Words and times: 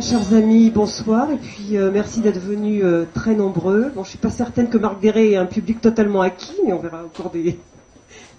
Chers 0.00 0.32
amis, 0.32 0.70
bonsoir 0.70 1.30
et 1.32 1.36
puis 1.36 1.76
euh, 1.76 1.90
merci 1.92 2.20
d'être 2.20 2.38
venus 2.38 2.84
euh, 2.84 3.04
très 3.12 3.34
nombreux. 3.34 3.90
Bon, 3.96 4.04
je 4.04 4.10
suis 4.10 4.18
pas 4.18 4.30
certaine 4.30 4.68
que 4.68 4.78
Marc 4.78 5.00
Déré 5.00 5.32
ait 5.32 5.36
un 5.36 5.46
public 5.46 5.80
totalement 5.80 6.20
acquis, 6.20 6.54
mais 6.64 6.72
on 6.72 6.78
verra 6.78 7.04
au 7.04 7.08
cours 7.08 7.30
des, 7.30 7.58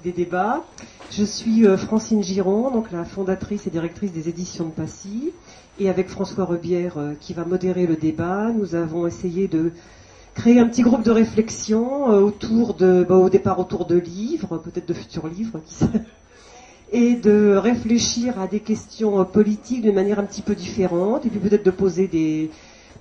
des 0.05 0.13
débats. 0.13 0.63
Je 1.15 1.23
suis 1.23 1.67
euh, 1.67 1.77
Francine 1.77 2.23
Giron, 2.23 2.71
donc 2.71 2.91
la 2.91 3.05
fondatrice 3.05 3.67
et 3.67 3.69
directrice 3.69 4.11
des 4.11 4.29
éditions 4.29 4.65
de 4.65 4.71
Passy, 4.71 5.31
et 5.79 5.89
avec 5.89 6.09
François 6.09 6.45
Rebière 6.45 6.97
qui 7.19 7.33
va 7.33 7.45
modérer 7.45 7.87
le 7.87 7.95
débat, 7.95 8.51
nous 8.51 8.75
avons 8.75 9.07
essayé 9.07 9.47
de 9.47 9.71
créer 10.35 10.59
un 10.59 10.67
petit 10.67 10.81
groupe 10.81 11.03
de 11.03 11.11
réflexion 11.11 12.07
autour 12.07 12.73
de, 12.73 13.05
bah, 13.07 13.15
au 13.15 13.29
départ 13.29 13.59
autour 13.59 13.85
de 13.85 13.95
livres, 13.95 14.57
peut-être 14.57 14.87
de 14.87 14.93
futurs 14.93 15.27
livres, 15.27 15.59
qui 15.65 15.73
sait 15.73 15.87
et 16.93 17.15
de 17.15 17.55
réfléchir 17.55 18.39
à 18.39 18.47
des 18.47 18.59
questions 18.59 19.19
euh, 19.19 19.23
politiques 19.23 19.81
d'une 19.81 19.95
manière 19.95 20.19
un 20.19 20.23
petit 20.23 20.43
peu 20.43 20.53
différente, 20.55 21.25
et 21.25 21.29
puis 21.29 21.39
peut-être 21.39 21.65
de 21.65 21.71
poser 21.71 22.07
des, 22.07 22.51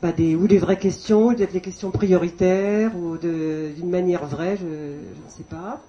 bah 0.01 0.13
ou 0.19 0.49
des 0.49 0.59
vraies 0.59 0.79
questions, 0.79 1.35
peut-être 1.35 1.53
des 1.53 1.61
questions 1.61 1.91
prioritaires, 1.91 2.97
ou 2.97 3.19
d'une 3.19 3.91
manière 3.91 4.25
vraie, 4.27 4.57
je, 4.57 4.65
ne 4.65 5.29
sais 5.29 5.45
pas. 5.45 5.81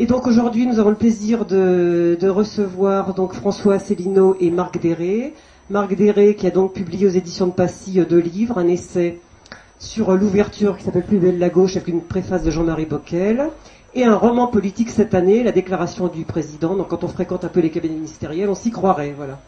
Et 0.00 0.06
donc 0.06 0.28
aujourd'hui, 0.28 0.64
nous 0.64 0.78
avons 0.78 0.90
le 0.90 0.96
plaisir 0.96 1.44
de, 1.44 2.16
de 2.20 2.28
recevoir 2.28 3.14
donc 3.14 3.32
François 3.32 3.74
Asselineau 3.74 4.36
et 4.38 4.48
Marc 4.48 4.80
Déré. 4.80 5.34
Marc 5.70 5.92
Déré 5.96 6.36
qui 6.36 6.46
a 6.46 6.50
donc 6.50 6.72
publié 6.72 7.08
aux 7.08 7.10
éditions 7.10 7.48
de 7.48 7.52
Passy 7.52 7.98
euh, 7.98 8.04
deux 8.04 8.20
livres, 8.20 8.58
un 8.58 8.68
essai 8.68 9.18
sur 9.80 10.12
l'ouverture 10.12 10.76
qui 10.76 10.84
s'appelle 10.84 11.02
Plus 11.02 11.18
belle 11.18 11.40
la 11.40 11.48
gauche 11.48 11.74
avec 11.74 11.88
une 11.88 12.00
préface 12.00 12.44
de 12.44 12.50
Jean-Marie 12.52 12.86
Bockel 12.86 13.50
et 13.92 14.04
un 14.04 14.14
roman 14.14 14.46
politique 14.46 14.90
cette 14.90 15.14
année, 15.14 15.42
la 15.42 15.50
déclaration 15.50 16.06
du 16.06 16.24
président. 16.24 16.76
Donc 16.76 16.86
quand 16.86 17.02
on 17.02 17.08
fréquente 17.08 17.44
un 17.44 17.48
peu 17.48 17.58
les 17.58 17.70
cabinets 17.70 17.96
ministériels, 17.96 18.50
on 18.50 18.54
s'y 18.54 18.70
croirait, 18.70 19.14
voilà. 19.16 19.40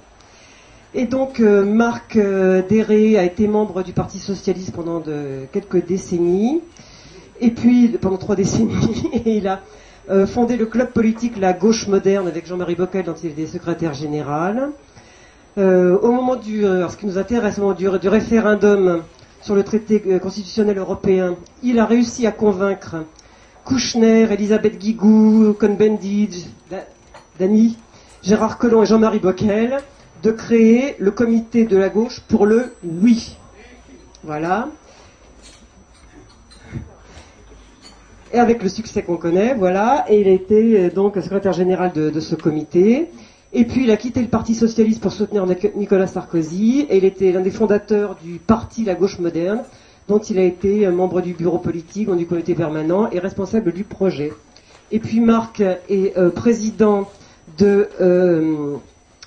Et 0.95 1.05
donc 1.05 1.39
euh, 1.39 1.65
Marc 1.65 2.17
euh, 2.17 2.61
Déré 2.69 3.17
a 3.17 3.23
été 3.23 3.47
membre 3.47 3.84
du 3.84 3.93
Parti 3.93 4.19
socialiste 4.19 4.73
pendant 4.73 4.98
de, 4.98 5.47
quelques 5.53 5.87
décennies, 5.87 6.61
et 7.41 7.53
puis 7.53 7.87
pendant 8.01 8.17
trois 8.17 8.34
décennies, 8.34 9.09
et 9.12 9.37
il 9.37 9.47
a 9.47 9.61
euh, 10.09 10.27
fondé 10.27 10.56
le 10.56 10.67
club 10.67 10.91
politique 10.91 11.37
La 11.39 11.53
Gauche 11.53 11.87
moderne 11.89 12.27
avec 12.27 12.47
Jean-Marie 12.47 12.75
Bockel, 12.75 13.05
dont 13.05 13.15
il 13.15 13.31
était 13.31 13.47
secrétaire 13.47 13.93
général. 13.93 14.70
au 15.56 16.11
moment 16.11 16.37
du, 16.37 16.62
ce 16.62 16.97
qui 16.97 17.06
nous 17.06 17.19
intéresse, 17.19 17.59
au 17.59 17.62
moment 17.62 17.75
du, 17.75 17.89
du 17.98 18.09
référendum 18.09 19.03
sur 19.43 19.55
le 19.55 19.62
traité 19.62 20.01
constitutionnel 20.21 20.78
européen, 20.78 21.37
il 21.62 21.78
a 21.78 21.84
réussi 21.84 22.27
à 22.27 22.33
convaincre 22.33 22.97
Kouchner, 23.65 24.27
Elisabeth 24.33 24.78
Guigou, 24.78 25.55
Cohn-Bendit, 25.59 26.48
Dany, 27.39 27.77
Gérard 28.23 28.59
Collomb 28.59 28.83
et 28.83 28.87
Jean-Marie 28.87 29.19
Bockel 29.19 29.78
de 30.23 30.31
créer 30.31 30.97
le 30.98 31.11
comité 31.11 31.65
de 31.65 31.77
la 31.77 31.89
gauche 31.89 32.21
pour 32.28 32.47
le 32.47 32.75
oui. 32.84 33.37
Voilà. 34.25 34.69
Et 38.33 38.39
avec 38.39 38.62
le 38.62 38.69
succès 38.69 39.03
qu'on 39.03 39.17
connaît, 39.17 39.55
voilà. 39.55 40.05
Et 40.09 40.20
il 40.20 40.28
a 40.28 40.33
été 40.33 40.78
euh, 40.78 40.91
donc 40.91 41.17
secrétaire 41.17 41.53
général 41.53 41.92
de, 41.92 42.20
ce 42.20 42.34
comité. 42.34 43.09
Et 43.53 43.64
puis 43.64 43.84
il 43.84 43.91
a 43.91 43.97
quitté 43.97 44.22
le 44.22 44.28
Parti 44.28 44.55
socialiste 44.55 45.00
pour 45.00 45.12
soutenir 45.12 45.45
Nicolas 45.75 46.06
Sarkozy. 46.06 46.87
Et 46.89 46.98
il 46.98 47.05
était 47.05 47.33
l'un 47.33 47.41
des 47.41 47.50
fondateurs 47.50 48.17
du 48.22 48.39
parti 48.39 48.84
La 48.84 48.95
Gauche 48.95 49.19
moderne, 49.19 49.62
dont 50.09 50.19
il 50.19 50.39
a 50.39 50.45
été 50.45 50.89
membre 50.89 51.20
du 51.20 51.34
bureau 51.34 51.59
politique, 51.59 52.11
du 52.11 52.27
comité 52.27 52.55
permanent 52.55 53.11
et 53.11 53.19
responsable 53.19 53.72
du 53.72 53.84
projet. 53.84 54.32
Et 54.93 54.99
puis 54.99 55.21
Marc 55.21 55.60
est 55.60 56.16
euh, 56.16 56.31
président 56.31 57.09
de 57.59 57.88
euh, 58.00 58.76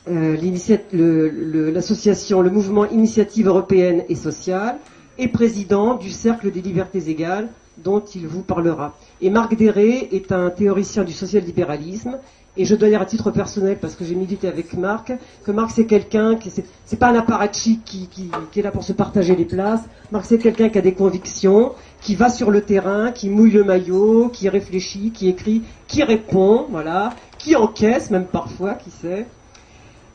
euh, 0.10 1.72
l'association, 1.72 2.42
le, 2.42 2.50
mouvement 2.50 2.86
Initiative 2.86 3.48
européenne 3.48 4.04
et 4.10 4.16
sociale, 4.16 4.78
et 5.18 5.28
président 5.28 5.96
du 5.96 6.10
Cercle 6.10 6.52
des 6.52 6.62
libertés 6.62 7.10
égales, 7.10 7.48
dont 7.84 8.04
il 8.16 8.28
vous 8.28 8.42
parlera. 8.42 8.94
Et 9.22 9.30
Marc 9.30 9.56
Déré 9.56 10.10
est 10.12 10.32
un 10.32 10.50
théoricien 10.50 11.04
du 11.04 11.14
social-libéralisme 11.14 12.18
et 12.56 12.66
je 12.66 12.76
dois 12.76 12.90
dire 12.90 13.02
à 13.02 13.06
titre 13.06 13.32
personnel, 13.32 13.78
parce 13.82 13.96
que 13.96 14.06
j'ai 14.06 14.14
milité 14.14 14.48
avec 14.48 14.74
Marc, 14.74 15.12
que 15.44 15.52
Marc 15.52 15.72
c'est 15.72 15.86
quelqu'un 15.86 16.36
qui 16.36 16.52
c'est 16.86 17.00
pas 17.00 17.08
un 17.08 17.16
apparatchik 17.16 17.84
qui, 17.84 18.08
qui, 18.08 18.30
qui, 18.52 18.60
est 18.60 18.64
là 18.64 18.70
pour 18.70 18.84
se 18.84 18.94
partager 18.94 19.36
les 19.36 19.46
places. 19.46 19.82
Marc 20.12 20.26
c'est 20.26 20.38
quelqu'un 20.38 20.70
qui 20.70 20.78
a 20.78 20.82
des 20.82 20.94
convictions, 20.94 21.72
qui 22.02 22.14
va 22.14 22.30
sur 22.30 22.52
le 22.52 22.62
terrain, 22.62 23.12
qui 23.12 23.30
mouille 23.30 23.52
le 23.52 23.64
maillot, 23.64 24.30
qui 24.30 24.50
réfléchit, 24.50 25.10
qui 25.12 25.30
écrit, 25.30 25.64
qui 25.88 26.04
répond, 26.04 26.68
voilà, 26.70 27.14
qui 27.40 27.56
encaisse 27.56 28.12
même 28.12 28.26
parfois, 28.26 28.76
qui 28.76 28.92
sait. 28.92 29.26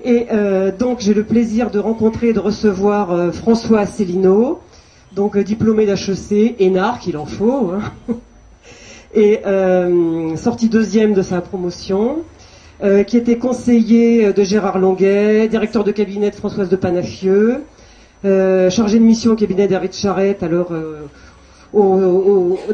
Et 0.04 0.28
euh, 0.30 0.70
donc 0.70 1.00
j'ai 1.00 1.14
le 1.14 1.24
plaisir 1.24 1.72
de 1.72 1.80
rencontrer 1.80 2.28
et 2.28 2.32
de 2.32 2.38
recevoir 2.38 3.10
euh, 3.10 3.32
François 3.32 3.80
Asselineau, 3.80 4.60
donc 5.12 5.36
euh, 5.36 5.42
diplômé 5.42 5.86
d'HEC, 5.86 6.56
énarque, 6.58 7.06
il 7.06 7.16
en 7.16 7.26
faut. 7.26 7.72
Hein 7.72 8.14
et 9.14 9.41
euh, 9.46 10.36
sorti 10.36 10.69
deuxième 10.69 11.14
de 11.14 11.22
sa 11.22 11.41
promotion, 11.41 12.19
euh, 12.82 13.02
qui 13.02 13.16
était 13.16 13.38
conseiller 13.38 14.32
de 14.32 14.42
Gérard 14.44 14.78
Longuet, 14.78 15.48
directeur 15.48 15.84
de 15.84 15.92
cabinet 15.92 16.30
de 16.30 16.36
Françoise 16.36 16.69
de 16.69 16.76
Panafieux, 16.76 17.64
euh, 18.24 18.70
chargé 18.70 18.98
de 18.98 19.04
mission 19.04 19.32
au 19.32 19.36
cabinet 19.36 19.66
d'Hervé 19.66 19.88
Charette, 19.91 20.42
alors 20.42 20.72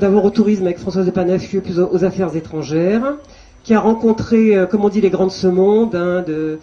d'abord 0.01 0.25
au 0.25 0.31
tourisme 0.31 0.65
avec 0.65 0.79
Françoise 0.79 1.07
de 1.07 1.11
Panafieux, 1.11 1.61
puis 1.61 1.75
aux, 1.79 2.05
affaires 2.05 2.35
étrangères, 2.37 3.17
qui 3.63 3.75
a 3.75 3.81
rencontré, 3.81 4.57
comme 4.71 4.85
on 4.85 4.89
dit, 4.89 5.01
les 5.01 5.11
grands 5.11 5.27
de 5.27 5.33
ce 5.33 5.47
monde, 5.47 5.95
hein, 5.95 6.23
de, 6.27 6.59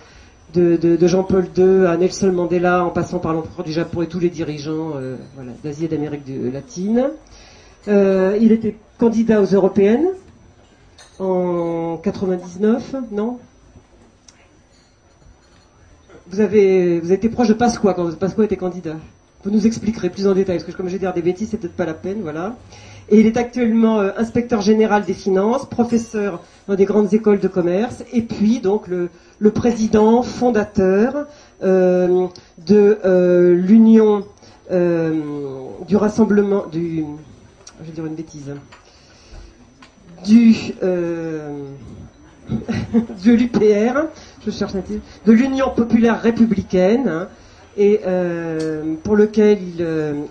de, 0.54 1.08
Jean-Paul 1.08 1.48
II 1.58 1.86
à 1.86 1.98
Nelson 1.98 2.32
Mandela, 2.32 2.86
en 2.86 2.90
passant 2.90 3.20
par 3.20 3.34
l'empereur 3.34 3.66
du 3.66 3.72
Japon 3.72 4.02
et 4.02 4.08
tous 4.08 4.20
les 4.20 4.30
dirigeants 4.30 4.94
voilà, 5.36 5.52
d'Asie 5.64 5.86
et 5.86 5.88
d'Amérique 5.88 6.24
latine. 6.52 7.10
Euh, 7.88 8.38
il 8.40 8.52
était 8.52 8.76
candidat 9.00 9.42
aux 9.42 9.46
européennes 9.46 10.08
en 11.20 11.98
99, 11.98 12.96
non? 13.12 13.40
Vous 16.28 16.40
avez, 16.40 17.00
vous 17.00 17.12
été 17.12 17.28
proche 17.28 17.48
de 17.48 17.54
Pasqua 17.54 17.94
quand 17.94 18.16
Pasqua 18.18 18.46
était 18.46 18.56
candidat. 18.56 18.98
Vous 19.44 19.50
nous 19.50 19.66
expliquerez 19.66 20.12
plus 20.12 20.28
en 20.28 20.36
détail, 20.36 20.58
parce 20.58 20.72
que 20.72 20.78
comme 20.78 20.88
je 20.88 20.94
vais 20.94 21.00
dire 21.00 21.14
des 21.14 21.24
bêtises, 21.24 21.50
c'est 21.50 21.58
peut-être 21.58 21.76
pas 21.76 21.86
la 21.86 21.96
peine, 21.96 22.22
voilà. 22.22 22.56
Et 23.10 23.20
il 23.20 23.26
est 23.26 23.38
actuellement 23.38 24.00
euh, 24.00 24.12
inspecteur 24.16 24.62
général 24.62 25.04
des 25.04 25.16
finances, 25.16 25.66
professeur 25.66 26.42
dans 26.68 26.76
des 26.76 26.86
grandes 26.86 27.14
écoles 27.14 27.40
de 27.40 27.48
commerce, 27.48 28.04
et 28.14 28.22
puis 28.22 28.60
donc 28.60 28.88
le, 28.88 29.10
le 29.42 29.50
président 29.50 30.22
fondateur 30.22 31.26
euh, 31.64 32.28
de 32.66 33.00
euh, 33.04 33.56
l'union 33.56 34.24
euh, 34.72 35.20
du 35.88 35.98
rassemblement 35.98 36.68
du 36.72 37.04
je 37.82 37.88
vais 37.88 37.94
dire 37.94 38.06
une 38.06 38.14
bêtise, 38.14 38.54
du, 40.24 40.54
de 40.84 41.42
l'UPR, 43.32 44.06
je 44.46 44.52
cherche 44.52 44.76
un 44.76 44.82
titre, 44.82 45.04
de 45.26 45.32
l'Union 45.32 45.72
populaire 45.76 46.22
républicaine, 46.22 47.08
hein, 47.08 47.28
et 47.76 48.02
pour 49.04 49.16
lequel 49.16 49.58
il, 49.64 49.84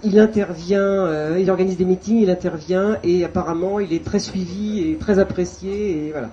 il 0.05 0.21
intervient, 0.21 1.37
il 1.37 1.51
organise 1.51 1.77
des 1.77 1.85
meetings, 1.85 2.23
il 2.23 2.31
intervient, 2.31 2.99
et 3.03 3.25
apparemment 3.25 3.81
il 3.81 3.93
est 3.93 4.05
très 4.05 4.21
suivi 4.21 4.89
et 4.89 4.95
très 4.95 5.19
apprécié, 5.19 6.07
et 6.07 6.13
voilà. 6.13 6.31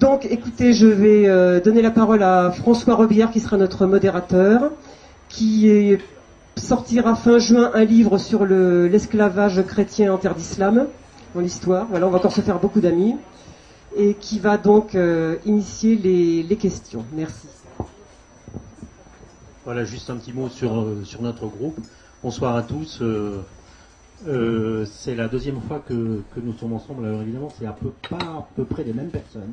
Donc, 0.00 0.26
écoutez, 0.26 0.72
je 0.72 0.86
vais 0.86 1.60
donner 1.60 1.82
la 1.82 1.90
parole 1.90 2.22
à 2.22 2.50
François 2.50 2.94
Robillard, 2.94 3.30
qui 3.30 3.40
sera 3.40 3.56
notre 3.56 3.86
modérateur, 3.86 4.70
qui 5.28 5.98
sortira 6.56 7.14
fin 7.14 7.38
juin 7.38 7.70
un 7.74 7.84
livre 7.84 8.18
sur 8.18 8.44
l'esclavage 8.44 9.64
chrétien 9.66 10.12
en 10.12 10.18
terre 10.18 10.34
d'islam, 10.34 10.86
dans 11.34 11.40
l'histoire. 11.40 11.86
Voilà, 11.90 12.06
on 12.06 12.10
va 12.10 12.18
encore 12.18 12.32
se 12.32 12.40
faire 12.40 12.58
beaucoup 12.58 12.80
d'amis. 12.80 13.16
Et 13.96 14.14
qui 14.14 14.38
va 14.38 14.58
donc 14.58 14.94
euh, 14.94 15.36
initier 15.46 15.96
les, 15.96 16.56
questions. 16.56 17.04
Merci. 17.14 17.48
Voilà, 19.64 19.84
juste 19.84 20.10
un 20.10 20.16
petit 20.16 20.32
mot 20.32 20.48
sur, 20.48 20.78
euh, 20.78 21.02
sur 21.04 21.22
notre 21.22 21.46
groupe. 21.46 21.78
Bonsoir 22.22 22.54
à 22.54 22.62
tous. 22.62 23.00
Euh, 23.00 24.84
c'est 24.84 25.14
la 25.14 25.26
deuxième 25.28 25.60
fois 25.60 25.80
que, 25.80 26.20
nous 26.36 26.52
sommes 26.60 26.74
ensemble. 26.74 27.06
Alors 27.06 27.22
évidemment, 27.22 27.48
c'est 27.58 27.66
à 27.66 27.74
peu 28.54 28.64
près 28.64 28.84
les 28.84 28.92
mêmes 28.92 29.10
personnes. 29.10 29.52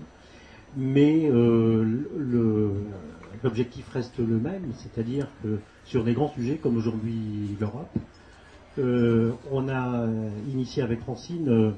Mais 0.78 1.30
l'objectif 3.44 3.88
reste 3.90 4.18
le 4.20 4.38
même, 4.38 4.72
c'est-à-dire 4.78 5.28
que 5.44 5.60
sur 5.86 6.04
des 6.04 6.14
grands 6.14 6.30
sujets 6.30 6.58
comme 6.58 6.78
aujourd'hui 6.78 7.56
l'Europe. 7.60 7.90
Euh, 8.78 9.32
on 9.52 9.70
a 9.70 10.06
initié 10.52 10.84
avec 10.84 11.00
Francine 11.02 11.74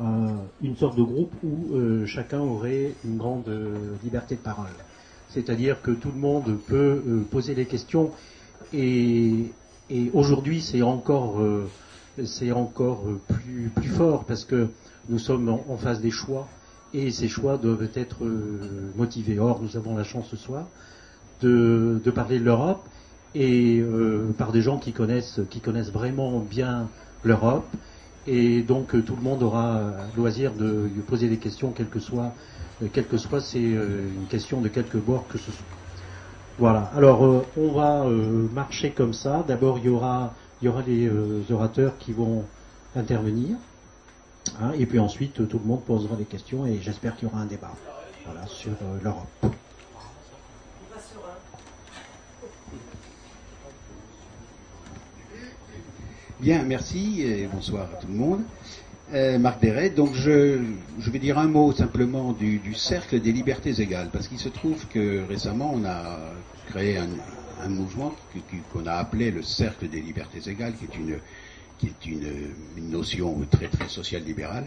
euh, 0.00 0.36
une 0.62 0.76
sorte 0.76 0.96
de 0.96 1.02
groupe 1.02 1.32
où 1.42 1.74
euh, 1.74 2.06
chacun 2.06 2.38
aurait 2.40 2.94
une 3.04 3.16
grande 3.16 3.50
liberté 4.04 4.36
de 4.36 4.40
parole. 4.40 4.66
C'est-à-dire 5.30 5.82
que 5.82 5.90
tout 5.90 6.10
le 6.14 6.20
monde 6.20 6.58
peut 6.68 7.02
poser 7.30 7.54
des 7.54 7.64
questions 7.64 8.10
Et, 8.72 9.50
aujourd'hui, 10.14 10.60
c'est 10.60 10.82
encore, 10.82 11.42
c'est 12.24 12.52
encore 12.52 13.04
plus, 13.28 13.70
plus 13.74 13.88
fort 13.88 14.24
parce 14.24 14.44
que 14.44 14.68
nous 15.08 15.18
sommes 15.18 15.48
en, 15.48 15.76
face 15.76 16.00
des 16.00 16.10
choix 16.10 16.48
et 16.94 17.10
ces 17.10 17.28
choix 17.28 17.56
doivent 17.56 17.88
être 17.94 18.18
motivés. 18.96 19.38
Or, 19.38 19.60
nous 19.62 19.76
avons 19.76 19.96
la 19.96 20.04
chance 20.04 20.28
ce 20.30 20.36
soir 20.36 20.66
de, 21.42 22.10
parler 22.14 22.38
de 22.38 22.44
l'Europe 22.44 22.84
et 23.34 23.80
euh, 23.80 24.32
par 24.36 24.52
des 24.52 24.62
gens 24.62 24.78
qui 24.78 24.92
connaissent, 24.92 25.40
qui 25.50 25.60
connaissent 25.60 25.92
vraiment 25.92 26.38
bien 26.38 26.88
l'Europe. 27.24 27.66
Et 28.26 28.62
donc 28.62 28.94
euh, 28.94 29.02
tout 29.02 29.16
le 29.16 29.22
monde 29.22 29.42
aura 29.42 29.80
loisir 30.16 30.52
de 30.52 30.88
poser 31.06 31.28
des 31.28 31.38
questions, 31.38 31.72
quelles 31.72 31.88
que 31.88 31.98
soient, 31.98 32.32
euh, 32.82 32.86
quelle 32.92 33.06
que 33.06 33.16
soit 33.16 33.40
c'est 33.40 33.58
une 33.58 34.26
question 34.28 34.60
de 34.60 34.68
quelque 34.68 34.98
bord 34.98 35.26
que 35.28 35.38
ce 35.38 35.50
soit. 35.50 35.66
Voilà. 36.58 36.90
Alors 36.94 37.44
on 37.56 37.72
va 37.72 38.04
marcher 38.54 38.90
comme 38.90 39.14
ça. 39.14 39.44
D'abord 39.48 39.78
il 39.78 39.86
y 39.86 39.88
aura, 39.88 40.34
il 40.60 40.66
y 40.66 40.68
aura 40.68 40.82
les 40.86 41.10
orateurs 41.50 41.96
qui 41.98 42.12
vont 42.12 42.44
intervenir. 42.94 43.56
Hein, 44.60 44.72
et 44.78 44.86
puis 44.86 44.98
ensuite 44.98 45.48
tout 45.48 45.58
le 45.58 45.64
monde 45.64 45.84
posera 45.84 46.16
des 46.16 46.24
questions 46.24 46.66
et 46.66 46.78
j'espère 46.80 47.16
qu'il 47.16 47.28
y 47.28 47.30
aura 47.30 47.42
un 47.42 47.46
débat 47.46 47.72
sur 48.46 48.72
l'Europe. 49.02 49.46
Bien, 56.40 56.64
merci 56.64 57.22
et 57.22 57.46
bonsoir 57.46 57.88
à 57.92 57.96
tout 58.00 58.08
le 58.08 58.14
monde. 58.14 58.42
Euh, 59.14 59.38
Marc 59.38 59.60
Deret, 59.60 59.90
donc 59.90 60.14
je, 60.14 60.58
je, 60.98 61.10
vais 61.10 61.18
dire 61.18 61.38
un 61.38 61.46
mot 61.46 61.72
simplement 61.72 62.32
du, 62.32 62.58
du 62.58 62.74
cercle 62.74 63.20
des 63.20 63.30
libertés 63.30 63.80
égales, 63.80 64.08
parce 64.12 64.26
qu'il 64.26 64.38
se 64.38 64.48
trouve 64.48 64.86
que 64.88 65.24
récemment 65.28 65.72
on 65.74 65.84
a 65.84 66.18
créé 66.66 66.96
un 66.96 67.68
mouvement 67.68 68.14
qu'on 68.72 68.86
a 68.86 68.94
appelé 68.94 69.30
le 69.30 69.42
cercle 69.42 69.88
des 69.88 70.00
libertés 70.00 70.50
égales, 70.50 70.74
qui 70.74 70.84
est 70.84 70.96
une, 70.96 71.18
qui 71.82 71.88
est 71.88 72.10
une, 72.10 72.90
notion 72.90 73.38
très 73.50 73.68
très 73.68 73.88
sociale 73.88 74.22
libérale. 74.24 74.66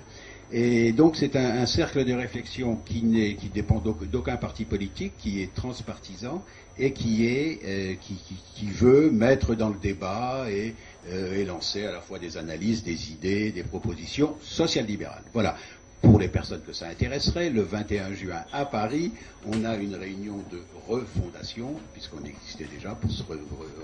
Et 0.52 0.92
donc 0.92 1.16
c'est 1.16 1.36
un, 1.36 1.66
cercle 1.66 2.06
de 2.06 2.14
réflexion 2.14 2.78
qui, 2.86 3.04
n'est, 3.04 3.36
qui 3.36 3.50
dépend 3.50 3.80
d'aucun 3.80 4.38
parti 4.38 4.66
politique, 4.66 5.14
qui 5.18 5.42
est 5.42 5.54
transpartisan 5.54 6.44
et 6.78 6.92
qui 6.92 7.26
est 7.26 7.60
euh, 7.66 7.94
qui, 8.00 8.16
qui, 8.54 8.66
veut 8.68 9.10
mettre 9.10 9.56
dans 9.56 9.70
le 9.70 9.80
débat 9.82 10.46
et 10.50 10.76
euh, 11.12 11.36
et 11.40 11.46
lancer 11.46 11.86
à 11.86 11.92
la 11.92 12.02
fois 12.02 12.18
des 12.18 12.36
analyses, 12.36 12.84
des 12.84 13.12
idées, 13.12 13.52
des 13.52 13.62
propositions 13.62 14.36
social-libérales. 14.42 15.24
Voilà. 15.34 15.56
Pour 16.06 16.20
les 16.20 16.28
personnes 16.28 16.62
que 16.62 16.72
ça 16.72 16.88
intéresserait, 16.88 17.50
le 17.50 17.64
21 17.64 18.14
juin 18.14 18.44
à 18.54 18.66
Paris, 18.66 19.12
on 19.48 19.66
a 19.66 19.76
une 19.76 19.96
réunion 19.96 20.38
de 20.52 20.62
refondation, 20.88 21.74
puisqu'on 21.94 22.24
existait 22.24 22.68
déjà, 22.72 22.92
pour 22.92 23.10
se 23.10 23.24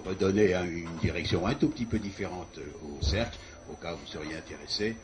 redonner 0.06 0.54
une 0.54 0.96
direction 1.02 1.48
un 1.48 1.56
tout 1.56 1.70
petit 1.70 1.86
peu 1.86 1.98
différente 1.98 2.60
au 2.86 3.04
cercle, 3.04 3.40
au 3.72 3.76
cas 3.76 3.94
où 3.94 3.98
vous 3.98 4.06
seriez 4.06 4.36
intéressé. 4.38 4.96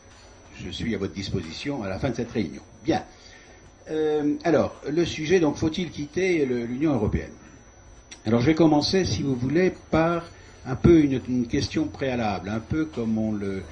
Je 0.64 0.70
suis 0.70 0.94
à 0.94 0.98
votre 0.98 1.12
disposition 1.12 1.82
à 1.82 1.88
la 1.88 1.98
fin 1.98 2.10
de 2.10 2.14
cette 2.14 2.30
réunion. 2.30 2.62
Bien. 2.84 3.02
Euh, 3.90 4.34
alors, 4.44 4.80
le 4.88 5.04
sujet, 5.04 5.40
donc, 5.40 5.56
faut-il 5.56 5.90
quitter 5.90 6.46
l'Union 6.46 6.94
européenne? 6.94 7.32
Alors, 8.26 8.40
je 8.40 8.46
vais 8.46 8.54
commencer, 8.54 9.04
si 9.04 9.22
vous 9.22 9.34
voulez, 9.34 9.74
par 9.90 10.24
un 10.66 10.76
peu 10.76 11.00
une, 11.00 11.46
question 11.46 11.84
préalable, 11.84 12.48
un 12.48 12.60
peu 12.60 12.84
comme 12.84 13.16
on 13.18 13.32
le, 13.32 13.62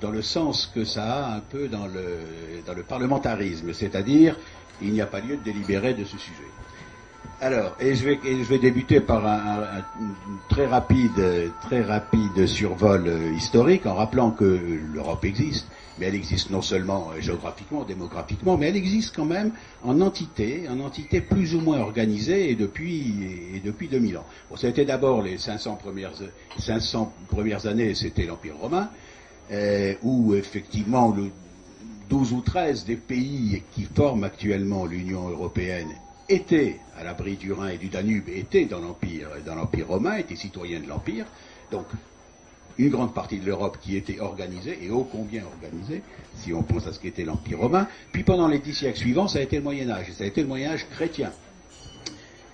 dans 0.00 0.10
le 0.10 0.22
sens 0.22 0.70
que 0.72 0.84
ça 0.84 1.26
a 1.26 1.36
un 1.36 1.40
peu 1.40 1.68
dans 1.68 1.86
le, 1.86 2.82
parlementarisme, 2.82 3.72
c'est-à-dire 3.72 4.36
il 4.80 4.92
n'y 4.92 5.00
a 5.00 5.06
pas 5.06 5.20
lieu 5.20 5.36
de 5.36 5.42
délibérer 5.42 5.94
de 5.94 6.04
ce 6.04 6.16
sujet. 6.18 6.48
Alors, 7.40 7.76
et 7.80 7.94
je 7.94 8.04
vais, 8.04 8.58
débuter 8.58 9.00
par 9.00 9.24
un, 9.26 9.82
très 10.48 10.66
rapide, 10.66 11.52
très 11.62 11.82
rapide 11.82 12.46
survol 12.46 13.04
euh, 13.06 13.32
historique 13.32 13.86
en 13.86 13.94
rappelant 13.94 14.32
que 14.32 14.60
l'Europe 14.92 15.24
existe, 15.24 15.68
mais 15.98 16.06
elle 16.06 16.14
existe 16.14 16.50
non 16.50 16.62
seulement 16.62 17.10
euh, 17.10 17.20
géographiquement, 17.20 17.84
démographiquement, 17.84 18.56
mais 18.56 18.68
elle 18.68 18.76
existe 18.76 19.14
quand 19.14 19.24
même 19.24 19.52
en 19.82 20.00
entité, 20.00 20.68
en 20.68 20.80
entité 20.80 21.20
plus 21.20 21.54
ou 21.54 21.60
moins 21.60 21.80
organisée 21.80 22.50
et 22.50 22.54
depuis, 22.54 23.60
depuis 23.64 23.88
2000 23.88 24.18
ans. 24.18 24.26
Bon, 24.50 24.56
été 24.56 24.84
d'abord 24.84 25.22
les 25.22 25.38
500 25.38 25.76
premières, 25.76 26.12
500 26.58 27.12
premières 27.28 27.66
années, 27.66 27.94
c'était 27.94 28.26
l'Empire 28.26 28.56
romain, 28.56 28.90
euh, 29.50 29.94
où 30.02 30.34
effectivement 30.34 31.12
le 31.14 31.30
12 32.08 32.32
ou 32.32 32.40
13 32.40 32.84
des 32.84 32.96
pays 32.96 33.62
qui 33.72 33.84
forment 33.84 34.24
actuellement 34.24 34.86
l'Union 34.86 35.28
européenne 35.28 35.88
étaient 36.28 36.80
à 36.98 37.04
l'abri 37.04 37.36
du 37.36 37.52
Rhin 37.52 37.68
et 37.68 37.78
du 37.78 37.88
Danube, 37.88 38.28
étaient 38.28 38.66
dans 38.66 38.80
l'Empire, 38.80 39.28
dans 39.46 39.54
l'Empire 39.54 39.88
romain, 39.88 40.16
étaient 40.16 40.36
citoyens 40.36 40.80
de 40.80 40.86
l'Empire. 40.86 41.26
Donc, 41.70 41.86
une 42.78 42.90
grande 42.90 43.12
partie 43.12 43.38
de 43.38 43.46
l'Europe 43.46 43.78
qui 43.80 43.96
était 43.96 44.20
organisée, 44.20 44.78
et 44.82 44.90
ô 44.90 45.04
combien 45.04 45.42
organisée, 45.44 46.02
si 46.36 46.52
on 46.52 46.62
pense 46.62 46.86
à 46.86 46.92
ce 46.92 47.00
qu'était 47.00 47.24
l'Empire 47.24 47.58
romain. 47.58 47.88
Puis 48.12 48.22
pendant 48.22 48.48
les 48.48 48.60
dix 48.60 48.74
siècles 48.74 48.98
suivants, 48.98 49.28
ça 49.28 49.40
a 49.40 49.42
été 49.42 49.56
le 49.56 49.62
Moyen 49.62 49.90
Âge, 49.90 50.08
et 50.08 50.12
ça 50.12 50.24
a 50.24 50.26
été 50.26 50.42
le 50.42 50.48
Moyen 50.48 50.70
Âge 50.70 50.86
chrétien. 50.90 51.32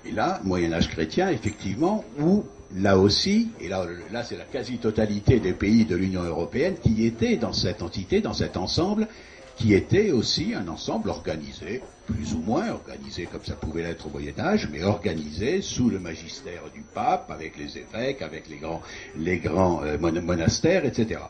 Et 0.07 0.13
là, 0.13 0.41
Moyen 0.45 0.73
Âge 0.73 0.89
chrétien, 0.89 1.29
effectivement, 1.29 2.05
où 2.19 2.45
là 2.77 2.99
aussi, 2.99 3.51
et 3.61 3.69
là, 3.69 3.87
là 4.13 4.25
c'est 4.25 4.37
la 4.37 4.45
quasi-totalité 4.45 5.41
des 5.41 5.53
pays 5.53 5.85
de 5.85 5.97
l'Union 5.97 6.23
européenne 6.23 6.77
qui 6.83 7.07
étaient 7.07 7.37
dans 7.37 7.53
cette 7.53 7.83
entité, 7.83 8.21
dans 8.21 8.33
cet 8.33 8.57
ensemble, 8.57 9.09
qui 9.57 9.75
était 9.75 10.11
aussi 10.11 10.55
un 10.55 10.69
ensemble 10.69 11.11
organisé, 11.11 11.83
plus 12.07 12.35
ou 12.35 12.39
moins 12.39 12.71
organisé 12.71 13.27
comme 13.27 13.45
ça 13.45 13.55
pouvait 13.55 13.83
l'être 13.83 14.07
au 14.07 14.11
Moyen 14.11 14.39
Âge, 14.39 14.69
mais 14.71 14.83
organisé 14.83 15.63
sous 15.63 15.89
le 15.89 15.99
magistère 15.99 16.63
du 16.75 16.83
pape, 16.83 17.31
avec 17.31 17.57
les 17.57 17.79
évêques, 17.79 18.23
avec 18.23 18.49
les 18.49 18.57
grands, 18.57 18.83
les 19.17 19.39
grands 19.39 19.83
euh, 19.83 19.99
monastères, 19.99 20.85
etc. 20.85 21.21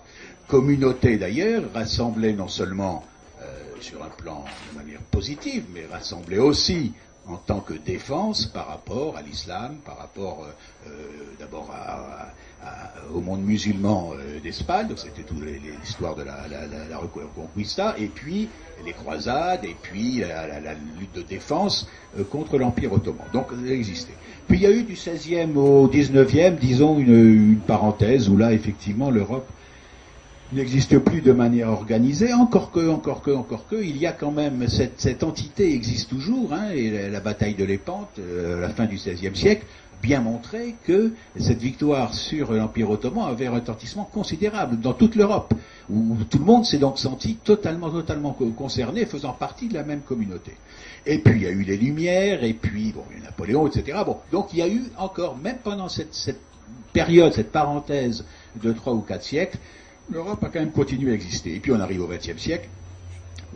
Communauté 0.49 1.17
d'ailleurs, 1.17 1.63
rassemblée 1.73 2.33
non 2.33 2.49
seulement 2.49 3.05
euh, 3.41 3.45
sur 3.81 4.03
un 4.03 4.09
plan 4.09 4.45
de 4.73 4.79
manière 4.79 5.01
positive, 5.01 5.65
mais 5.73 5.87
rassemblée 5.91 6.39
aussi 6.39 6.93
en 7.27 7.37
tant 7.37 7.61
que 7.61 7.75
défense 7.75 8.47
par 8.47 8.69
rapport 8.69 9.17
à 9.17 9.23
l'islam, 9.23 9.77
par 9.85 9.97
rapport 9.99 10.47
euh, 10.87 10.91
d'abord 11.39 11.75
au 13.15 13.21
monde 13.21 13.43
musulman 13.43 14.13
d'Espagne, 14.43 14.89
donc 14.89 14.99
c'était 14.99 15.23
toute 15.23 15.43
l'histoire 15.81 16.15
de 16.15 16.23
la, 16.23 16.99
Reconquista, 16.99 17.95
et 17.99 18.07
puis 18.07 18.49
les 18.85 18.93
croisades 18.93 19.65
et 19.65 19.77
puis 19.81 20.21
la, 20.21 20.75
lutte 20.99 21.15
de 21.15 21.23
défense 21.23 21.89
euh, 22.19 22.25
contre 22.25 22.59
l'Empire 22.59 22.93
ottoman. 22.93 23.27
Donc 23.33 23.47
ça 23.51 23.73
existait. 23.73 24.15
Puis 24.49 24.59
il 24.59 24.63
y 24.63 24.67
a 24.67 24.71
eu 24.71 24.83
du 24.83 24.95
16e 24.95 25.57
au 25.57 25.89
19e, 25.89 26.57
disons, 26.59 26.99
une, 26.99 27.59
parenthèse 27.67 28.29
où 28.29 28.37
là, 28.37 28.53
effectivement, 28.53 29.11
l'Europe 29.11 29.49
n'existe 30.53 30.99
plus 30.99 31.21
de 31.21 31.33
manière 31.33 31.71
organisée, 31.71 32.33
encore 32.33 32.71
que, 32.71 32.89
encore 32.89 33.23
que, 33.23 33.31
encore 33.31 33.67
que, 33.67 33.77
il 33.77 33.97
y 33.97 34.07
a 34.07 34.13
quand 34.13 34.31
même, 34.31 34.67
cette, 34.69 35.25
entité 35.25 35.75
existe 35.75 36.11
toujours, 36.11 36.53
hein, 36.53 36.71
et 36.75 37.09
la, 37.09 37.21
bataille 37.21 37.55
de 37.55 37.65
l'Épante, 37.65 38.11
euh, 38.19 38.61
la 38.61 38.69
fin 38.69 38.85
du 38.85 38.97
XVIe 38.97 39.35
siècle, 39.35 39.65
bien 40.03 40.21
montré 40.21 40.77
que 40.85 41.13
cette 41.39 41.61
victoire 41.61 42.15
sur 42.15 42.53
l'Empire 42.53 42.91
ottoman 42.91 43.29
avait 43.29 43.47
un 43.47 43.53
retentissement 43.53 44.05
considérable 44.05 44.81
dans 44.81 44.93
toute 44.93 45.15
l'Europe, 45.15 45.55
où 45.91 46.17
tout 46.29 46.39
le 46.39 46.45
monde 46.45 46.65
s'est 46.65 46.79
donc 46.79 46.99
senti 46.99 47.37
totalement, 47.37 47.91
totalement 47.91 48.33
concerné, 48.33 49.07
faisant 49.07 49.33
partie 49.33 49.69
de 49.69 49.75
la 49.75 49.83
même 49.83 50.01
communauté. 50.01 50.53
Et 51.07 51.19
puis 51.19 51.37
il 51.37 51.43
y 51.43 51.47
a 51.47 51.51
eu 51.51 51.63
les 51.63 51.77
Lumières, 51.77 52.45
et 52.45 52.55
puis 52.55 52.93
bon, 52.93 53.05
il 53.11 53.19
y 53.19 53.21
a 53.23 53.25
Napoléon, 53.25 53.67
etc. 53.67 53.99
Bon, 54.05 54.19
donc 54.33 54.49
il 54.53 54.59
y 54.59 54.63
a 54.63 54.69
eu 54.69 54.85
encore, 54.99 55.37
même 55.37 55.59
pendant 55.63 55.89
cette, 55.89 56.15
cette 56.15 56.41
période, 56.93 57.33
cette 57.33 57.53
parenthèse 57.53 58.25
de 58.63 58.73
trois 58.73 58.95
ou 58.95 59.01
quatre 59.01 59.25
siècles, 59.25 59.59
l'Europe 60.11 60.43
a 60.45 60.49
quand 60.49 60.61
même 60.61 60.73
continué 60.73 61.13
à 61.13 61.15
exister. 61.15 61.55
Et 61.55 61.61
puis 61.61 61.73
on 61.73 61.81
arrive 61.81 62.03
au 62.03 62.07
XXe 62.07 62.39
siècle, 62.39 62.69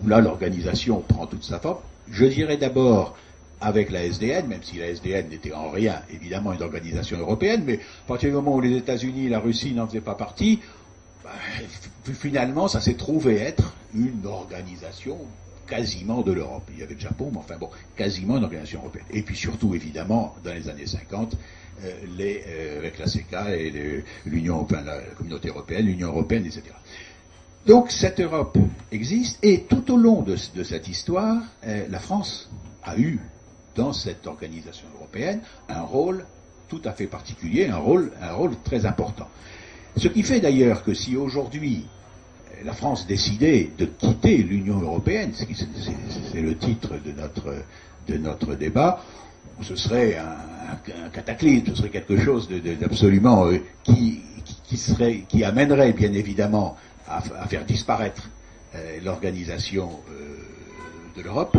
où 0.03 0.09
là 0.09 0.21
l'organisation 0.21 1.01
prend 1.01 1.27
toute 1.27 1.45
sa 1.45 1.59
forme. 1.59 1.79
Je 2.11 2.25
dirais 2.27 2.57
d'abord 2.57 3.17
avec 3.61 3.91
la 3.91 4.05
SDN, 4.05 4.47
même 4.47 4.63
si 4.63 4.79
la 4.79 4.89
SDN 4.89 5.29
n'était 5.29 5.53
en 5.53 5.71
rien 5.71 6.03
évidemment 6.13 6.53
une 6.53 6.63
organisation 6.63 7.19
européenne, 7.19 7.63
mais 7.67 7.81
à 8.05 8.09
partir 8.09 8.31
du 8.31 8.35
moment 8.35 8.55
où 8.55 8.61
les 8.61 8.77
États-Unis 8.77 9.27
et 9.27 9.29
la 9.29 9.41
Russie 9.41 9.73
n'en 9.73 9.87
faisaient 9.87 10.01
pas 10.01 10.15
partie, 10.15 10.61
bah, 11.25 11.31
finalement 12.13 12.69
ça 12.69 12.81
s'est 12.81 12.95
trouvé 12.95 13.37
être 13.37 13.75
une 13.95 14.27
organisation 14.27 15.19
quasiment 15.69 16.23
de 16.23 16.33
l'Europe. 16.33 16.65
Il 16.73 16.81
y 16.81 16.83
avait 16.83 16.95
le 16.95 17.01
Japon, 17.01 17.31
mais 17.33 17.39
enfin 17.39 17.57
bon, 17.59 17.71
quasiment 17.97 18.39
une 18.39 18.45
organisation 18.45 18.81
européenne. 18.81 19.05
Et 19.11 19.23
puis 19.23 19.37
surtout, 19.37 19.75
évidemment, 19.75 20.35
dans 20.43 20.55
les 20.55 20.69
années 20.69 20.87
50, 20.87 21.37
euh, 21.85 21.93
euh, 22.19 22.79
avec 22.79 22.99
la 22.99 23.07
CECA 23.07 23.55
et 23.55 24.03
l'Union, 24.27 24.61
enfin, 24.61 24.83
la, 24.83 25.01
communauté 25.17 25.49
européenne, 25.49 25.87
l'Union 25.87 26.09
européenne, 26.09 26.45
etc. 26.47 26.63
Donc 27.67 27.91
cette 27.91 28.19
Europe 28.21 28.57
existe, 28.91 29.39
et 29.45 29.65
tout 29.65 29.93
au 29.93 29.97
long 29.97 30.23
de, 30.23 30.37
cette 30.37 30.89
histoire, 30.89 31.43
euh, 31.67 31.87
la 31.89 32.01
France 32.01 32.51
a 32.83 32.99
eu 32.99 33.21
dans 33.79 33.93
cette 33.93 34.27
organisation 34.27 34.89
européenne 34.97 35.41
un 35.69 35.83
rôle 35.83 36.27
tout 36.69 36.83
à 36.85 36.93
fait 36.93 37.07
particulier, 37.07 37.69
un 37.69 37.79
rôle, 37.79 38.11
un 38.21 38.33
rôle 38.33 38.53
très 38.63 38.85
important. 38.85 39.29
Ce 39.97 40.09
qui 40.09 40.23
fait 40.23 40.41
d'ailleurs 40.41 40.83
que 40.85 40.93
si 40.93 41.17
aujourd'hui 41.17 41.87
la 42.65 42.73
France 42.73 43.07
décidait 43.07 43.71
de 43.79 43.87
quitter 43.87 44.39
l'Union 44.39 44.81
européenne, 44.81 45.33
c'est 45.33 46.41
le 46.43 46.57
titre 46.59 46.95
de 47.07 47.13
notre, 47.13 47.55
de 48.09 48.19
notre 48.19 48.55
débat, 48.57 49.03
ce 49.63 49.77
serait 49.77 50.17
un, 50.19 51.09
cataclysme, 51.13 51.69
ce 51.69 51.77
serait 51.77 51.89
quelque 51.89 52.19
chose 52.19 52.49
d'absolument 52.81 53.47
euh, 53.47 53.59
qui, 53.85 54.21
qui 55.29 55.45
amènerait 55.45 55.93
bien 55.93 56.13
évidemment 56.13 56.77
à, 57.09 57.21
faire 57.49 57.65
disparaître 57.65 58.29
euh, 58.75 58.99
l'organisation 59.03 59.89
euh, 60.11 60.37
de 61.17 61.23
l'Europe. 61.23 61.57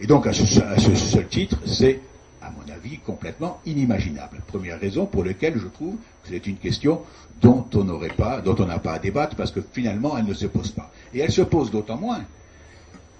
Et 0.00 0.06
donc 0.06 0.26
à 0.26 0.32
ce, 0.32 0.44
seul 0.46 1.26
titre, 1.26 1.58
c'est 1.66 2.00
à 2.40 2.50
mon 2.50 2.72
avis 2.72 2.98
complètement 2.98 3.60
inimaginable. 3.66 4.40
Première 4.46 4.78
raison 4.78 5.06
pour 5.06 5.24
laquelle 5.24 5.58
je 5.58 5.66
trouve 5.66 5.96
que 6.22 6.28
c'est 6.30 6.46
une 6.46 6.56
question 6.56 7.02
dont 7.40 7.66
on 7.74 7.84
n'aurait 7.84 8.08
pas, 8.08 8.40
dont 8.40 8.54
on 8.58 8.66
n'a 8.66 8.78
pas 8.78 8.92
à 8.92 8.98
débattre 8.98 9.36
parce 9.36 9.50
que 9.50 9.60
finalement 9.60 10.16
elle 10.16 10.26
ne 10.26 10.34
se 10.34 10.46
pose 10.46 10.70
pas. 10.70 10.90
Et 11.12 11.18
elle 11.18 11.32
se 11.32 11.42
pose 11.42 11.70
d'autant 11.70 11.96
moins 11.96 12.24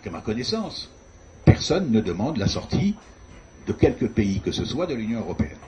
qu'à 0.02 0.10
ma 0.10 0.20
connaissance, 0.20 0.90
personne 1.44 1.90
ne 1.90 2.00
demande 2.00 2.36
la 2.36 2.46
sortie 2.46 2.94
de 3.66 3.72
quelque 3.72 4.06
pays 4.06 4.40
que 4.40 4.52
ce 4.52 4.64
soit 4.64 4.86
de 4.86 4.94
l'Union 4.94 5.20
européenne. 5.20 5.58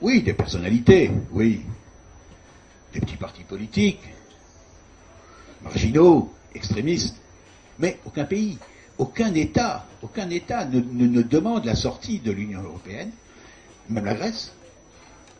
Oui, 0.00 0.22
des 0.22 0.34
personnalités, 0.34 1.10
oui, 1.30 1.62
des 2.92 3.00
petits 3.00 3.16
partis 3.16 3.44
politiques, 3.44 4.02
marginaux, 5.62 6.32
extrémistes, 6.54 7.16
mais 7.78 7.98
aucun 8.04 8.24
pays, 8.24 8.58
aucun 8.98 9.34
État, 9.34 9.86
aucun 10.02 10.30
État 10.30 10.64
ne, 10.64 11.22
demande 11.22 11.64
la 11.64 11.74
sortie 11.74 12.18
de 12.18 12.30
l'Union 12.32 12.62
européenne, 12.62 13.10
même 13.88 14.04
la 14.04 14.14
Grèce. 14.14 14.52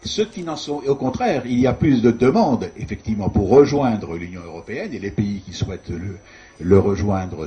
Ceux 0.05 0.27
qui 0.27 0.43
n'en 0.43 0.57
sont, 0.57 0.83
et 0.83 0.89
au 0.89 0.97
contraire, 0.97 1.47
il 1.47 1.59
y 1.59 1.67
a 1.67 1.73
plus 1.73 2.03
de 2.03 2.11
demandes, 2.11 2.71
effectivement, 2.77 3.31
pour 3.31 3.49
rejoindre 3.49 4.17
l'Union 4.17 4.43
européenne, 4.43 4.93
et 4.93 4.99
les 4.99 5.11
pays 5.11 5.41
qui 5.41 5.53
souhaitent 5.55 5.89
le, 5.89 6.19
le 6.61 6.79
rejoindre 6.79 7.47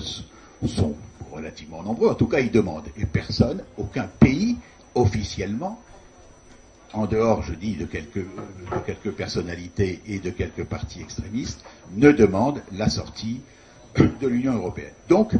sont 0.65 0.95
relativement 1.31 1.83
nombreux, 1.83 2.09
en 2.09 2.15
tout 2.15 2.25
cas 2.27 2.39
ils 2.39 2.49
demandent. 2.51 2.87
Et 2.97 3.05
personne, 3.05 3.61
aucun 3.77 4.07
pays, 4.19 4.57
officiellement, 4.95 5.79
en 6.93 7.05
dehors, 7.05 7.43
je 7.43 7.53
dis, 7.53 7.75
de 7.75 7.85
quelques, 7.85 8.17
de 8.25 8.79
quelques 8.85 9.11
personnalités 9.11 10.01
et 10.07 10.19
de 10.19 10.31
quelques 10.31 10.63
partis 10.63 11.01
extrémistes, 11.01 11.63
ne 11.95 12.11
demande 12.11 12.61
la 12.71 12.89
sortie 12.89 13.41
de 13.97 14.27
l'Union 14.27 14.53
européenne. 14.53 14.93
Donc, 15.09 15.33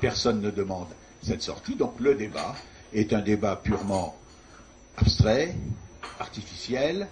personne 0.00 0.40
ne 0.40 0.50
demande 0.50 0.88
cette 1.22 1.42
sortie, 1.42 1.74
donc 1.74 1.98
le 2.00 2.14
débat 2.14 2.54
est 2.92 3.12
un 3.12 3.20
débat 3.20 3.56
purement 3.56 4.16
abstrait, 4.96 5.54
artificiel, 6.20 7.08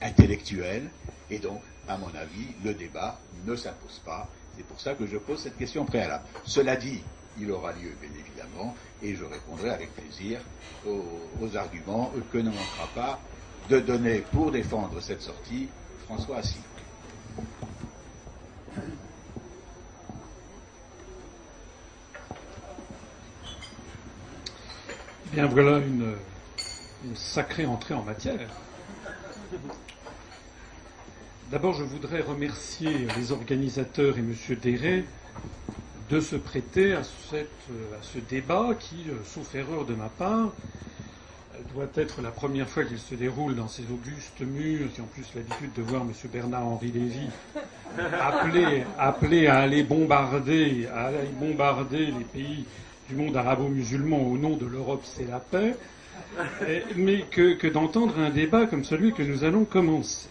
intellectuel, 0.00 0.88
et 1.30 1.38
donc, 1.38 1.60
à 1.88 1.96
mon 1.98 2.08
avis, 2.08 2.46
le 2.64 2.74
débat 2.74 3.18
ne 3.44 3.54
s'impose 3.56 4.00
pas 4.04 4.28
c'est 4.56 4.64
pour 4.64 4.80
ça 4.80 4.94
que 4.94 5.06
je 5.06 5.18
pose 5.18 5.38
cette 5.40 5.58
question 5.58 5.84
préalable. 5.84 6.24
Cela 6.44 6.76
dit, 6.76 7.02
il 7.38 7.50
aura 7.50 7.72
lieu, 7.72 7.92
bien 8.00 8.10
évidemment, 8.18 8.74
et 9.02 9.14
je 9.14 9.24
répondrai 9.24 9.70
avec 9.70 9.94
plaisir 9.94 10.40
aux, 10.86 11.56
arguments 11.56 12.10
que 12.32 12.38
ne 12.38 12.50
manquera 12.50 12.88
pas 12.94 13.20
de 13.68 13.80
donner 13.80 14.20
pour 14.32 14.50
défendre 14.50 15.00
cette 15.00 15.20
sortie 15.20 15.68
François 16.06 16.38
Assis. 16.38 16.56
Bien, 25.32 25.46
voilà 25.46 25.78
une 25.78 26.14
sacrée 27.14 27.66
entrée 27.66 27.94
en 27.94 28.02
matière. 28.02 28.48
D'abord, 31.50 31.74
je 31.74 31.84
voudrais 31.84 32.20
remercier 32.20 33.06
les 33.16 33.32
organisateurs 33.32 34.16
et 34.16 34.20
M. 34.20 34.34
Deret 34.62 35.04
de 36.08 36.20
se 36.20 36.36
prêter 36.36 36.92
à, 36.94 37.02
ce 37.02 38.18
débat 38.18 38.70
qui, 38.78 39.04
euh, 39.08 39.14
sauf 39.24 39.54
erreur 39.54 39.84
de 39.84 39.94
ma 39.94 40.08
part, 40.08 40.52
doit 41.72 41.88
être 41.94 42.20
la 42.22 42.30
première 42.30 42.68
fois 42.68 42.84
qu'il 42.84 42.98
se 42.98 43.14
déroule 43.14 43.54
dans 43.54 43.68
ces 43.68 43.84
augustes 43.84 44.40
murs, 44.40 44.92
qui 44.92 45.00
ont 45.00 45.06
plus 45.06 45.26
l'habitude 45.34 45.72
de 45.74 45.82
voir 45.82 46.02
M. 46.02 46.12
Bernard-Henri 46.32 46.92
Lévy 46.92 47.28
appelé, 48.98 49.46
à 49.46 49.58
aller 49.58 49.82
bombarder, 49.82 50.86
à 50.92 51.06
aller 51.06 51.28
bombarder 51.32 52.06
les 52.06 52.24
pays 52.24 52.64
du 53.08 53.16
monde 53.16 53.36
arabo-musulman 53.36 54.18
au 54.18 54.36
nom 54.36 54.56
de 54.56 54.66
l'Europe, 54.66 55.02
c'est 55.04 55.28
la 55.28 55.40
paix, 55.40 55.76
mais 56.96 57.22
que 57.22 57.68
d'entendre 57.68 58.18
un 58.18 58.30
débat 58.30 58.66
comme 58.66 58.84
celui 58.84 59.12
que 59.12 59.22
nous 59.22 59.44
allons 59.44 59.64
commencer. 59.64 60.28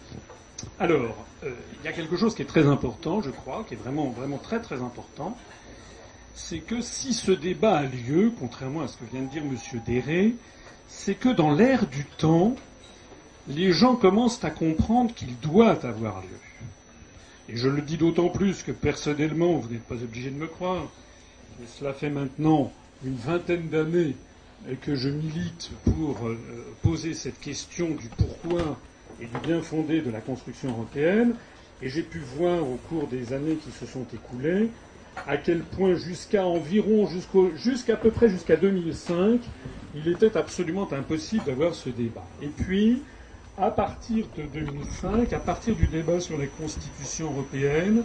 Alors, 0.78 1.26
euh, 1.44 1.50
il 1.80 1.86
y 1.86 1.88
a 1.88 1.92
quelque 1.92 2.16
chose 2.16 2.34
qui 2.34 2.42
est 2.42 2.46
très 2.46 2.66
important, 2.66 3.20
je 3.20 3.30
crois, 3.30 3.64
qui 3.66 3.74
est 3.74 3.78
vraiment, 3.78 4.10
vraiment 4.10 4.38
très 4.38 4.60
très 4.60 4.82
important, 4.82 5.36
c'est 6.34 6.58
que 6.58 6.80
si 6.80 7.14
ce 7.14 7.32
débat 7.32 7.78
a 7.78 7.82
lieu, 7.84 8.32
contrairement 8.38 8.82
à 8.82 8.88
ce 8.88 8.96
que 8.96 9.04
vient 9.10 9.22
de 9.22 9.28
dire 9.28 9.42
M. 9.42 9.56
Déré, 9.86 10.34
c'est 10.88 11.14
que 11.14 11.28
dans 11.28 11.52
l'ère 11.52 11.86
du 11.86 12.04
temps, 12.04 12.54
les 13.48 13.72
gens 13.72 13.96
commencent 13.96 14.44
à 14.44 14.50
comprendre 14.50 15.14
qu'il 15.14 15.38
doit 15.38 15.84
avoir 15.84 16.20
lieu. 16.20 16.28
Et 17.48 17.56
je 17.56 17.68
le 17.68 17.80
dis 17.80 17.96
d'autant 17.96 18.28
plus 18.28 18.62
que 18.62 18.72
personnellement, 18.72 19.54
vous 19.54 19.70
n'êtes 19.70 19.84
pas 19.84 20.02
obligé 20.02 20.30
de 20.30 20.36
me 20.36 20.46
croire, 20.46 20.88
cela 21.78 21.92
fait 21.92 22.10
maintenant 22.10 22.72
une 23.04 23.16
vingtaine 23.16 23.68
d'années 23.68 24.16
que 24.82 24.94
je 24.94 25.08
milite 25.08 25.70
pour 25.84 26.26
euh, 26.26 26.36
poser 26.82 27.14
cette 27.14 27.38
question 27.40 27.90
du 27.90 28.08
pourquoi 28.16 28.78
et 29.20 29.26
du 29.26 29.38
bien 29.46 29.62
fondé 29.62 30.00
de 30.00 30.10
la 30.10 30.20
construction 30.20 30.70
européenne, 30.70 31.34
et 31.82 31.88
j'ai 31.88 32.02
pu 32.02 32.18
voir 32.18 32.62
au 32.62 32.78
cours 32.88 33.06
des 33.06 33.32
années 33.32 33.56
qui 33.56 33.70
se 33.70 33.86
sont 33.86 34.06
écoulées 34.12 34.68
à 35.26 35.36
quel 35.36 35.60
point 35.60 35.94
jusqu'à 35.94 36.46
environ, 36.46 37.08
jusqu'à 37.56 37.96
peu 37.96 38.10
près 38.10 38.28
jusqu'à 38.28 38.56
2005, 38.56 39.40
il 39.94 40.08
était 40.08 40.36
absolument 40.36 40.88
impossible 40.92 41.44
d'avoir 41.44 41.74
ce 41.74 41.88
débat. 41.88 42.26
Et 42.42 42.48
puis, 42.48 43.02
à 43.56 43.70
partir 43.70 44.26
de 44.36 44.42
2005, 44.42 45.32
à 45.32 45.38
partir 45.38 45.74
du 45.74 45.86
débat 45.86 46.20
sur 46.20 46.36
les 46.36 46.48
constitutions 46.48 47.30
européennes, 47.32 48.02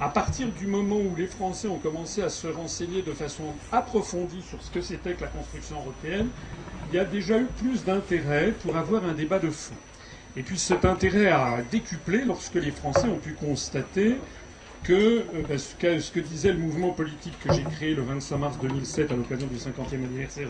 à 0.00 0.08
partir 0.08 0.48
du 0.48 0.66
moment 0.66 0.96
où 0.96 1.14
les 1.16 1.26
Français 1.26 1.68
ont 1.68 1.78
commencé 1.78 2.22
à 2.22 2.28
se 2.28 2.46
renseigner 2.46 3.02
de 3.02 3.12
façon 3.12 3.44
approfondie 3.70 4.42
sur 4.42 4.60
ce 4.62 4.70
que 4.70 4.80
c'était 4.80 5.14
que 5.14 5.22
la 5.22 5.28
construction 5.28 5.76
européenne, 5.76 6.28
il 6.90 6.96
y 6.96 6.98
a 6.98 7.04
déjà 7.04 7.38
eu 7.38 7.46
plus 7.58 7.84
d'intérêt 7.84 8.52
pour 8.62 8.76
avoir 8.76 9.04
un 9.04 9.12
débat 9.12 9.38
de 9.38 9.50
fond. 9.50 9.74
Et 10.36 10.42
puis 10.42 10.58
cet 10.58 10.84
intérêt 10.84 11.28
a 11.28 11.58
décuplé 11.70 12.24
lorsque 12.24 12.56
les 12.56 12.72
Français 12.72 13.06
ont 13.06 13.18
pu 13.18 13.34
constater 13.34 14.16
que, 14.82 15.24
euh, 15.50 15.58
ce, 15.58 16.10
que 16.10 16.20
disait 16.20 16.52
le 16.52 16.58
mouvement 16.58 16.90
politique 16.90 17.38
que 17.38 17.52
j'ai 17.52 17.62
créé 17.62 17.94
le 17.94 18.02
25 18.02 18.36
mars 18.36 18.58
2007 18.60 19.12
à 19.12 19.16
l'occasion 19.16 19.46
du 19.46 19.56
50e 19.56 19.94
anniversaire 19.94 20.48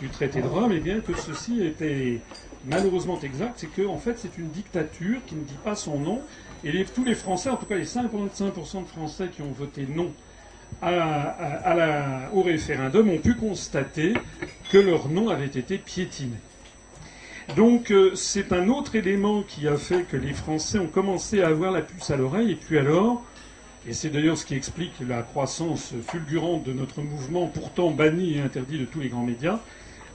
du 0.00 0.08
traité 0.08 0.42
de 0.42 0.46
Rome, 0.46 0.72
eh 0.74 0.80
bien 0.80 1.00
que 1.00 1.14
ceci 1.14 1.64
était 1.64 2.20
malheureusement 2.68 3.18
exact, 3.22 3.54
c'est 3.56 3.68
qu'en 3.68 3.92
en 3.92 3.98
fait 3.98 4.18
c'est 4.18 4.36
une 4.38 4.48
dictature 4.48 5.20
qui 5.26 5.36
ne 5.36 5.44
dit 5.44 5.56
pas 5.64 5.76
son 5.76 5.98
nom, 5.98 6.20
et 6.64 6.84
tous 6.84 7.04
les 7.04 7.14
Français, 7.14 7.50
en 7.50 7.56
tout 7.56 7.66
cas 7.66 7.76
les 7.76 7.84
55% 7.84 8.82
de 8.82 8.88
Français 8.88 9.28
qui 9.34 9.42
ont 9.42 9.52
voté 9.52 9.86
non 9.86 10.12
au 12.32 12.42
référendum, 12.42 13.08
ont 13.10 13.18
pu 13.18 13.34
constater 13.34 14.14
que 14.70 14.78
leur 14.78 15.08
nom 15.08 15.28
avait 15.28 15.46
été 15.46 15.78
piétiné. 15.78 16.36
Donc 17.54 17.92
euh, 17.92 18.14
c'est 18.16 18.52
un 18.52 18.68
autre 18.68 18.96
élément 18.96 19.42
qui 19.42 19.68
a 19.68 19.76
fait 19.76 20.02
que 20.02 20.16
les 20.16 20.32
Français 20.32 20.80
ont 20.80 20.88
commencé 20.88 21.42
à 21.42 21.48
avoir 21.48 21.70
la 21.70 21.80
puce 21.80 22.10
à 22.10 22.16
l'oreille, 22.16 22.50
et 22.50 22.56
puis 22.56 22.76
alors, 22.76 23.22
et 23.88 23.92
c'est 23.92 24.10
d'ailleurs 24.10 24.36
ce 24.36 24.44
qui 24.44 24.54
explique 24.54 24.94
la 25.06 25.22
croissance 25.22 25.94
fulgurante 26.08 26.64
de 26.64 26.72
notre 26.72 27.02
mouvement, 27.02 27.46
pourtant 27.46 27.92
banni 27.92 28.34
et 28.34 28.40
interdit 28.40 28.80
de 28.80 28.84
tous 28.84 28.98
les 28.98 29.08
grands 29.08 29.24
médias, 29.24 29.60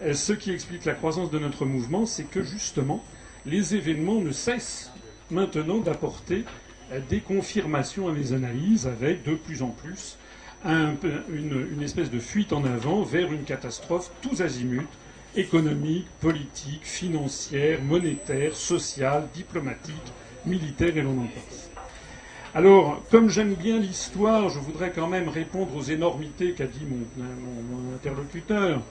euh, 0.04 0.14
ce 0.14 0.34
qui 0.34 0.52
explique 0.52 0.84
la 0.84 0.94
croissance 0.94 1.32
de 1.32 1.40
notre 1.40 1.66
mouvement, 1.66 2.06
c'est 2.06 2.30
que 2.30 2.44
justement, 2.44 3.02
les 3.46 3.76
événements 3.76 4.20
ne 4.20 4.32
cessent 4.32 4.91
maintenant 5.32 5.80
d'apporter 5.80 6.46
euh, 6.92 7.00
des 7.10 7.20
confirmations 7.20 8.08
à 8.08 8.12
mes 8.12 8.34
analyses, 8.34 8.88
avec 8.88 9.24
de 9.24 9.36
plus 9.36 9.62
en 9.64 9.70
plus 9.70 10.18
une, 10.64 11.82
espèce 11.82 12.12
de 12.12 12.20
fuite 12.20 12.54
en 12.54 12.64
avant 12.66 13.02
vers 13.02 13.32
une 13.32 13.44
catastrophe 13.44 14.12
tous 14.22 14.42
azimuts 14.42 14.88
économique, 15.36 16.08
politique, 16.20 16.84
financière, 16.84 17.82
monétaire, 17.82 18.56
sociale, 18.56 19.28
diplomatique, 19.34 19.96
militaire 20.46 20.98
et 20.98 21.02
l'on 21.02 21.22
en 21.22 21.28
passe. 21.28 21.70
Alors, 22.54 23.02
comme 23.10 23.30
j'aime 23.30 23.54
bien 23.54 23.80
l'histoire, 23.80 24.50
je 24.50 24.60
voudrais 24.60 24.92
quand 24.92 25.08
même 25.08 25.30
répondre 25.30 25.74
aux 25.76 25.84
énormités 25.84 26.52
qu'a 26.52 26.68
dit 26.68 26.86
mon, 26.86 27.96
interlocuteur, 27.96 28.82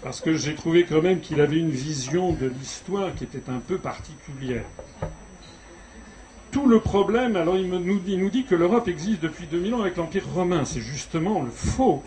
parce 0.00 0.20
que 0.20 0.36
j'ai 0.36 0.54
trouvé 0.54 0.84
quand 0.84 1.02
même 1.02 1.18
qu'il 1.18 1.40
avait 1.40 1.58
une 1.58 1.70
vision 1.70 2.32
de 2.32 2.46
l'histoire 2.46 3.12
qui 3.16 3.24
était 3.24 3.50
un 3.50 3.58
peu 3.58 3.78
particulière. 3.78 4.64
Tout 6.50 6.66
le 6.66 6.80
problème, 6.80 7.36
alors 7.36 7.56
il, 7.56 7.68
nous, 7.68 8.30
dit, 8.30 8.44
que 8.44 8.54
l'Europe 8.54 8.88
existe 8.88 9.20
depuis 9.22 9.46
2000 9.46 9.74
ans 9.74 9.80
avec 9.82 9.96
l'Empire 9.96 10.26
romain. 10.34 10.64
C'est 10.64 10.80
justement 10.80 11.42
le 11.42 11.50
faux. 11.50 12.02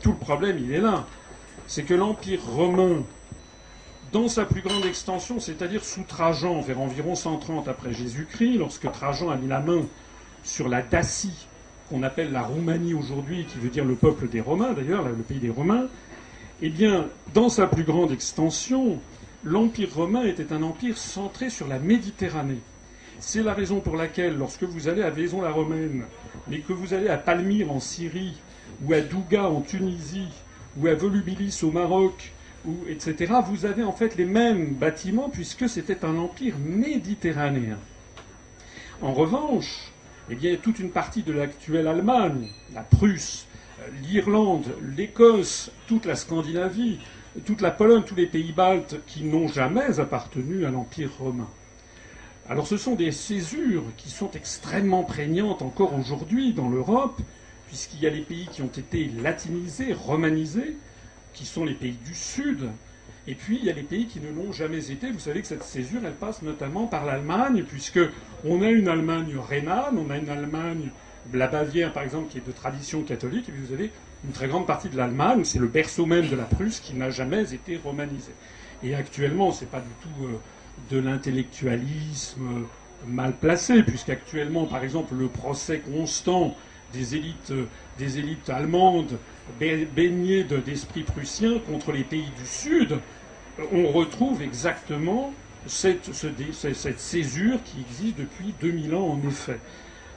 Tout 0.00 0.12
le 0.12 0.16
problème, 0.16 0.58
il 0.58 0.72
est 0.72 0.80
là 0.80 1.06
c'est 1.66 1.82
que 1.82 1.94
l'Empire 1.94 2.40
romain, 2.44 3.02
dans 4.12 4.28
sa 4.28 4.44
plus 4.44 4.62
grande 4.62 4.84
extension, 4.84 5.40
c'est-à-dire 5.40 5.84
sous 5.84 6.04
Trajan, 6.04 6.60
vers 6.60 6.80
environ 6.80 7.14
130 7.14 7.68
après 7.68 7.92
Jésus-Christ, 7.92 8.58
lorsque 8.58 8.90
Trajan 8.92 9.30
a 9.30 9.36
mis 9.36 9.48
la 9.48 9.60
main 9.60 9.82
sur 10.44 10.68
la 10.68 10.82
Dacie, 10.82 11.48
qu'on 11.88 12.02
appelle 12.02 12.32
la 12.32 12.42
Roumanie 12.42 12.94
aujourd'hui, 12.94 13.46
qui 13.46 13.58
veut 13.58 13.68
dire 13.68 13.84
le 13.84 13.94
peuple 13.94 14.28
des 14.28 14.40
Romains 14.40 14.72
d'ailleurs, 14.72 15.04
le 15.04 15.14
pays 15.22 15.38
des 15.38 15.50
Romains, 15.50 15.86
Eh 16.62 16.70
bien, 16.70 17.06
dans 17.34 17.48
sa 17.48 17.66
plus 17.66 17.84
grande 17.84 18.12
extension, 18.12 18.98
l'Empire 19.44 19.94
romain 19.94 20.24
était 20.24 20.52
un 20.52 20.62
empire 20.62 20.96
centré 20.96 21.50
sur 21.50 21.68
la 21.68 21.78
Méditerranée. 21.78 22.60
C'est 23.18 23.42
la 23.42 23.54
raison 23.54 23.80
pour 23.80 23.96
laquelle, 23.96 24.36
lorsque 24.36 24.64
vous 24.64 24.88
allez 24.88 25.02
à 25.02 25.10
Vaison-la-Romaine, 25.10 26.04
mais 26.48 26.58
que 26.58 26.72
vous 26.72 26.92
allez 26.92 27.08
à 27.08 27.16
Palmyre 27.16 27.72
en 27.72 27.80
Syrie, 27.80 28.34
ou 28.84 28.92
à 28.92 29.00
Douga 29.00 29.44
en 29.44 29.62
Tunisie, 29.62 30.28
ou 30.76 30.86
à 30.86 30.94
Volubilis 30.94 31.60
au 31.62 31.70
Maroc, 31.70 32.32
ou 32.66 32.76
etc., 32.88 33.32
vous 33.46 33.64
avez 33.64 33.84
en 33.84 33.92
fait 33.92 34.16
les 34.16 34.26
mêmes 34.26 34.74
bâtiments 34.74 35.30
puisque 35.30 35.68
c'était 35.68 36.04
un 36.04 36.18
empire 36.18 36.56
méditerranéen. 36.58 37.78
En 39.00 39.12
revanche, 39.12 39.92
eh 40.30 40.34
bien, 40.34 40.56
toute 40.56 40.78
une 40.78 40.90
partie 40.90 41.22
de 41.22 41.32
l'actuelle 41.32 41.86
Allemagne, 41.86 42.48
la 42.74 42.82
Prusse, 42.82 43.46
l'Irlande, 44.02 44.74
l'Écosse, 44.96 45.70
toute 45.86 46.04
la 46.04 46.16
Scandinavie, 46.16 46.98
toute 47.44 47.60
la 47.60 47.70
Pologne, 47.70 48.02
tous 48.04 48.14
les 48.14 48.26
pays 48.26 48.52
baltes 48.52 48.96
qui 49.06 49.24
n'ont 49.24 49.48
jamais 49.48 50.00
appartenu 50.00 50.66
à 50.66 50.70
l'Empire 50.70 51.10
romain. 51.18 51.48
Alors 52.48 52.68
ce 52.68 52.76
sont 52.76 52.94
des 52.94 53.10
césures 53.10 53.84
qui 53.96 54.08
sont 54.08 54.30
extrêmement 54.32 55.02
prégnantes 55.02 55.62
encore 55.62 55.98
aujourd'hui 55.98 56.52
dans 56.52 56.68
l'Europe, 56.68 57.20
puisqu'il 57.66 58.00
y 58.00 58.06
a 58.06 58.10
les 58.10 58.20
pays 58.20 58.48
qui 58.52 58.62
ont 58.62 58.66
été 58.66 59.10
latinisés, 59.20 59.92
romanisés, 59.92 60.76
qui 61.34 61.44
sont 61.44 61.64
les 61.64 61.74
pays 61.74 61.98
du 62.04 62.14
Sud, 62.14 62.70
et 63.26 63.34
puis 63.34 63.58
il 63.60 63.64
y 63.64 63.70
a 63.70 63.72
les 63.72 63.82
pays 63.82 64.06
qui 64.06 64.20
ne 64.20 64.30
l'ont 64.30 64.52
jamais 64.52 64.92
été. 64.92 65.10
Vous 65.10 65.18
savez 65.18 65.40
que 65.40 65.48
cette 65.48 65.64
césure, 65.64 66.02
elle 66.04 66.14
passe 66.14 66.42
notamment 66.42 66.86
par 66.86 67.04
l'Allemagne, 67.04 67.64
puisque 67.66 67.98
on 68.44 68.62
a 68.62 68.70
une 68.70 68.86
Allemagne 68.86 69.36
rhénane, 69.36 69.98
on 69.98 70.08
a 70.10 70.16
une 70.16 70.28
Allemagne, 70.28 70.90
la 71.32 71.48
Bavière 71.48 71.92
par 71.92 72.04
exemple, 72.04 72.30
qui 72.30 72.38
est 72.38 72.46
de 72.46 72.52
tradition 72.52 73.02
catholique, 73.02 73.48
et 73.48 73.52
puis 73.52 73.62
vous 73.66 73.74
avez 73.74 73.90
une 74.24 74.32
très 74.32 74.46
grande 74.46 74.68
partie 74.68 74.88
de 74.88 74.96
l'Allemagne, 74.96 75.42
c'est 75.42 75.58
le 75.58 75.66
berceau 75.66 76.06
même 76.06 76.28
de 76.28 76.36
la 76.36 76.44
Prusse 76.44 76.78
qui 76.78 76.94
n'a 76.94 77.10
jamais 77.10 77.52
été 77.52 77.76
romanisé. 77.76 78.30
Et 78.84 78.94
actuellement, 78.94 79.50
c'est 79.50 79.70
pas 79.70 79.80
du 79.80 79.90
tout 80.02 80.26
euh, 80.26 80.38
de 80.90 80.98
l'intellectualisme 80.98 82.66
mal 83.06 83.34
placé, 83.36 83.82
puisqu'actuellement, 83.82 84.64
par 84.64 84.82
exemple, 84.82 85.14
le 85.14 85.28
procès 85.28 85.80
constant 85.80 86.56
des 86.92 87.16
élites, 87.16 87.52
des 87.98 88.18
élites 88.18 88.48
allemandes 88.48 89.18
baignées 89.60 90.44
d'esprit 90.44 91.02
prussien 91.02 91.58
contre 91.60 91.92
les 91.92 92.04
pays 92.04 92.30
du 92.38 92.46
Sud, 92.46 92.98
on 93.72 93.88
retrouve 93.88 94.42
exactement 94.42 95.32
cette, 95.66 96.12
cette, 96.12 97.00
césure 97.00 97.58
qui 97.64 97.80
existe 97.80 98.18
depuis 98.18 98.54
2000 98.60 98.94
ans, 98.94 99.08
en 99.08 99.28
effet. 99.28 99.58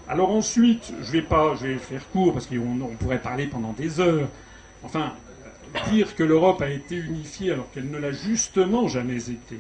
Alors 0.08 0.32
ensuite, 0.32 0.92
je 1.02 1.12
vais 1.12 1.22
pas, 1.22 1.56
je 1.56 1.68
vais 1.68 1.78
faire 1.78 2.08
court 2.10 2.34
parce 2.34 2.48
qu'on 2.48 2.82
on 2.82 2.96
pourrait 2.96 3.22
parler 3.22 3.48
pendant 3.48 3.74
des 3.74 4.00
heures. 4.00 4.28
Enfin, 4.84 5.14
dire 5.92 6.16
que 6.16 6.24
l'Europe 6.24 6.62
a 6.62 6.70
été 6.70 6.96
unifiée 6.96 7.52
alors 7.52 7.70
qu'elle 7.72 7.90
ne 7.90 7.98
l'a 7.98 8.12
justement 8.12 8.88
jamais 8.88 9.30
été. 9.30 9.60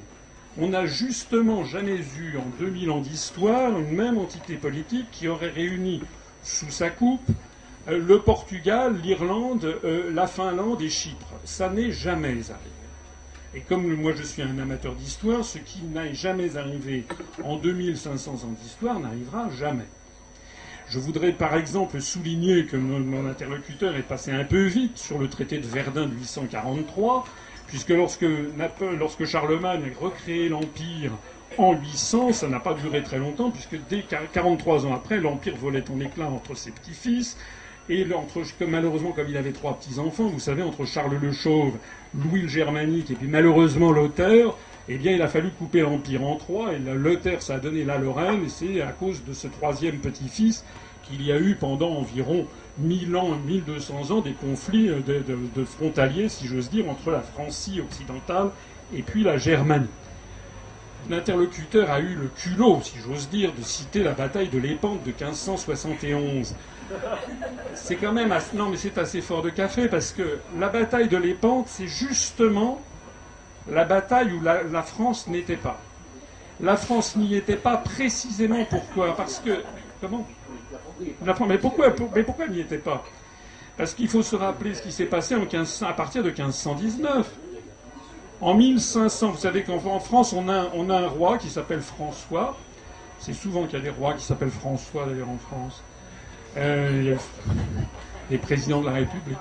On 0.61 0.67
n'a 0.67 0.85
justement 0.85 1.63
jamais 1.63 1.99
eu 2.19 2.37
en 2.37 2.45
2000 2.59 2.91
ans 2.91 2.99
d'histoire 2.99 3.79
une 3.79 3.95
même 3.95 4.17
entité 4.17 4.55
politique 4.55 5.07
qui 5.09 5.29
aurait 5.29 5.51
réuni 5.51 6.01
sous 6.43 6.69
sa 6.69 6.89
coupe 6.89 7.29
euh, 7.87 7.97
le 7.97 8.19
Portugal, 8.19 8.97
l'Irlande, 9.01 9.63
euh, 9.85 10.11
la 10.13 10.27
Finlande 10.27 10.81
et 10.81 10.89
Chypre. 10.89 11.31
Ça 11.45 11.69
n'est 11.69 11.91
jamais 11.91 12.51
arrivé. 12.51 12.79
Et 13.55 13.61
comme 13.61 13.87
moi 13.95 14.11
je 14.13 14.23
suis 14.23 14.41
un 14.41 14.59
amateur 14.59 14.95
d'histoire, 14.95 15.45
ce 15.45 15.59
qui 15.59 15.81
n'est 15.83 16.13
jamais 16.13 16.57
arrivé 16.57 17.05
en 17.43 17.55
2500 17.55 18.31
ans 18.31 18.55
d'histoire 18.61 18.99
n'arrivera 18.99 19.49
jamais. 19.57 19.87
Je 20.89 20.99
voudrais 20.99 21.31
par 21.31 21.55
exemple 21.55 22.01
souligner 22.01 22.65
que 22.65 22.75
mon, 22.75 23.29
interlocuteur 23.29 23.95
est 23.95 24.01
passé 24.01 24.31
un 24.31 24.43
peu 24.43 24.65
vite 24.65 24.97
sur 24.97 25.19
le 25.19 25.29
traité 25.29 25.59
de 25.59 25.67
Verdun 25.67 26.07
de 26.07 26.15
843, 26.15 27.25
puisque 27.69 27.89
lorsque, 27.89 28.25
lorsque 28.99 29.25
Charlemagne 29.25 29.83
a 29.83 30.03
recréé 30.03 30.49
l'Empire 30.49 31.11
en 31.57 31.73
800, 31.73 32.33
ça 32.33 32.47
n'a 32.47 32.59
pas 32.59 32.73
duré 32.73 33.03
très 33.03 33.19
longtemps, 33.19 33.51
puisque 33.51 33.77
dès 33.89 34.03
43 34.33 34.85
ans 34.85 34.93
après, 34.93 35.17
l'Empire 35.19 35.55
volait 35.55 35.83
en 35.89 35.99
éclats 35.99 36.29
entre 36.29 36.55
ses 36.55 36.71
petits-fils. 36.71 37.37
Et 37.91 38.05
entre, 38.13 38.43
malheureusement, 38.67 39.11
comme 39.11 39.27
il 39.29 39.37
avait 39.37 39.51
trois 39.51 39.77
petits-enfants, 39.77 40.27
vous 40.27 40.39
savez, 40.39 40.61
entre 40.61 40.85
Charles 40.85 41.17
le 41.19 41.31
Chauve, 41.31 41.77
Louis 42.13 42.43
le 42.43 42.47
Germanique 42.47 43.09
et 43.09 43.15
puis 43.15 43.27
malheureusement 43.27 43.91
Lothaire, 43.91 44.53
eh 44.87 44.97
bien, 44.97 45.11
il 45.11 45.21
a 45.21 45.27
fallu 45.27 45.49
couper 45.51 45.81
l'Empire 45.81 46.23
en 46.23 46.35
trois. 46.35 46.73
Et 46.73 46.79
Lothaire, 46.79 47.41
ça 47.41 47.55
a 47.55 47.59
donné 47.59 47.83
la 47.83 47.97
Lorraine, 47.97 48.45
et 48.45 48.49
c'est 48.49 48.81
à 48.81 48.91
cause 48.91 49.23
de 49.23 49.33
ce 49.33 49.47
troisième 49.47 49.97
petit-fils 49.97 50.65
qu'il 51.03 51.25
y 51.25 51.31
a 51.31 51.39
eu 51.39 51.55
pendant 51.55 51.89
environ 51.89 52.47
1000 52.77 53.15
ans, 53.15 53.35
1200 53.45 54.11
ans, 54.11 54.21
des 54.21 54.33
conflits 54.33 54.87
de, 54.87 55.23
de 55.55 55.65
frontaliers, 55.65 56.29
si 56.29 56.47
j'ose 56.47 56.69
dire, 56.69 56.89
entre 56.89 57.11
la 57.11 57.21
Francie 57.21 57.81
occidentale 57.81 58.51
et 58.93 59.01
puis 59.01 59.23
la 59.23 59.37
Germanie 59.37 59.87
l'interlocuteur 61.09 61.91
a 61.91 61.99
eu 61.99 62.15
le 62.15 62.27
culot, 62.27 62.81
si 62.83 62.97
j'ose 62.99 63.29
dire, 63.29 63.53
de 63.53 63.61
citer 63.61 64.03
la 64.03 64.13
bataille 64.13 64.49
de 64.49 64.59
l'Épante 64.59 65.03
de 65.03 65.11
1571. 65.11 66.55
C'est 67.73 67.95
quand 67.95 68.11
même 68.11 68.31
assez, 68.31 68.57
non, 68.57 68.69
mais 68.69 68.77
c'est 68.77 68.97
assez 68.97 69.21
fort 69.21 69.41
de 69.41 69.49
café 69.49 69.87
parce 69.87 70.11
que 70.11 70.39
la 70.57 70.69
bataille 70.69 71.07
de 71.07 71.17
l'Épante, 71.17 71.67
c'est 71.67 71.87
justement 71.87 72.81
la 73.69 73.85
bataille 73.85 74.33
où 74.33 74.41
la, 74.41 74.83
France 74.83 75.27
n'était 75.27 75.57
pas. 75.57 75.79
La 76.59 76.75
France 76.75 77.15
n'y 77.15 77.35
était 77.35 77.55
pas 77.55 77.77
précisément 77.77 78.65
pourquoi? 78.65 79.15
Parce 79.15 79.39
que 79.39 79.63
comment? 80.01 80.27
Mais 81.47 81.57
pourquoi 81.57 81.93
Mais 82.15 82.23
pourquoi 82.23 82.45
elle 82.45 82.51
n'y 82.51 82.59
était 82.59 82.77
pas? 82.77 83.03
Parce 83.77 83.93
qu'il 83.93 84.09
faut 84.09 84.23
se 84.23 84.35
rappeler 84.35 84.73
ce 84.73 84.81
qui 84.81 84.91
s'est 84.91 85.05
passé 85.05 85.35
en 85.35 85.45
15, 85.45 85.83
à 85.87 85.93
partir 85.93 86.21
de 86.21 86.29
1519. 86.29 87.29
En 88.41 88.53
1500, 88.53 89.31
vous 89.31 89.37
savez 89.37 89.63
qu'en 89.63 89.99
France, 89.99 90.33
on 90.33 90.47
a, 90.49 90.69
on 90.73 90.89
a 90.89 90.97
un 90.97 91.07
roi 91.07 91.37
qui 91.37 91.49
s'appelle 91.49 91.81
François. 91.81 92.57
C'est 93.19 93.33
souvent 93.33 93.65
qu'il 93.65 93.79
y 93.79 93.81
a 93.81 93.83
des 93.83 93.89
rois 93.89 94.13
qui 94.13 94.23
s'appellent 94.23 94.49
François, 94.49 95.05
d'ailleurs, 95.05 95.29
en 95.29 95.37
France. 95.37 95.81
Euh, 96.57 97.15
les 98.29 98.37
présidents 98.37 98.81
de 98.81 98.85
la 98.85 98.93
République. 98.93 99.37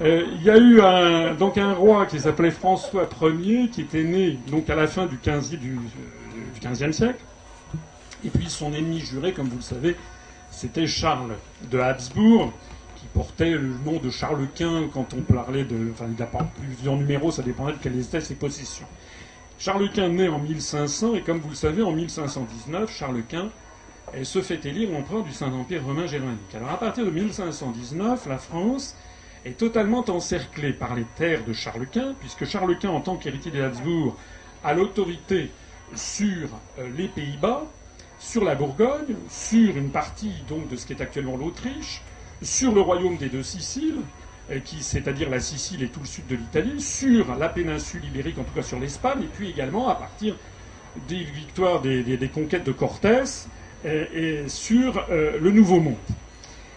Euh, 0.00 0.24
il 0.32 0.42
y 0.42 0.50
a 0.50 0.56
eu 0.56 0.80
un, 0.80 1.34
donc 1.34 1.58
un 1.58 1.74
roi 1.74 2.06
qui 2.06 2.18
s'appelait 2.18 2.50
François 2.50 3.08
Ier, 3.22 3.68
qui 3.68 3.82
était 3.82 4.02
né 4.02 4.38
donc 4.48 4.68
à 4.70 4.74
la 4.74 4.86
fin 4.86 5.06
du 5.06 5.18
15 5.18 5.50
du, 5.50 5.58
du 5.58 6.60
15e 6.60 6.92
siècle. 6.92 7.20
Et 8.24 8.30
puis 8.30 8.48
son 8.48 8.72
ennemi 8.72 9.00
juré, 9.00 9.32
comme 9.32 9.48
vous 9.48 9.56
le 9.56 9.62
savez, 9.62 9.96
c'était 10.52 10.86
Charles 10.86 11.34
de 11.70 11.78
Habsbourg, 11.78 12.52
portait 13.12 13.50
le 13.50 13.74
nom 13.84 13.98
de 13.98 14.10
Charles 14.10 14.46
Quint 14.54 14.88
quand 14.92 15.14
on 15.14 15.20
parlait 15.20 15.64
de. 15.64 15.90
Enfin, 15.92 16.06
il 16.16 16.22
a 16.22 16.26
plusieurs 16.26 16.96
numéros, 16.96 17.30
ça 17.30 17.42
dépendait 17.42 17.72
de 17.72 17.78
quelles 17.78 17.98
étaient 17.98 18.20
ses 18.20 18.34
possessions. 18.34 18.86
Charles 19.58 19.90
Quint 19.90 20.08
naît 20.08 20.28
en 20.28 20.38
1500 20.38 21.14
et 21.14 21.22
comme 21.22 21.38
vous 21.38 21.50
le 21.50 21.54
savez, 21.54 21.82
en 21.82 21.92
1519, 21.92 22.90
Charles 22.90 23.22
Quint 23.28 23.50
se 24.24 24.42
fait 24.42 24.64
élire 24.66 24.94
empereur 24.96 25.22
du 25.22 25.32
Saint-Empire 25.32 25.84
romain 25.84 26.06
germanique. 26.06 26.54
Alors 26.54 26.70
à 26.70 26.78
partir 26.78 27.04
de 27.04 27.10
1519, 27.10 28.26
la 28.26 28.38
France 28.38 28.96
est 29.44 29.56
totalement 29.56 30.04
encerclée 30.08 30.72
par 30.72 30.94
les 30.94 31.06
terres 31.16 31.44
de 31.44 31.52
Charles 31.52 31.86
Quint, 31.86 32.14
puisque 32.18 32.44
Charles 32.44 32.78
Quint, 32.78 32.90
en 32.90 33.00
tant 33.00 33.16
qu'héritier 33.16 33.50
des 33.50 33.60
Habsbourg, 33.60 34.16
a 34.64 34.74
l'autorité 34.74 35.50
sur 35.94 36.48
euh, 36.78 36.88
les 36.96 37.08
Pays-Bas, 37.08 37.64
sur 38.22 38.44
la 38.44 38.54
Bourgogne, 38.54 39.16
sur 39.28 39.76
une 39.76 39.90
partie 39.90 40.32
donc 40.48 40.68
de 40.68 40.76
ce 40.76 40.86
qui 40.86 40.92
est 40.92 41.02
actuellement 41.02 41.36
l'Autriche, 41.36 42.02
sur 42.40 42.72
le 42.72 42.80
royaume 42.80 43.16
des 43.16 43.28
deux 43.28 43.42
Siciles, 43.42 43.98
euh, 44.50 44.58
c'est-à-dire 44.80 45.28
la 45.28 45.40
Sicile 45.40 45.82
et 45.82 45.88
tout 45.88 46.00
le 46.00 46.06
sud 46.06 46.26
de 46.28 46.36
l'Italie, 46.36 46.80
sur 46.80 47.34
la 47.36 47.48
péninsule 47.48 48.04
ibérique, 48.04 48.38
en 48.38 48.44
tout 48.44 48.54
cas 48.54 48.62
sur 48.62 48.78
l'Espagne, 48.78 49.24
et 49.24 49.26
puis 49.26 49.50
également 49.50 49.88
à 49.88 49.96
partir 49.96 50.36
des 51.08 51.24
victoires 51.24 51.80
des, 51.80 52.30
conquêtes 52.32 52.64
de 52.64 52.72
Cortés 52.72 53.24
euh, 53.84 54.04
et, 54.14 54.48
sur 54.48 55.04
euh, 55.10 55.38
le 55.40 55.50
Nouveau 55.50 55.80
Monde. 55.80 55.96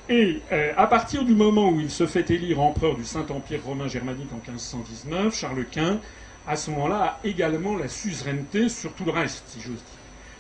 Et 0.08 0.41
à 0.77 0.86
partir 0.86 1.25
du 1.25 1.34
moment 1.34 1.69
où 1.69 1.79
il 1.79 1.89
se 1.89 2.05
fait 2.05 2.29
élire 2.29 2.60
empereur 2.60 2.95
du 2.95 3.03
Saint-Empire 3.03 3.63
romain 3.65 3.88
germanique 3.88 4.29
en 4.34 4.51
1519, 4.51 5.36
Charles 5.36 5.65
Quint, 5.71 5.99
à 6.47 6.55
ce 6.55 6.69
moment-là, 6.69 6.95
a 6.95 7.19
également 7.23 7.75
la 7.75 7.88
suzeraineté 7.88 8.69
sur 8.69 8.93
tout 8.93 9.03
le 9.03 9.12
reste, 9.12 9.45
si 9.47 9.62
j'ose 9.62 9.73
dire. 9.73 9.94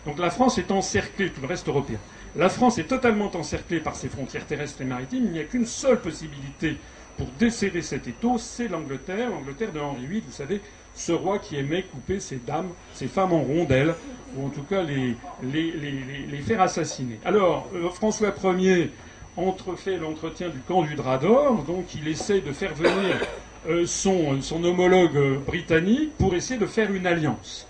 Donc 0.05 0.19
la 0.19 0.29
France 0.29 0.57
est 0.57 0.71
encerclée, 0.71 1.29
tout 1.31 1.41
le 1.41 1.47
reste 1.47 1.67
européen. 1.67 1.97
La 2.35 2.49
France 2.49 2.77
est 2.77 2.83
totalement 2.83 3.31
encerclée 3.35 3.79
par 3.79 3.95
ses 3.95 4.09
frontières 4.09 4.45
terrestres 4.45 4.81
et 4.81 4.85
maritimes. 4.85 5.23
Il 5.25 5.31
n'y 5.31 5.39
a 5.39 5.45
qu'une 5.45 5.65
seule 5.65 5.99
possibilité 5.99 6.77
pour 7.17 7.27
desserrer 7.39 7.81
cet 7.81 8.07
étau, 8.07 8.37
c'est 8.37 8.67
l'Angleterre, 8.67 9.29
l'Angleterre 9.29 9.71
de 9.71 9.79
Henri 9.79 10.05
VIII, 10.05 10.23
vous 10.25 10.33
savez, 10.33 10.61
ce 10.93 11.11
roi 11.11 11.39
qui 11.39 11.55
aimait 11.55 11.83
couper 11.83 12.19
ses 12.19 12.37
dames, 12.37 12.69
ses 12.93 13.07
femmes 13.07 13.33
en 13.33 13.41
rondelles, 13.41 13.95
ou 14.35 14.45
en 14.45 14.49
tout 14.49 14.63
cas 14.63 14.83
les, 14.83 15.15
les, 15.43 16.37
faire 16.39 16.61
assassiner. 16.61 17.19
Alors, 17.23 17.69
euh, 17.73 17.89
François 17.89 18.33
Ier 18.57 18.91
entrefait 19.37 19.97
l'entretien 19.97 20.49
du 20.49 20.59
camp 20.59 20.83
du 20.83 20.95
Drap 20.95 21.21
d'Or, 21.21 21.63
donc 21.63 21.95
il 21.95 22.07
essaie 22.07 22.41
de 22.41 22.51
faire 22.51 22.73
venir 22.73 23.21
euh, 23.67 23.85
son, 23.85 24.41
son 24.41 24.63
homologue 24.63 25.39
britannique 25.45 26.17
pour 26.17 26.35
essayer 26.35 26.59
de 26.59 26.65
faire 26.65 26.91
une 26.91 27.07
alliance. 27.07 27.67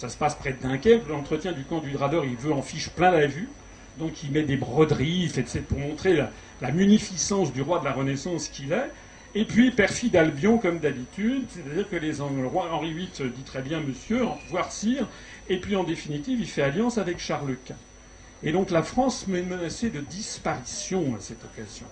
Ça 0.00 0.08
se 0.08 0.16
passe 0.16 0.34
près 0.34 0.54
de 0.54 0.62
Dunkerque, 0.62 1.06
l'entretien 1.08 1.52
du 1.52 1.62
camp 1.62 1.80
du 1.80 1.92
d'Or, 1.92 2.24
il 2.24 2.34
veut 2.34 2.54
en 2.54 2.62
fiche 2.62 2.88
plein 2.88 3.10
la 3.10 3.26
vue. 3.26 3.50
Donc 3.98 4.24
il 4.24 4.30
met 4.30 4.44
des 4.44 4.56
broderies, 4.56 5.28
fait, 5.28 5.60
pour 5.60 5.78
montrer 5.78 6.16
la, 6.62 6.70
munificence 6.70 7.52
du 7.52 7.60
roi 7.60 7.80
de 7.80 7.84
la 7.84 7.92
Renaissance 7.92 8.48
qu'il 8.48 8.72
est. 8.72 8.90
Et 9.34 9.44
puis, 9.44 9.72
perfide 9.72 10.16
Albion, 10.16 10.56
comme 10.56 10.78
d'habitude, 10.78 11.44
c'est-à-dire 11.50 11.86
que 11.86 11.96
les, 11.96 12.12
le 12.12 12.46
roi 12.46 12.70
Henri 12.72 12.94
VIII 12.94 13.30
dit 13.30 13.42
très 13.44 13.60
bien 13.60 13.80
monsieur, 13.80 14.22
voire 14.48 14.72
sire, 14.72 15.06
et 15.50 15.58
puis 15.58 15.76
en 15.76 15.84
définitive, 15.84 16.40
il 16.40 16.48
fait 16.48 16.62
alliance 16.62 16.96
avec 16.96 17.18
Charles 17.18 17.56
Quint. 17.66 17.74
Et 18.42 18.52
donc 18.52 18.70
la 18.70 18.82
France 18.82 19.26
est 19.28 19.42
menacée 19.42 19.90
de 19.90 20.00
disparition 20.00 21.14
à 21.14 21.20
cette 21.20 21.44
occasion. 21.44 21.84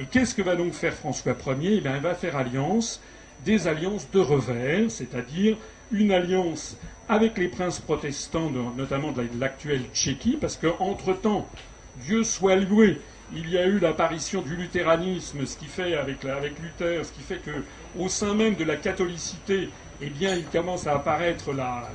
Et 0.00 0.04
qu'est-ce 0.06 0.34
que 0.34 0.42
va 0.42 0.56
donc 0.56 0.72
faire 0.72 0.94
François 0.94 1.36
Ier? 1.60 1.74
Eh 1.74 1.76
Il 1.76 1.82
va 1.82 2.14
faire 2.16 2.36
alliance, 2.36 3.00
des 3.44 3.68
alliances 3.68 4.10
de 4.10 4.18
revers, 4.18 4.90
c'est-à-dire 4.90 5.56
une 5.92 6.12
alliance 6.12 6.76
avec 7.08 7.38
les 7.38 7.48
princes 7.48 7.78
protestants, 7.78 8.50
notamment 8.76 9.12
de 9.12 9.24
l'actuelle 9.38 9.84
Tchéquie, 9.94 10.38
parce 10.40 10.56
qu'entre-temps, 10.56 11.46
Dieu 12.02 12.24
soit 12.24 12.56
loué, 12.56 13.00
il 13.34 13.50
y 13.50 13.58
a 13.58 13.66
eu 13.66 13.78
l'apparition 13.78 14.42
du 14.42 14.56
luthéranisme, 14.56 15.46
ce 15.46 15.56
qui 15.56 15.66
fait 15.66 15.94
avec, 15.94 16.24
avec 16.24 16.58
Luther, 16.60 17.04
ce 17.04 17.12
qui 17.12 17.22
fait 17.22 17.38
que 17.38 17.64
au 17.98 18.08
sein 18.08 18.34
même 18.34 18.54
de 18.54 18.64
la 18.64 18.76
catholicité, 18.76 19.70
eh 20.00 20.10
bien, 20.10 20.34
il 20.34 20.44
commence 20.44 20.86
à 20.86 20.94
apparaître 20.94 21.52
la, 21.52 21.88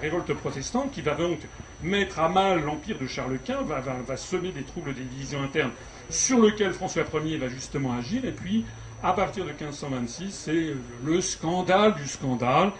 révolte 0.00 0.34
protestante 0.34 0.90
qui 0.90 1.02
va 1.02 1.14
donc 1.14 1.38
mettre 1.82 2.18
à 2.18 2.28
mal 2.28 2.64
l'empire 2.64 2.98
de 2.98 3.06
Charles 3.06 3.38
Quint, 3.44 3.62
va, 3.62 3.80
va, 3.80 4.16
semer 4.16 4.50
des 4.50 4.62
troubles 4.62 4.94
des 4.94 5.02
divisions 5.02 5.42
internes 5.42 5.70
sur 6.10 6.42
lesquels 6.42 6.72
François 6.72 7.04
Ier 7.24 7.38
va 7.38 7.48
justement 7.48 7.92
agir. 7.92 8.24
Et 8.24 8.32
puis, 8.32 8.64
à 9.02 9.12
partir 9.12 9.44
de 9.44 9.50
1526, 9.50 10.30
c'est 10.30 10.74
le 11.04 11.20
scandale 11.20 11.94
du 11.94 12.06
scandale. 12.06 12.72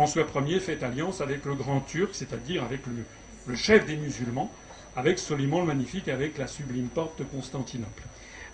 François 0.00 0.24
Ier 0.46 0.60
fait 0.60 0.82
alliance 0.82 1.20
avec 1.20 1.44
le 1.44 1.54
Grand 1.54 1.80
Turc, 1.80 2.14
c'est-à-dire 2.14 2.64
avec 2.64 2.80
le, 2.86 3.54
chef 3.54 3.84
des 3.84 3.96
musulmans, 3.96 4.50
avec 4.96 5.18
Soliman 5.18 5.60
le 5.60 5.66
Magnifique, 5.66 6.08
avec 6.08 6.38
la 6.38 6.46
sublime 6.46 6.86
porte 6.86 7.18
de 7.18 7.24
Constantinople. 7.24 8.02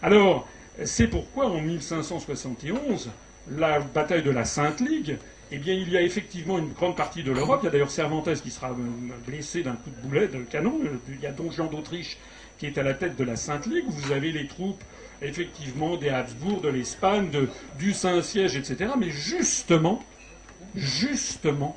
Alors, 0.02 0.48
c'est 0.84 1.06
pourquoi 1.06 1.46
en 1.46 1.60
1571, 1.60 3.10
la 3.52 3.78
bataille 3.78 4.24
de 4.24 4.32
la 4.32 4.44
Sainte 4.44 4.80
Ligue, 4.80 5.18
eh 5.52 5.58
bien, 5.58 5.74
il 5.74 5.88
y 5.88 5.96
a 5.96 6.02
effectivement 6.02 6.58
une 6.58 6.72
grande 6.72 6.96
partie 6.96 7.22
de 7.22 7.30
l'Europe. 7.30 7.60
Il 7.62 7.66
y 7.66 7.68
a 7.68 7.70
d'ailleurs 7.70 7.92
Cervantes 7.92 8.42
qui 8.42 8.50
sera 8.50 8.74
blessé 9.24 9.62
d'un 9.62 9.76
coup 9.76 9.90
de 9.90 10.08
boulet 10.08 10.26
de 10.26 10.38
canon. 10.38 10.80
Il 11.08 11.20
y 11.20 11.26
a 11.26 11.30
Don 11.30 11.52
Jean 11.52 11.66
d'Autriche 11.66 12.18
qui 12.58 12.66
est 12.66 12.76
à 12.76 12.82
la 12.82 12.94
tête 12.94 13.14
de 13.14 13.22
la 13.22 13.36
Sainte 13.36 13.66
Ligue. 13.66 13.84
Vous 13.86 14.10
avez 14.10 14.32
les 14.32 14.48
troupes, 14.48 14.82
effectivement, 15.22 15.96
des 15.96 16.08
Habsbourg, 16.08 16.60
de 16.60 16.70
l'Espagne, 16.70 17.30
du 17.78 17.92
Saint-Siège, 17.92 18.56
etc. 18.56 18.90
Mais 18.98 19.10
justement, 19.10 20.02
justement, 20.76 21.76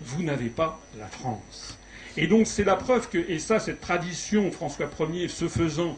vous 0.00 0.22
n'avez 0.22 0.48
pas 0.48 0.80
la 0.98 1.06
France. 1.06 1.78
Et 2.16 2.26
donc 2.26 2.46
c'est 2.46 2.64
la 2.64 2.76
preuve 2.76 3.08
que, 3.08 3.18
et 3.18 3.38
ça, 3.38 3.60
cette 3.60 3.80
tradition, 3.80 4.50
François 4.50 4.88
Ier, 5.12 5.28
ce 5.28 5.48
faisant, 5.48 5.96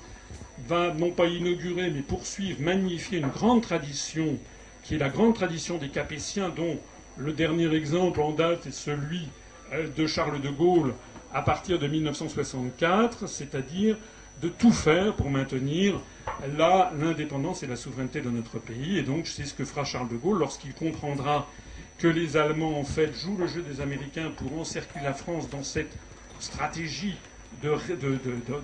va 0.67 0.93
non 0.93 1.11
pas 1.11 1.27
inaugurer, 1.27 1.91
mais 1.91 2.03
poursuivre, 2.03 2.61
magnifier 2.61 3.19
une 3.19 3.29
grande 3.29 3.63
tradition, 3.63 4.37
qui 4.83 4.97
est 4.97 4.99
la 4.99 5.09
grande 5.09 5.35
tradition 5.35 5.79
des 5.79 5.89
Capétiens, 5.89 6.51
dont 6.51 6.79
le 7.17 7.33
dernier 7.33 7.73
exemple 7.75 8.21
en 8.21 8.33
date 8.33 8.67
est 8.67 8.75
celui 8.75 9.29
euh, 9.73 9.89
de 9.97 10.07
Charles 10.07 10.41
de 10.41 10.49
Gaulle 10.49 10.95
à 11.33 11.43
partir 11.43 11.79
de 11.79 11.87
1964, 11.87 13.27
c'est-à-dire 13.29 13.97
de 14.43 14.49
tout 14.49 14.73
faire 14.73 15.15
pour 15.15 15.31
maintenir 15.31 16.01
l'indépendance 16.99 17.63
et 17.63 17.67
la 17.67 17.77
souveraineté 17.77 18.21
de 18.21 18.31
notre 18.31 18.59
pays. 18.59 18.99
Et 18.99 19.03
donc, 19.03 19.27
c'est 19.27 19.45
ce 19.45 19.55
que 19.55 19.65
fera 19.65 19.85
Charles 19.85 20.09
de 20.09 20.17
Gaulle 20.17 20.39
lorsqu'il 20.39 20.75
comprendra 20.75 21.47
que 22.01 22.09
les 22.09 22.37
Allemands, 22.39 22.79
en 22.79 22.85
fait, 22.85 23.15
jouent 23.15 23.37
le 23.37 23.47
jeu 23.47 23.63
des 23.63 23.81
Américains 23.83 24.33
pour 24.37 24.59
encercler 24.59 25.03
la 25.03 25.13
France 25.13 25.51
dans 25.51 25.63
cette 25.63 25.93
stratégie 26.39 27.15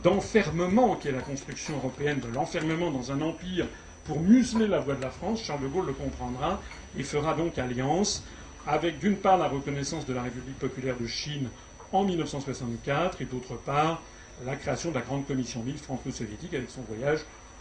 d'enfermement 0.02 0.96
qui 0.96 1.08
est 1.08 1.12
la 1.12 1.20
construction 1.20 1.76
européenne, 1.76 2.20
de 2.20 2.28
l'enfermement 2.34 2.90
dans 2.90 3.12
un 3.12 3.20
empire 3.20 3.66
pour 4.04 4.20
museler 4.20 4.66
la 4.66 4.78
voix 4.78 4.94
de 4.94 5.02
la 5.02 5.10
France. 5.10 5.42
Charles 5.42 5.62
de 5.62 5.68
Gaulle 5.68 5.86
le 5.86 5.92
comprendra 5.92 6.62
et 6.96 7.02
fera 7.02 7.34
donc 7.34 7.58
alliance 7.58 8.24
avec 8.66 8.98
d'une 8.98 9.16
part 9.16 9.36
la 9.36 9.48
reconnaissance 9.48 10.06
de 10.06 10.14
la 10.14 10.22
République 10.22 10.58
populaire 10.58 10.96
de 10.98 11.06
Chine 11.06 11.50
en 11.92 12.04
1964 12.04 13.20
et 13.20 13.26
d'autre 13.26 13.56
part 13.56 14.02
la 14.44 14.56
création 14.56 14.90
de 14.90 14.94
la 14.94 15.02
Grande 15.02 15.26
Commission 15.26 15.62
mixte 15.62 15.84
franco-soviétique 15.84 16.54
avec 16.54 16.70
son 16.70 16.82
voyage 16.82 17.20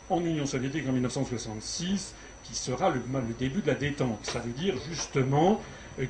en 0.09 0.23
Union 0.23 0.45
soviétique 0.45 0.87
en 0.87 0.91
1966, 0.91 2.13
qui 2.47 2.55
sera 2.55 2.89
le, 2.89 3.01
début 3.37 3.61
de 3.61 3.67
la 3.67 3.75
détente. 3.75 4.19
Ça 4.23 4.39
veut 4.39 4.51
dire 4.51 4.75
justement 4.89 5.61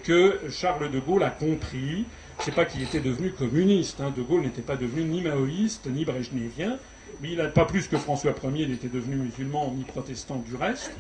que 0.04 0.39
Charles 0.50 0.91
de 0.91 1.00
Gaulle 1.00 1.24
a 1.24 1.30
compris, 1.30 2.06
c'est 2.39 2.54
pas 2.54 2.65
qu'il 2.65 2.82
était 2.82 3.00
devenu 3.00 3.32
communiste, 3.32 4.02
hein. 4.02 4.12
de 4.15 4.21
Gaulle 4.21 4.41
n'était 4.41 4.62
pas 4.62 4.76
devenu 4.76 5.04
ni 5.04 5.21
maoïste 5.21 5.88
ni 5.88 6.06
brejnevien, 6.06 6.78
mais 7.21 7.32
il 7.32 7.38
n'a 7.38 7.48
pas 7.48 7.65
plus 7.65 7.88
que 7.88 7.98
François 7.98 8.34
Ier 8.43 8.67
n'était 8.67 8.88
devenu 8.88 9.15
musulman 9.17 9.74
ni 9.76 9.84
protestant 9.84 10.38
du 10.38 10.56
reste, 10.56 10.91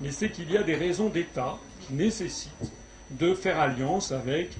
mais 0.00 0.10
c'est 0.10 0.30
qu'il 0.30 0.50
y 0.50 0.56
a 0.56 0.62
des 0.62 0.74
raisons 0.74 1.08
d'État 1.08 1.58
qui 1.80 1.94
nécessitent 1.94 2.72
de 3.10 3.34
faire 3.34 3.60
alliance 3.60 4.12
avec, 4.12 4.50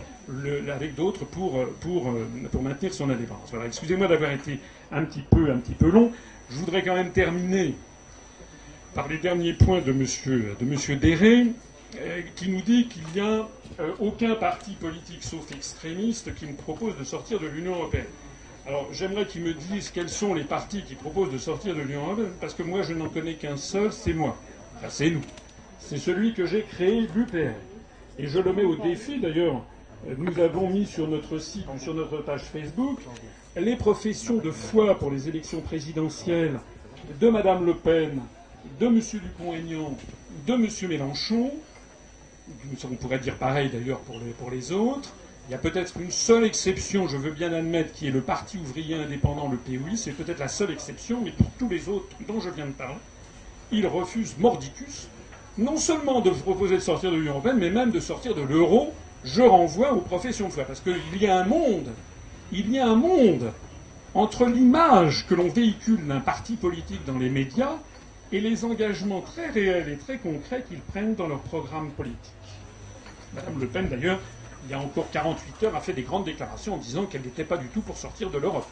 avec 0.72 0.94
d'autres 0.94 1.24
pour, 1.24 1.64
pour, 1.80 2.14
pour, 2.50 2.62
maintenir 2.62 2.92
son 2.92 3.10
indépendance. 3.10 3.50
Voilà, 3.50 3.66
excusez-moi 3.66 4.06
d'avoir 4.06 4.30
été 4.30 4.60
un 4.92 5.04
petit, 5.04 5.22
peu, 5.22 5.50
un 5.50 5.58
petit 5.58 5.74
peu 5.74 5.90
long. 5.90 6.12
Je 6.50 6.56
voudrais 6.56 6.82
quand 6.82 6.94
même 6.94 7.10
terminer 7.10 7.74
par 8.94 9.08
les 9.08 9.18
derniers 9.18 9.52
points 9.52 9.80
de 9.80 9.90
M. 9.90 10.06
De 10.60 10.64
monsieur 10.64 10.96
Déré, 10.96 11.46
euh, 12.00 12.22
qui 12.36 12.48
nous 12.48 12.62
dit 12.62 12.86
qu'il 12.86 13.02
n'y 13.14 13.20
a 13.20 13.48
euh, 13.80 13.92
aucun 13.98 14.34
parti 14.36 14.72
politique 14.72 15.22
sauf 15.22 15.50
extrémiste 15.52 16.34
qui 16.34 16.46
me 16.46 16.54
propose 16.54 16.96
de 16.96 17.04
sortir 17.04 17.40
de 17.40 17.46
l'Union 17.46 17.74
européenne. 17.74 18.06
Alors 18.66 18.88
j'aimerais 18.92 19.26
qu'il 19.26 19.42
me 19.42 19.52
dise 19.52 19.90
quels 19.90 20.08
sont 20.08 20.32
les 20.32 20.44
partis 20.44 20.82
qui 20.82 20.94
proposent 20.94 21.32
de 21.32 21.38
sortir 21.38 21.74
de 21.74 21.80
l'Union 21.80 22.06
européenne, 22.06 22.32
parce 22.40 22.54
que 22.54 22.62
moi 22.62 22.82
je 22.82 22.94
n'en 22.94 23.08
connais 23.08 23.34
qu'un 23.34 23.56
seul, 23.56 23.92
c'est 23.92 24.12
moi. 24.14 24.36
Enfin, 24.76 24.88
c'est 24.88 25.10
nous. 25.10 25.22
C'est 25.80 25.98
celui 25.98 26.32
que 26.32 26.46
j'ai 26.46 26.62
créé, 26.62 27.06
l'UPR. 27.14 27.54
Et 28.18 28.26
je 28.28 28.38
le 28.38 28.52
mets 28.52 28.64
au 28.64 28.76
défi, 28.76 29.18
d'ailleurs, 29.18 29.62
nous 30.18 30.38
avons 30.38 30.70
mis 30.70 30.86
sur 30.86 31.08
notre 31.08 31.38
site 31.38 31.66
sur 31.80 31.94
notre 31.94 32.18
page 32.18 32.42
Facebook 32.42 33.00
les 33.56 33.76
professions 33.76 34.36
de 34.36 34.50
foi 34.50 34.98
pour 34.98 35.10
les 35.10 35.28
élections 35.28 35.60
présidentielles 35.60 36.58
de 37.20 37.28
Mme 37.28 37.66
Le 37.66 37.74
Pen, 37.74 38.20
de 38.80 38.86
M. 38.86 39.00
Dupont-Aignan, 39.00 39.96
de 40.46 40.54
M. 40.54 40.68
Mélenchon. 40.88 41.52
On 42.84 42.94
pourrait 42.96 43.18
dire 43.18 43.36
pareil 43.36 43.70
d'ailleurs 43.70 44.00
pour 44.00 44.50
les, 44.50 44.72
autres. 44.72 45.12
Il 45.48 45.52
y 45.52 45.54
a 45.54 45.58
peut-être 45.58 45.98
une 45.98 46.10
seule 46.10 46.44
exception, 46.44 47.08
je 47.08 47.16
veux 47.16 47.30
bien 47.30 47.52
admettre, 47.52 47.92
qui 47.92 48.06
est 48.06 48.10
le 48.10 48.20
Parti 48.20 48.58
ouvrier 48.58 48.96
indépendant, 48.96 49.48
le 49.48 49.56
POI. 49.56 49.96
C'est 49.96 50.12
peut-être 50.12 50.40
la 50.40 50.48
seule 50.48 50.70
exception, 50.70 51.20
mais 51.22 51.30
pour 51.30 51.50
tous 51.58 51.68
les 51.68 51.88
autres 51.88 52.08
dont 52.26 52.40
je 52.40 52.50
viens 52.50 52.66
de 52.66 52.72
parler, 52.72 52.96
ils 53.72 53.86
refusent 53.86 54.36
mordicus 54.38 55.08
non 55.56 55.76
seulement 55.76 56.20
de 56.20 56.30
proposer 56.30 56.76
de 56.76 56.80
sortir 56.80 57.10
de 57.10 57.16
l'Union 57.16 57.32
européenne, 57.32 57.58
mais 57.58 57.70
même 57.70 57.90
de 57.90 58.00
sortir 58.00 58.34
de 58.34 58.42
l'euro, 58.42 58.92
je 59.22 59.42
renvoie 59.42 59.92
aux 59.92 60.00
professions 60.00 60.48
de 60.48 60.52
foi. 60.52 60.64
Parce 60.64 60.80
qu'il 60.80 61.20
y 61.20 61.26
a 61.26 61.38
un 61.38 61.44
monde, 61.44 61.88
il 62.52 62.70
y 62.70 62.78
a 62.78 62.86
un 62.86 62.96
monde 62.96 63.52
entre 64.14 64.46
l'image 64.46 65.26
que 65.26 65.34
l'on 65.34 65.48
véhicule 65.48 66.06
d'un 66.06 66.20
parti 66.20 66.54
politique 66.56 67.04
dans 67.04 67.18
les 67.18 67.30
médias 67.30 67.78
et 68.34 68.40
les 68.40 68.64
engagements 68.64 69.20
très 69.20 69.48
réels 69.50 69.88
et 69.88 69.96
très 69.96 70.18
concrets 70.18 70.64
qu'ils 70.68 70.80
prennent 70.80 71.14
dans 71.14 71.28
leur 71.28 71.40
programme 71.40 71.90
politique. 71.92 72.18
Madame 73.32 73.60
Le 73.60 73.66
Pen, 73.66 73.88
d'ailleurs, 73.88 74.20
il 74.64 74.70
y 74.70 74.74
a 74.74 74.78
encore 74.78 75.10
48 75.10 75.62
heures, 75.64 75.76
a 75.76 75.80
fait 75.80 75.92
des 75.92 76.02
grandes 76.02 76.24
déclarations 76.24 76.74
en 76.74 76.78
disant 76.78 77.06
qu'elle 77.06 77.22
n'était 77.22 77.44
pas 77.44 77.56
du 77.56 77.68
tout 77.68 77.80
pour 77.80 77.96
sortir 77.96 78.30
de 78.30 78.38
l'Europe 78.38 78.66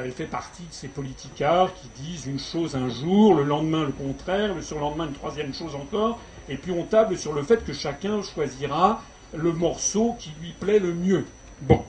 elle 0.00 0.12
fait 0.12 0.26
partie 0.26 0.62
de 0.62 0.72
ces 0.72 0.88
politicards 0.88 1.72
qui 1.74 1.88
disent 2.02 2.26
une 2.26 2.38
chose 2.38 2.76
un 2.76 2.88
jour, 2.88 3.34
le 3.34 3.44
lendemain 3.44 3.84
le 3.84 3.92
contraire, 3.92 4.54
le 4.54 4.62
surlendemain 4.62 5.06
une 5.06 5.12
troisième 5.12 5.52
chose 5.52 5.74
encore, 5.74 6.18
et 6.48 6.56
puis 6.56 6.72
on 6.72 6.84
table 6.84 7.18
sur 7.18 7.32
le 7.32 7.42
fait 7.42 7.64
que 7.64 7.72
chacun 7.72 8.22
choisira 8.22 9.02
le 9.34 9.52
morceau 9.52 10.16
qui 10.18 10.32
lui 10.40 10.52
plaît 10.58 10.78
le 10.78 10.94
mieux. 10.94 11.24
Bon. 11.62 11.82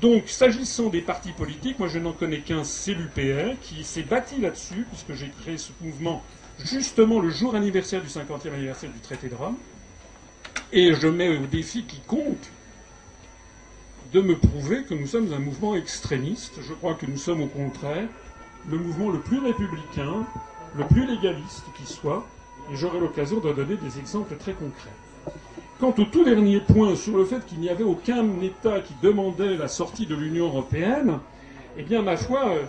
Donc, 0.00 0.28
s'agissant 0.28 0.88
des 0.88 1.02
partis 1.02 1.32
politiques, 1.32 1.78
moi 1.78 1.88
je 1.88 1.98
n'en 1.98 2.12
connais 2.12 2.40
qu'un, 2.40 2.64
c'est 2.64 2.94
l'UPR, 2.94 3.58
qui 3.60 3.84
s'est 3.84 4.02
bâti 4.02 4.40
là-dessus, 4.40 4.86
puisque 4.88 5.12
j'ai 5.14 5.30
créé 5.42 5.58
ce 5.58 5.72
mouvement 5.80 6.22
justement 6.58 7.20
le 7.20 7.30
jour 7.30 7.54
anniversaire 7.54 8.02
du 8.02 8.08
50e 8.08 8.52
anniversaire 8.52 8.90
du 8.90 9.00
traité 9.00 9.28
de 9.28 9.34
Rome. 9.34 9.56
Et 10.72 10.94
je 10.94 11.08
mets 11.08 11.36
au 11.36 11.46
défi 11.46 11.84
quiconque 11.84 12.50
de 14.12 14.20
me 14.20 14.36
prouver 14.36 14.84
que 14.84 14.94
nous 14.94 15.06
sommes 15.06 15.32
un 15.32 15.38
mouvement 15.38 15.74
extrémiste. 15.76 16.54
Je 16.66 16.72
crois 16.74 16.94
que 16.94 17.06
nous 17.06 17.18
sommes 17.18 17.42
au 17.42 17.46
contraire 17.46 18.08
le 18.68 18.78
mouvement 18.78 19.10
le 19.10 19.20
plus 19.20 19.38
républicain, 19.38 20.26
le 20.76 20.84
plus 20.86 21.06
légaliste 21.06 21.64
qui 21.76 21.90
soit, 21.90 22.26
et 22.72 22.76
j'aurai 22.76 23.00
l'occasion 23.00 23.38
de 23.38 23.52
donner 23.52 23.76
des 23.76 23.98
exemples 23.98 24.36
très 24.36 24.52
concrets. 24.52 24.90
Quant 25.80 25.94
au 25.96 26.04
tout 26.04 26.24
dernier 26.24 26.60
point 26.60 26.94
sur 26.94 27.16
le 27.16 27.24
fait 27.24 27.46
qu'il 27.46 27.58
n'y 27.58 27.70
avait 27.70 27.84
aucun 27.84 28.22
État 28.42 28.80
qui 28.80 28.92
demandait 29.02 29.56
la 29.56 29.66
sortie 29.66 30.04
de 30.04 30.14
l'Union 30.14 30.48
européenne, 30.48 31.20
eh 31.78 31.82
bien, 31.82 32.02
ma 32.02 32.18
foi, 32.18 32.50
euh, 32.50 32.62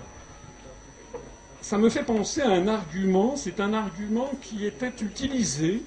ça 1.60 1.78
me 1.78 1.90
fait 1.90 2.04
penser 2.04 2.40
à 2.40 2.52
un 2.52 2.70
argument, 2.70 3.36
c'est 3.36 3.60
un 3.60 3.74
argument 3.74 4.32
qui 4.42 4.66
était 4.66 4.94
utilisé 5.02 5.84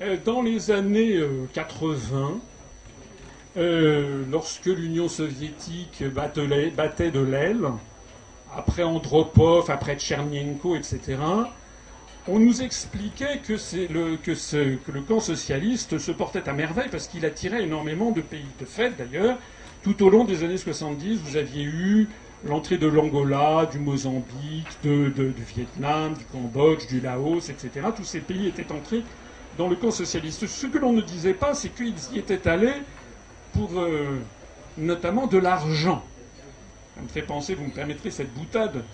euh, 0.00 0.16
dans 0.24 0.40
les 0.40 0.70
années 0.70 1.20
80 1.52 2.38
euh, 3.58 4.24
lorsque 4.30 4.64
l'Union 4.64 5.08
soviétique 5.10 6.02
battait 6.04 7.10
de 7.10 7.20
l'aile, 7.20 7.66
après 8.56 8.82
Andropov, 8.82 9.70
après 9.70 9.96
Tchernienko, 9.96 10.74
etc., 10.74 11.18
on 12.28 12.38
nous 12.38 12.62
expliquait 12.62 13.38
que, 13.38 13.54
le, 13.92 15.00
camp 15.00 15.20
socialiste 15.20 15.98
se 15.98 16.12
portait 16.12 16.48
à 16.48 16.52
merveille 16.52 16.88
parce 16.90 17.08
qu'il 17.08 17.24
attirait 17.24 17.62
énormément 17.62 18.10
de 18.10 18.20
pays. 18.20 18.44
De 18.58 18.64
fait, 18.64 18.90
d'ailleurs, 18.96 19.38
tout 19.82 20.02
au 20.02 20.10
long 20.10 20.24
des 20.24 20.44
années 20.44 20.58
70, 20.58 21.20
vous 21.24 21.36
aviez 21.36 21.64
eu 21.64 22.08
l'entrée 22.44 22.78
de 22.78 22.86
l'Angola, 22.86 23.66
du 23.70 23.78
Mozambique, 23.78 24.68
du 24.82 25.12
Vietnam, 25.54 26.14
du 26.14 26.24
Cambodge, 26.26 26.86
du 26.88 27.00
Laos, 27.00 27.48
etc. 27.48 27.86
Tous 27.96 28.04
ces 28.04 28.20
pays 28.20 28.48
étaient 28.48 28.70
entrés 28.70 29.02
dans 29.56 29.68
le 29.68 29.76
camp 29.76 29.90
socialiste. 29.90 30.46
Ce 30.46 30.66
que 30.66 30.78
l'on 30.78 30.92
ne 30.92 31.02
disait 31.02 31.34
pas, 31.34 31.54
c'est 31.54 31.70
qu'ils 31.70 31.94
y 32.14 32.18
étaient 32.18 32.46
allés 32.48 32.82
pour 33.52 33.78
euh, 33.78 34.18
notamment 34.76 35.26
de 35.26 35.38
l'argent. 35.38 36.04
Ça 36.96 37.02
me 37.02 37.08
fait 37.08 37.22
penser, 37.22 37.54
vous 37.54 37.64
me 37.64 37.70
permettrez 37.70 38.10
cette 38.10 38.32
boutade. 38.34 38.84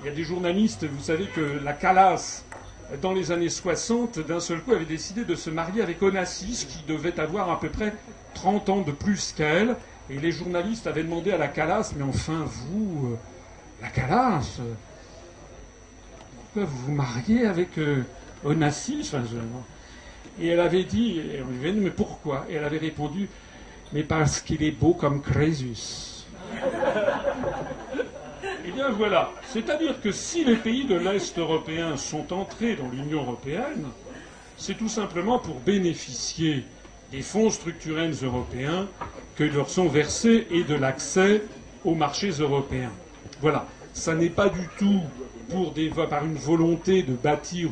Il 0.00 0.06
y 0.06 0.08
a 0.08 0.12
des 0.12 0.24
journalistes, 0.24 0.84
vous 0.84 1.02
savez 1.02 1.26
que 1.26 1.60
la 1.64 1.72
Calas, 1.72 2.44
dans 3.02 3.12
les 3.12 3.32
années 3.32 3.48
60, 3.48 4.20
d'un 4.20 4.40
seul 4.40 4.60
coup 4.60 4.72
avait 4.72 4.84
décidé 4.84 5.24
de 5.24 5.34
se 5.34 5.50
marier 5.50 5.82
avec 5.82 6.00
Onassis, 6.02 6.66
qui 6.68 6.84
devait 6.86 7.18
avoir 7.18 7.50
à 7.50 7.58
peu 7.58 7.68
près 7.68 7.92
30 8.34 8.68
ans 8.68 8.80
de 8.82 8.92
plus 8.92 9.32
qu'elle. 9.32 9.76
Et 10.08 10.18
les 10.18 10.30
journalistes 10.30 10.86
avaient 10.86 11.02
demandé 11.02 11.32
à 11.32 11.38
la 11.38 11.48
Calas, 11.48 11.92
mais 11.96 12.04
enfin, 12.04 12.44
vous, 12.46 13.12
euh, 13.12 13.16
la 13.82 13.88
Calas, 13.88 14.58
euh, 14.60 14.72
pourquoi 16.36 16.64
vous 16.64 16.86
vous 16.86 16.92
mariez 16.92 17.46
avec 17.46 17.76
euh, 17.78 18.04
Onassis? 18.44 19.12
Et 20.40 20.48
elle 20.48 20.60
avait 20.60 20.84
dit, 20.84 21.20
on 21.44 21.50
lui 21.50 21.58
avait 21.58 21.72
dit, 21.72 21.80
mais 21.80 21.90
pourquoi? 21.90 22.46
Et 22.48 22.54
elle 22.54 22.64
avait 22.64 22.78
répondu, 22.78 23.28
mais 23.92 24.04
parce 24.04 24.40
qu'il 24.40 24.62
est 24.62 24.70
beau 24.70 24.94
comme 24.94 25.20
Crésus. 25.22 26.24
Eh 28.68 28.72
bien 28.72 28.90
voilà, 28.90 29.30
c'est-à-dire 29.48 30.00
que 30.00 30.10
si 30.10 30.44
les 30.44 30.56
pays 30.56 30.86
de 30.86 30.96
l'Est 30.96 31.38
européen 31.38 31.96
sont 31.96 32.32
entrés 32.32 32.74
dans 32.74 32.88
l'Union 32.88 33.22
européenne, 33.22 33.86
c'est 34.56 34.74
tout 34.76 34.88
simplement 34.88 35.38
pour 35.38 35.60
bénéficier 35.60 36.64
des 37.12 37.22
fonds 37.22 37.50
structurels 37.50 38.14
européens 38.24 38.88
que 39.36 39.44
leur 39.44 39.70
sont 39.70 39.86
versés 39.86 40.48
et 40.50 40.64
de 40.64 40.74
l'accès 40.74 41.42
aux 41.84 41.94
marchés 41.94 42.30
européens. 42.30 42.90
Voilà, 43.40 43.66
ça 43.92 44.16
n'est 44.16 44.30
pas 44.30 44.48
du 44.48 44.66
tout 44.78 45.00
par 46.10 46.24
une 46.24 46.34
volonté 46.34 47.04
de 47.04 47.12
bâtir 47.14 47.70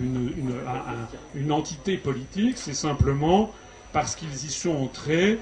une 1.35 1.50
entité 1.52 1.96
politique, 1.96 2.57
c'est 2.57 2.72
simplement 2.72 3.50
parce 3.92 4.14
qu'ils 4.14 4.33
y 4.33 4.50
sont 4.50 4.76
entrés 4.76 5.38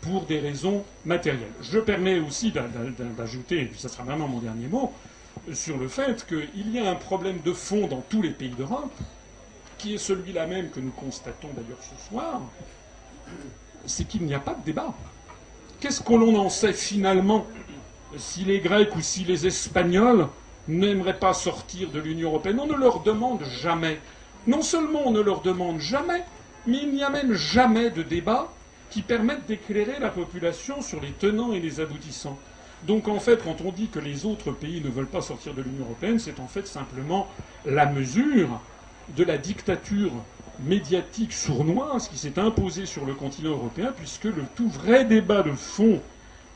pour 0.00 0.22
des 0.26 0.38
raisons 0.38 0.84
matérielles. 1.04 1.52
Je 1.62 1.78
permets 1.78 2.18
aussi 2.18 2.52
d'ajouter, 2.52 3.62
et 3.62 3.72
ça 3.76 3.88
sera 3.88 4.04
vraiment 4.04 4.28
mon 4.28 4.40
dernier 4.40 4.68
mot, 4.68 4.92
sur 5.52 5.78
le 5.78 5.88
fait 5.88 6.26
qu'il 6.26 6.70
y 6.72 6.78
a 6.78 6.90
un 6.90 6.94
problème 6.94 7.40
de 7.44 7.52
fond 7.52 7.86
dans 7.86 8.02
tous 8.08 8.22
les 8.22 8.30
pays 8.30 8.50
d'Europe, 8.50 8.92
qui 9.78 9.94
est 9.94 9.98
celui-là 9.98 10.46
même 10.46 10.70
que 10.70 10.80
nous 10.80 10.90
constatons 10.90 11.48
d'ailleurs 11.54 11.82
ce 11.82 12.08
soir, 12.08 12.40
c'est 13.84 14.08
qu'il 14.08 14.22
n'y 14.22 14.34
a 14.34 14.40
pas 14.40 14.54
de 14.54 14.64
débat. 14.64 14.94
Qu'est-ce 15.80 16.00
que 16.00 16.14
l'on 16.14 16.36
en 16.36 16.48
sait 16.48 16.72
finalement 16.72 17.46
si 18.16 18.44
les 18.44 18.60
Grecs 18.60 18.96
ou 18.96 19.00
si 19.00 19.24
les 19.24 19.46
Espagnols 19.46 20.28
n'aimeraient 20.68 21.18
pas 21.18 21.34
sortir 21.34 21.90
de 21.90 22.00
l'Union 22.00 22.30
européenne? 22.30 22.58
On 22.60 22.66
ne 22.66 22.74
leur 22.74 23.00
demande 23.00 23.44
jamais. 23.60 24.00
Non 24.46 24.62
seulement 24.62 25.02
on 25.04 25.10
ne 25.10 25.20
leur 25.20 25.42
demande 25.42 25.80
jamais, 25.80 26.24
mais 26.66 26.78
il 26.82 26.94
n'y 26.94 27.04
a 27.04 27.10
même 27.10 27.34
jamais 27.34 27.90
de 27.90 28.02
débat 28.02 28.50
qui 28.90 29.02
permette 29.02 29.46
d'éclairer 29.46 29.98
la 30.00 30.10
population 30.10 30.80
sur 30.80 31.00
les 31.00 31.12
tenants 31.12 31.52
et 31.52 31.60
les 31.60 31.80
aboutissants. 31.80 32.38
Donc 32.86 33.08
en 33.08 33.18
fait, 33.18 33.42
quand 33.42 33.60
on 33.64 33.72
dit 33.72 33.88
que 33.88 33.98
les 33.98 34.26
autres 34.26 34.52
pays 34.52 34.80
ne 34.80 34.88
veulent 34.88 35.06
pas 35.06 35.22
sortir 35.22 35.54
de 35.54 35.62
l'Union 35.62 35.84
européenne, 35.84 36.18
c'est 36.18 36.40
en 36.40 36.46
fait 36.46 36.66
simplement 36.66 37.26
la 37.64 37.86
mesure 37.86 38.60
de 39.16 39.24
la 39.24 39.38
dictature 39.38 40.12
médiatique 40.60 41.32
sournoise 41.32 42.08
qui 42.08 42.16
s'est 42.16 42.38
imposée 42.38 42.86
sur 42.86 43.04
le 43.04 43.14
continent 43.14 43.50
européen, 43.50 43.92
puisque 43.96 44.24
le 44.24 44.44
tout 44.54 44.68
vrai 44.68 45.04
débat 45.04 45.42
de 45.42 45.52
fond, 45.52 46.00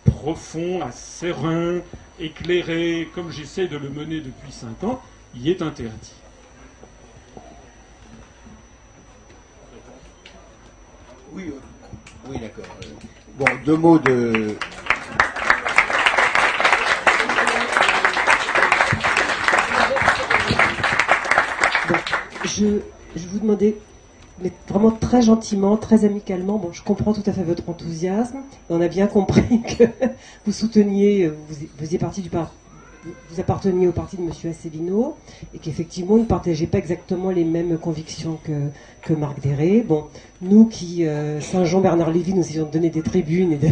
profond, 0.05 0.81
serein, 0.93 1.81
éclairé, 2.19 3.09
comme 3.15 3.31
j'essaie 3.31 3.69
de 3.69 3.77
le 3.77 3.91
mener 3.91 4.21
depuis 4.21 4.53
cinq 4.53 4.85
ans, 4.85 5.01
y 5.35 5.51
est 5.51 5.63
interdit. 5.63 6.13
Oui, 11.33 11.45
euh, 11.49 11.70
oui 12.29 12.39
d'accord. 12.39 12.65
Bon, 13.39 13.47
deux 13.65 13.77
mots 13.77 13.99
de. 13.99 14.57
je, 22.45 22.81
je 23.17 23.27
vous 23.29 23.39
demandais, 23.39 23.77
mais 24.43 24.53
vraiment 24.69 24.91
très 24.91 25.23
gentiment, 25.23 25.77
très 25.77 26.05
amicalement, 26.05 26.59
bon, 26.59 26.73
je 26.73 26.83
comprends 26.83 27.13
tout 27.13 27.23
à 27.27 27.33
fait 27.33 27.43
votre 27.43 27.69
enthousiasme, 27.69 28.39
on 28.69 28.81
a 28.81 28.89
bien 28.89 29.07
compris 29.07 29.63
que 29.79 29.85
vous 30.47 30.53
souteniez, 30.53 31.29
vous 31.29 31.55
faisiez 31.79 31.99
partie 31.99 32.23
du 32.23 32.31
parti 32.31 32.60
vous 33.05 33.41
apparteniez 33.41 33.89
au 33.89 33.93
parti 33.93 34.17
de 34.17 34.23
M. 34.23 34.31
Asselineau 34.51 35.17
et 35.55 35.59
qu'effectivement, 35.59 36.17
il 36.17 36.23
ne 36.23 36.27
partageait 36.27 36.67
pas 36.67 36.79
exactement 36.79 37.31
les 37.31 37.45
mêmes 37.45 37.79
convictions 37.79 38.39
que, 38.45 38.69
que 39.03 39.15
Marc 39.15 39.41
Déré. 39.41 39.85
Bon, 39.87 40.05
nous 40.43 40.67
qui, 40.67 41.07
euh, 41.07 41.41
Saint-Jean-Bernard 41.41 42.11
Lévy, 42.11 42.35
nous 42.35 42.49
ayons 42.51 42.69
donné 42.71 42.91
des 42.91 43.03
tribunes 43.03 43.53
et 43.53 43.57
de, 43.57 43.69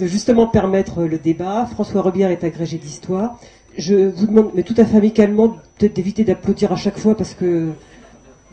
de, 0.00 0.06
justement 0.06 0.46
permettre 0.46 1.04
le 1.04 1.18
débat. 1.18 1.66
François 1.66 2.02
Robière 2.02 2.30
est 2.30 2.44
agrégé 2.44 2.78
d'histoire. 2.78 3.38
Je 3.76 3.94
vous 3.94 4.26
demande, 4.26 4.50
mais 4.54 4.64
tout 4.64 4.74
à 4.76 4.84
fait 4.84 4.96
amicalement, 4.96 5.56
d'éviter 5.78 6.24
d'applaudir 6.24 6.72
à 6.72 6.76
chaque 6.76 6.98
fois 6.98 7.16
parce 7.16 7.34
que 7.34 7.70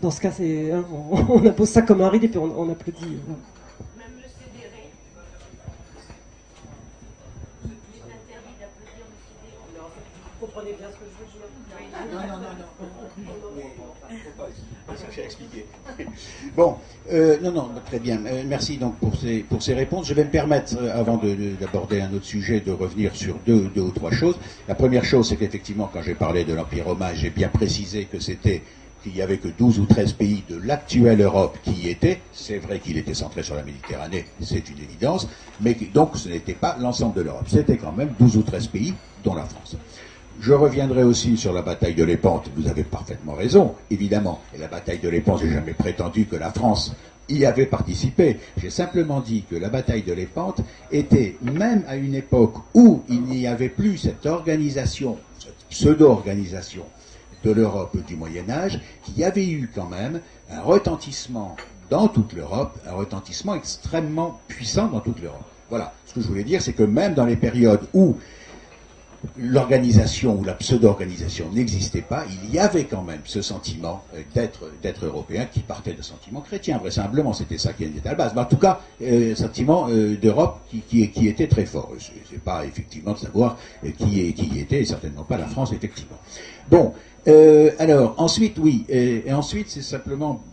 dans 0.02 0.12
ce 0.12 0.22
cas, 0.22 0.32
c'est, 0.32 0.72
hein, 0.72 0.86
on, 1.30 1.46
impose 1.46 1.70
ça 1.70 1.82
comme 1.82 2.02
un 2.02 2.10
ride 2.10 2.26
et 2.26 2.28
puis 2.28 2.38
on, 2.38 2.70
applaudit. 2.70 3.18
Bon, 16.56 16.76
euh, 17.12 17.38
non, 17.42 17.52
non, 17.52 17.70
très 17.86 18.00
bien. 18.00 18.26
Euh, 18.26 18.44
merci 18.46 18.78
donc 18.78 18.96
pour 18.98 19.16
ces, 19.16 19.40
pour 19.40 19.62
ces 19.62 19.74
réponses. 19.74 20.08
Je 20.08 20.14
vais 20.14 20.24
me 20.24 20.30
permettre, 20.30 20.76
euh, 20.80 21.00
avant 21.00 21.20
d'aborder 21.60 22.02
un 22.02 22.14
autre 22.14 22.26
sujet, 22.26 22.62
de 22.62 22.72
revenir 22.72 23.16
sur 23.16 23.36
deux, 23.46 23.70
ou 23.78 23.92
trois 23.92 24.12
choses. 24.12 24.36
La 24.68 24.76
première 24.76 25.06
chose, 25.06 25.30
c'est 25.30 25.36
qu'effectivement, 25.36 25.90
quand 25.92 26.02
j'ai 26.02 26.16
parlé 26.16 26.44
de 26.44 26.54
l'Empire 26.54 26.86
romain, 26.86 27.14
j'ai 27.14 27.30
bien 27.30 27.50
précisé 27.50 28.06
que 28.06 28.20
c'était 28.20 28.64
qu'il 29.04 29.14
n'y 29.14 29.22
avait 29.22 29.38
que 29.38 29.50
12 29.50 29.80
ou 29.80 29.86
13 29.86 30.14
pays 30.14 30.44
de 30.50 30.56
l'actuelle 30.56 31.22
Europe 31.22 31.60
qui 31.64 31.72
y 31.74 31.90
étaient. 31.90 32.22
C'est 32.34 32.58
vrai 32.58 32.80
qu'il 32.80 32.98
était 32.98 33.14
centré 33.14 33.44
sur 33.44 33.56
la 33.56 33.64
Méditerranée, 33.64 34.26
c'est 34.42 34.68
une 34.68 34.80
évidence, 34.80 35.28
mais 35.62 35.78
donc 35.94 36.18
ce 36.18 36.28
n'était 36.30 36.54
pas 36.54 36.76
l'ensemble 36.80 37.16
de 37.16 37.22
l'Europe. 37.22 37.46
C'était 37.48 37.78
quand 37.78 37.92
même 37.92 38.16
12 38.18 38.38
ou 38.38 38.42
13 38.42 38.68
pays, 38.68 38.96
dont 39.24 39.36
la 39.36 39.44
France. 39.46 39.76
Je 40.42 40.54
reviendrai 40.54 41.04
aussi 41.04 41.38
sur 41.38 41.54
la 41.54 41.62
bataille 41.62 41.96
de 41.96 42.04
l'Épante. 42.04 42.50
Vous 42.56 42.68
avez 42.68 42.84
parfaitement 42.84 43.34
raison, 43.34 43.76
évidemment. 43.90 44.42
Et 44.54 44.58
la 44.58 44.68
bataille 44.68 45.00
de 45.00 45.10
l'Épante, 45.10 45.42
j'ai 45.42 45.52
jamais 45.52 45.74
prétendu 45.74 46.26
que 46.26 46.36
la 46.36 46.52
France 46.52 46.94
y 47.30 47.46
avait 47.46 47.66
participé. 47.66 48.38
J'ai 48.58 48.70
simplement 48.70 49.22
dit 49.22 49.44
que 49.50 49.56
la 49.56 49.70
bataille 49.70 50.04
de 50.04 50.14
l'Épante 50.14 50.62
était, 50.92 51.38
même 51.42 51.84
à 51.88 51.96
une 51.96 52.16
époque 52.16 52.56
où 52.74 53.04
il 53.10 53.22
n'y 53.22 53.48
avait 53.48 53.70
plus 53.70 53.98
cette 53.98 54.26
organisation, 54.26 55.18
cette 55.40 55.66
pseudo-organisation 55.70 56.84
de 57.44 57.52
l'Europe 57.52 57.98
du 58.06 58.16
Moyen 58.16 58.50
Âge, 58.50 58.80
qu'il 59.04 59.18
y 59.18 59.24
avait 59.24 59.48
eu 59.48 59.70
quand 59.74 59.90
même 59.90 60.20
un 60.52 60.62
retentissement 60.62 61.56
dans 61.90 62.08
toute 62.08 62.34
l'Europe, 62.34 62.78
un 62.88 62.94
retentissement 62.94 63.56
extrêmement 63.56 64.40
puissant 64.48 64.88
dans 64.88 65.00
toute 65.00 65.22
l'Europe. 65.22 65.46
Voilà. 65.70 65.94
Ce 66.06 66.14
que 66.14 66.22
je 66.22 66.28
voulais 66.28 66.44
dire, 66.44 66.62
c'est 66.62 66.74
que 66.74 66.84
même 66.84 67.14
dans 67.14 67.26
les 67.26 67.36
périodes 67.36 67.82
où 67.94 68.16
l'organisation 69.38 70.38
ou 70.40 70.44
la 70.44 70.54
pseudo-organisation 70.54 71.50
n'existait 71.52 72.02
pas, 72.02 72.26
il 72.44 72.54
y 72.54 72.60
avait 72.60 72.86
quand 72.86 73.04
même 73.04 73.22
ce 73.26 73.42
sentiment 73.42 74.04
euh, 74.16 74.22
d'être, 74.82 75.06
européen 75.06 75.46
qui 75.52 75.62
partait 75.62 75.94
de 75.94 76.02
sentiments 76.02 76.42
chrétiens. 76.42 76.78
Vraisemblablement, 76.78 77.34
c'était 77.34 77.58
ça 77.58 77.74
qui 77.74 77.84
était 77.86 78.08
à 78.08 78.12
la 78.12 78.18
base. 78.18 78.34
Mais 78.36 78.42
en 78.42 78.46
tout 78.46 78.58
cas, 78.58 78.82
euh, 79.02 79.36
sentiment 79.36 79.88
euh, 79.90 80.18
d'Europe 80.18 80.60
qui, 80.90 81.28
était 81.28 81.48
très 81.48 81.66
fort. 81.66 81.92
C'est 82.00 82.42
pas 82.42 82.66
effectivement 82.66 83.14
de 83.14 83.20
savoir 83.20 83.58
qui, 83.98 84.34
qui 84.34 84.60
était, 84.60 84.82
et 84.82 84.86
certainement 84.86 85.24
pas 85.24 85.38
la 85.38 85.48
France, 85.48 85.72
effectivement. 85.74 86.18
Bon, 86.70 86.94
alors 87.80 88.16
ensuite, 88.18 88.58
oui, 88.60 88.86
et 88.90 89.34
ensuite 89.34 89.70
c'est 89.70 89.82
simplement 89.82 90.44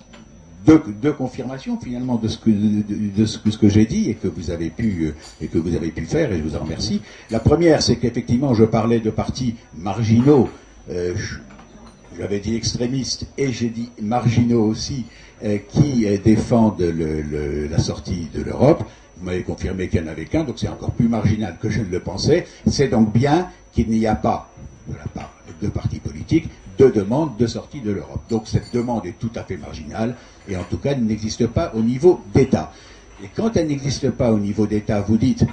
deux, 0.64 1.12
confirmations 1.12 1.78
finalement 1.78 2.16
de 2.16 2.28
ce 2.28 2.38
que, 2.38 2.50
de, 2.50 3.26
ce, 3.26 3.38
que 3.38 3.68
j'ai 3.68 3.86
dit 3.86 4.10
et 4.10 4.14
que 4.14 4.28
vous 4.28 4.50
avez 4.50 4.70
pu 4.70 5.06
euh, 5.06 5.14
et 5.40 5.46
que 5.48 5.58
vous 5.58 5.74
avez 5.74 5.90
pu 5.90 6.04
faire 6.04 6.32
et 6.32 6.38
je 6.38 6.42
vous 6.42 6.56
en 6.56 6.60
remercie. 6.60 7.02
La 7.30 7.40
première, 7.40 7.82
c'est 7.82 7.96
qu'effectivement, 7.96 8.54
je 8.54 8.64
parlais 8.64 9.00
de 9.00 9.10
partis 9.10 9.56
marginaux. 9.76 10.48
Euh, 10.90 11.14
j'avais 12.18 12.40
dit 12.40 12.56
extrémistes 12.56 13.26
et 13.38 13.52
j'ai 13.52 13.70
dit 13.70 13.90
marginaux 14.00 14.64
aussi 14.64 15.06
euh, 15.44 15.58
qui 15.70 16.06
défendent 16.24 16.80
la 16.82 17.78
sortie 17.78 18.28
de 18.34 18.42
l'Europe. 18.42 18.84
Vous 19.18 19.26
m'avez 19.26 19.42
confirmé 19.42 19.88
qu'il 19.88 20.02
n'y 20.02 20.08
en 20.08 20.12
avait 20.12 20.24
qu'un, 20.24 20.44
donc 20.44 20.56
c'est 20.58 20.68
encore 20.68 20.90
plus 20.90 21.08
marginal 21.08 21.56
que 21.60 21.70
je 21.70 21.80
ne 21.80 21.88
le 21.88 22.00
pensais. 22.00 22.46
C'est 22.66 22.88
donc 22.88 23.12
bien 23.12 23.48
qu'il 23.72 23.88
n'y 23.88 24.06
a 24.06 24.14
pas, 24.14 24.50
de 24.88 24.96
la 24.96 25.04
part 25.14 25.32
de 25.62 25.68
partis 25.68 26.00
de 26.78 26.88
demande 26.88 27.36
de 27.36 27.46
sortie 27.46 27.80
de 27.80 27.92
l'Europe. 27.92 28.22
Donc 28.28 28.46
cette 28.46 28.72
demande 28.72 29.06
est 29.06 29.18
tout 29.18 29.30
à 29.34 29.44
fait 29.44 29.56
marginale 29.56 30.16
et 30.48 30.56
en 30.56 30.64
tout 30.64 30.78
cas 30.78 30.94
n'existe 30.94 31.46
pas 31.46 31.72
au 31.74 31.82
niveau 31.82 32.20
d'État. 32.34 32.72
Et 33.22 33.28
quand 33.34 33.56
elle 33.56 33.68
n'existe 33.68 34.10
pas 34.10 34.32
au 34.32 34.38
niveau 34.38 34.66
d'État, 34.66 35.00
vous 35.00 35.16
dites 35.16 35.44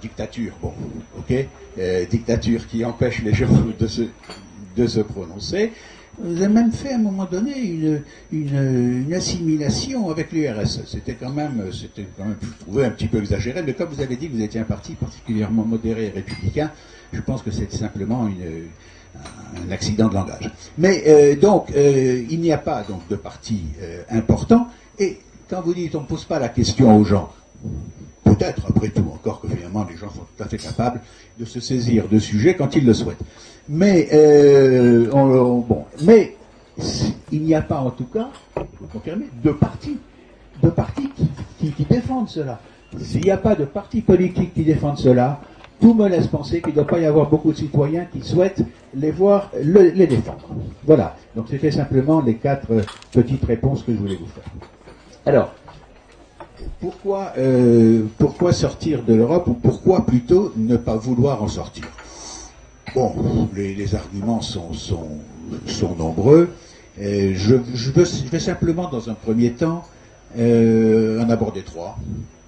dictature, 0.00 0.52
bon, 0.60 0.72
ok, 1.18 1.46
euh, 1.78 2.04
dictature 2.06 2.66
qui 2.66 2.84
empêche 2.84 3.22
les 3.22 3.32
gens 3.32 3.48
de 3.78 3.86
se, 3.86 4.02
de 4.76 4.86
se 4.86 5.00
prononcer. 5.00 5.72
Vous 6.18 6.36
avez 6.36 6.48
même 6.48 6.70
fait 6.70 6.92
à 6.92 6.96
un 6.96 6.98
moment 6.98 7.24
donné 7.24 7.58
une, 7.58 8.02
une, 8.30 9.12
assimilation 9.12 10.10
avec 10.10 10.30
l'URSS. 10.30 10.82
C'était 10.86 11.14
quand 11.14 11.30
même, 11.32 11.72
c'était 11.72 12.06
quand 12.16 12.24
même, 12.24 12.36
je 12.40 12.64
trouvais 12.64 12.84
un 12.84 12.90
petit 12.90 13.08
peu 13.08 13.18
exagéré, 13.18 13.64
mais 13.64 13.74
comme 13.74 13.88
vous 13.88 14.00
avez 14.00 14.14
dit 14.14 14.28
que 14.28 14.34
vous 14.34 14.42
étiez 14.42 14.60
un 14.60 14.64
parti 14.64 14.92
particulièrement 14.92 15.64
modéré 15.64 16.06
et 16.06 16.10
républicain, 16.10 16.70
je 17.12 17.20
pense 17.20 17.42
que 17.42 17.50
c'est 17.50 17.72
simplement 17.72 18.28
une, 18.28 18.68
un 19.56 19.70
accident 19.70 20.08
de 20.08 20.14
langage. 20.14 20.50
Mais 20.78 21.04
euh, 21.06 21.36
donc, 21.36 21.70
euh, 21.74 22.24
il 22.28 22.40
n'y 22.40 22.52
a 22.52 22.58
pas 22.58 22.82
donc 22.82 23.06
de 23.08 23.16
parti 23.16 23.62
euh, 23.80 24.02
important. 24.10 24.68
Et 24.98 25.18
quand 25.48 25.60
vous 25.62 25.74
dites 25.74 25.94
on 25.94 26.02
ne 26.02 26.06
pose 26.06 26.24
pas 26.24 26.38
la 26.38 26.48
question 26.48 26.96
aux 26.96 27.04
gens, 27.04 27.32
peut-être 28.24 28.62
après 28.68 28.88
tout 28.88 29.04
encore 29.12 29.40
que 29.40 29.48
finalement 29.48 29.86
les 29.88 29.96
gens 29.96 30.10
sont 30.10 30.26
tout 30.36 30.42
à 30.42 30.46
fait 30.46 30.58
capables 30.58 31.00
de 31.38 31.44
se 31.44 31.60
saisir 31.60 32.08
de 32.08 32.18
sujets 32.18 32.56
quand 32.56 32.74
ils 32.76 32.84
le 32.84 32.94
souhaitent. 32.94 33.22
Mais 33.68 34.08
il 37.32 37.42
n'y 37.42 37.54
a 37.54 37.62
pas 37.62 37.78
en 37.78 37.90
tout 37.90 38.06
cas, 38.06 38.30
de 39.42 39.50
partis, 39.50 39.98
de 40.62 40.70
qui, 41.60 41.84
défendent 41.88 42.28
cela. 42.28 42.60
S'il 42.98 43.22
n'y 43.22 43.30
a 43.30 43.36
pas 43.36 43.54
de 43.54 43.64
partis 43.64 44.02
politiques 44.02 44.54
qui 44.54 44.64
défendent 44.64 44.98
cela, 44.98 45.40
tout 45.80 45.94
me 45.94 46.08
laisse 46.08 46.26
penser 46.26 46.60
qu'il 46.60 46.70
ne 46.70 46.76
doit 46.76 46.86
pas 46.86 46.98
y 46.98 47.06
avoir 47.06 47.28
beaucoup 47.28 47.52
de 47.52 47.56
citoyens 47.56 48.06
qui 48.12 48.20
souhaitent 48.22 48.62
les 48.94 49.10
voir 49.10 49.50
les 49.62 50.06
défendre. 50.06 50.48
Voilà. 50.84 51.16
Donc 51.34 51.46
c'était 51.50 51.72
simplement 51.72 52.20
les 52.20 52.36
quatre 52.36 52.72
euh, 52.72 52.82
petites 53.12 53.44
réponses 53.44 53.82
que 53.82 53.92
je 53.92 53.98
voulais 53.98 54.16
vous 54.16 54.26
faire. 54.26 54.44
Alors, 55.26 55.52
pourquoi, 56.80 57.32
euh, 57.38 58.04
pourquoi 58.18 58.52
sortir 58.52 59.02
de 59.02 59.14
l'Europe 59.14 59.48
ou 59.48 59.54
pourquoi 59.54 60.06
plutôt 60.06 60.52
ne 60.56 60.76
pas 60.76 60.96
vouloir 60.96 61.42
en 61.42 61.48
sortir? 61.48 61.84
Bon, 62.94 63.48
les, 63.54 63.94
arguments 63.94 64.40
sont, 64.40 64.70
nombreux. 65.98 66.50
Euh, 67.00 67.32
je, 67.34 68.30
vais 68.30 68.38
simplement, 68.38 68.88
dans 68.88 69.10
un 69.10 69.14
premier 69.14 69.50
temps, 69.50 69.84
en 70.38 71.30
aborder 71.30 71.62
trois, 71.62 71.96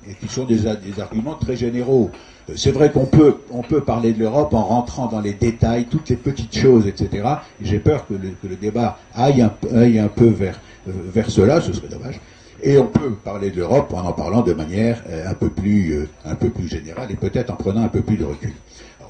et 0.08 0.14
qui 0.14 0.28
sont 0.28 0.44
des 0.44 0.66
arguments 1.00 1.34
très 1.34 1.56
généraux. 1.56 2.10
C'est 2.54 2.70
vrai 2.70 2.92
qu'on 2.92 3.06
peut, 3.06 3.38
on 3.50 3.62
peut 3.62 3.80
parler 3.80 4.12
de 4.12 4.20
l'Europe 4.20 4.54
en 4.54 4.62
rentrant 4.62 5.06
dans 5.06 5.20
les 5.20 5.32
détails, 5.32 5.86
toutes 5.86 6.08
les 6.08 6.16
petites 6.16 6.56
choses, 6.56 6.86
etc. 6.86 7.26
J'ai 7.60 7.80
peur 7.80 8.06
que 8.06 8.14
le, 8.14 8.56
débat 8.56 8.98
aille 9.14 9.42
un, 9.42 9.52
aille 9.74 9.98
un 9.98 10.06
peu 10.06 10.28
vers, 10.28 10.60
euh, 10.88 10.92
vers 11.12 11.28
cela, 11.28 11.60
ce 11.60 11.72
serait 11.72 11.88
dommage. 11.88 12.20
Et 12.62 12.78
on 12.78 12.86
peut 12.86 13.10
parler 13.12 13.50
de 13.50 13.56
l'Europe 13.56 13.92
en 13.92 14.04
en 14.04 14.12
parlant 14.12 14.42
de 14.42 14.52
manière 14.52 15.02
euh, 15.08 15.28
un 15.28 15.34
peu 15.34 15.50
plus, 15.50 15.92
euh, 15.92 16.08
un 16.24 16.36
peu 16.36 16.50
plus 16.50 16.68
générale 16.68 17.10
et 17.10 17.16
peut-être 17.16 17.50
en 17.50 17.56
prenant 17.56 17.82
un 17.82 17.88
peu 17.88 18.02
plus 18.02 18.16
de 18.16 18.24
recul. 18.24 18.52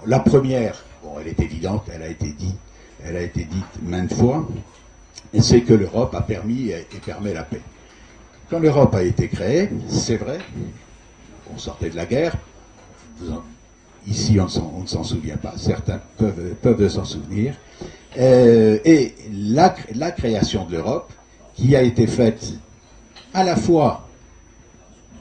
la 0.06 0.20
première, 0.20 0.82
bon, 1.04 1.16
elle 1.20 1.28
est 1.28 1.40
évidente, 1.40 1.84
elle 1.94 2.02
a 2.02 2.08
été 2.08 2.28
dite, 2.32 2.58
elle 3.04 3.16
a 3.16 3.22
été 3.22 3.44
dite 3.44 3.82
maintes 3.82 4.14
fois, 4.14 4.48
c'est 5.38 5.60
que 5.60 5.74
l'Europe 5.74 6.14
a 6.14 6.22
permis 6.22 6.70
et 6.70 6.86
permet 7.04 7.34
la 7.34 7.42
paix. 7.42 7.60
Quand 8.48 8.60
l'Europe 8.60 8.94
a 8.94 9.02
été 9.02 9.28
créée, 9.28 9.68
c'est 9.88 10.16
vrai, 10.16 10.38
on 11.54 11.58
sortait 11.58 11.90
de 11.90 11.96
la 11.96 12.06
guerre, 12.06 12.36
ici, 14.06 14.38
on, 14.40 14.82
ne 14.82 14.86
s'en 14.86 15.04
souvient 15.04 15.36
pas. 15.36 15.54
Certains 15.56 16.00
peuvent, 16.16 16.88
s'en 16.88 17.04
souvenir. 17.04 17.54
Euh, 18.18 18.78
et 18.84 19.14
la, 19.32 19.70
création 20.10 20.64
de 20.64 20.72
l'Europe, 20.72 21.12
qui 21.54 21.74
a 21.76 21.82
été 21.82 22.06
faite 22.06 22.54
à 23.34 23.44
la 23.44 23.56
fois 23.56 24.08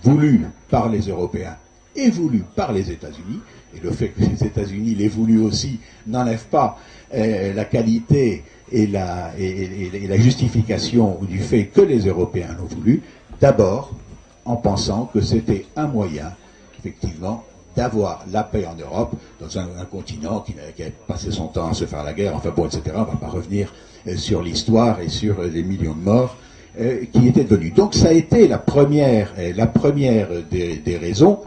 voulue 0.03 0.45
par 0.69 0.89
les 0.89 1.01
Européens 1.01 1.57
et 1.95 2.09
voulue 2.09 2.43
par 2.55 2.71
les 2.73 2.91
États-Unis, 2.91 3.39
et 3.75 3.79
le 3.79 3.91
fait 3.91 4.09
que 4.09 4.21
les 4.21 4.43
États-Unis 4.43 4.95
l'aient 4.95 5.07
voulu 5.07 5.39
aussi 5.39 5.79
n'enlève 6.07 6.45
pas 6.45 6.77
euh, 7.13 7.53
la 7.53 7.65
qualité 7.65 8.43
et 8.71 8.87
la 8.87 9.31
justification 10.17 11.19
du 11.21 11.39
fait 11.39 11.65
que 11.65 11.81
les 11.81 12.07
Européens 12.07 12.55
l'ont 12.57 12.65
voulu, 12.65 13.01
d'abord 13.39 13.93
en 14.45 14.55
pensant 14.57 15.09
que 15.13 15.21
c'était 15.21 15.65
un 15.75 15.87
moyen, 15.87 16.33
effectivement, 16.79 17.43
d'avoir 17.75 18.23
la 18.31 18.43
paix 18.43 18.65
en 18.65 18.75
Europe, 18.75 19.15
dans 19.39 19.57
un, 19.59 19.67
continent 19.89 20.41
qui, 20.41 20.53
a 20.53 20.85
passé 21.07 21.31
son 21.31 21.47
temps 21.47 21.69
à 21.69 21.73
se 21.73 21.85
faire 21.85 22.03
la 22.03 22.13
guerre, 22.13 22.35
enfin 22.35 22.51
bon, 22.55 22.65
etc. 22.65 22.81
On 22.95 23.01
ne 23.01 23.05
va 23.05 23.17
pas 23.19 23.27
revenir 23.27 23.73
euh, 24.07 24.15
sur 24.15 24.41
l'histoire 24.41 24.99
et 25.01 25.09
sur 25.09 25.39
euh, 25.39 25.47
les 25.47 25.63
millions 25.63 25.93
de 25.93 26.01
morts 26.01 26.37
euh, 26.79 27.05
qui 27.11 27.27
étaient 27.27 27.43
devenus. 27.43 27.73
Donc 27.73 27.93
ça 27.93 28.09
a 28.09 28.11
été 28.11 28.47
la 28.47 28.57
première, 28.57 29.33
la 29.55 29.67
première 29.67 30.27
des, 30.49 30.97
raisons. 30.99 31.39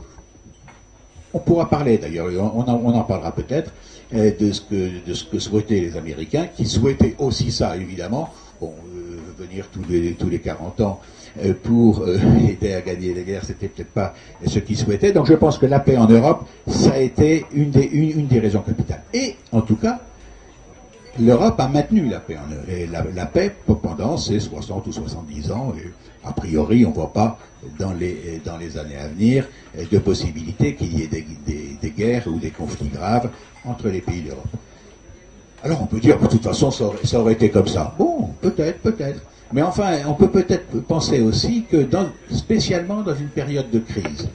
On 1.32 1.38
pourra 1.38 1.68
parler 1.68 1.98
d'ailleurs, 1.98 2.26
on, 2.54 2.60
en 2.60 3.04
parlera 3.04 3.32
peut-être, 3.32 3.72
de, 4.12 4.52
ce 4.52 4.62
que, 4.62 5.06
de 5.06 5.14
ce 5.14 5.24
que 5.24 5.38
souhaitaient 5.38 5.80
les 5.80 5.96
Américains, 5.96 6.46
qui 6.46 6.64
souhaitaient 6.64 7.14
aussi 7.18 7.52
ça, 7.52 7.76
évidemment. 7.76 8.30
Bon, 8.60 8.72
venir 9.38 9.66
tous 9.70 9.84
les, 9.88 10.12
tous 10.14 10.28
les 10.28 10.40
40 10.40 10.80
ans 10.80 11.00
pour 11.62 12.00
euh, 12.00 12.18
aider 12.48 12.74
à 12.74 12.80
gagner 12.80 13.14
les 13.14 13.22
guerres, 13.22 13.44
c'était 13.44 13.68
peut-être 13.68 13.90
pas 13.92 14.14
ce 14.46 14.58
qu'ils 14.58 14.76
souhaitaient. 14.76 15.12
Donc 15.12 15.26
je 15.26 15.34
pense 15.34 15.58
que 15.58 15.66
la 15.66 15.80
paix 15.80 15.96
en 15.96 16.06
Europe, 16.06 16.46
ça 16.66 16.92
a 16.92 16.98
été 16.98 17.46
une 17.52 17.70
des, 17.70 17.84
une, 17.84 18.26
des 18.26 18.40
raisons 18.40 18.60
capitales. 18.60 19.02
Et 19.14 19.36
en 19.52 19.60
tout 19.60 19.76
cas, 19.76 20.00
l'Europe 21.20 21.58
a 21.58 21.68
maintenu 21.68 22.08
la 22.08 22.20
paix 22.20 22.36
en. 22.36 22.70
Et 22.70 22.86
la, 22.86 23.26
paix 23.26 23.54
pendant 23.82 24.16
ces 24.16 24.40
60 24.40 24.86
ou 24.86 24.92
70 24.92 25.52
ans. 25.52 25.72
A 26.24 26.32
priori, 26.32 26.84
on 26.84 26.90
ne 26.90 26.94
voit 26.94 27.12
pas 27.12 27.38
dans 27.78 27.92
les, 27.92 28.40
dans 28.44 28.56
les 28.56 28.76
années 28.76 28.96
à 28.96 29.08
venir 29.08 29.46
de 29.90 29.98
possibilité 29.98 30.74
qu'il 30.74 30.98
y 30.98 31.02
ait 31.02 31.06
des, 31.06 31.24
des, 31.80 31.90
guerres 31.90 32.26
ou 32.26 32.38
des 32.38 32.50
conflits 32.50 32.88
graves 32.88 33.30
entre 33.64 33.88
les 33.88 34.00
pays 34.00 34.22
d'Europe. 34.22 34.46
Alors 35.62 35.82
on 35.82 35.86
peut 35.86 36.00
dire, 36.00 36.18
de 36.18 36.26
toute 36.26 36.42
façon, 36.42 36.70
ça 36.70 37.20
aurait 37.20 37.32
été 37.32 37.50
comme 37.50 37.66
ça. 37.66 37.94
Bon, 37.98 38.30
peut-être, 38.40 38.80
peut-être. 38.80 39.20
Mais 39.52 39.62
enfin, 39.62 39.98
on 40.06 40.14
peut 40.14 40.30
peut-être 40.30 40.80
penser 40.82 41.20
aussi 41.20 41.64
que, 41.64 41.78
dans, 41.78 42.10
spécialement 42.30 43.02
dans 43.02 43.14
une 43.14 43.28
période 43.28 43.70
de 43.70 43.78
crise, 43.78 44.28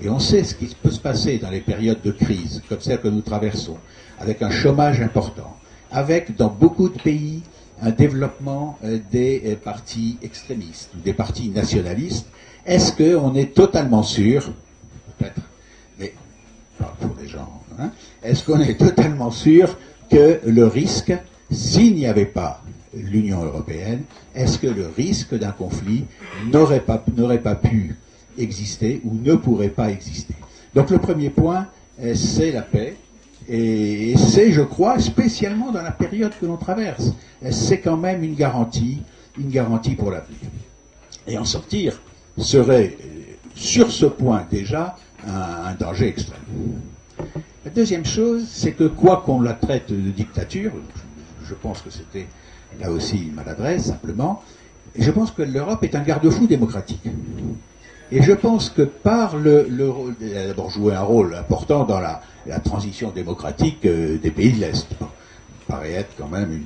et 0.00 0.08
on 0.08 0.18
sait 0.18 0.44
ce 0.44 0.54
qui 0.54 0.66
peut 0.66 0.90
se 0.90 1.00
passer 1.00 1.38
dans 1.38 1.50
les 1.50 1.60
périodes 1.60 2.02
de 2.02 2.12
crise, 2.12 2.62
comme 2.68 2.80
celle 2.80 3.00
que 3.00 3.08
nous 3.08 3.20
traversons, 3.20 3.78
avec 4.20 4.42
un 4.42 4.50
chômage 4.50 5.00
important, 5.00 5.56
avec 5.90 6.36
dans 6.36 6.48
beaucoup 6.48 6.88
de 6.88 6.98
pays 7.00 7.42
un 7.82 7.90
développement 7.90 8.78
euh, 8.84 8.98
des 9.10 9.42
euh, 9.46 9.56
partis 9.56 10.18
extrémistes 10.22 10.90
ou 10.96 11.00
des 11.00 11.12
partis 11.12 11.48
nationalistes, 11.48 12.26
est-ce 12.64 12.92
qu'on 12.92 13.34
est 13.34 13.54
totalement 13.54 14.04
sûr, 14.04 14.52
peut-être, 15.18 15.40
mais 15.98 16.14
pour 16.78 17.16
les 17.20 17.28
gens, 17.28 17.60
hein, 17.78 17.90
est-ce 18.22 18.44
qu'on 18.44 18.60
est 18.60 18.78
totalement 18.78 19.32
sûr 19.32 19.76
que 20.10 20.40
le 20.46 20.66
risque, 20.66 21.12
s'il 21.50 21.94
n'y 21.96 22.06
avait 22.06 22.24
pas 22.24 22.62
l'Union 22.96 23.44
européenne, 23.44 24.02
est-ce 24.34 24.58
que 24.58 24.66
le 24.66 24.86
risque 24.86 25.34
d'un 25.34 25.52
conflit 25.52 26.04
n'aurait 26.52 26.80
pas, 26.80 26.98
pas 26.98 27.54
pu 27.54 27.96
exister 28.38 29.00
ou 29.04 29.14
ne 29.14 29.34
pourrait 29.34 29.68
pas 29.68 29.90
exister? 29.90 30.34
Donc 30.74 30.90
le 30.90 30.98
premier 30.98 31.30
point, 31.30 31.66
euh, 32.00 32.14
c'est 32.14 32.50
la 32.50 32.62
paix. 32.62 32.96
Et 33.48 34.14
c'est, 34.16 34.52
je 34.52 34.62
crois, 34.62 34.98
spécialement 34.98 35.70
dans 35.70 35.82
la 35.82 35.90
période 35.90 36.32
que 36.40 36.46
l'on 36.46 36.56
traverse, 36.56 37.12
euh, 37.44 37.50
c'est 37.50 37.80
quand 37.80 37.96
même 37.96 38.24
une 38.24 38.34
garantie, 38.34 39.02
une 39.38 39.50
garantie 39.50 39.94
pour 39.94 40.10
l'avenir. 40.10 40.38
Et 41.26 41.36
en 41.38 41.44
sortir 41.44 42.00
serait, 42.38 42.96
euh, 43.00 43.06
sur 43.54 43.90
ce 43.90 44.06
point 44.06 44.46
déjà, 44.50 44.96
un, 45.26 45.74
danger 45.74 46.08
extrême. 46.08 46.40
La 47.64 47.70
deuxième 47.70 48.04
chose, 48.04 48.46
c'est 48.48 48.72
que 48.72 48.84
quoi 48.84 49.22
qu'on 49.24 49.40
la 49.40 49.54
traite 49.54 49.90
de 49.90 50.10
dictature, 50.10 50.72
je 51.46 51.54
pense 51.54 51.80
que 51.80 51.90
c'était 51.90 52.26
là 52.80 52.90
aussi 52.90 53.18
une 53.18 53.34
maladresse 53.34 53.86
simplement. 53.86 54.42
Je 54.96 55.10
pense 55.10 55.30
que 55.30 55.42
l'Europe 55.42 55.82
est 55.82 55.94
un 55.94 56.02
garde-fou 56.02 56.46
démocratique. 56.46 57.02
Et 58.12 58.22
je 58.22 58.32
pense 58.32 58.70
que 58.70 58.82
par 58.82 59.36
le, 59.36 59.66
le 59.68 59.90
rôle, 59.90 60.14
elle 60.20 60.36
a 60.36 60.46
d'abord 60.48 60.70
joué 60.70 60.94
un 60.94 61.02
rôle 61.02 61.34
important 61.34 61.84
dans 61.84 62.00
la, 62.00 62.20
transition 62.62 63.10
démocratique 63.10 63.84
euh, 63.86 64.18
des 64.18 64.30
pays 64.30 64.52
de 64.52 64.60
l'Est. 64.60 64.86
Bon, 65.00 65.08
paraît 65.66 65.92
être 65.92 66.14
quand 66.18 66.28
même 66.28 66.64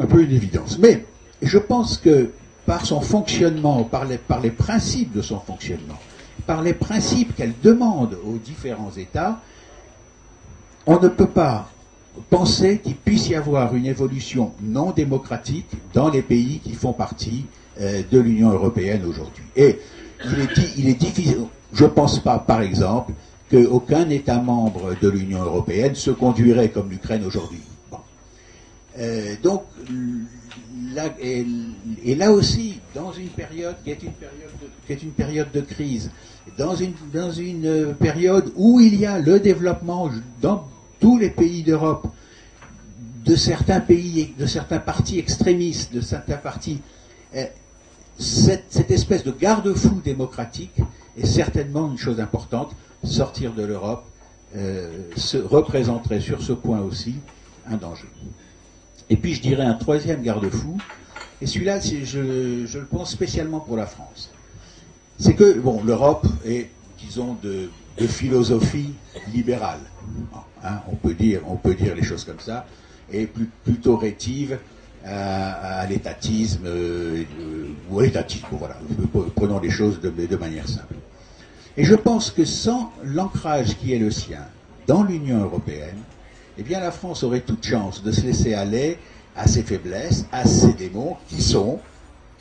un 0.00 0.06
peu 0.06 0.22
une 0.22 0.32
évidence. 0.32 0.78
Mais 0.78 1.04
je 1.42 1.58
pense 1.58 1.98
que 1.98 2.30
par 2.66 2.86
son 2.86 3.00
fonctionnement, 3.00 3.84
par 3.84 4.06
les 4.06 4.50
principes 4.50 5.12
de 5.12 5.20
son 5.20 5.38
fonctionnement, 5.40 5.98
par 6.46 6.62
les 6.62 6.74
principes 6.74 7.34
qu'elle 7.36 7.54
demande 7.62 8.16
aux 8.24 8.38
différents 8.38 8.92
États, 8.96 9.40
on 10.86 10.98
ne 10.98 11.08
peut 11.08 11.26
pas 11.28 11.68
penser 12.30 12.78
qu'il 12.78 12.96
puisse 12.96 13.28
y 13.28 13.34
avoir 13.34 13.74
une 13.74 13.86
évolution 13.86 14.52
non 14.62 14.90
démocratique 14.90 15.68
dans 15.94 16.08
les 16.10 16.22
pays 16.22 16.60
qui 16.60 16.72
font 16.74 16.92
partie 16.92 17.46
euh, 17.80 18.02
de 18.10 18.18
l'Union 18.18 18.50
européenne 18.50 19.04
aujourd'hui. 19.06 19.44
Et 19.56 19.78
il 20.24 20.40
est, 20.40 20.78
il 20.78 20.88
est 20.88 20.94
difficile, 21.00 21.46
je 21.72 21.84
ne 21.84 21.88
pense 21.88 22.18
pas, 22.22 22.38
par 22.38 22.62
exemple, 22.62 23.12
qu'aucun 23.50 24.08
État 24.10 24.40
membre 24.40 24.94
de 25.00 25.08
l'Union 25.08 25.42
européenne 25.42 25.94
se 25.94 26.10
conduirait 26.10 26.70
comme 26.70 26.90
l'Ukraine 26.90 27.24
aujourd'hui. 27.24 27.60
Euh, 28.98 29.34
donc, 29.42 29.62
et, 31.20 32.14
là 32.14 32.30
aussi, 32.30 32.80
dans 32.94 33.12
une 33.12 33.28
période 33.28 33.76
qui 33.84 33.90
est 33.90 35.02
une 35.02 35.12
période 35.12 35.50
de, 35.52 35.60
crise, 35.60 36.10
dans 36.58 36.74
une, 36.74 36.92
dans 37.12 37.30
une 37.30 37.94
période 37.98 38.52
où 38.56 38.80
il 38.80 38.96
y 38.96 39.06
a 39.06 39.18
le 39.18 39.40
développement 39.40 40.10
dans 40.40 40.66
tous 41.02 41.18
les 41.18 41.30
pays 41.30 41.64
d'Europe, 41.64 42.06
de 43.24 43.34
certains 43.34 43.80
pays, 43.80 44.34
de 44.38 44.46
certains 44.46 44.78
partis 44.78 45.18
extrémistes, 45.18 45.92
de 45.92 46.00
certains 46.00 46.36
partis, 46.36 46.80
euh, 47.34 47.44
cette, 48.18 48.90
espèce 48.90 49.24
de 49.24 49.32
garde-fou 49.32 50.00
démocratique 50.04 50.76
est 51.18 51.26
certainement 51.26 51.90
une 51.90 51.98
chose 51.98 52.20
importante. 52.20 52.70
Sortir 53.02 53.52
de 53.52 53.64
l'Europe 53.64 54.04
euh, 54.54 55.08
se 55.16 55.38
représenterait 55.38 56.20
sur 56.20 56.40
ce 56.40 56.52
point 56.52 56.80
aussi 56.80 57.16
un 57.68 57.76
danger. 57.76 58.08
Et 59.10 59.16
puis 59.16 59.34
je 59.34 59.42
dirais 59.42 59.64
un 59.64 59.74
troisième 59.74 60.22
garde-fou, 60.22 60.78
et 61.40 61.46
celui-là, 61.46 61.80
je, 61.80 62.64
je, 62.64 62.78
le 62.78 62.86
pense 62.86 63.10
spécialement 63.10 63.58
pour 63.58 63.76
la 63.76 63.86
France. 63.86 64.30
C'est 65.18 65.34
que, 65.34 65.58
bon, 65.58 65.82
l'Europe 65.82 66.28
est, 66.44 66.70
disons, 67.00 67.36
de 67.42 67.68
philosophie 68.06 68.94
libérale. 69.34 69.80
Hein, 70.64 70.80
on, 70.90 70.94
peut 70.96 71.14
dire, 71.14 71.40
les 71.94 72.02
choses 72.02 72.24
comme 72.24 72.38
ça, 72.38 72.66
et 73.12 73.28
plutôt 73.64 73.96
rétive 73.96 74.58
à, 75.04 75.80
à 75.80 75.86
l'étatisme, 75.86 76.66
euh, 76.66 77.24
ou 77.90 77.98
à 77.98 78.04
l'étatisme, 78.04 78.46
voilà, 78.52 78.76
prenons 79.34 79.58
les 79.58 79.70
choses 79.70 80.00
de, 80.00 80.10
de 80.10 80.36
manière 80.36 80.68
simple. 80.68 80.94
Et 81.76 81.84
je 81.84 81.94
pense 81.94 82.30
que 82.30 82.44
sans 82.44 82.92
l'ancrage 83.02 83.76
qui 83.78 83.92
est 83.92 83.98
le 83.98 84.10
sien 84.10 84.46
dans 84.86 85.02
l'Union 85.02 85.42
européenne, 85.42 85.98
eh 86.58 86.62
bien 86.62 86.80
la 86.80 86.90
France 86.90 87.24
aurait 87.24 87.40
toute 87.40 87.64
chance 87.66 88.02
de 88.02 88.12
se 88.12 88.20
laisser 88.20 88.54
aller 88.54 88.98
à 89.34 89.48
ses 89.48 89.62
faiblesses, 89.62 90.26
à 90.30 90.44
ses 90.44 90.74
démons, 90.74 91.16
qui 91.28 91.42
sont 91.42 91.80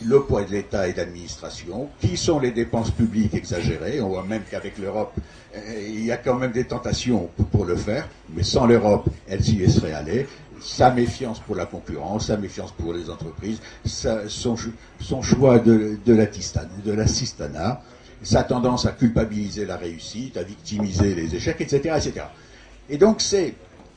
le 0.06 0.22
poids 0.22 0.44
de 0.44 0.52
l'État 0.52 0.88
et 0.88 0.94
d'administration, 0.94 1.90
qui 2.00 2.18
sont 2.18 2.40
les 2.40 2.52
dépenses 2.52 2.92
publiques 2.92 3.34
exagérées. 3.34 4.02
On 4.02 4.10
voit 4.10 4.24
même 4.24 4.44
qu'avec 4.50 4.78
l'Europe, 4.78 5.14
euh, 5.56 5.60
il 5.88 6.06
y 6.06 6.12
a 6.12 6.18
quand 6.18 6.36
même 6.36 6.52
des 6.52 6.66
tentations 6.66 7.30
pour 7.52 7.66
le 7.66 7.76
faire, 7.76 8.08
mais 8.34 8.44
sans 8.44 8.66
l'Europe, 8.66 9.10
elle 9.28 9.44
s'y 9.44 9.56
laisserait 9.56 9.94
aller. 9.94 10.28
Sa 10.62 10.92
méfiance 10.92 11.40
pour 11.40 11.56
la 11.56 11.66
concurrence, 11.66 12.28
sa 12.28 12.38
méfiance 12.38 12.72
pour 12.72 12.94
les 12.94 13.10
entreprises, 13.10 13.60
son, 13.84 14.56
choix 15.22 15.58
de, 15.58 15.98
de 16.06 16.94
l'assistanat, 16.94 17.82
sa 18.22 18.44
tendance 18.44 18.86
à 18.86 18.92
culpabiliser 18.92 19.66
la 19.66 19.78
réussite, 19.78 20.38
à 20.38 20.44
victimiser 20.44 21.16
les 21.16 21.34
échecs, 21.36 21.62
etc. 21.62 21.96
etc. 21.98 22.26
Et 22.90 22.98
donc 22.98 23.22
c'est 23.22 23.56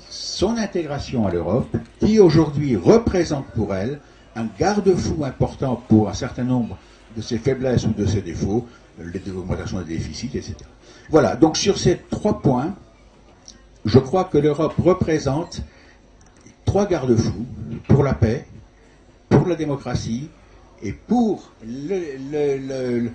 son 0.09 0.57
intégration 0.57 1.27
à 1.27 1.33
l'Europe 1.33 1.77
qui 2.01 2.19
aujourd'hui 2.19 2.77
représente 2.77 3.47
pour 3.49 3.75
elle 3.75 4.01
un 4.37 4.47
garde-fou 4.59 5.25
important 5.25 5.83
pour 5.89 6.09
un 6.09 6.15
certain 6.15 6.45
nombre 6.45 6.77
de 7.17 7.23
ses 7.23 7.39
faiblesses 7.39 7.87
ou 7.87 7.93
de 7.93 8.07
ses 8.07 8.21
défauts, 8.23 8.67
l'augmentation 9.27 9.81
des 9.81 9.95
déficits, 9.97 10.31
etc. 10.35 10.55
Voilà, 11.11 11.37
donc 11.37 11.57
sur 11.57 11.79
ces 11.79 11.99
trois 12.11 12.41
points, 12.41 12.75
je 13.85 13.99
crois 13.99 14.25
que 14.25 14.39
l'Europe 14.39 14.75
représente 14.79 15.63
trois 16.65 16.87
garde-fous 16.87 17.47
pour 17.89 18.03
la 18.03 18.15
paix, 18.15 18.47
pour 19.29 19.47
la 19.47 19.55
démocratie 19.55 20.29
et 20.83 20.93
pour 20.93 21.53
le, 21.65 23.11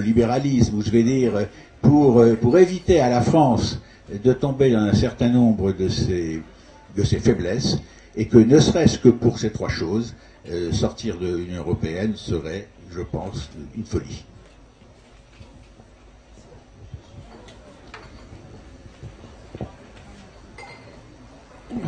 libéralisme, 0.00 0.76
ou 0.76 0.82
je 0.82 0.90
vais 0.90 1.02
dire, 1.02 1.46
pour, 1.82 2.24
pour 2.40 2.58
éviter 2.58 3.00
à 3.00 3.08
la 3.08 3.22
France 3.22 3.80
de 4.12 4.32
tomber 4.32 4.70
dans 4.72 4.80
un 4.80 4.94
certain 4.94 5.28
nombre 5.28 5.72
de 5.72 5.88
de 6.96 7.04
ses 7.04 7.20
faiblesses, 7.20 7.78
et 8.16 8.26
que 8.26 8.38
ne 8.38 8.58
serait-ce 8.58 8.98
que 8.98 9.08
pour 9.08 9.38
ces 9.38 9.50
trois 9.50 9.68
choses, 9.68 10.14
euh, 10.48 10.72
sortir 10.72 11.18
de 11.18 11.36
l'Union 11.36 11.60
européenne 11.60 12.16
serait, 12.16 12.68
je 12.90 13.02
pense, 13.02 13.50
une 13.76 13.84
folie. 13.84 14.24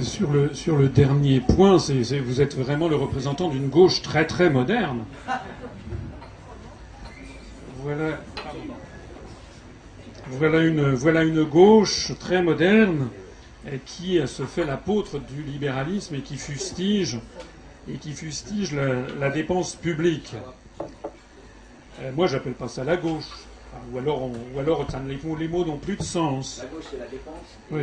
Sur 0.01 0.31
le, 0.31 0.55
sur 0.55 0.77
le 0.77 0.89
dernier 0.89 1.41
point, 1.41 1.77
vous 1.77 2.41
êtes 2.41 2.57
vraiment 2.57 2.89
le 2.89 2.97
représentant 2.97 3.49
d'une 3.49 3.69
gauche 3.69 4.01
très 4.01 4.27
très 4.27 4.49
moderne. 4.49 5.05
Voilà, 7.83 8.21
voilà, 10.31 10.61
une, 10.61 10.93
voilà 10.93 11.25
une 11.25 11.43
gauche 11.43 12.13
très 12.21 12.43
moderne 12.43 13.09
qui 13.85 14.21
se 14.27 14.45
fait 14.45 14.65
l'apôtre 14.65 15.19
du 15.19 15.43
libéralisme 15.43 16.15
et 16.17 16.21
qui 16.21 16.37
fustige, 16.37 17.19
et 17.89 17.95
qui 17.95 18.13
fustige 18.13 18.73
la, 18.73 19.31
dépense 19.31 19.75
publique. 19.75 20.35
Euh, 22.01 22.11
moi, 22.15 22.27
j'appelle 22.27 22.55
pas 22.55 22.69
ça 22.69 22.85
la 22.85 22.97
gauche. 22.97 23.29
Ou 23.93 23.99
alors, 23.99 24.29
ou 24.55 24.59
alors 24.59 24.87
les, 25.09 25.49
mots 25.49 25.65
n'ont 25.65 25.79
plus 25.79 25.97
de 25.97 26.03
sens. 26.03 26.63
La 26.63 26.69
gauche, 26.69 26.85
c'est 26.91 26.99
la 26.99 27.07
dépense 27.07 27.35
oui. 27.71 27.83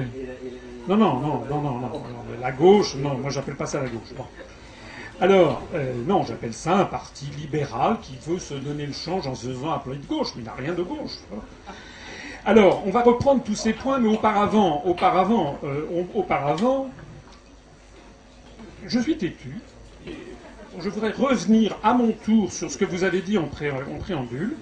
non, 0.87 0.97
non, 0.97 1.19
non, 1.19 1.45
non, 1.45 1.61
non, 1.61 1.79
non, 1.79 2.03
La 2.39 2.51
gauche, 2.51 2.95
non, 2.95 3.17
moi, 3.17 3.31
j'appelle 3.31 3.55
pas 3.55 3.65
ça 3.65 3.81
la 3.81 3.89
gauche. 3.89 4.13
Alors, 5.21 5.63
euh, 5.73 5.93
non, 6.05 6.23
j'appelle 6.23 6.53
ça 6.53 6.77
un 6.77 6.85
parti 6.85 7.25
libéral 7.37 7.97
qui 8.01 8.17
veut 8.25 8.39
se 8.39 8.53
donner 8.53 8.85
le 8.85 8.93
change 8.93 9.27
en 9.27 9.35
se 9.35 9.47
faisant 9.47 9.71
appeler 9.71 9.97
de 9.97 10.05
gauche, 10.05 10.29
mais 10.35 10.43
il 10.43 10.45
n'a 10.45 10.53
rien 10.53 10.73
de 10.73 10.83
gauche. 10.83 11.17
Alors, 12.49 12.81
on 12.87 12.89
va 12.89 13.03
reprendre 13.03 13.43
tous 13.43 13.53
ces 13.53 13.73
points, 13.73 13.99
mais 13.99 14.09
auparavant, 14.09 14.81
auparavant, 14.83 15.59
euh, 15.63 15.85
auparavant, 16.15 16.89
je 18.87 18.99
suis 18.99 19.17
têtu. 19.17 19.59
je 20.79 20.89
voudrais 20.89 21.11
revenir 21.11 21.77
à 21.83 21.93
mon 21.93 22.11
tour 22.11 22.51
sur 22.51 22.71
ce 22.71 22.75
que 22.79 22.85
vous 22.85 23.03
avez 23.03 23.21
dit 23.21 23.37
en, 23.37 23.45
préambule. 23.99 24.55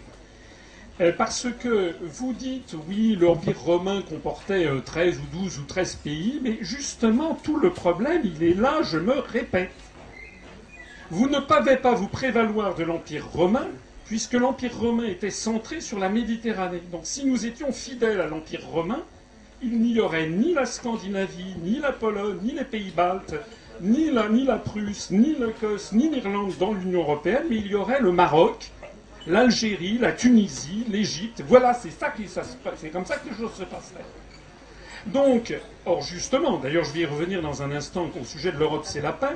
Euh, 1.00 1.14
parce 1.18 1.48
que 1.62 1.96
vous 2.02 2.34
dites, 2.34 2.76
oui, 2.90 3.16
l'Empire 3.16 3.58
romain 3.58 4.02
comportait 4.02 4.68
13 4.86 5.16
euh, 5.16 5.38
ou 5.38 5.44
12 5.44 5.60
ou 5.60 5.64
13 5.64 5.96
pays, 5.96 6.42
mais 6.44 6.58
justement, 6.60 7.38
tout 7.42 7.58
le 7.58 7.70
problème, 7.70 8.22
il 8.26 8.44
est 8.44 8.54
là, 8.54 8.82
je 8.82 8.98
me 8.98 9.18
répète. 9.18 9.72
Vous 11.10 11.30
ne 11.30 11.40
pouvez 11.40 11.78
pas 11.78 11.94
vous 11.94 12.10
prévaloir 12.10 12.76
de 12.76 12.84
l'Empire 12.84 13.30
romain 13.32 13.70
puisque 14.08 14.34
l'Empire 14.34 14.78
romain 14.78 15.06
était 15.06 15.30
centré 15.30 15.82
sur 15.82 16.00
la 16.00 16.10
Méditerranée. 16.10 16.82
Donc 16.92 17.02
si 17.04 17.26
nous 17.26 17.46
étions 17.46 17.72
fidèles 17.72 18.22
à 18.22 18.28
l'Empire 18.28 18.66
romain, 18.66 19.04
il 19.62 19.80
n'y 19.80 20.00
aurait 20.00 20.28
ni 20.28 20.54
la 20.54 20.66
Scandinavie, 20.66 21.56
ni 21.64 21.80
la 21.80 21.92
Pologne, 21.92 22.40
ni 22.44 22.52
les 22.52 22.64
pays 22.64 22.92
baltes, 22.96 23.36
ni 23.82 24.12
la, 24.12 24.58
Prusse, 24.58 25.12
ni 25.12 25.36
l'Écosse, 25.36 25.92
ni 25.92 26.10
l'Irlande 26.10 26.54
dans 26.60 26.74
l'Union 26.74 27.02
européenne, 27.02 27.44
mais 27.50 27.58
il 27.58 27.68
y 27.68 27.76
aurait 27.76 28.00
le 28.00 28.12
Maroc, 28.12 28.72
l'Algérie, 29.28 29.98
la 29.98 30.12
Tunisie, 30.12 30.86
l'Égypte. 30.90 31.44
Voilà, 31.48 31.74
c'est 31.74 31.92
ça 31.92 32.10
qui 32.10 32.28
c'est 32.28 32.90
comme 32.90 33.06
ça 33.06 33.18
que 33.18 33.30
les 33.30 33.36
choses 33.36 33.54
se 33.54 33.64
passeraient. 33.64 34.06
Donc, 35.08 35.54
or 35.86 36.02
justement, 36.02 36.58
d'ailleurs 36.58 36.84
je 36.84 36.94
vais 36.94 37.02
y 37.02 37.06
revenir 37.06 37.42
dans 37.42 37.62
un 37.62 37.72
instant 37.72 38.10
au 38.20 38.26
sujet 38.26 38.52
de 38.52 38.58
l'Europe, 38.58 38.84
c'est 38.86 39.02
la 39.02 39.14
paix. 39.14 39.36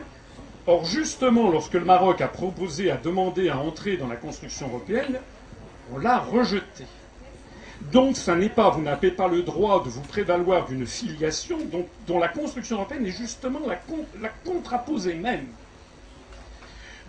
Or, 0.68 0.86
justement, 0.86 1.49
lorsque 1.49 1.74
le 1.74 1.86
Maroc 1.86 2.22
a 2.22 2.28
proposé, 2.28 2.91
a 2.91 2.97
demandé 2.97 3.49
à 3.49 3.57
entrer 3.57 3.97
dans 3.97 4.07
la 4.07 4.16
construction 4.16 4.68
européenne, 4.68 5.20
on 5.91 5.97
l'a 5.97 6.20
rejeté. 6.20 6.86
Donc, 7.91 8.16
ça 8.16 8.36
n'est 8.36 8.49
pas, 8.49 8.70
vous 8.70 8.82
n'avez 8.82 9.09
pas 9.09 9.28
le 9.28 9.41
droit 9.41 9.84
de 9.84 9.89
vous 9.89 10.01
prévaloir 10.01 10.68
d'une 10.68 10.86
filiation 10.86 11.57
dont, 12.07 12.20
la 12.20 12.28
construction 12.28 12.76
européenne 12.76 13.07
est 13.07 13.12
justement 13.12 13.59
la, 13.68 13.80
la 14.22 14.30
contraposée 14.45 15.16
même. 15.16 15.47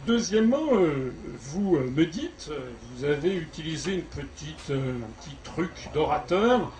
Deuxièmement, 0.07 0.73
euh, 0.73 1.13
vous 1.39 1.77
euh, 1.77 1.93
me 1.95 2.07
dites, 2.07 2.49
euh, 2.51 2.71
vous 2.91 3.05
avez 3.05 3.37
utilisé 3.37 3.95
une 3.95 4.03
petite, 4.03 4.71
un 4.71 5.21
petit 5.21 5.37
truc 5.45 5.71
d'orateur 5.95 6.73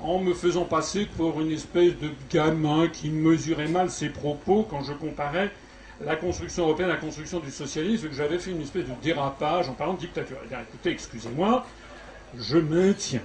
en 0.00 0.18
me 0.18 0.34
faisant 0.34 0.64
passer 0.64 1.06
pour 1.16 1.40
une 1.40 1.52
espèce 1.52 1.96
de 1.98 2.10
gamin 2.30 2.88
qui 2.88 3.08
mesurait 3.08 3.68
mal 3.68 3.90
ses 3.90 4.10
propos 4.10 4.66
quand 4.68 4.82
je 4.82 4.92
comparais 4.92 5.50
la 6.04 6.16
construction 6.16 6.64
européenne, 6.64 6.88
la 6.88 6.96
construction 6.96 7.40
du 7.40 7.50
socialisme, 7.50 8.08
que 8.08 8.14
j'avais 8.14 8.38
fait 8.38 8.50
une 8.50 8.62
espèce 8.62 8.84
de 8.84 8.92
dérapage 9.02 9.68
en 9.68 9.72
parlant 9.72 9.94
de 9.94 10.00
dictature. 10.00 10.36
Eh 10.50 10.54
écoutez, 10.54 10.90
excusez-moi, 10.90 11.64
je 12.38 12.58
maintiens. 12.58 13.22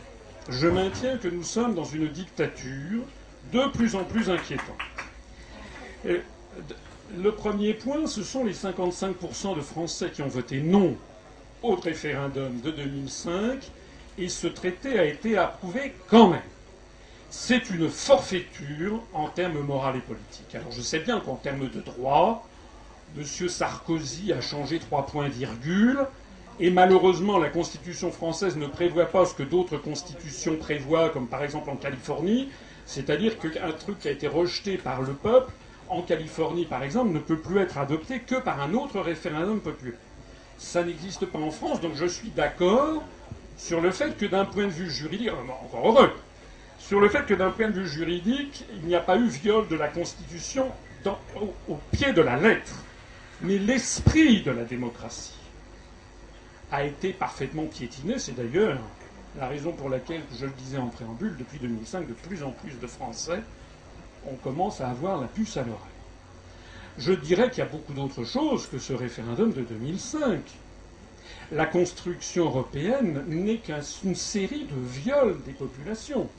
Je 0.50 0.68
maintiens 0.68 1.18
que 1.18 1.28
nous 1.28 1.44
sommes 1.44 1.76
dans 1.76 1.84
une 1.84 2.08
dictature 2.08 3.04
de 3.52 3.68
plus 3.72 3.96
en 3.96 4.04
plus 4.04 4.30
inquiétante. 4.30 4.78
le 6.06 7.32
premier 7.32 7.74
point, 7.74 8.08
ce 8.08 8.24
sont 8.24 8.46
les 8.46 8.54
55% 8.54 9.56
de 9.56 9.62
Français 9.62 10.10
qui 10.12 10.22
ont 10.22 10.28
voté 10.28 10.62
non 10.62 10.96
au 11.62 11.76
référendum 11.76 12.60
de 12.62 12.72
2005, 12.72 13.70
et 14.18 14.30
ce 14.30 14.48
traité 14.48 14.98
a 14.98 15.06
été 15.06 15.38
approuvé 15.38 15.94
quand 16.08 16.30
même. 16.30 16.42
C'est 17.30 17.70
une 17.70 17.90
forfaiture 17.90 19.02
en 19.14 19.28
termes 19.28 19.60
moraux 19.60 19.96
et 19.96 20.00
politiques. 20.00 20.56
Alors 20.56 20.72
je 20.72 20.82
sais 20.82 21.00
bien 21.00 21.20
qu'en 21.20 21.36
termes 21.36 21.70
de 21.70 21.80
droit, 21.80 22.46
M. 23.18 23.50
Sarkozy 23.50 24.32
a 24.32 24.42
changé 24.42 24.80
trois 24.80 25.06
points 25.06 25.28
virgule, 25.28 26.00
et 26.60 26.70
malheureusement 26.70 27.38
la 27.38 27.50
Constitution 27.50 28.12
française 28.12 28.56
ne 28.56 28.68
prévoit 28.68 29.06
pas 29.06 29.26
ce 29.26 29.34
que 29.34 29.44
d'autres 29.44 29.78
constitutions 29.78 30.56
prévoient, 30.56 31.10
comme 31.10 31.28
par 31.28 31.44
exemple 31.44 31.70
en 31.70 31.76
Californie, 31.76 32.50
c'est-à-dire 32.86 33.38
qu'un 33.40 33.72
truc 33.72 34.00
qui 34.00 34.08
a 34.08 34.12
été 34.12 34.28
rejeté 34.28 34.78
par 34.78 35.02
le 35.02 35.14
peuple, 35.14 35.52
en 35.90 36.02
Californie, 36.02 36.66
par 36.66 36.84
exemple, 36.84 37.12
ne 37.12 37.20
peut 37.20 37.38
plus 37.38 37.60
être 37.60 37.78
adopté 37.78 38.20
que 38.20 38.36
par 38.36 38.62
un 38.62 38.74
autre 38.74 39.00
référendum 39.02 39.60
populaire. 39.60 40.00
Ça 40.58 40.84
n'existe 40.84 41.26
pas 41.26 41.40
en 41.40 41.52
France, 41.52 41.82
donc 41.82 41.96
je 41.96 42.06
suis 42.06 42.30
d'accord 42.30 43.04
sur 43.58 43.82
le 43.82 43.92
fait 43.92 44.18
que 44.18 44.26
d'un 44.26 44.46
point 44.46 44.66
de 44.66 44.72
vue 44.72 44.90
juridique, 44.90 45.28
euh, 45.28 45.66
encore 45.66 45.88
heureux, 45.88 46.12
sur 46.80 47.00
le 47.00 47.10
fait 47.10 47.26
que 47.26 47.34
d'un 47.34 47.52
point 47.52 47.68
de 47.68 47.74
vue 47.74 47.88
juridique, 47.88 48.66
il 48.74 48.88
n'y 48.88 48.96
a 48.96 49.00
pas 49.00 49.18
eu 49.18 49.28
viol 49.28 49.68
de 49.68 49.76
la 49.76 49.88
Constitution 49.88 50.68
au, 51.70 51.80
pied 51.92 52.14
de 52.14 52.22
la 52.22 52.38
lettre. 52.38 52.74
Mais 53.44 53.58
l'esprit 53.58 54.44
de 54.44 54.52
la 54.52 54.64
démocratie 54.66 55.34
a 56.72 56.84
été 56.84 57.12
parfaitement 57.12 57.66
piétiné. 57.66 58.20
C'est 58.20 58.36
d'ailleurs 58.36 58.80
la 59.38 59.48
raison 59.48 59.72
pour 59.72 59.90
laquelle, 59.90 60.22
je 60.40 60.46
le 60.46 60.52
disais 60.52 60.78
en 60.78 60.88
préambule, 60.88 61.36
depuis 61.38 61.58
2005, 61.58 62.08
de 62.08 62.14
plus 62.14 62.44
en 62.44 62.52
plus 62.52 62.80
de 62.80 62.88
Français, 62.88 63.42
on 64.28 64.36
commence 64.36 64.82
à 64.82 64.90
avoir 64.90 65.20
la 65.20 65.28
puce 65.28 65.58
à 65.58 65.62
l'oreille. 65.62 65.80
Je 66.98 67.14
dirais 67.14 67.50
qu'il 67.50 67.60
y 67.60 67.68
a 67.68 67.70
beaucoup 67.70 67.94
d'autres 67.94 68.26
choses 68.26 68.68
que 68.68 68.78
ce 68.78 68.94
référendum 68.94 69.52
de 69.52 69.62
2005. 69.62 70.40
La 71.52 71.66
construction 71.66 72.46
européenne 72.46 73.24
n'est 73.28 73.58
qu'une 73.58 74.16
série 74.16 74.66
de 74.66 74.80
viols 74.80 75.42
des 75.46 75.54
populations. 75.54 76.30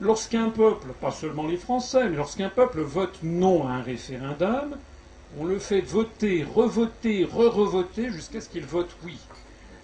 Lorsqu'un 0.00 0.50
peuple, 0.50 0.88
pas 1.00 1.12
seulement 1.12 1.46
les 1.46 1.56
Français, 1.56 2.08
mais 2.08 2.16
lorsqu'un 2.16 2.48
peuple 2.48 2.80
vote 2.80 3.18
non 3.22 3.68
à 3.68 3.72
un 3.72 3.82
référendum, 3.82 4.76
on 5.38 5.44
le 5.44 5.58
fait 5.58 5.80
voter, 5.80 6.44
revoter, 6.44 7.24
re-revoter 7.24 8.10
jusqu'à 8.10 8.40
ce 8.40 8.48
qu'il 8.48 8.64
vote 8.64 8.94
oui. 9.04 9.18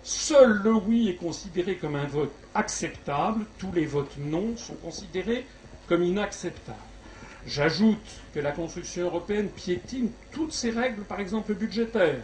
Seul 0.03 0.61
le 0.63 0.73
oui 0.73 1.09
est 1.09 1.17
considéré 1.17 1.77
comme 1.77 1.97
un 1.97 2.07
vote 2.07 2.33
acceptable, 2.55 3.45
tous 3.59 3.73
les 3.73 3.87
votes 3.87 4.17
non 4.19 4.57
sont 4.57 4.75
considérés 4.75 5.45
comme 5.89 6.03
inacceptables. 6.03 6.79
J'ajoute 7.47 7.99
que 8.35 8.41
la 8.41 8.53
construction 8.53 9.05
européenne 9.05 9.49
piétine 9.49 10.11
toutes 10.33 10.53
ses 10.53 10.71
règles, 10.71 11.03
par 11.03 11.21
exemple 11.21 11.55
budgétaires. 11.55 12.23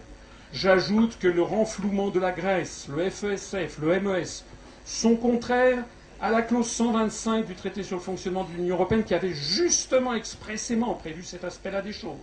J'ajoute 0.52 1.18
que 1.18 1.26
le 1.26 1.42
renflouement 1.42 2.10
de 2.10 2.20
la 2.20 2.32
Grèce, 2.32 2.86
le 2.94 3.10
FESF, 3.10 3.78
le 3.80 4.00
MES, 4.00 4.44
sont 4.84 5.16
contraires 5.16 5.84
à 6.20 6.30
la 6.30 6.42
clause 6.42 6.68
125 6.68 7.44
du 7.44 7.54
traité 7.54 7.82
sur 7.82 7.96
le 7.96 8.02
fonctionnement 8.02 8.44
de 8.44 8.56
l'Union 8.56 8.76
européenne 8.76 9.04
qui 9.04 9.14
avait 9.14 9.34
justement 9.34 10.14
expressément 10.14 10.94
prévu 10.94 11.22
cet 11.22 11.44
aspect-là 11.44 11.82
des 11.82 11.92
choses. 11.92 12.14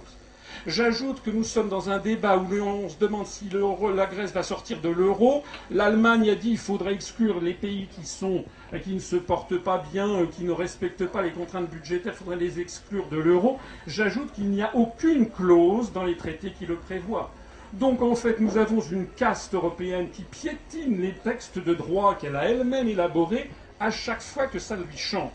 J'ajoute 0.65 1.21
que 1.21 1.29
nous 1.29 1.43
sommes 1.43 1.69
dans 1.69 1.89
un 1.89 1.99
débat 1.99 2.37
où 2.37 2.47
on 2.53 2.89
se 2.89 2.97
demande 2.97 3.27
si 3.27 3.49
la 3.49 4.05
Grèce 4.05 4.31
va 4.31 4.43
sortir 4.43 4.79
de 4.81 4.89
l'euro. 4.89 5.43
L'Allemagne 5.71 6.29
a 6.29 6.35
dit 6.35 6.49
qu'il 6.49 6.57
faudrait 6.57 6.93
exclure 6.93 7.41
les 7.41 7.53
pays 7.53 7.87
qui, 7.87 8.93
ne 8.93 8.99
se 8.99 9.15
portent 9.15 9.57
pas 9.57 9.83
bien, 9.91 10.09
euh, 10.09 10.25
qui 10.25 10.43
ne 10.43 10.51
respectent 10.51 11.05
pas 11.05 11.21
les 11.21 11.31
contraintes 11.31 11.69
budgétaires, 11.69 12.13
il 12.15 12.17
faudrait 12.17 12.37
les 12.37 12.59
exclure 12.59 13.07
de 13.09 13.17
l'euro. 13.17 13.59
J'ajoute 13.87 14.31
qu'il 14.33 14.49
n'y 14.49 14.61
a 14.61 14.75
aucune 14.75 15.29
clause 15.29 15.91
dans 15.91 16.03
les 16.03 16.15
traités 16.15 16.51
qui 16.57 16.65
le 16.65 16.75
prévoient. 16.75 17.31
Donc 17.73 18.01
en 18.01 18.15
fait, 18.15 18.39
nous 18.39 18.57
avons 18.57 18.81
une 18.81 19.07
caste 19.07 19.55
européenne 19.55 20.09
qui 20.11 20.23
piétine 20.23 21.01
les 21.01 21.13
textes 21.13 21.59
de 21.59 21.73
droit 21.73 22.15
qu'elle 22.15 22.35
a 22.35 22.49
elle-même 22.49 22.87
élaborés 22.87 23.49
à 23.79 23.91
chaque 23.91 24.21
fois 24.21 24.47
que 24.47 24.59
ça 24.59 24.75
lui 24.75 24.97
chante. 24.97 25.31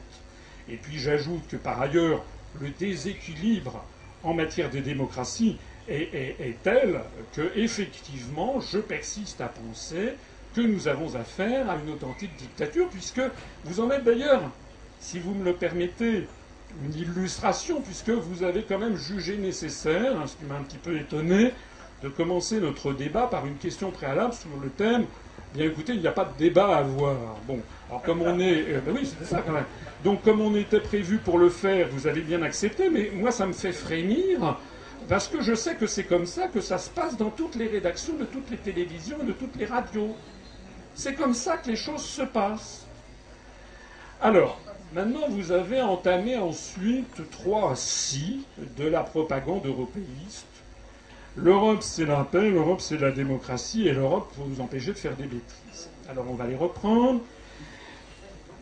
Et 0.68 0.76
puis 0.76 0.98
j'ajoute 0.98 1.46
que 1.48 1.56
par 1.56 1.80
ailleurs, 1.80 2.22
le 2.60 2.70
déséquilibre 2.70 3.84
en 4.22 4.34
matière 4.34 4.70
de 4.70 4.78
démocratie 4.80 5.56
est, 5.88 6.56
tel 6.62 7.00
que, 7.34 7.52
effectivement, 7.56 8.60
je 8.60 8.78
persiste 8.78 9.40
à 9.40 9.48
penser 9.48 10.12
que 10.54 10.60
nous 10.60 10.88
avons 10.88 11.14
affaire 11.14 11.70
à 11.70 11.76
une 11.76 11.90
authentique 11.90 12.34
dictature, 12.36 12.88
puisque 12.90 13.20
vous 13.64 13.80
en 13.80 13.90
êtes 13.90 14.04
d'ailleurs, 14.04 14.50
si 15.00 15.18
vous 15.18 15.34
me 15.34 15.44
le 15.44 15.54
permettez, 15.54 16.26
une 16.84 16.94
illustration, 16.94 17.80
puisque 17.80 18.10
vous 18.10 18.42
avez 18.42 18.62
quand 18.62 18.78
même 18.78 18.96
jugé 18.96 19.38
nécessaire, 19.38 20.28
ce 20.28 20.36
qui 20.36 20.44
m'a 20.44 20.56
un 20.56 20.62
petit 20.62 20.76
peu 20.76 20.98
étonné, 20.98 21.52
de 22.02 22.08
commencer 22.08 22.60
notre 22.60 22.92
débat 22.92 23.26
par 23.26 23.46
une 23.46 23.56
question 23.56 23.90
préalable 23.90 24.34
sur 24.34 24.50
le 24.62 24.68
thème 24.70 25.06
Bien 25.54 25.64
écoutez, 25.64 25.94
il 25.94 26.00
n'y 26.00 26.06
a 26.06 26.12
pas 26.12 26.26
de 26.26 26.36
débat 26.38 26.76
à 26.76 26.78
avoir. 26.80 27.16
Bon, 27.46 27.60
alors 27.88 28.02
comme 28.02 28.20
on 28.22 28.38
est. 28.38 28.64
Euh, 28.68 28.80
ben 28.84 28.94
oui, 28.94 29.10
c'est 29.18 29.24
ça 29.24 29.42
quand 29.44 29.52
même. 29.52 29.64
Donc 30.04 30.22
comme 30.22 30.40
on 30.40 30.54
était 30.54 30.80
prévu 30.80 31.18
pour 31.18 31.38
le 31.38 31.48
faire, 31.48 31.88
vous 31.90 32.06
avez 32.06 32.20
bien 32.20 32.42
accepté, 32.42 32.90
mais 32.90 33.10
moi 33.14 33.30
ça 33.30 33.46
me 33.46 33.52
fait 33.52 33.72
frémir, 33.72 34.58
parce 35.08 35.26
que 35.26 35.40
je 35.40 35.54
sais 35.54 35.74
que 35.74 35.86
c'est 35.86 36.04
comme 36.04 36.26
ça 36.26 36.48
que 36.48 36.60
ça 36.60 36.76
se 36.76 36.90
passe 36.90 37.16
dans 37.16 37.30
toutes 37.30 37.54
les 37.54 37.66
rédactions 37.66 38.14
de 38.14 38.24
toutes 38.24 38.50
les 38.50 38.58
télévisions 38.58 39.16
et 39.22 39.26
de 39.26 39.32
toutes 39.32 39.56
les 39.56 39.64
radios. 39.64 40.14
C'est 40.94 41.14
comme 41.14 41.34
ça 41.34 41.56
que 41.56 41.68
les 41.70 41.76
choses 41.76 42.04
se 42.04 42.22
passent. 42.22 42.86
Alors, 44.20 44.60
maintenant 44.92 45.28
vous 45.30 45.50
avez 45.50 45.80
entamé 45.80 46.36
ensuite 46.36 47.22
trois 47.30 47.74
si 47.74 48.44
de 48.76 48.86
la 48.86 49.02
propagande 49.02 49.64
européiste. 49.64 50.47
L'Europe 51.36 51.82
c'est 51.82 52.06
la 52.06 52.24
paix, 52.24 52.50
l'Europe 52.50 52.80
c'est 52.80 52.98
la 52.98 53.12
démocratie, 53.12 53.86
et 53.86 53.92
l'Europe 53.92 54.32
pour 54.34 54.46
vous 54.46 54.60
empêcher 54.60 54.92
de 54.92 54.98
faire 54.98 55.16
des 55.16 55.26
bêtises. 55.26 55.88
Alors 56.08 56.24
on 56.28 56.34
va 56.34 56.46
les 56.46 56.56
reprendre 56.56 57.20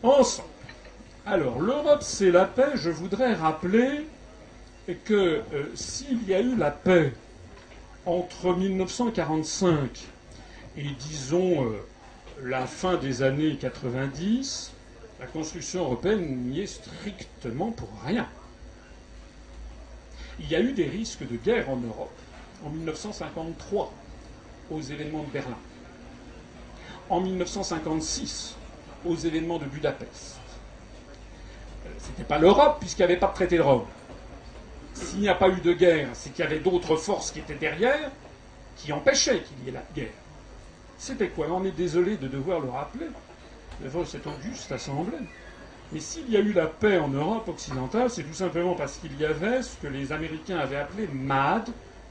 ensemble. 0.03 0.49
Alors, 1.29 1.59
l'Europe, 1.59 2.03
c'est 2.03 2.31
la 2.31 2.45
paix. 2.45 2.71
Je 2.75 2.89
voudrais 2.89 3.33
rappeler 3.33 4.07
que 5.03 5.41
euh, 5.53 5.65
s'il 5.75 6.23
y 6.25 6.33
a 6.33 6.39
eu 6.39 6.55
la 6.55 6.71
paix 6.71 7.11
entre 8.05 8.53
1945 8.55 10.05
et, 10.77 10.83
disons, 10.83 11.65
euh, 11.65 11.85
la 12.43 12.65
fin 12.65 12.95
des 12.95 13.23
années 13.23 13.57
90, 13.57 14.71
la 15.19 15.25
construction 15.25 15.83
européenne 15.83 16.45
n'y 16.45 16.61
est 16.61 16.67
strictement 16.67 17.71
pour 17.71 17.89
rien. 18.05 18.29
Il 20.39 20.49
y 20.49 20.55
a 20.55 20.61
eu 20.61 20.71
des 20.71 20.85
risques 20.85 21.27
de 21.27 21.35
guerre 21.35 21.69
en 21.69 21.75
Europe 21.75 22.16
en 22.65 22.69
1953 22.69 23.93
aux 24.71 24.81
événements 24.81 25.23
de 25.23 25.31
Berlin, 25.31 25.57
en 27.09 27.21
1956 27.21 28.55
aux 29.05 29.15
événements 29.15 29.59
de 29.59 29.65
Budapest, 29.65 30.37
c'était 31.99 32.23
pas 32.23 32.39
l'Europe, 32.39 32.77
puisqu'il 32.79 33.01
n'y 33.01 33.11
avait 33.11 33.19
pas 33.19 33.27
de 33.27 33.33
traité 33.33 33.57
de 33.57 33.61
Rome. 33.61 33.85
S'il 34.93 35.19
n'y 35.19 35.29
a 35.29 35.35
pas 35.35 35.49
eu 35.49 35.61
de 35.61 35.73
guerre, 35.73 36.09
c'est 36.13 36.31
qu'il 36.33 36.43
y 36.43 36.47
avait 36.47 36.59
d'autres 36.59 36.95
forces 36.95 37.31
qui 37.31 37.39
étaient 37.39 37.55
derrière, 37.55 38.11
qui 38.75 38.91
empêchaient 38.91 39.43
qu'il 39.43 39.65
y 39.65 39.69
ait 39.69 39.73
la 39.73 39.83
guerre. 39.95 40.13
C'était 40.97 41.29
quoi? 41.29 41.47
On 41.51 41.63
est 41.63 41.71
désolé 41.71 42.17
de 42.17 42.27
devoir 42.27 42.59
le 42.59 42.69
rappeler, 42.69 43.07
devant 43.81 44.03
cette 44.05 44.25
auguste 44.25 44.71
assemblée. 44.71 45.17
Mais 45.91 45.99
s'il 45.99 46.29
y 46.29 46.35
a 46.35 46.39
eu 46.39 46.51
la 46.51 46.65
paix 46.65 46.97
en 46.97 47.07
Europe 47.07 47.47
occidentale, 47.47 48.09
c'est 48.09 48.23
tout 48.23 48.33
simplement 48.33 48.73
parce 48.73 48.97
qu'il 48.97 49.17
y 49.19 49.25
avait 49.25 49.61
ce 49.61 49.77
que 49.77 49.87
les 49.87 50.11
Américains 50.11 50.57
avaient 50.57 50.77
appelé 50.77 51.07
MAD, 51.13 51.69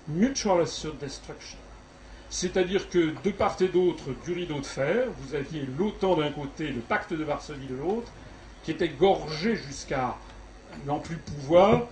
Mutual 0.08 0.64
Destruction. 1.00 1.58
C'est-à-dire 2.30 2.88
que 2.90 3.12
de 3.24 3.30
part 3.30 3.56
et 3.60 3.68
d'autre 3.68 4.04
du 4.24 4.32
rideau 4.32 4.60
de 4.60 4.66
fer, 4.66 5.06
vous 5.18 5.34
aviez 5.34 5.66
l'OTAN 5.78 6.16
d'un 6.16 6.30
côté, 6.30 6.68
le 6.68 6.80
pacte 6.80 7.12
de 7.12 7.24
Varsovie 7.24 7.66
de 7.66 7.76
l'autre, 7.76 8.10
qui 8.64 8.72
était 8.72 8.88
gorgé 8.88 9.56
jusqu'à 9.56 10.16
n'en 10.86 10.98
plus 10.98 11.16
pouvoir 11.16 11.86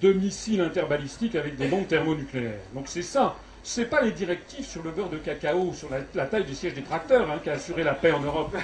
de 0.00 0.12
missiles 0.12 0.60
interbalistiques 0.60 1.34
avec 1.34 1.56
des 1.56 1.68
bombes 1.68 1.86
thermonucléaires. 1.86 2.60
Donc 2.74 2.88
c'est 2.88 3.02
ça. 3.02 3.36
C'est 3.62 3.86
pas 3.86 4.00
les 4.00 4.12
directives 4.12 4.64
sur 4.64 4.82
le 4.82 4.90
beurre 4.90 5.08
de 5.08 5.16
cacao, 5.16 5.72
sur 5.72 5.88
la, 5.90 6.26
taille 6.26 6.44
du 6.44 6.54
siège 6.54 6.74
des 6.74 6.82
tracteurs, 6.82 7.28
hein, 7.30 7.40
qui 7.42 7.50
a 7.50 7.54
assuré 7.54 7.82
la 7.82 7.94
paix 7.94 8.12
en 8.12 8.20
Europe. 8.20 8.56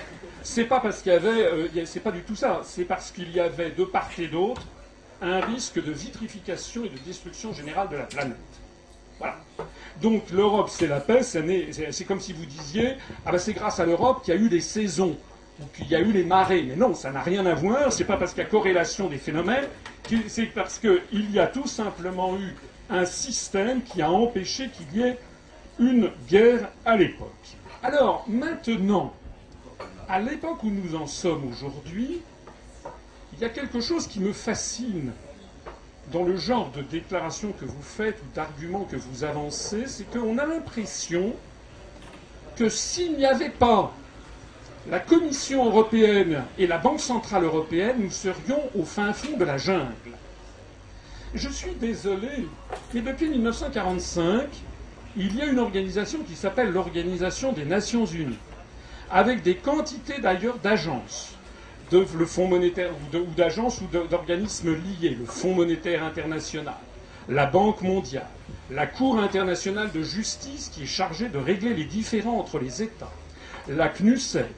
C'est 0.42 0.64
pas 0.64 0.78
parce 0.80 1.02
qu'il 1.02 1.12
y 1.12 1.16
avait, 1.16 1.46
euh, 1.46 1.84
c'est 1.86 2.00
pas 2.00 2.12
du 2.12 2.22
tout 2.22 2.36
ça. 2.36 2.60
C'est 2.64 2.84
parce 2.84 3.10
qu'il 3.10 3.32
y 3.32 3.40
avait 3.40 3.70
de 3.70 3.84
part 3.84 4.10
et 4.18 4.28
d'autre 4.28 4.62
un 5.20 5.40
risque 5.40 5.82
de 5.82 5.90
vitrification 5.90 6.84
et 6.84 6.88
de 6.88 6.98
destruction 6.98 7.52
générale 7.52 7.88
de 7.88 7.96
la 7.96 8.04
planète. 8.04 8.61
Voilà. 9.18 9.36
Donc 10.00 10.30
l'Europe, 10.30 10.68
c'est 10.70 10.86
la 10.86 11.00
paix. 11.00 11.22
C'est 11.22 12.04
comme 12.04 12.20
si 12.20 12.32
vous 12.32 12.46
disiez, 12.46 12.94
ah 13.24 13.32
ben 13.32 13.38
c'est 13.38 13.52
grâce 13.52 13.78
à 13.80 13.86
l'Europe 13.86 14.24
qu'il 14.24 14.34
y 14.34 14.36
a 14.36 14.40
eu 14.40 14.48
des 14.48 14.60
saisons 14.60 15.16
qu'il 15.74 15.86
y 15.88 15.94
a 15.94 16.00
eu 16.00 16.12
les 16.12 16.24
marées. 16.24 16.64
Mais 16.66 16.76
non, 16.76 16.94
ça 16.94 17.12
n'a 17.12 17.22
rien 17.22 17.46
à 17.46 17.54
voir. 17.54 17.92
C'est 17.92 18.04
pas 18.04 18.16
parce 18.16 18.32
qu'il 18.32 18.42
y 18.42 18.46
a 18.46 18.48
corrélation 18.48 19.08
des 19.08 19.18
phénomènes, 19.18 19.68
c'est 20.28 20.46
parce 20.46 20.78
qu'il 20.78 21.30
y 21.30 21.38
a 21.38 21.46
tout 21.46 21.66
simplement 21.66 22.36
eu 22.36 22.54
un 22.90 23.06
système 23.06 23.82
qui 23.82 24.02
a 24.02 24.10
empêché 24.10 24.70
qu'il 24.70 24.98
y 24.98 25.02
ait 25.02 25.18
une 25.78 26.10
guerre 26.28 26.68
à 26.84 26.96
l'époque. 26.96 27.56
Alors, 27.82 28.24
maintenant, 28.28 29.14
à 30.08 30.20
l'époque 30.20 30.62
où 30.62 30.70
nous 30.70 30.94
en 30.94 31.06
sommes 31.06 31.48
aujourd'hui, 31.48 32.20
il 33.32 33.38
y 33.38 33.44
a 33.44 33.48
quelque 33.48 33.80
chose 33.80 34.06
qui 34.06 34.20
me 34.20 34.32
fascine 34.32 35.12
dans 36.12 36.24
le 36.24 36.36
genre 36.36 36.70
de 36.76 36.82
déclaration 36.82 37.52
que 37.58 37.64
vous 37.64 37.82
faites 37.82 38.18
ou 38.22 38.34
d'arguments 38.34 38.84
que 38.84 38.96
vous 38.96 39.24
avancez, 39.24 39.86
c'est 39.86 40.04
qu'on 40.10 40.36
a 40.38 40.44
l'impression 40.46 41.32
que 42.56 42.68
s'il 42.68 43.16
n'y 43.16 43.24
avait 43.24 43.50
pas 43.50 43.92
la 44.90 45.00
Commission 45.00 45.64
européenne 45.64 46.42
et 46.58 46.66
la 46.66 46.78
Banque 46.78 47.00
centrale 47.00 47.44
européenne, 47.44 47.96
nous 48.00 48.10
serions 48.10 48.60
au 48.74 48.84
fin 48.84 49.12
fond 49.12 49.36
de 49.36 49.44
la 49.44 49.56
jungle. 49.56 49.90
Je 51.34 51.48
suis 51.48 51.74
désolé, 51.76 52.46
mais 52.92 53.00
depuis 53.00 53.28
1945, 53.30 54.48
il 55.16 55.36
y 55.36 55.40
a 55.40 55.46
une 55.46 55.58
organisation 55.58 56.18
qui 56.24 56.34
s'appelle 56.36 56.72
l'Organisation 56.72 57.52
des 57.52 57.64
Nations 57.64 58.04
Unies, 58.04 58.38
avec 59.10 59.42
des 59.42 59.56
quantités 59.56 60.20
d'ailleurs 60.20 60.58
d'agences, 60.58 61.31
de, 61.92 62.06
le 62.18 62.26
Fonds 62.26 62.48
monétaire 62.48 62.90
ou 63.14 63.34
d'agences 63.36 63.80
ou 63.80 63.86
d'organismes 63.86 64.74
liés, 64.74 65.10
le 65.10 65.26
Fonds 65.26 65.54
monétaire 65.54 66.02
international, 66.02 66.74
la 67.28 67.46
Banque 67.46 67.82
mondiale, 67.82 68.26
la 68.70 68.86
Cour 68.86 69.18
internationale 69.18 69.92
de 69.92 70.02
justice 70.02 70.70
qui 70.70 70.84
est 70.84 70.86
chargée 70.86 71.28
de 71.28 71.38
régler 71.38 71.74
les 71.74 71.84
différends 71.84 72.38
entre 72.38 72.58
les 72.58 72.82
États, 72.82 73.12
la 73.68 73.88
CNUSET, 73.88 74.48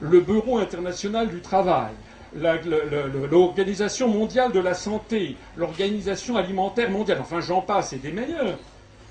le 0.00 0.20
Bureau 0.20 0.58
international 0.58 1.28
du 1.28 1.40
travail, 1.40 1.92
l'Organisation 3.30 4.08
mondiale 4.08 4.52
de 4.52 4.60
la 4.60 4.74
santé, 4.74 5.36
l'Organisation 5.56 6.36
alimentaire 6.36 6.90
mondiale, 6.90 7.18
enfin 7.20 7.40
j'en 7.40 7.62
passe 7.62 7.92
et 7.94 7.98
des 7.98 8.12
meilleurs. 8.12 8.58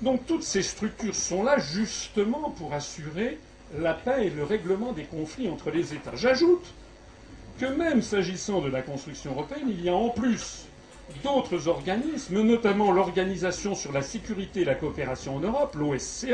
Donc 0.00 0.26
toutes 0.26 0.42
ces 0.42 0.62
structures 0.62 1.14
sont 1.14 1.42
là 1.42 1.58
justement 1.58 2.50
pour 2.50 2.72
assurer 2.72 3.38
la 3.78 3.94
paix 3.94 4.26
et 4.26 4.30
le 4.30 4.44
règlement 4.44 4.92
des 4.92 5.04
conflits 5.04 5.48
entre 5.48 5.70
les 5.70 5.94
États. 5.94 6.14
J'ajoute 6.14 6.64
que 7.58 7.66
même 7.66 8.02
s'agissant 8.02 8.60
de 8.60 8.68
la 8.68 8.82
construction 8.82 9.32
européenne, 9.32 9.68
il 9.68 9.84
y 9.84 9.88
a 9.88 9.94
en 9.94 10.08
plus 10.08 10.66
d'autres 11.22 11.68
organismes, 11.68 12.42
notamment 12.42 12.92
l'Organisation 12.92 13.74
sur 13.74 13.92
la 13.92 14.02
sécurité 14.02 14.62
et 14.62 14.64
la 14.64 14.74
coopération 14.74 15.36
en 15.36 15.40
Europe, 15.40 15.74
l'OSCE, 15.74 16.26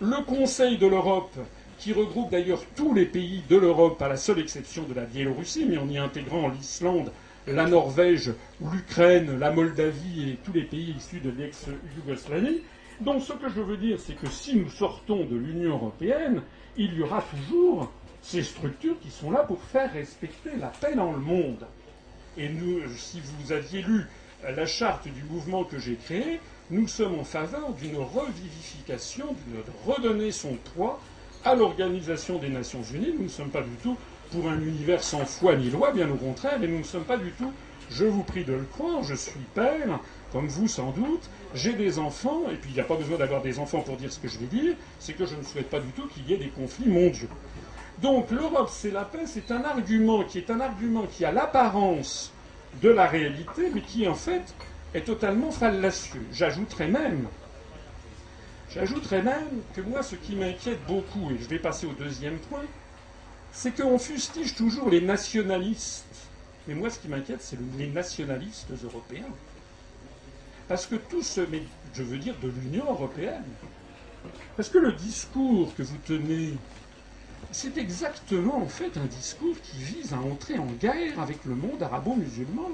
le 0.00 0.24
Conseil 0.24 0.78
de 0.78 0.86
l'Europe 0.86 1.36
qui 1.78 1.92
regroupe 1.92 2.30
d'ailleurs 2.30 2.62
tous 2.74 2.92
les 2.92 3.06
pays 3.06 3.42
de 3.48 3.56
l'Europe, 3.56 4.00
à 4.02 4.08
la 4.08 4.16
seule 4.16 4.40
exception 4.40 4.82
de 4.82 4.94
la 4.94 5.04
Biélorussie, 5.04 5.64
mais 5.68 5.78
en 5.78 5.88
y 5.88 5.96
intégrant 5.98 6.48
l'Islande, 6.48 7.12
la 7.46 7.66
Norvège, 7.66 8.32
l'Ukraine, 8.60 9.38
la 9.38 9.50
Moldavie 9.52 10.30
et 10.30 10.38
tous 10.44 10.52
les 10.52 10.64
pays 10.64 10.94
issus 10.96 11.20
de 11.20 11.30
l'ex-Yougoslavie. 11.30 12.62
Donc 13.00 13.22
ce 13.22 13.32
que 13.32 13.48
je 13.48 13.60
veux 13.60 13.76
dire, 13.76 13.98
c'est 14.00 14.16
que 14.16 14.28
si 14.28 14.56
nous 14.56 14.68
sortons 14.70 15.24
de 15.24 15.36
l'Union 15.36 15.70
européenne, 15.74 16.42
il 16.76 16.94
y 16.94 17.02
aura 17.02 17.22
toujours 17.22 17.92
ces 18.28 18.42
structures 18.42 19.00
qui 19.00 19.10
sont 19.10 19.30
là 19.30 19.40
pour 19.40 19.62
faire 19.62 19.90
respecter 19.90 20.50
la 20.60 20.66
paix 20.66 20.94
dans 20.94 21.12
le 21.12 21.18
monde. 21.18 21.66
Et 22.36 22.50
nous, 22.50 22.80
si 22.94 23.20
vous 23.20 23.52
aviez 23.52 23.80
lu 23.80 24.06
la 24.44 24.66
charte 24.66 25.08
du 25.08 25.24
mouvement 25.24 25.64
que 25.64 25.78
j'ai 25.78 25.94
créé, 25.94 26.38
nous 26.70 26.86
sommes 26.86 27.18
en 27.18 27.24
faveur 27.24 27.72
d'une 27.72 27.96
revivification, 27.96 29.26
de 29.32 29.90
redonner 29.90 30.30
son 30.30 30.56
poids 30.74 31.00
à 31.42 31.54
l'Organisation 31.54 32.38
des 32.38 32.50
Nations 32.50 32.82
Unies. 32.82 33.14
Nous 33.16 33.24
ne 33.24 33.28
sommes 33.28 33.48
pas 33.48 33.62
du 33.62 33.74
tout 33.82 33.96
pour 34.30 34.46
un 34.50 34.60
univers 34.60 35.02
sans 35.02 35.24
foi 35.24 35.56
ni 35.56 35.70
loi, 35.70 35.92
bien 35.92 36.10
au 36.10 36.16
contraire, 36.16 36.62
et 36.62 36.68
nous 36.68 36.78
ne 36.78 36.84
sommes 36.84 37.04
pas 37.04 37.16
du 37.16 37.30
tout, 37.30 37.50
je 37.90 38.04
vous 38.04 38.22
prie 38.24 38.44
de 38.44 38.52
le 38.52 38.64
croire, 38.64 39.02
je 39.02 39.14
suis 39.14 39.40
père, 39.54 40.00
comme 40.32 40.48
vous 40.48 40.68
sans 40.68 40.90
doute, 40.90 41.30
j'ai 41.54 41.72
des 41.72 41.98
enfants, 41.98 42.42
et 42.52 42.56
puis 42.56 42.70
il 42.70 42.74
n'y 42.74 42.80
a 42.80 42.84
pas 42.84 42.96
besoin 42.96 43.16
d'avoir 43.16 43.40
des 43.40 43.58
enfants 43.58 43.80
pour 43.80 43.96
dire 43.96 44.12
ce 44.12 44.18
que 44.18 44.28
je 44.28 44.38
vais 44.38 44.46
dire, 44.46 44.74
c'est 45.00 45.14
que 45.14 45.24
je 45.24 45.34
ne 45.34 45.42
souhaite 45.42 45.70
pas 45.70 45.80
du 45.80 45.88
tout 45.92 46.06
qu'il 46.08 46.28
y 46.28 46.34
ait 46.34 46.38
des 46.38 46.48
conflits 46.48 46.88
mondiaux. 46.88 47.28
Donc 48.02 48.30
l'Europe, 48.30 48.70
c'est 48.72 48.90
la 48.90 49.04
paix, 49.04 49.26
c'est 49.26 49.50
un 49.50 49.64
argument 49.64 50.24
qui 50.24 50.38
est 50.38 50.50
un 50.50 50.60
argument 50.60 51.06
qui 51.06 51.24
a 51.24 51.32
l'apparence 51.32 52.32
de 52.82 52.88
la 52.90 53.06
réalité, 53.06 53.70
mais 53.74 53.80
qui 53.80 54.06
en 54.06 54.14
fait 54.14 54.54
est 54.94 55.02
totalement 55.02 55.50
fallacieux. 55.50 56.24
J'ajouterais 56.32 56.88
même 56.88 57.26
J'ajouterais 58.70 59.22
même 59.22 59.62
que 59.74 59.80
moi, 59.80 60.02
ce 60.02 60.14
qui 60.14 60.34
m'inquiète 60.36 60.84
beaucoup, 60.86 61.30
et 61.30 61.38
je 61.38 61.48
vais 61.48 61.58
passer 61.58 61.86
au 61.86 61.92
deuxième 61.92 62.38
point, 62.38 62.64
c'est 63.50 63.74
qu'on 63.74 63.98
fustige 63.98 64.54
toujours 64.54 64.90
les 64.90 65.00
nationalistes. 65.00 66.04
Mais 66.66 66.74
moi, 66.74 66.90
ce 66.90 66.98
qui 66.98 67.08
m'inquiète, 67.08 67.40
c'est 67.40 67.58
les 67.78 67.86
nationalistes 67.86 68.70
européens. 68.84 69.24
Parce 70.68 70.84
que 70.86 70.96
tout 70.96 71.22
ce, 71.22 71.40
mais 71.40 71.62
je 71.94 72.02
veux 72.02 72.18
dire 72.18 72.34
de 72.42 72.48
l'Union 72.48 72.84
européenne, 72.90 73.42
parce 74.54 74.68
que 74.68 74.76
le 74.76 74.92
discours 74.92 75.74
que 75.74 75.82
vous 75.82 75.96
tenez, 76.04 76.52
c'est 77.50 77.78
exactement 77.78 78.58
en 78.58 78.68
fait 78.68 78.96
un 78.96 79.06
discours 79.06 79.56
qui 79.62 79.78
vise 79.78 80.12
à 80.12 80.18
entrer 80.18 80.58
en 80.58 80.66
guerre 80.80 81.18
avec 81.20 81.44
le 81.44 81.54
monde 81.54 81.82
arabo-musulman. 81.82 82.70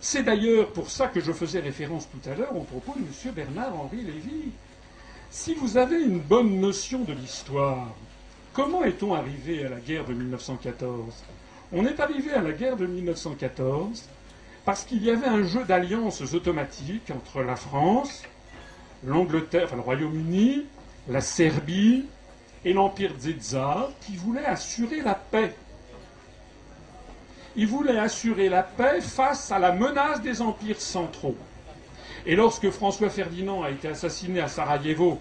C'est 0.00 0.22
d'ailleurs 0.22 0.72
pour 0.72 0.90
ça 0.90 1.08
que 1.08 1.20
je 1.20 1.32
faisais 1.32 1.60
référence 1.60 2.08
tout 2.08 2.30
à 2.30 2.34
l'heure 2.34 2.56
au 2.56 2.62
propos 2.62 2.94
de 2.94 3.00
M. 3.00 3.34
Bernard-Henri 3.34 4.02
Lévy. 4.02 4.52
Si 5.30 5.54
vous 5.54 5.76
avez 5.76 6.00
une 6.00 6.20
bonne 6.20 6.60
notion 6.60 7.00
de 7.00 7.12
l'histoire, 7.12 7.94
comment 8.52 8.84
est-on 8.84 9.14
arrivé 9.14 9.64
à 9.64 9.68
la 9.68 9.80
guerre 9.80 10.04
de 10.04 10.14
1914 10.14 11.14
On 11.72 11.84
est 11.84 12.00
arrivé 12.00 12.32
à 12.32 12.42
la 12.42 12.52
guerre 12.52 12.76
de 12.76 12.86
1914 12.86 14.04
parce 14.64 14.84
qu'il 14.84 15.02
y 15.04 15.10
avait 15.10 15.26
un 15.26 15.42
jeu 15.42 15.64
d'alliances 15.64 16.22
automatiques 16.32 17.10
entre 17.10 17.42
la 17.42 17.56
France, 17.56 18.22
l'Angleterre, 19.04 19.64
enfin 19.64 19.76
le 19.76 19.82
Royaume-Uni, 19.82 20.64
la 21.08 21.20
Serbie 21.20 22.04
et 22.64 22.72
l'Empire 22.72 23.12
Tsar 23.40 23.90
qui 24.00 24.16
voulaient 24.16 24.44
assurer 24.44 25.00
la 25.00 25.14
paix. 25.14 25.54
Ils 27.56 27.66
voulaient 27.66 27.98
assurer 27.98 28.48
la 28.48 28.62
paix 28.62 29.00
face 29.00 29.50
à 29.50 29.58
la 29.58 29.72
menace 29.72 30.20
des 30.22 30.40
empires 30.40 30.80
centraux. 30.80 31.36
Et 32.26 32.36
lorsque 32.36 32.70
François 32.70 33.10
Ferdinand 33.10 33.62
a 33.62 33.70
été 33.70 33.88
assassiné 33.88 34.40
à 34.40 34.48
Sarajevo 34.48 35.20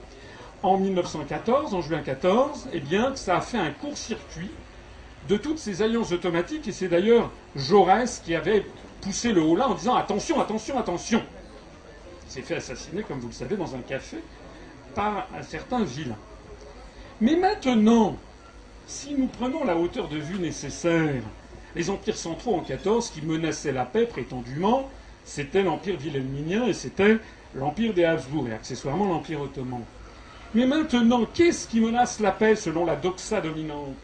en 0.62 0.78
1914, 0.78 1.74
en 1.74 1.82
juin 1.82 2.02
14, 2.02 2.70
eh 2.74 2.80
bien, 2.80 3.16
ça 3.16 3.38
a 3.38 3.42
fait 3.42 3.58
un 3.58 3.72
court-circuit 3.72 4.52
de 5.28 5.38
toutes 5.38 5.60
ces 5.60 5.82
alliances 5.82 6.12
automatiques, 6.12 6.68
et 6.68 6.72
c'est 6.72 6.88
d'ailleurs 6.88 7.32
Jaurès 7.56 8.22
qui 8.24 8.36
avait 8.36 8.66
poussé 9.02 9.32
le 9.32 9.42
haut-là 9.42 9.70
en 9.70 9.76
disant 9.76 9.96
attention, 9.96 10.42
attention, 10.42 10.78
attention. 10.78 11.24
Il 12.26 12.32
s'est 12.32 12.42
fait 12.42 12.56
assassiner, 12.56 13.04
comme 13.04 13.20
vous 13.20 13.28
le 13.28 13.34
savez, 13.34 13.56
dans 13.56 13.76
un 13.76 13.80
café 13.80 14.18
par 14.94 15.28
un 15.38 15.44
certain 15.44 15.84
vilain. 15.84 16.18
Mais 17.22 17.36
maintenant, 17.36 18.16
si 18.88 19.14
nous 19.14 19.28
prenons 19.28 19.66
la 19.66 19.76
hauteur 19.76 20.08
de 20.08 20.18
vue 20.18 20.40
nécessaire, 20.40 21.22
les 21.76 21.90
empires 21.90 22.16
centraux 22.16 22.56
en 22.56 22.62
14 22.62 23.10
qui 23.10 23.22
menaçaient 23.22 23.74
la 23.74 23.84
paix 23.84 24.06
prétendument, 24.06 24.90
c'était 25.26 25.62
l'Empire 25.62 26.00
wilhelminien 26.00 26.66
et 26.66 26.74
c'était 26.74 27.18
l'Empire 27.56 27.94
des 27.94 28.06
Habsbourg 28.06 28.48
et 28.48 28.54
accessoirement 28.54 29.06
l'Empire 29.06 29.42
ottoman. 29.42 29.84
Mais 30.56 30.66
maintenant, 30.66 31.26
qu'est-ce 31.34 31.68
qui 31.68 31.82
menace 31.82 32.22
la 32.22 32.32
paix 32.32 32.56
selon 32.56 32.86
la 32.86 32.96
doxa 32.96 33.42
dominante? 33.42 33.96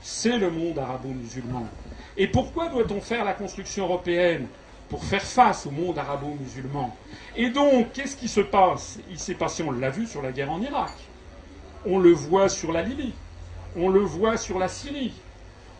C'est 0.00 0.38
le 0.38 0.50
monde 0.50 0.78
arabo-musulman. 0.78 1.66
Et 2.16 2.28
pourquoi 2.28 2.68
doit-on 2.68 3.00
faire 3.00 3.24
la 3.24 3.34
construction 3.34 3.86
européenne 3.86 4.46
Pour 4.88 5.04
faire 5.04 5.24
face 5.24 5.66
au 5.66 5.72
monde 5.72 5.98
arabo-musulman? 5.98 6.96
Et 7.34 7.50
donc, 7.50 7.92
qu'est-ce 7.92 8.16
qui 8.16 8.28
se 8.28 8.40
passe? 8.40 9.00
Il 9.10 9.18
s'est 9.18 9.34
passé, 9.34 9.64
on 9.64 9.72
l'a 9.72 9.90
vu 9.90 10.06
sur 10.06 10.22
la 10.22 10.30
guerre 10.30 10.52
en 10.52 10.62
Irak. 10.62 10.92
On 11.88 11.98
le 11.98 12.10
voit 12.10 12.48
sur 12.48 12.72
la 12.72 12.82
Libye. 12.82 13.12
On 13.76 13.88
le 13.88 14.00
voit 14.00 14.36
sur 14.36 14.58
la 14.58 14.68
Syrie. 14.68 15.12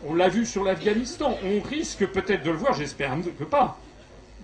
On 0.07 0.15
l'a 0.15 0.29
vu 0.29 0.47
sur 0.47 0.63
l'Afghanistan. 0.63 1.37
On 1.45 1.61
risque 1.61 2.07
peut-être 2.07 2.45
de 2.45 2.51
le 2.51 2.57
voir, 2.57 2.75
j'espère 2.75 3.17
que 3.37 3.45
pas, 3.45 3.77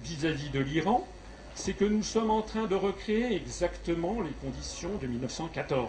vis-à-vis 0.03 0.51
de 0.51 0.59
l'Iran, 0.59 1.07
c'est 1.55 1.75
que 1.75 1.85
nous 1.85 2.03
sommes 2.03 2.31
en 2.31 2.43
train 2.43 2.67
de 2.67 2.75
recréer 2.75 3.37
exactement 3.37 4.17
les 4.23 4.33
conditions 4.43 4.91
de 5.01 5.07
1914. 5.07 5.89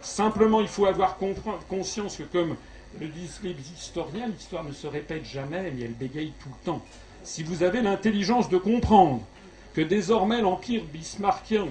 Simplement, 0.00 0.60
il 0.60 0.68
faut 0.68 0.86
avoir 0.86 1.16
conscience 1.68 2.16
que, 2.16 2.24
comme 2.24 2.56
le 3.00 3.06
disent 3.06 3.38
les 3.44 3.54
historiens, 3.72 4.26
l'histoire 4.26 4.64
ne 4.64 4.72
se 4.72 4.88
répète 4.88 5.24
jamais, 5.24 5.70
mais 5.70 5.84
elle 5.84 5.94
bégaye 5.94 6.32
tout 6.42 6.48
le 6.48 6.64
temps. 6.64 6.82
Si 7.22 7.44
vous 7.44 7.62
avez 7.62 7.82
l'intelligence 7.82 8.48
de 8.48 8.58
comprendre 8.58 9.22
que 9.74 9.80
désormais 9.80 10.40
l'empire 10.40 10.82
bismarckien, 10.92 11.68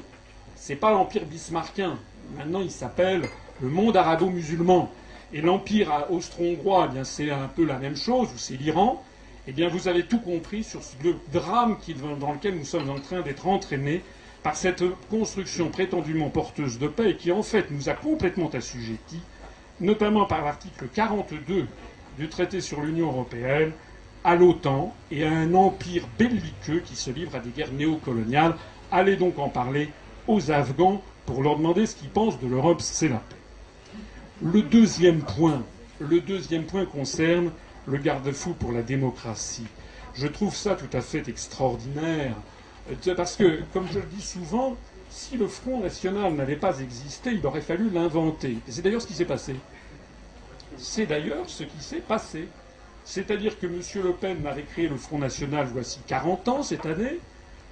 c'est 0.55 0.77
pas 0.77 0.91
l'empire 0.91 1.25
bismarckien, 1.25 1.97
maintenant 2.35 2.61
il 2.61 2.71
s'appelle 2.71 3.23
le 3.61 3.69
monde 3.69 3.95
arabo-musulman, 3.97 4.89
et 5.33 5.41
l'empire 5.41 6.07
austro-hongrois, 6.09 6.89
eh 6.95 7.03
c'est 7.03 7.29
un 7.29 7.47
peu 7.47 7.65
la 7.65 7.77
même 7.77 7.95
chose, 7.95 8.29
ou 8.33 8.37
c'est 8.37 8.55
l'Iran, 8.55 9.03
eh 9.47 9.53
bien 9.53 9.69
vous 9.69 9.87
avez 9.87 10.03
tout 10.03 10.19
compris 10.19 10.63
sur 10.63 10.81
le 11.03 11.15
drame 11.31 11.77
dans 12.19 12.33
lequel 12.33 12.55
nous 12.55 12.65
sommes 12.65 12.89
en 12.89 12.99
train 12.99 13.21
d'être 13.21 13.47
entraînés 13.47 14.01
par 14.43 14.55
cette 14.55 14.83
construction 15.09 15.69
prétendument 15.69 16.29
porteuse 16.29 16.79
de 16.79 16.87
paix 16.87 17.15
qui 17.15 17.31
en 17.31 17.43
fait 17.43 17.69
nous 17.71 17.89
a 17.89 17.93
complètement 17.93 18.49
assujettis, 18.49 19.21
notamment 19.79 20.25
par 20.25 20.43
l'article 20.43 20.87
42 20.93 21.67
du 22.17 22.27
traité 22.27 22.59
sur 22.59 22.81
l'Union 22.81 23.07
européenne, 23.07 23.71
à 24.23 24.35
l'OTAN 24.35 24.93
et 25.09 25.25
à 25.25 25.31
un 25.31 25.53
empire 25.53 26.07
belliqueux 26.19 26.79
qui 26.79 26.95
se 26.95 27.09
livre 27.09 27.35
à 27.35 27.39
des 27.39 27.49
guerres 27.49 27.71
néocoloniales. 27.71 28.55
Allez 28.91 29.15
donc 29.15 29.39
en 29.39 29.49
parler 29.49 29.89
aux 30.27 30.51
Afghans 30.51 31.01
pour 31.25 31.43
leur 31.43 31.57
demander 31.57 31.85
ce 31.85 31.95
qu'ils 31.95 32.09
pensent 32.09 32.39
de 32.39 32.47
l'Europe, 32.47 32.81
c'est 32.81 33.07
la 33.07 33.17
paix. 33.17 33.35
Le 34.41 34.61
deuxième 34.63 35.21
point, 35.21 35.63
concerne 36.85 37.51
le 37.85 37.97
garde-fou 37.97 38.53
pour 38.53 38.71
la 38.71 38.81
démocratie. 38.81 39.67
Je 40.15 40.27
trouve 40.27 40.55
ça 40.55 40.75
tout 40.75 40.95
à 40.97 41.01
fait 41.01 41.27
extraordinaire. 41.27 42.35
Euh, 42.89 43.15
parce 43.15 43.35
que, 43.35 43.61
comme 43.73 43.87
je 43.91 43.99
le 43.99 44.05
dis 44.05 44.21
souvent, 44.21 44.75
si 45.09 45.37
le 45.37 45.47
Front 45.47 45.79
National 45.79 46.33
n'avait 46.33 46.55
pas 46.55 46.79
existé, 46.79 47.31
il 47.33 47.45
aurait 47.45 47.61
fallu 47.61 47.89
l'inventer. 47.89 48.57
C'est 48.67 48.81
d'ailleurs 48.81 49.01
ce 49.01 49.07
qui 49.07 49.13
s'est 49.13 49.25
passé. 49.25 49.55
C'est 50.77 51.05
d'ailleurs 51.05 51.47
ce 51.47 51.63
qui 51.63 51.83
s'est 51.83 51.97
passé. 51.97 52.47
C'est-à-dire 53.03 53.59
que 53.59 53.67
M. 53.67 53.81
Le 54.03 54.13
Pen 54.13 54.45
avait 54.47 54.63
créé 54.63 54.87
le 54.87 54.97
Front 54.97 55.19
National 55.19 55.67
voici 55.71 55.99
40 56.07 56.47
ans 56.47 56.63
cette 56.63 56.85
année, 56.85 57.19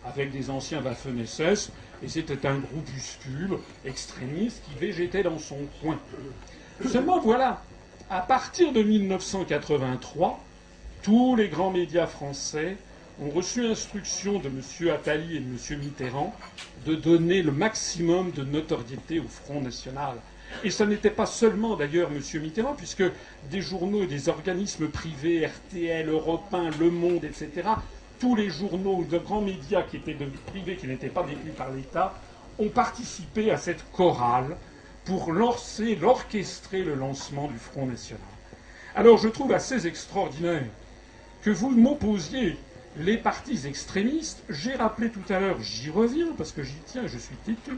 avec 0.06 0.32
des 0.32 0.50
anciens 0.50 0.82
Waffen-SS, 0.82 1.72
et 2.04 2.08
c'était 2.08 2.47
un 2.47 2.58
groupuscule 2.58 3.58
extrémiste 3.86 4.62
qui 4.66 4.80
végétait 4.80 5.24
dans 5.24 5.39
son 5.39 5.58
coin. 5.82 6.00
Seulement 6.88 7.20
voilà, 7.20 7.62
à 8.10 8.22
partir 8.22 8.72
de 8.72 8.82
1983, 8.82 10.39
tous 11.04 11.36
les 11.36 11.50
grands 11.50 11.72
médias 11.72 12.08
français 12.08 12.78
ont 13.22 13.30
reçu 13.30 13.66
instruction 13.66 14.39
de 14.39 14.47
M. 14.47 14.89
Attali 14.89 15.38
et 15.38 15.39
de 15.39 15.45
M. 15.45 15.80
Mitterrand 15.80 16.34
de 16.86 16.95
donner 16.95 17.41
le 17.41 17.52
maximum 17.52 18.32
de 18.32 18.43
notoriété 18.43 19.20
au 19.20 19.28
Front 19.28 19.62
National. 19.62 20.16
Et 20.64 20.72
ce 20.72 20.84
n'était 20.84 21.12
pas 21.12 21.26
seulement 21.26 21.76
d'ailleurs 21.76 22.10
M. 22.12 22.41
Mitterrand, 22.41 22.74
puisque 22.74 23.04
des 23.52 23.62
journaux 23.62 24.04
et 24.04 24.08
des 24.08 24.30
organismes 24.30 24.88
privés, 24.88 25.45
RTL, 25.45 26.10
Europe 26.10 26.52
1, 26.54 26.72
Le 26.80 26.89
Monde, 26.89 27.24
etc., 27.26 27.70
tous 28.20 28.36
les 28.36 28.49
journaux 28.49 29.03
de 29.03 29.17
grands 29.17 29.41
médias 29.41 29.84
qui 29.84 29.97
étaient 29.97 30.17
privés, 30.47 30.76
qui 30.76 30.88
n'étaient 30.88 31.07
pas 31.07 31.24
détenus 31.24 31.55
par 31.55 31.72
l'État, 31.72 32.13
ont 32.59 32.70
participé 32.70 33.51
à 33.51 33.57
cette 33.57 33.89
chorale 33.91 34.57
pour 35.05 35.32
lancer, 35.32 35.95
l'orchestrer 35.95 36.84
le 36.84 36.95
lancement 36.95 37.47
du 37.47 37.57
Front 37.57 37.86
National. 37.86 38.22
Alors 38.95 39.17
je 39.17 39.30
trouve 39.30 39.53
assez 39.53 39.88
extraordinaire 39.88 40.65
que 41.41 41.49
vous 41.49 41.70
m'opposiez 41.70 42.57
les 42.97 43.17
partis 43.17 43.65
extrémistes. 43.65 44.43
J'ai 44.49 44.76
rappelé 44.76 45.09
tout 45.09 45.34
à 45.34 45.39
l'heure, 45.39 45.61
j'y 45.61 45.89
reviens 45.89 46.34
parce 46.38 46.51
que 46.51 46.63
j'y 46.63 46.78
tiens, 46.86 47.07
je 47.07 47.17
suis 47.17 47.36
têtu. 47.45 47.78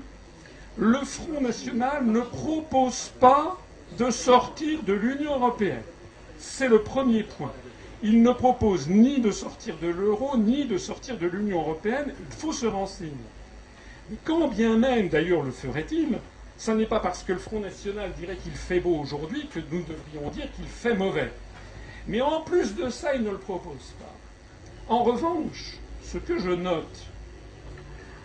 Le 0.77 0.99
Front 0.99 1.41
National 1.41 2.05
ne 2.05 2.21
propose 2.21 3.11
pas 3.19 3.59
de 3.97 4.09
sortir 4.09 4.81
de 4.83 4.93
l'Union 4.93 5.35
européenne. 5.35 5.83
C'est 6.39 6.69
le 6.69 6.81
premier 6.81 7.23
point. 7.23 7.51
Il 8.03 8.23
ne 8.23 8.31
propose 8.31 8.87
ni 8.87 9.19
de 9.19 9.29
sortir 9.29 9.77
de 9.77 9.87
l'euro, 9.87 10.35
ni 10.37 10.65
de 10.65 10.77
sortir 10.77 11.17
de 11.17 11.27
l'Union 11.27 11.61
européenne. 11.61 12.13
Il 12.19 12.35
faut 12.35 12.53
se 12.53 12.65
renseigner. 12.65 13.11
quand 14.25 14.47
bien 14.47 14.77
même, 14.77 15.07
d'ailleurs, 15.07 15.43
le 15.43 15.51
ferait-il, 15.51 16.17
ce 16.57 16.71
n'est 16.71 16.87
pas 16.87 16.99
parce 16.99 17.23
que 17.23 17.33
le 17.33 17.39
Front 17.39 17.59
National 17.59 18.11
dirait 18.19 18.37
qu'il 18.37 18.53
fait 18.53 18.79
beau 18.79 18.95
aujourd'hui 18.95 19.47
que 19.47 19.59
nous 19.59 19.83
devrions 19.83 20.29
dire 20.31 20.51
qu'il 20.55 20.65
fait 20.65 20.95
mauvais. 20.95 21.31
Mais 22.07 22.21
en 22.21 22.41
plus 22.41 22.75
de 22.75 22.89
ça, 22.89 23.15
il 23.15 23.23
ne 23.23 23.31
le 23.31 23.37
propose 23.37 23.93
pas. 23.99 24.13
En 24.87 25.03
revanche, 25.03 25.77
ce 26.03 26.17
que 26.17 26.39
je 26.39 26.49
note, 26.49 27.05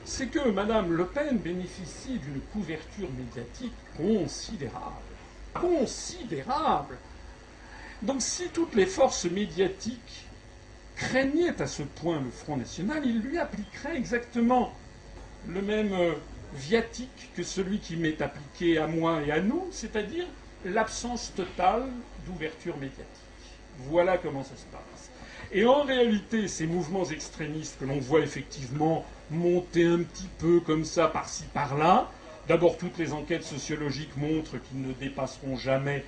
c'est 0.04 0.28
que 0.28 0.48
Mme 0.50 0.92
Le 0.92 1.04
Pen 1.04 1.38
bénéficie 1.38 2.18
d'une 2.18 2.40
couverture 2.52 3.08
médiatique 3.12 3.74
considérable. 3.96 4.94
Considérable. 5.52 6.96
Donc 8.03 8.20
si 8.20 8.49
toutes 8.49 8.74
les 8.74 8.86
forces 8.86 9.24
médiatiques 9.24 10.26
craignaient 10.97 11.61
à 11.61 11.66
ce 11.66 11.82
point 11.82 12.20
le 12.20 12.30
Front 12.30 12.57
National, 12.57 13.03
ils 13.05 13.20
lui 13.20 13.38
appliqueraient 13.38 13.97
exactement 13.97 14.72
le 15.49 15.62
même 15.62 15.92
euh, 15.92 16.12
viatique 16.55 17.30
que 17.36 17.42
celui 17.42 17.78
qui 17.78 17.97
m'est 17.97 18.20
appliqué 18.20 18.78
à 18.78 18.86
moi 18.86 19.22
et 19.22 19.30
à 19.30 19.40
nous, 19.40 19.66
c'est-à-dire 19.70 20.26
l'absence 20.64 21.32
totale 21.34 21.86
d'ouverture 22.26 22.76
médiatique. 22.76 23.07
Voilà 23.88 24.18
comment 24.18 24.42
ça 24.42 24.57
se 24.57 24.64
passe. 24.72 25.11
Et 25.53 25.64
en 25.64 25.82
réalité, 25.82 26.49
ces 26.49 26.66
mouvements 26.66 27.05
extrémistes 27.05 27.78
que 27.78 27.84
l'on 27.84 27.99
voit 27.99 28.20
effectivement 28.20 29.05
monter 29.30 29.86
un 29.86 29.99
petit 29.99 30.28
peu 30.38 30.61
comme 30.61 30.84
ça, 30.84 31.09
par-ci, 31.09 31.44
par-là, 31.55 32.11
d'abord 32.49 32.76
toutes 32.78 32.99
les 32.99 33.12
enquêtes 33.12 33.44
sociologiques 33.44 34.16
montrent 34.16 34.59
qu'ils 34.59 34.82
ne 34.82 34.92
dépasseront 34.92 35.57
jamais 35.57 36.05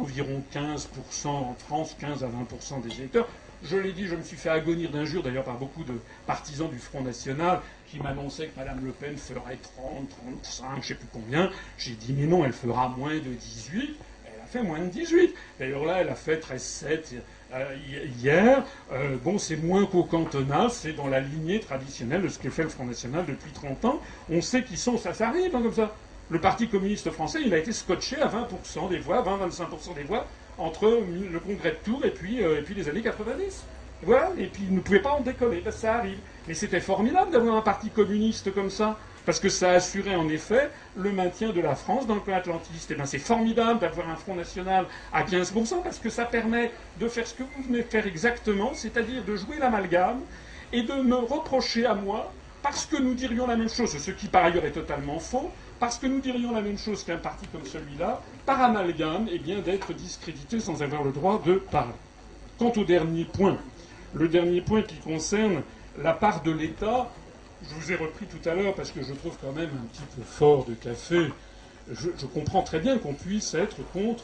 environ 0.00 0.42
15% 0.54 1.28
en 1.28 1.54
France, 1.54 1.96
15 2.00 2.24
à 2.24 2.28
20% 2.28 2.82
des 2.82 2.94
électeurs. 2.98 3.28
Je 3.64 3.76
l'ai 3.76 3.92
dit, 3.92 4.06
je 4.06 4.16
me 4.16 4.22
suis 4.22 4.36
fait 4.36 4.48
agonir 4.48 4.90
d'injures, 4.90 5.22
d'ailleurs 5.22 5.44
par 5.44 5.56
beaucoup 5.56 5.84
de 5.84 5.94
partisans 6.26 6.68
du 6.68 6.78
Front 6.78 7.02
National, 7.02 7.60
qui 7.88 8.00
m'annonçaient 8.00 8.48
que 8.48 8.58
Mme 8.58 8.84
Le 8.84 8.92
Pen 8.92 9.16
ferait 9.16 9.58
30, 9.76 10.08
35, 10.42 10.66
je 10.72 10.78
ne 10.78 10.82
sais 10.82 10.94
plus 10.94 11.08
combien. 11.12 11.50
J'ai 11.78 11.92
dit, 11.92 12.12
mais 12.12 12.26
non, 12.26 12.44
elle 12.44 12.52
fera 12.52 12.88
moins 12.88 13.14
de 13.14 13.20
18 13.20 13.96
fait 14.52 14.62
moins 14.62 14.80
de 14.80 14.86
18. 14.86 15.34
D'ailleurs 15.58 15.84
là, 15.84 15.98
elle 16.00 16.08
a 16.10 16.14
fait 16.14 16.36
13-7 16.36 17.14
euh, 17.54 17.76
hier. 18.18 18.64
Euh, 18.92 19.16
bon, 19.22 19.38
c'est 19.38 19.56
moins 19.56 19.86
qu'au 19.86 20.04
cantonal, 20.04 20.70
c'est 20.70 20.92
dans 20.92 21.08
la 21.08 21.20
lignée 21.20 21.60
traditionnelle 21.60 22.22
de 22.22 22.28
ce 22.28 22.38
que 22.38 22.50
fait 22.50 22.62
le 22.62 22.68
Front 22.68 22.84
National 22.84 23.24
depuis 23.26 23.50
30 23.52 23.84
ans. 23.86 24.00
On 24.30 24.40
sait 24.40 24.62
qu'ils 24.62 24.78
sont, 24.78 24.98
ça, 24.98 25.14
ça 25.14 25.28
arrive 25.28 25.56
hein, 25.56 25.62
comme 25.62 25.74
ça. 25.74 25.94
Le 26.30 26.40
Parti 26.40 26.68
communiste 26.68 27.10
français, 27.10 27.40
il 27.44 27.52
a 27.52 27.58
été 27.58 27.72
scotché 27.72 28.16
à 28.20 28.28
20% 28.28 28.88
des 28.88 28.98
voix, 28.98 29.22
20-25% 29.22 29.94
des 29.94 30.04
voix 30.04 30.26
entre 30.58 30.86
le 30.86 31.40
congrès 31.40 31.72
de 31.72 31.76
Tours 31.84 32.04
et 32.04 32.10
puis, 32.10 32.42
euh, 32.42 32.58
et 32.58 32.62
puis 32.62 32.74
les 32.74 32.88
années 32.88 33.02
90. 33.02 33.64
Voilà, 34.04 34.30
et 34.36 34.46
puis 34.46 34.64
il 34.68 34.74
ne 34.74 34.80
pouvait 34.80 35.00
pas 35.00 35.12
en 35.12 35.20
décoller, 35.20 35.62
ça 35.70 35.96
arrive. 35.96 36.18
Mais 36.48 36.54
c'était 36.54 36.80
formidable 36.80 37.30
d'avoir 37.30 37.56
un 37.56 37.60
parti 37.60 37.88
communiste 37.90 38.52
comme 38.52 38.70
ça 38.70 38.98
parce 39.24 39.38
que 39.38 39.48
ça 39.48 39.70
assurait 39.72 40.16
en 40.16 40.28
effet 40.28 40.70
le 40.96 41.12
maintien 41.12 41.50
de 41.50 41.60
la 41.60 41.74
France 41.74 42.06
dans 42.06 42.16
le 42.16 42.20
plan 42.20 42.36
atlantiste. 42.36 42.90
Et 42.90 42.94
eh 42.94 42.96
bien 42.96 43.06
c'est 43.06 43.18
formidable 43.18 43.80
d'avoir 43.80 44.08
un 44.08 44.16
Front 44.16 44.34
National 44.34 44.86
à 45.12 45.22
15%, 45.22 45.82
parce 45.82 45.98
que 45.98 46.10
ça 46.10 46.24
permet 46.24 46.72
de 46.98 47.08
faire 47.08 47.26
ce 47.26 47.34
que 47.34 47.42
vous 47.42 47.62
venez 47.62 47.82
de 47.82 47.88
faire 47.88 48.06
exactement, 48.06 48.72
c'est-à-dire 48.74 49.24
de 49.24 49.36
jouer 49.36 49.58
l'amalgame 49.58 50.20
et 50.72 50.82
de 50.82 50.94
me 50.94 51.16
reprocher 51.16 51.86
à 51.86 51.94
moi, 51.94 52.32
parce 52.62 52.86
que 52.86 52.96
nous 52.96 53.14
dirions 53.14 53.46
la 53.46 53.56
même 53.56 53.68
chose, 53.68 53.96
ce 53.96 54.10
qui 54.10 54.26
par 54.26 54.44
ailleurs 54.44 54.64
est 54.64 54.72
totalement 54.72 55.18
faux, 55.18 55.50
parce 55.82 55.98
que 55.98 56.06
nous 56.06 56.20
dirions 56.20 56.52
la 56.52 56.60
même 56.60 56.78
chose 56.78 57.02
qu'un 57.02 57.16
parti 57.16 57.44
comme 57.48 57.66
celui-là, 57.66 58.22
par 58.46 58.62
amalgame, 58.62 59.26
eh 59.32 59.40
bien 59.40 59.58
d'être 59.58 59.92
discrédité 59.92 60.60
sans 60.60 60.80
avoir 60.80 61.02
le 61.02 61.10
droit 61.10 61.42
de 61.44 61.54
parler. 61.54 61.90
Quant 62.56 62.70
au 62.76 62.84
dernier 62.84 63.24
point, 63.24 63.58
le 64.14 64.28
dernier 64.28 64.60
point 64.60 64.82
qui 64.82 64.94
concerne 64.98 65.62
la 66.00 66.12
part 66.12 66.44
de 66.44 66.52
l'État 66.52 67.10
je 67.68 67.74
vous 67.74 67.90
ai 67.90 67.96
repris 67.96 68.26
tout 68.26 68.48
à 68.48 68.54
l'heure 68.54 68.74
parce 68.74 68.92
que 68.92 69.02
je 69.02 69.12
trouve 69.12 69.36
quand 69.40 69.52
même 69.52 69.70
un 69.70 69.86
petit 69.86 70.02
peu 70.16 70.22
fort 70.22 70.64
de 70.66 70.74
café. 70.74 71.32
Je, 71.90 72.26
comprends 72.26 72.62
très 72.62 72.78
bien 72.78 72.98
qu'on 72.98 73.14
puisse 73.14 73.52
être 73.54 73.78
contre 73.92 74.22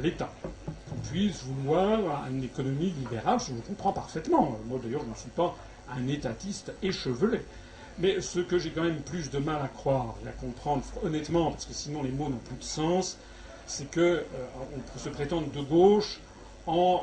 l'État, 0.00 0.32
qu'on 0.64 1.12
puisse 1.12 1.44
vouloir 1.44 2.26
une 2.28 2.42
économie 2.42 2.90
libérale, 2.90 3.38
je 3.38 3.52
vous 3.52 3.62
comprends 3.62 3.92
parfaitement. 3.92 4.58
Moi 4.66 4.80
d'ailleurs, 4.82 5.02
je 5.04 5.10
ne 5.10 5.14
suis 5.14 5.30
pas 5.30 5.56
un 5.96 6.08
étatiste 6.08 6.72
échevelé. 6.82 7.40
Mais 7.98 8.20
ce 8.20 8.40
que 8.40 8.58
j'ai 8.58 8.70
quand 8.70 8.84
même 8.84 9.02
plus 9.02 9.30
de 9.30 9.38
mal 9.38 9.60
à 9.62 9.68
croire 9.68 10.14
et 10.24 10.28
à 10.28 10.32
comprendre 10.32 10.82
honnêtement, 11.02 11.50
parce 11.50 11.66
que 11.66 11.74
sinon 11.74 12.02
les 12.02 12.10
mots 12.10 12.28
n'ont 12.28 12.36
plus 12.36 12.56
de 12.56 12.64
sens, 12.64 13.18
c'est 13.66 13.90
qu'on 13.92 14.00
euh, 14.00 14.22
peut 14.92 14.98
se 14.98 15.08
prétendre 15.08 15.50
de 15.50 15.60
gauche 15.60 16.20
en, 16.66 17.02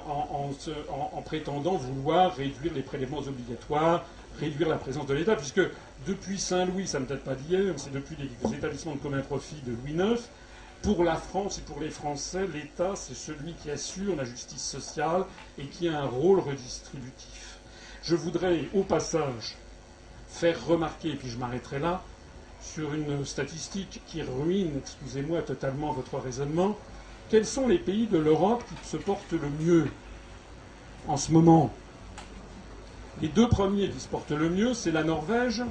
en, 0.89 1.21
prétendant 1.21 1.75
vouloir 1.75 2.35
réduire 2.35 2.73
les 2.73 2.81
prélèvements 2.81 3.19
obligatoires, 3.19 4.05
réduire 4.39 4.69
la 4.69 4.77
présence 4.77 5.05
de 5.05 5.13
l'État, 5.13 5.35
puisque 5.35 5.61
depuis 6.07 6.39
Saint-Louis, 6.39 6.87
ça 6.87 6.99
ne 6.99 7.05
date 7.05 7.23
pas 7.23 7.35
d'hier, 7.35 7.73
c'est 7.77 7.91
depuis 7.91 8.15
les 8.17 8.55
établissements 8.55 8.95
de 8.95 8.99
commun 8.99 9.21
profit 9.21 9.61
de 9.65 9.71
Louis 9.71 9.93
IX, 9.93 10.21
pour 10.81 11.03
la 11.03 11.15
France 11.15 11.57
et 11.57 11.61
pour 11.61 11.81
les 11.81 11.89
Français, 11.89 12.47
l'État, 12.53 12.93
c'est 12.95 13.15
celui 13.15 13.53
qui 13.53 13.69
assure 13.69 14.15
la 14.15 14.23
justice 14.23 14.63
sociale 14.63 15.25
et 15.57 15.65
qui 15.65 15.89
a 15.89 15.99
un 15.99 16.05
rôle 16.05 16.39
redistributif. 16.39 17.57
Je 18.01 18.15
voudrais, 18.15 18.61
au 18.73 18.83
passage, 18.83 19.57
faire 20.29 20.65
remarquer, 20.65 21.09
et 21.09 21.15
puis 21.15 21.29
je 21.29 21.37
m'arrêterai 21.37 21.79
là, 21.79 22.01
sur 22.61 22.93
une 22.93 23.25
statistique 23.25 24.01
qui 24.07 24.21
ruine, 24.21 24.71
excusez-moi, 24.77 25.41
totalement 25.41 25.91
votre 25.93 26.17
raisonnement, 26.17 26.77
quels 27.29 27.45
sont 27.45 27.67
les 27.67 27.77
pays 27.77 28.07
de 28.07 28.17
l'Europe 28.17 28.63
qui 28.67 28.87
se 28.87 28.97
portent 28.97 29.33
le 29.33 29.49
mieux 29.63 29.87
en 31.07 31.17
ce 31.17 31.31
moment? 31.31 31.71
Les 33.21 33.27
deux 33.27 33.47
premiers 33.47 33.89
qui 33.89 33.99
se 33.99 34.07
portent 34.07 34.31
le 34.31 34.49
mieux, 34.49 34.73
c'est 34.73 34.91
la 34.91 35.03
Norvège 35.03 35.63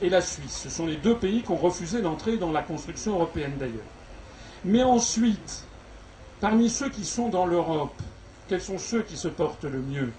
et 0.00 0.08
la 0.08 0.20
Suisse. 0.20 0.60
Ce 0.62 0.70
sont 0.70 0.86
les 0.86 0.96
deux 0.96 1.16
pays 1.16 1.42
qui 1.42 1.50
ont 1.50 1.56
refusé 1.56 2.00
d'entrer 2.00 2.36
dans 2.36 2.52
la 2.52 2.62
construction 2.62 3.14
européenne 3.14 3.54
d'ailleurs. 3.58 3.82
Mais 4.64 4.82
ensuite, 4.82 5.64
parmi 6.40 6.70
ceux 6.70 6.88
qui 6.88 7.04
sont 7.04 7.28
dans 7.28 7.46
l'Europe, 7.46 8.00
quels 8.48 8.62
sont 8.62 8.78
ceux 8.78 9.02
qui 9.02 9.16
se 9.16 9.28
portent 9.28 9.64
le 9.64 9.80
mieux? 9.80 10.12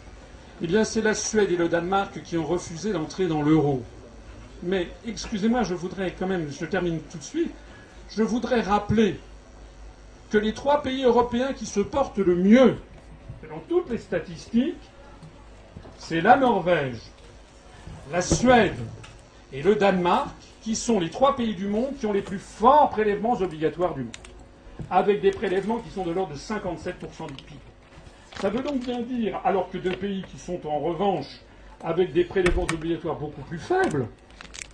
Eh 0.62 0.68
bien, 0.68 0.84
c'est 0.84 1.01
la 1.01 1.16
Suède 1.16 1.51
et 1.51 1.58
le 1.58 1.68
Danemark 1.68 2.22
qui 2.24 2.38
ont 2.38 2.45
refusé 2.45 2.93
d'entrer 2.93 3.28
dans 3.28 3.41
l'euro. 3.41 3.82
Mais, 4.62 4.88
excusez-moi, 5.06 5.64
je 5.64 5.74
voudrais 5.74 6.14
quand 6.18 6.28
même, 6.28 6.49
je 6.51 6.66
termine 6.66 6.99
tout 7.12 7.18
de 7.18 7.24
suite, 7.24 7.51
je 8.10 8.24
voudrais 8.24 8.62
rappeler 8.62 9.20
que 10.30 10.38
les 10.38 10.54
trois 10.54 10.82
pays 10.82 11.04
européens 11.04 11.54
qui 11.54 11.66
se 11.66 11.80
portent 11.80 12.20
le 12.20 12.36
mieux, 12.36 12.78
selon 13.41 13.60
toutes 13.68 13.89
les 13.89 13.97
statistiques, 13.97 14.78
c'est 15.97 16.22
la 16.22 16.38
Norvège, 16.38 17.01
la 18.12 18.22
Suède 18.22 18.78
et 19.51 19.64
le 19.64 19.76
Danemark 19.76 20.30
qui 20.62 20.76
sont 20.76 20.99
les 20.99 21.10
trois 21.10 21.36
pays 21.36 21.56
du 21.56 21.68
monde 21.68 21.97
qui 21.99 22.06
ont 22.06 22.14
les 22.14 22.22
plus 22.22 22.39
forts 22.39 22.89
prélèvements 22.89 23.34
obligatoires 23.34 23.95
du 23.95 24.01
monde, 24.04 24.16
avec 24.89 25.22
des 25.22 25.32
prélèvements 25.32 25.80
qui 25.80 25.89
sont 25.89 26.06
de 26.06 26.12
l'ordre 26.12 26.34
de 26.34 26.39
57% 26.39 27.28
du 27.28 27.43
PIB. 27.43 27.60
Ça 28.39 28.49
veut 28.49 28.63
donc 28.63 28.84
bien 28.84 29.01
dire, 29.01 29.39
alors 29.45 29.69
que 29.69 29.77
deux 29.77 29.95
pays 29.95 30.23
qui 30.31 30.38
sont 30.38 30.65
en 30.67 30.79
revanche 30.79 31.41
avec 31.84 32.13
des 32.13 32.23
prélèvements 32.23 32.63
obligatoires 32.63 33.17
beaucoup 33.17 33.41
plus 33.41 33.59
faibles, 33.59 34.07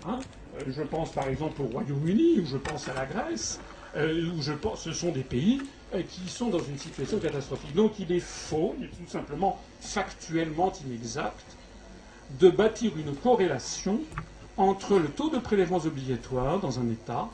hein, 0.07 0.19
euh, 0.57 0.63
je 0.67 0.81
pense 0.81 1.11
par 1.11 1.27
exemple 1.27 1.61
au 1.61 1.65
Royaume-Uni, 1.65 2.39
ou 2.39 2.45
je 2.45 2.57
pense 2.57 2.87
à 2.87 2.93
la 2.93 3.05
Grèce, 3.05 3.59
euh, 3.95 4.31
ce 4.75 4.93
sont 4.93 5.11
des 5.11 5.23
pays 5.23 5.61
euh, 5.93 6.01
qui 6.03 6.29
sont 6.29 6.49
dans 6.49 6.59
une 6.59 6.77
situation 6.77 7.19
catastrophique. 7.19 7.73
Donc 7.73 7.99
il 7.99 8.11
est 8.11 8.19
faux, 8.19 8.75
il 8.79 8.85
est 8.85 8.89
tout 8.89 9.07
simplement 9.07 9.59
factuellement 9.81 10.71
inexact, 10.85 11.45
de 12.39 12.49
bâtir 12.49 12.91
une 12.97 13.15
corrélation 13.15 13.99
entre 14.57 14.99
le 14.99 15.07
taux 15.07 15.29
de 15.29 15.39
prélèvements 15.39 15.77
obligatoires 15.77 16.59
dans 16.59 16.79
un 16.79 16.89
État 16.89 17.29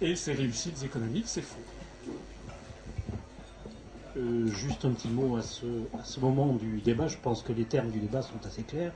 et 0.00 0.16
ses 0.16 0.32
réussites 0.32 0.82
économiques. 0.82 1.26
C'est 1.26 1.42
faux. 1.42 1.60
Euh, 4.18 4.46
juste 4.48 4.84
un 4.84 4.90
petit 4.90 5.08
mot 5.08 5.36
à 5.36 5.42
ce, 5.42 6.20
moment 6.20 6.52
du 6.52 6.80
débat. 6.80 7.08
Je 7.08 7.16
pense 7.16 7.42
que 7.42 7.52
les 7.52 7.64
termes 7.64 7.90
du 7.90 7.98
débat 7.98 8.22
sont 8.22 8.44
assez 8.44 8.62
clairs. 8.62 8.92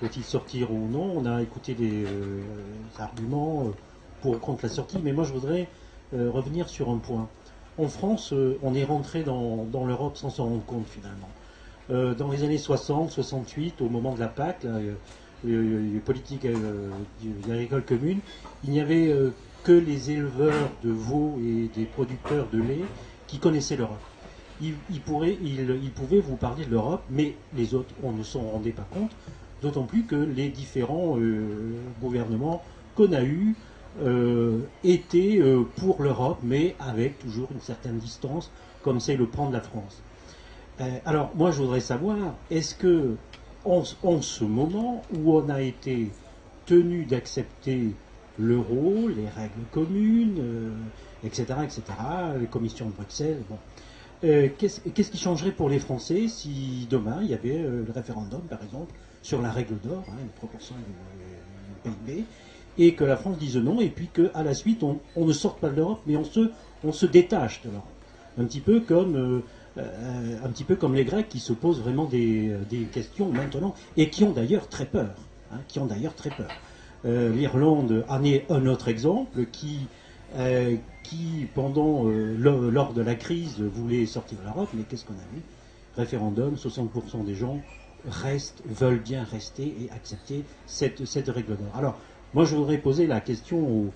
faut-il 0.00 0.24
sortir 0.24 0.72
ou 0.72 0.88
non? 0.88 1.12
On 1.16 1.26
a 1.26 1.42
écouté 1.42 1.74
des 1.74 2.06
arguments 2.98 3.70
pour 4.22 4.40
contre 4.40 4.64
la 4.64 4.70
sortie, 4.70 4.98
mais 5.02 5.12
moi 5.12 5.24
je 5.24 5.32
voudrais 5.32 5.68
revenir 6.12 6.68
sur 6.68 6.90
un 6.90 6.98
point. 6.98 7.28
En 7.78 7.88
France, 7.88 8.32
on 8.62 8.74
est 8.74 8.84
rentré 8.84 9.22
dans, 9.22 9.66
l'Europe 9.86 10.16
sans 10.16 10.30
s'en 10.30 10.44
rendre 10.44 10.64
compte 10.64 10.86
finalement. 10.86 12.14
dans 12.14 12.30
les 12.30 12.42
années 12.42 12.58
60, 12.58 13.10
68, 13.10 13.82
au 13.82 13.90
moment 13.90 14.14
de 14.14 14.20
la 14.20 14.28
PAC, 14.28 14.64
là, 14.64 14.78
les 15.44 16.00
politiques 16.00 16.46
agricole 17.44 17.84
commune, 17.84 18.20
il 18.64 18.70
n'y 18.70 18.80
avait 18.80 19.14
que 19.64 19.72
les 19.72 20.12
éleveurs 20.12 20.70
de 20.82 20.90
veaux 20.90 21.38
et 21.44 21.68
des 21.76 21.84
producteurs 21.84 22.46
de 22.52 22.62
lait 22.62 22.84
qui 23.26 23.38
connaissaient 23.38 23.76
l'Europe. 23.76 24.00
Ils, 24.60 25.00
pouvaient 25.00 26.20
vous 26.20 26.36
parler 26.36 26.64
de 26.64 26.70
l'Europe, 26.70 27.02
mais 27.10 27.34
les 27.54 27.74
autres, 27.74 27.92
on 28.02 28.12
ne 28.12 28.22
s'en 28.22 28.40
rendait 28.40 28.70
pas 28.72 28.86
compte, 28.90 29.10
d'autant 29.62 29.84
plus 29.84 30.04
que 30.04 30.16
les 30.16 30.48
différents 30.48 31.18
euh, 31.18 31.74
gouvernements 32.00 32.62
qu'on 32.94 33.12
a 33.12 33.22
eus 33.22 33.54
euh, 34.02 34.60
étaient 34.84 35.38
euh, 35.40 35.64
pour 35.76 36.02
l'Europe, 36.02 36.38
mais 36.42 36.74
avec 36.78 37.18
toujours 37.18 37.48
une 37.52 37.60
certaine 37.60 37.98
distance, 37.98 38.50
comme 38.82 39.00
c'est 39.00 39.16
le 39.16 39.26
plan 39.26 39.48
de 39.48 39.54
la 39.54 39.60
France. 39.60 40.02
alors, 41.04 41.30
moi, 41.34 41.50
je 41.50 41.62
voudrais 41.62 41.80
savoir, 41.80 42.16
est-ce 42.50 42.74
que, 42.74 43.16
en, 43.64 43.82
ce 44.22 44.44
moment 44.44 45.02
où 45.12 45.34
on 45.34 45.48
a 45.48 45.60
été 45.60 46.10
tenu 46.66 47.04
d'accepter 47.04 47.94
l'euro, 48.38 49.08
les 49.08 49.28
règles 49.28 49.64
communes, 49.72 50.76
etc., 51.24 51.44
etc., 51.64 51.82
les 52.38 52.46
commissions 52.46 52.86
de 52.86 52.92
Bruxelles, 52.92 53.42
bon, 53.48 53.58
euh, 54.24 54.48
qu'est-ce 54.58 55.10
qui 55.10 55.18
changerait 55.18 55.52
pour 55.52 55.68
les 55.68 55.78
Français 55.78 56.28
si 56.28 56.86
demain 56.88 57.18
il 57.22 57.28
y 57.28 57.34
avait 57.34 57.58
euh, 57.58 57.84
le 57.86 57.92
référendum, 57.92 58.40
par 58.48 58.62
exemple, 58.62 58.94
sur 59.22 59.42
la 59.42 59.50
règle 59.50 59.78
d'or, 59.84 60.04
hein, 60.08 60.16
une 60.22 60.28
proportion 60.28 60.74
du, 60.74 61.90
PIB, 61.90 62.24
et 62.78 62.94
que 62.94 63.04
la 63.04 63.16
France 63.16 63.38
dise 63.38 63.56
non, 63.56 63.80
et 63.80 63.88
puis 63.88 64.08
qu'à 64.08 64.42
la 64.42 64.54
suite 64.54 64.82
on, 64.82 64.98
ne 65.16 65.32
sorte 65.32 65.60
pas 65.60 65.68
de 65.68 65.76
l'Europe, 65.76 66.00
mais 66.06 66.16
on 66.16 66.24
se, 66.24 67.06
détache 67.06 67.62
de 67.62 67.70
l'Europe. 67.70 67.84
Un 68.38 68.44
petit 68.44 68.60
peu 68.60 68.80
comme 68.80 69.42
euh, 69.78 70.38
un 70.42 70.48
petit 70.48 70.64
peu 70.64 70.76
comme 70.76 70.94
les 70.94 71.04
Grecs 71.04 71.28
qui 71.28 71.38
se 71.38 71.52
posent 71.52 71.80
vraiment 71.80 72.04
des, 72.04 72.56
questions 72.92 73.30
maintenant 73.30 73.74
et 73.96 74.08
qui 74.08 74.24
ont 74.24 74.32
d'ailleurs 74.32 74.68
très 74.68 74.86
peur, 74.86 75.14
hein, 75.52 75.58
qui 75.68 75.78
ont 75.78 75.86
d'ailleurs 75.86 76.14
très 76.14 76.30
peur. 76.30 76.48
L'Irlande 77.04 78.04
en 78.08 78.24
est 78.24 78.50
un 78.50 78.66
autre 78.66 78.88
exemple 78.88 79.46
qui 79.52 79.86
qui, 81.02 81.46
pendant, 81.54 82.06
euh, 82.06 82.36
lors 82.36 82.92
de 82.92 83.02
la 83.02 83.14
crise, 83.14 83.60
voulait 83.60 84.06
sortir 84.06 84.38
de 84.38 84.44
l'Europe, 84.44 84.68
mais 84.74 84.82
qu'est-ce 84.82 85.04
qu'on 85.04 85.14
a 85.14 85.34
vu? 85.34 85.42
Référendum, 85.96 86.56
60% 86.56 87.24
des 87.24 87.34
gens 87.34 87.60
restent, 88.06 88.62
veulent 88.66 89.00
bien 89.00 89.24
rester 89.24 89.74
et 89.80 89.90
accepter 89.92 90.44
cette, 90.66 91.04
cette 91.04 91.28
règle 91.28 91.56
d'or. 91.56 91.74
Alors, 91.74 91.98
moi, 92.34 92.44
je 92.44 92.56
voudrais 92.56 92.78
poser 92.78 93.06
la 93.06 93.20
question 93.20 93.92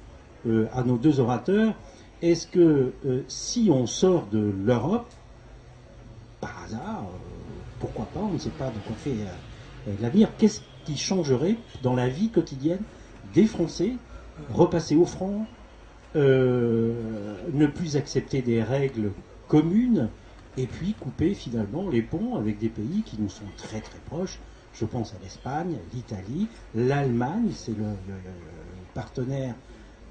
euh, 0.47 0.67
à 0.73 0.83
nos 0.83 0.97
deux 0.97 1.21
orateurs. 1.21 1.75
Est-ce 2.23 2.47
que 2.47 2.93
euh, 3.05 3.23
si 3.29 3.69
on 3.73 3.87
sort 3.87 4.27
de 4.27 4.39
l'Europe, 4.65 5.11
par 6.41 6.63
hasard, 6.65 7.07
pourquoi 7.81 8.07
pas, 8.07 8.21
on 8.21 8.33
ne 8.33 8.39
sait 8.39 8.51
pas 8.51 8.69
de 8.69 8.79
quoi 8.87 8.97
fait 8.97 9.15
l'avenir, 10.01 10.29
qu'est-ce 10.39 10.61
qui 10.85 10.97
changerait 10.97 11.57
dans 11.83 11.95
la 11.95 12.09
vie 12.09 12.29
quotidienne 12.29 12.83
des 13.35 13.47
Français 13.47 13.93
Repasser 14.55 14.97
au 14.97 15.05
front, 15.05 15.45
euh, 16.17 17.37
ne 17.53 17.67
plus 17.67 17.97
accepter 17.97 18.43
des 18.43 18.63
règles 18.63 19.13
communes 19.49 20.09
et 20.57 20.67
puis 20.67 20.95
couper 20.95 21.35
finalement 21.35 21.89
les 21.89 22.03
ponts 22.03 22.37
avec 22.37 22.59
des 22.59 22.69
pays 22.69 23.03
qui 23.05 23.21
nous 23.21 23.29
sont 23.29 23.45
très 23.57 23.81
très 23.81 23.99
proches. 24.07 24.39
Je 24.75 24.85
pense 24.85 25.15
à 25.15 25.17
l'Espagne, 25.23 25.77
l'Italie, 25.95 26.49
l'Allemagne, 26.75 27.51
c'est 27.53 27.77
le, 27.77 27.85
partenaire 28.95 29.55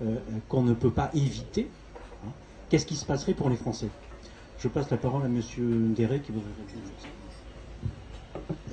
euh, 0.01 0.15
qu'on 0.47 0.63
ne 0.63 0.73
peut 0.73 0.91
pas 0.91 1.09
éviter. 1.13 1.69
Hein. 2.25 2.31
Qu'est-ce 2.69 2.85
qui 2.85 2.95
se 2.95 3.05
passerait 3.05 3.33
pour 3.33 3.49
les 3.49 3.57
Français? 3.57 3.89
Je 4.59 4.67
passe 4.67 4.89
la 4.89 4.97
parole 4.97 5.23
à 5.23 5.25
M. 5.25 5.41
Derek 5.93 6.23
qui 6.23 6.31
voudrait 6.31 6.49
répondre. 6.57 6.91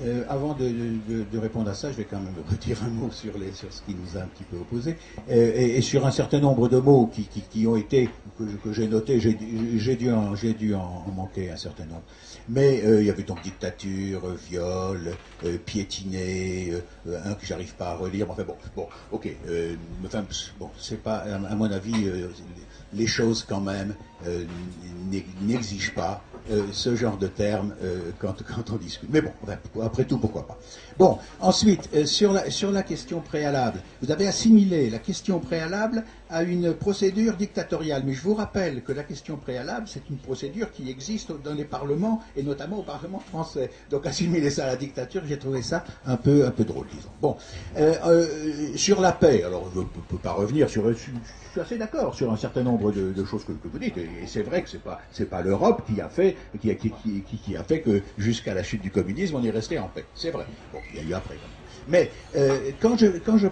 Euh, 0.03 0.23
avant 0.29 0.53
de, 0.53 1.39
répondre 1.39 1.69
à 1.69 1.73
ça, 1.73 1.91
je 1.91 1.97
vais 1.97 2.03
quand 2.03 2.19
même 2.19 2.35
redire 2.49 2.83
un 2.83 2.89
mot 2.89 3.09
sur, 3.11 3.35
les, 3.37 3.51
sur 3.51 3.71
ce 3.73 3.81
qui 3.81 3.95
nous 3.95 4.17
a 4.17 4.23
un 4.23 4.27
petit 4.27 4.43
peu 4.43 4.57
opposé 4.57 4.95
euh, 5.29 5.53
et, 5.55 5.81
sur 5.81 6.05
un 6.05 6.11
certain 6.11 6.39
nombre 6.39 6.69
de 6.69 6.77
mots 6.77 7.07
qui, 7.07 7.23
qui, 7.23 7.65
ont 7.65 7.75
été, 7.75 8.09
que, 8.37 8.71
j'ai 8.71 8.87
notés, 8.87 9.19
j'ai 9.19 9.95
dû, 9.95 10.11
en, 10.11 10.33
dû 10.33 10.75
en, 10.75 11.05
manquer 11.15 11.49
un 11.49 11.57
certain 11.57 11.85
nombre. 11.85 12.03
Mais 12.47 12.83
euh, 12.85 13.01
il 13.01 13.07
y 13.07 13.09
avait 13.09 13.23
donc 13.23 13.41
dictature, 13.41 14.21
viol, 14.49 15.15
piétiné, 15.65 16.73
un 17.07 17.33
que 17.33 17.45
j'arrive 17.45 17.73
pas 17.75 17.91
à 17.91 17.95
relire. 17.95 18.29
Enfin 18.29 18.43
bon, 18.43 18.55
bon, 18.75 18.87
ok. 19.11 19.27
enfin, 20.05 20.23
bon, 20.59 20.69
c'est 20.77 21.01
pas, 21.01 21.17
à, 21.17 21.55
mon 21.55 21.71
avis, 21.71 22.07
les 22.93 23.07
choses 23.07 23.43
quand 23.47 23.61
même 23.61 23.95
n'exigent 25.41 25.93
pas 25.95 26.21
ce 26.71 26.95
genre 26.95 27.17
de 27.17 27.27
terme 27.27 27.73
euh, 27.83 28.11
quand, 28.19 28.43
quand, 28.43 28.71
on 28.71 28.75
discute. 28.75 29.09
Mais 29.11 29.21
bon, 29.21 29.31
après 29.83 30.05
tout, 30.05 30.17
pourquoi 30.17 30.47
pas. 30.47 30.59
Bon, 30.97 31.19
ensuite, 31.41 31.89
euh, 31.93 32.05
sur, 32.05 32.33
la, 32.33 32.49
sur 32.49 32.71
la 32.71 32.81
question 32.81 33.21
préalable, 33.21 33.81
vous 34.01 34.11
avez 34.11 34.27
assimilé 34.27 34.89
la 34.89 34.97
question 34.97 35.39
préalable 35.39 36.03
à 36.29 36.41
une 36.41 36.73
procédure 36.73 37.35
dictatoriale. 37.35 38.01
Mais 38.03 38.13
je 38.13 38.21
vous 38.21 38.33
rappelle 38.33 38.81
que 38.81 38.91
la 38.93 39.03
question 39.03 39.37
préalable, 39.37 39.87
c'est 39.87 40.09
une 40.09 40.17
procédure 40.17 40.71
qui 40.71 40.89
existe 40.89 41.31
dans 41.43 41.53
les 41.53 41.65
parlements, 41.65 42.23
et 42.35 42.41
notamment 42.41 42.79
au 42.79 42.83
Parlement 42.83 43.19
français. 43.19 43.69
Donc 43.91 44.07
assimiler 44.07 44.49
ça 44.49 44.63
à 44.63 44.67
la 44.67 44.75
dictature, 44.75 45.21
j'ai 45.27 45.37
trouvé 45.37 45.61
ça 45.61 45.83
un 46.07 46.17
peu, 46.17 46.47
un 46.47 46.51
peu 46.51 46.63
drôle, 46.63 46.87
disons. 46.91 47.09
Bon, 47.21 47.37
sur 48.75 48.99
la 48.99 49.11
paix, 49.11 49.43
alors 49.43 49.69
je 49.73 49.79
ne 49.79 49.85
peux 49.85 50.17
pas 50.17 50.31
revenir 50.31 50.69
sur 50.69 50.83
suis 51.57 51.61
assez 51.61 51.77
d'accord 51.77 52.13
sur 52.13 52.31
un 52.31 52.37
certain 52.37 52.63
nombre 52.63 52.91
de, 52.91 53.25
choses 53.25 53.43
que, 53.43 53.51
vous 53.63 53.79
dites. 53.79 53.97
Et, 53.97 54.07
c'est 54.27 54.43
vrai 54.43 54.61
que 54.61 54.69
c'est 54.69 54.83
pas 54.83 55.01
pas 55.29 55.41
l'Europe 55.41 55.83
qui 55.87 55.99
a 56.01 56.09
fait 56.09 56.35
qui, 56.61 56.75
qui, 56.75 57.57
a 57.57 57.63
fait 57.63 57.81
que 57.81 58.01
jusqu'à 58.17 58.53
la 58.53 58.63
chute 58.63 58.81
du 58.81 58.91
communisme 58.91 59.35
on 59.35 59.43
est 59.43 59.49
resté 59.49 59.79
en 59.79 59.87
paix. 59.87 60.05
C'est 60.13 60.31
vrai. 60.31 60.45
Il 60.93 60.99
y 60.99 61.03
a 61.05 61.09
eu 61.09 61.13
après. 61.13 61.35
Mais 61.87 62.11
euh, 62.35 62.71
quand, 62.81 62.97
je, 62.97 63.07
quand, 63.07 63.37
je, 63.37 63.47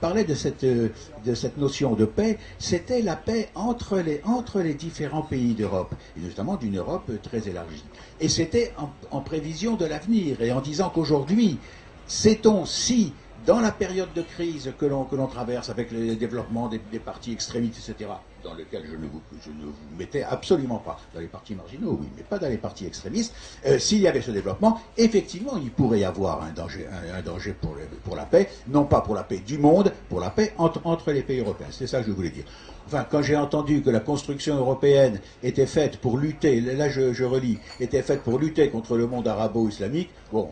parlais 0.00 0.24
de 0.24 0.34
cette, 0.34 0.64
de 0.64 1.34
cette 1.34 1.56
notion 1.56 1.94
de 1.94 2.04
paix, 2.04 2.38
c'était 2.58 3.00
la 3.00 3.14
paix 3.16 3.48
entre 3.54 3.98
les, 3.98 4.20
entre 4.24 4.60
les 4.60 4.74
différents 4.74 5.22
pays 5.22 5.54
d'Europe, 5.54 5.94
et 6.16 6.20
notamment 6.20 6.56
d'une 6.56 6.78
Europe 6.78 7.10
très 7.22 7.48
élargie. 7.48 7.84
Et 8.20 8.28
c'était 8.28 8.72
en, 8.76 8.90
en 9.16 9.20
prévision 9.20 9.76
de 9.76 9.84
l'avenir, 9.84 10.42
et 10.42 10.50
en 10.50 10.60
disant 10.60 10.90
qu'aujourd'hui, 10.90 11.58
sait-on 12.06 12.64
si 12.64 13.12
dans 13.48 13.60
la 13.60 13.70
période 13.70 14.12
de 14.14 14.20
crise 14.20 14.70
que 14.78 14.84
l'on, 14.84 15.04
que 15.04 15.16
l'on 15.16 15.26
traverse 15.26 15.70
avec 15.70 15.90
le 15.90 16.14
développement 16.16 16.68
des, 16.68 16.78
partis 16.98 17.32
extrémistes, 17.32 17.88
etc., 17.88 18.10
dans 18.44 18.52
lequel 18.52 18.82
je 18.84 18.94
ne, 18.94 19.06
vous, 19.06 19.22
je 19.42 19.48
ne 19.48 19.64
vous 19.64 19.96
mettais 19.98 20.22
absolument 20.22 20.76
pas 20.76 20.98
dans 21.14 21.20
les 21.20 21.28
partis 21.28 21.54
marginaux, 21.54 21.96
oui, 21.98 22.08
mais 22.14 22.22
pas 22.24 22.38
dans 22.38 22.50
les 22.50 22.58
partis 22.58 22.84
extrémistes, 22.84 23.34
euh, 23.66 23.78
s'il 23.78 24.00
y 24.00 24.06
avait 24.06 24.20
ce 24.20 24.32
développement, 24.32 24.78
effectivement, 24.98 25.56
il 25.56 25.70
pourrait 25.70 26.00
y 26.00 26.04
avoir 26.04 26.42
un 26.42 26.52
danger, 26.52 26.86
un, 26.86 27.22
danger 27.22 27.54
pour, 27.58 27.74
pour, 28.04 28.16
la 28.16 28.26
paix, 28.26 28.50
non 28.68 28.84
pas 28.84 29.00
pour 29.00 29.14
la 29.14 29.22
paix 29.22 29.38
du 29.38 29.56
monde, 29.56 29.94
pour 30.10 30.20
la 30.20 30.28
paix 30.28 30.52
entre, 30.58 30.82
entre 30.84 31.10
les 31.12 31.22
pays 31.22 31.40
européens. 31.40 31.68
C'est 31.70 31.86
ça 31.86 32.00
que 32.00 32.06
je 32.06 32.12
voulais 32.12 32.28
dire. 32.28 32.44
Enfin, 32.86 33.06
quand 33.10 33.22
j'ai 33.22 33.36
entendu 33.36 33.82
que 33.82 33.90
la 33.90 34.00
construction 34.00 34.56
européenne 34.56 35.20
était 35.42 35.66
faite 35.66 35.98
pour 35.98 36.18
lutter, 36.18 36.60
là 36.60 36.90
je, 36.90 37.14
je 37.14 37.24
relis, 37.24 37.58
était 37.80 38.02
faite 38.02 38.22
pour 38.22 38.38
lutter 38.38 38.68
contre 38.68 38.96
le 38.96 39.06
monde 39.06 39.26
arabo-islamique, 39.26 40.10
bon, 40.32 40.50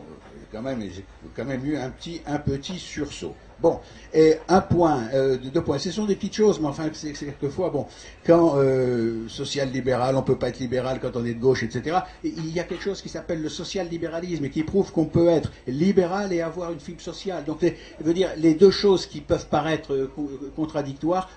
quand 0.57 0.63
même, 0.63 0.89
quand 1.35 1.45
même 1.45 1.65
eu 1.65 1.77
un 1.77 1.89
petit, 1.91 2.21
un 2.25 2.39
petit 2.39 2.79
sursaut. 2.79 3.35
Bon, 3.59 3.79
et 4.13 4.35
un 4.47 4.61
point, 4.61 5.03
euh, 5.13 5.37
deux 5.37 5.61
points. 5.61 5.79
Ce 5.79 5.91
sont 5.91 6.05
des 6.05 6.15
petites 6.15 6.35
choses, 6.35 6.59
mais 6.59 6.67
enfin, 6.67 6.89
c'est 6.93 7.13
quelquefois, 7.13 7.69
bon, 7.71 7.87
quand 8.25 8.55
euh, 8.57 9.27
social-libéral, 9.27 10.15
on 10.15 10.21
peut 10.21 10.35
pas 10.35 10.49
être 10.49 10.59
libéral 10.59 10.99
quand 11.01 11.15
on 11.15 11.25
est 11.25 11.33
de 11.33 11.39
gauche, 11.39 11.63
etc. 11.63 11.97
il 12.23 12.53
y 12.53 12.59
a 12.59 12.63
quelque 12.63 12.83
chose 12.83 13.01
qui 13.01 13.09
s'appelle 13.09 13.41
le 13.41 13.49
social-libéralisme 13.49 14.45
et 14.45 14.49
qui 14.51 14.63
prouve 14.63 14.91
qu'on 14.91 15.05
peut 15.05 15.27
être 15.27 15.51
libéral 15.67 16.33
et 16.33 16.41
avoir 16.41 16.71
une 16.71 16.79
fibre 16.79 17.01
sociale. 17.01 17.45
Donc, 17.45 17.59
je 17.61 18.05
veux 18.05 18.13
dire, 18.13 18.29
les 18.37 18.53
deux 18.53 18.71
choses 18.71 19.07
qui 19.07 19.21
peuvent 19.21 19.47
paraître 19.47 19.93
euh, 19.93 20.11
contradictoires 20.55 21.29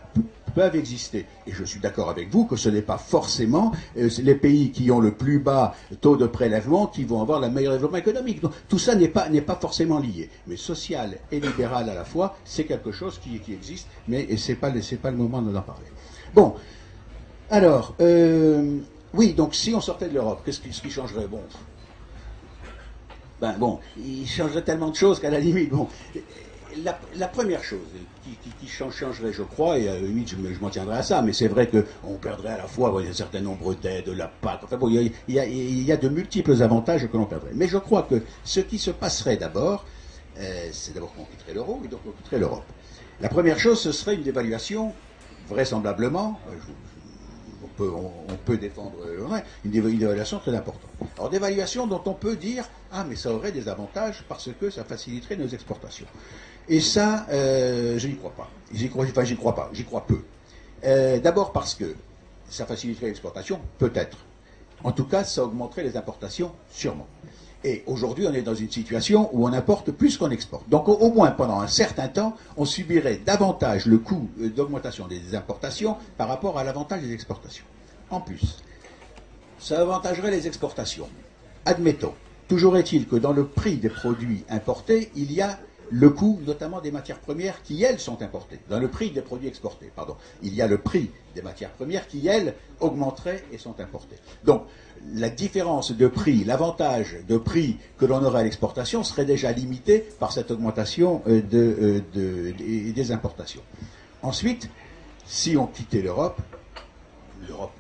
peuvent 0.51 0.77
exister. 0.77 1.27
Et 1.47 1.53
je 1.53 1.64
suis 1.64 1.81
d'accord 1.81 2.11
avec 2.11 2.31
vous 2.31 2.45
que 2.45 2.57
ce 2.57 2.68
n'est 2.68 2.83
pas 2.83 2.99
forcément 2.99 3.73
les 3.95 4.35
pays 4.35 4.73
qui 4.73 4.91
ont 4.91 5.01
le 5.01 5.12
plus 5.12 5.39
bas 5.39 5.75
taux 6.01 6.16
de 6.16 6.27
prélèvement 6.27 6.87
qui 6.87 7.05
vont 7.05 7.23
avoir 7.23 7.41
le 7.41 7.49
meilleur 7.49 7.73
développement 7.73 7.99
économique. 7.99 8.41
Donc 8.43 8.53
tout 8.68 8.79
ça 8.79 8.95
n'est 8.95 9.09
pas, 9.09 9.29
pas 9.47 9.55
forcément 9.57 10.01
lié. 10.01 10.29
Mais 10.47 10.57
social 10.57 11.18
et 11.31 11.41
libéral 11.41 11.89
à 11.89 11.95
la 11.95 12.05
fois, 12.11 12.37
c'est 12.45 12.65
quelque 12.65 12.93
chose 12.93 13.19
qui, 13.19 13.41
existe, 13.53 13.89
mais 14.09 14.37
ce 14.37 14.53
n'est 14.53 14.59
pas, 14.59 14.71
le 15.11 15.17
moment 15.17 15.41
d'en 15.41 15.63
parler. 15.63 15.87
Bon, 16.35 16.55
alors, 17.51 17.95
euh, 18.01 18.79
oui, 19.15 19.33
donc 19.33 19.55
si 19.55 19.75
on 19.75 19.81
sortait 19.81 20.09
de 20.09 20.15
l'Europe, 20.15 20.43
qu'est-ce 20.45 20.61
qui, 20.61 20.91
changerait? 20.91 21.27
Bon, 21.27 21.41
ben 23.41 23.55
bon, 23.59 23.81
il 23.97 24.27
changerait 24.27 24.63
tellement 24.63 24.91
de 24.91 24.97
choses 24.97 25.19
qu'à 25.19 25.31
la 25.31 25.41
limite, 25.41 25.71
bon, 25.71 25.89
la, 27.17 27.29
première 27.29 27.65
chose 27.65 27.81
qui, 28.61 28.69
changerait, 28.69 29.33
je 29.33 29.43
crois, 29.43 29.79
et 29.79 29.89
à 29.89 29.99
limite, 29.99 30.29
je, 30.29 30.61
m'en 30.61 30.71
tiendrai 30.71 30.99
à 30.99 31.03
ça, 31.03 31.23
mais 31.23 31.33
c'est 31.33 31.49
vrai 31.49 31.69
qu'on 31.69 32.15
perdrait 32.15 32.51
à 32.51 32.59
la 32.59 32.67
fois 32.67 32.95
un 33.01 33.13
certain 33.13 33.41
nombre 33.41 33.75
d'aides, 33.75 34.09
la 34.09 34.29
PAC, 34.29 34.61
enfin 34.65 34.77
bon, 34.77 34.89
il 34.89 35.13
y, 35.29 35.93
a, 35.93 35.97
de 35.97 36.09
multiples 36.09 36.63
avantages 36.63 37.09
que 37.09 37.17
l'on 37.17 37.27
perdrait. 37.27 37.53
Mais 37.55 37.67
je 37.67 37.79
crois 37.79 38.03
que 38.03 38.23
ce 38.45 38.61
qui 38.61 38.79
se 38.79 38.91
passerait 38.91 39.37
d'abord, 39.37 39.85
c'est 40.72 40.95
d'abord 40.95 41.14
qu'on 41.14 41.24
quitterait 41.24 41.55
l'euro 41.55 41.81
et 41.85 41.89
donc 41.89 42.01
on 42.07 42.12
quitterait 42.12 42.39
l'Europe. 42.39 42.64
La 43.20 43.28
première 43.28 43.59
chose, 43.59 43.78
ce 43.78 43.93
serait 43.93 44.14
une 44.14 44.22
dévaluation, 44.22 44.95
vraisemblablement, 45.49 46.41
euh, 46.49 46.55
on, 47.62 47.68
peut, 47.76 47.91
on, 47.91 48.37
peut, 48.47 48.57
défendre 48.57 48.97
une 49.64 49.70
dévaluation 49.70 50.39
très 50.39 50.55
importante. 50.55 50.91
Alors 51.18 51.28
dévaluation 51.28 51.87
dont 51.87 52.03
on 52.07 52.14
peut 52.14 52.37
dire, 52.37 52.64
ah 52.91 53.05
mais 53.07 53.16
ça 53.16 53.31
aurait 53.31 53.53
des 53.53 53.68
avantages 53.68 54.24
parce 54.26 54.49
que 54.59 54.70
ça 54.70 54.85
faciliterait 54.85 55.37
nos 55.37 55.49
exportations. 55.49 56.07
Et 56.68 56.81
ça, 56.81 57.26
euh, 57.31 57.99
je 57.99 58.09
n'y 58.09 58.16
crois 58.16 58.31
pas. 58.31 58.49
J'y 58.72 58.89
crois, 58.89 59.05
enfin, 59.05 59.24
j'y 59.24 59.37
crois 59.37 59.55
pas, 59.55 59.68
j'y 59.74 59.85
crois 59.85 60.07
peu. 60.07 60.22
d'abord 61.20 61.53
parce 61.53 61.74
que 61.74 61.95
ça 62.49 62.64
faciliterait 62.64 63.09
l'exportation, 63.09 63.61
peut-être. 63.78 64.16
En 64.83 64.93
tout 64.93 65.05
cas, 65.05 65.24
ça 65.24 65.45
augmenterait 65.45 65.83
les 65.83 65.99
importations, 65.99 66.53
sûrement. 66.70 67.07
Et 67.63 67.83
aujourd'hui, 67.87 68.27
on 68.27 68.33
est 68.33 68.43
dans 68.43 68.55
une 68.55 68.71
situation 68.71 69.29
où 69.33 69.47
on 69.47 69.53
importe 69.53 69.91
plus 69.91 70.17
qu'on 70.17 70.31
exporte. 70.31 70.69
Donc 70.69 70.89
au, 70.89 71.11
moins 71.11 71.31
pendant 71.31 71.61
un 71.61 71.67
certain 71.67 72.09
temps, 72.09 72.35
on 72.57 72.65
subirait 72.65 73.21
davantage 73.25 73.87
le 73.87 73.99
coût 73.99 74.31
euh, 74.41 74.49
d'augmentation 74.49 75.07
des 75.07 75.35
importations 75.35 75.97
par 76.17 76.29
rapport 76.29 76.59
à 76.59 76.65
l'avantage 76.65 77.03
des 77.03 77.13
exportations. 77.13 77.65
En 78.09 78.21
plus, 78.21 78.57
ça 79.59 79.81
avantagerait 79.81 80.31
les 80.31 80.47
exportations. 80.47 81.09
Admettons, 81.67 82.15
toujours 82.49 82.79
est-il 82.79 83.07
que 83.07 83.17
dans 83.17 83.33
le 83.33 83.47
prix 83.47 83.77
des 83.77 83.91
produits 83.91 84.45
importés, 84.49 85.11
il 85.15 85.31
y 85.31 85.43
a 85.43 85.59
le 85.91 86.11
coût 86.11 86.41
notamment 86.47 86.80
des 86.80 86.91
matières 86.91 87.18
premières 87.18 87.62
qui, 87.62 87.82
elles, 87.82 88.01
sont 88.01 88.22
importées. 88.22 88.61
Dans 88.68 88.78
le 88.78 88.88
prix 88.88 89.11
des 89.11 89.22
produits 89.22 89.49
exportés, 89.49 89.91
pardon. 89.95 90.16
Il 90.43 90.55
y 90.55 90.62
a 90.62 90.66
le 90.66 90.78
prix 90.78 91.11
des 91.34 91.43
matières 91.43 91.70
premières 91.70 92.07
qui, 92.07 92.26
elles, 92.26 92.55
augmenteraient 92.78 93.45
et 93.53 93.59
sont 93.59 93.78
importées. 93.80 94.16
Donc, 94.45 94.64
la 95.14 95.30
différence 95.30 95.93
de 95.93 96.07
prix, 96.07 96.45
l'avantage 96.45 97.16
de 97.28 97.38
prix 97.38 97.76
que 97.99 98.07
l'on 98.07 98.24
aurait 98.24 98.41
à 98.41 98.45
l'exportation 98.45 99.03
serait 99.03 99.24
déjà 99.24 99.51
limité 99.53 100.07
par 100.18 100.32
cette 100.32 100.51
augmentation 100.51 101.22
euh, 101.26 101.43
euh, 101.55 102.01
des 102.12 103.12
importations. 103.12 103.62
Ensuite, 104.22 104.68
si 105.26 105.57
on 105.57 105.66
quittait 105.66 106.03
l'Europe, 106.03 106.41
l'Europe 107.49 107.72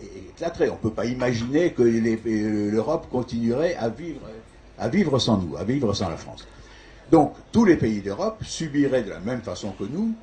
éclaterait. 0.00 0.70
On 0.70 0.74
ne 0.74 0.78
peut 0.78 0.90
pas 0.90 1.06
imaginer 1.06 1.72
que 1.72 1.82
euh, 1.82 2.70
l'Europe 2.70 3.06
continuerait 3.10 3.74
à 3.76 3.88
vivre 4.88 5.18
sans 5.18 5.38
nous, 5.38 5.56
à 5.56 5.64
vivre 5.64 5.92
sans 5.94 6.08
la 6.08 6.16
France. 6.16 6.46
Donc, 7.12 7.34
tous 7.52 7.66
les 7.66 7.76
pays 7.76 8.00
d'Europe 8.00 8.42
subiraient 8.42 9.02
de 9.02 9.10
la 9.10 9.20
même 9.20 9.42
façon 9.42 9.72
que 9.72 9.84
nous 9.84 10.14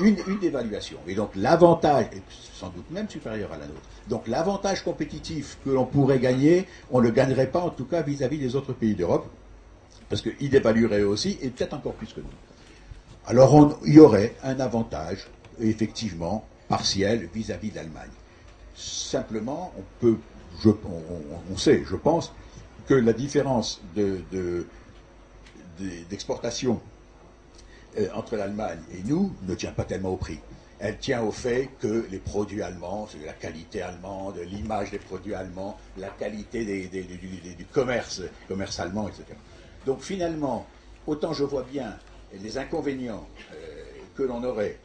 une, 0.00 0.16
dévaluation. 0.40 0.98
Et 1.06 1.14
donc, 1.14 1.30
l'avantage, 1.36 2.06
sans 2.52 2.70
doute 2.70 2.90
même 2.90 3.08
supérieur 3.08 3.52
à 3.52 3.56
la 3.56 3.66
nôtre, 3.66 3.80
donc 4.08 4.26
l'avantage 4.26 4.82
compétitif 4.82 5.58
que 5.64 5.70
l'on 5.70 5.86
pourrait 5.86 6.18
gagner, 6.18 6.66
on 6.90 6.98
ne 6.98 7.04
le 7.04 7.10
gagnerait 7.12 7.46
pas 7.46 7.60
en 7.60 7.70
tout 7.70 7.84
cas 7.84 8.02
vis-à-vis 8.02 8.38
des 8.38 8.56
autres 8.56 8.72
pays 8.72 8.94
d'Europe, 8.96 9.26
parce 10.08 10.22
qu'ils 10.22 10.50
dévalueraient 10.50 11.04
aussi, 11.04 11.38
et 11.40 11.50
peut-être 11.50 11.74
encore 11.74 11.94
plus 11.94 12.12
que 12.12 12.20
nous. 12.20 12.26
Alors, 13.26 13.78
il 13.86 13.94
y 13.94 14.00
aurait 14.00 14.34
un 14.42 14.58
avantage, 14.58 15.28
effectivement, 15.60 16.44
partiel 16.68 17.28
vis-à-vis 17.32 17.70
de 17.70 17.76
l'Allemagne. 17.76 18.10
Simplement, 18.74 19.72
on 19.78 19.82
peut, 20.00 20.18
on, 20.64 21.56
sait, 21.56 21.84
je 21.88 21.94
pense, 21.94 22.32
que 22.86 22.94
la 22.94 23.12
différence 23.12 23.80
de 23.94 24.66
d'exportation 26.08 26.80
euh, 27.98 28.08
entre 28.14 28.36
l'Allemagne 28.36 28.80
et 28.92 29.02
nous 29.04 29.32
ne 29.42 29.54
tient 29.54 29.72
pas 29.72 29.84
tellement 29.84 30.10
au 30.10 30.16
prix. 30.16 30.40
Elle 30.80 30.98
tient 30.98 31.22
au 31.22 31.30
fait 31.30 31.70
que 31.80 32.06
les 32.10 32.18
produits 32.18 32.60
allemands, 32.60 33.08
la 33.24 33.32
qualité 33.32 33.82
allemande, 33.82 34.36
l'image 34.38 34.90
des 34.90 34.98
produits 34.98 35.34
allemands, 35.34 35.78
la 35.96 36.08
qualité 36.08 36.64
du, 36.64 37.64
commerce, 37.72 38.22
commerce 38.48 38.80
allemand, 38.80 39.08
etc. 39.08 39.24
Donc 39.86 40.02
finalement, 40.02 40.66
autant 41.06 41.32
je 41.32 41.44
vois 41.44 41.62
bien 41.62 41.96
les 42.42 42.58
inconvénients 42.58 43.26
euh, 43.52 43.84
que 44.16 44.24
l'on 44.24 44.42
aurait, 44.42 44.78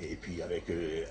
et 0.00 0.16
puis 0.16 0.40
avec 0.40 0.70
euh, 0.70 1.04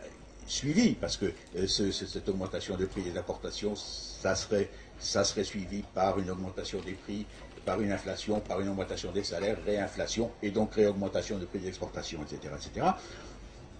suivi, 0.48 0.94
parce 0.94 1.18
que 1.18 1.32
cette 1.68 2.28
augmentation 2.28 2.76
de 2.76 2.86
prix 2.86 3.04
des 3.04 3.18
importations, 3.18 3.76
ça 3.76 4.36
serait, 4.36 4.70
ça 5.00 5.24
serait 5.24 5.44
suivi 5.44 5.84
par 5.94 6.20
une 6.20 6.30
augmentation 6.30 6.80
des 6.80 6.94
prix 6.94 7.26
par 7.66 7.82
une 7.82 7.92
inflation, 7.92 8.40
par 8.40 8.62
une 8.62 8.70
augmentation 8.70 9.12
des 9.12 9.24
salaires, 9.24 9.58
réinflation, 9.66 10.32
et 10.42 10.52
donc 10.52 10.76
réaugmentation 10.76 11.38
de 11.38 11.46
prix 11.46 11.60
d'exportation, 11.60 12.20
etc., 12.22 12.54
etc. 12.56 12.88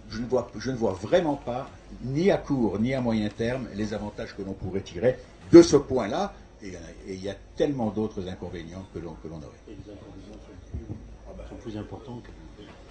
Je 0.08 0.20
ne, 0.20 0.26
vois, 0.26 0.50
je 0.56 0.70
ne 0.70 0.76
vois 0.76 0.92
vraiment 0.92 1.36
pas, 1.36 1.68
ni 2.02 2.30
à 2.30 2.38
court 2.38 2.78
ni 2.78 2.94
à 2.94 3.00
moyen 3.00 3.28
terme, 3.28 3.68
les 3.74 3.94
avantages 3.94 4.36
que 4.36 4.42
l'on 4.42 4.52
pourrait 4.52 4.82
tirer 4.82 5.18
de 5.50 5.62
ce 5.62 5.76
point-là, 5.76 6.34
et, 6.62 6.72
il 7.08 7.22
y 7.22 7.28
a 7.28 7.34
tellement 7.56 7.90
d'autres 7.90 8.28
inconvénients 8.28 8.84
que 8.92 8.98
l'on, 8.98 9.14
que 9.14 9.28
l'on 9.28 9.36
aurait. 9.36 9.62
Et 9.68 9.72
les 9.72 9.92
inconvénients 9.92 10.38
sont 10.46 10.76
plus, 10.76 10.94
ah 11.28 11.32
bah, 11.36 11.44
sont 11.48 11.56
plus 11.56 11.76
importants 11.76 12.20
que 12.20 12.30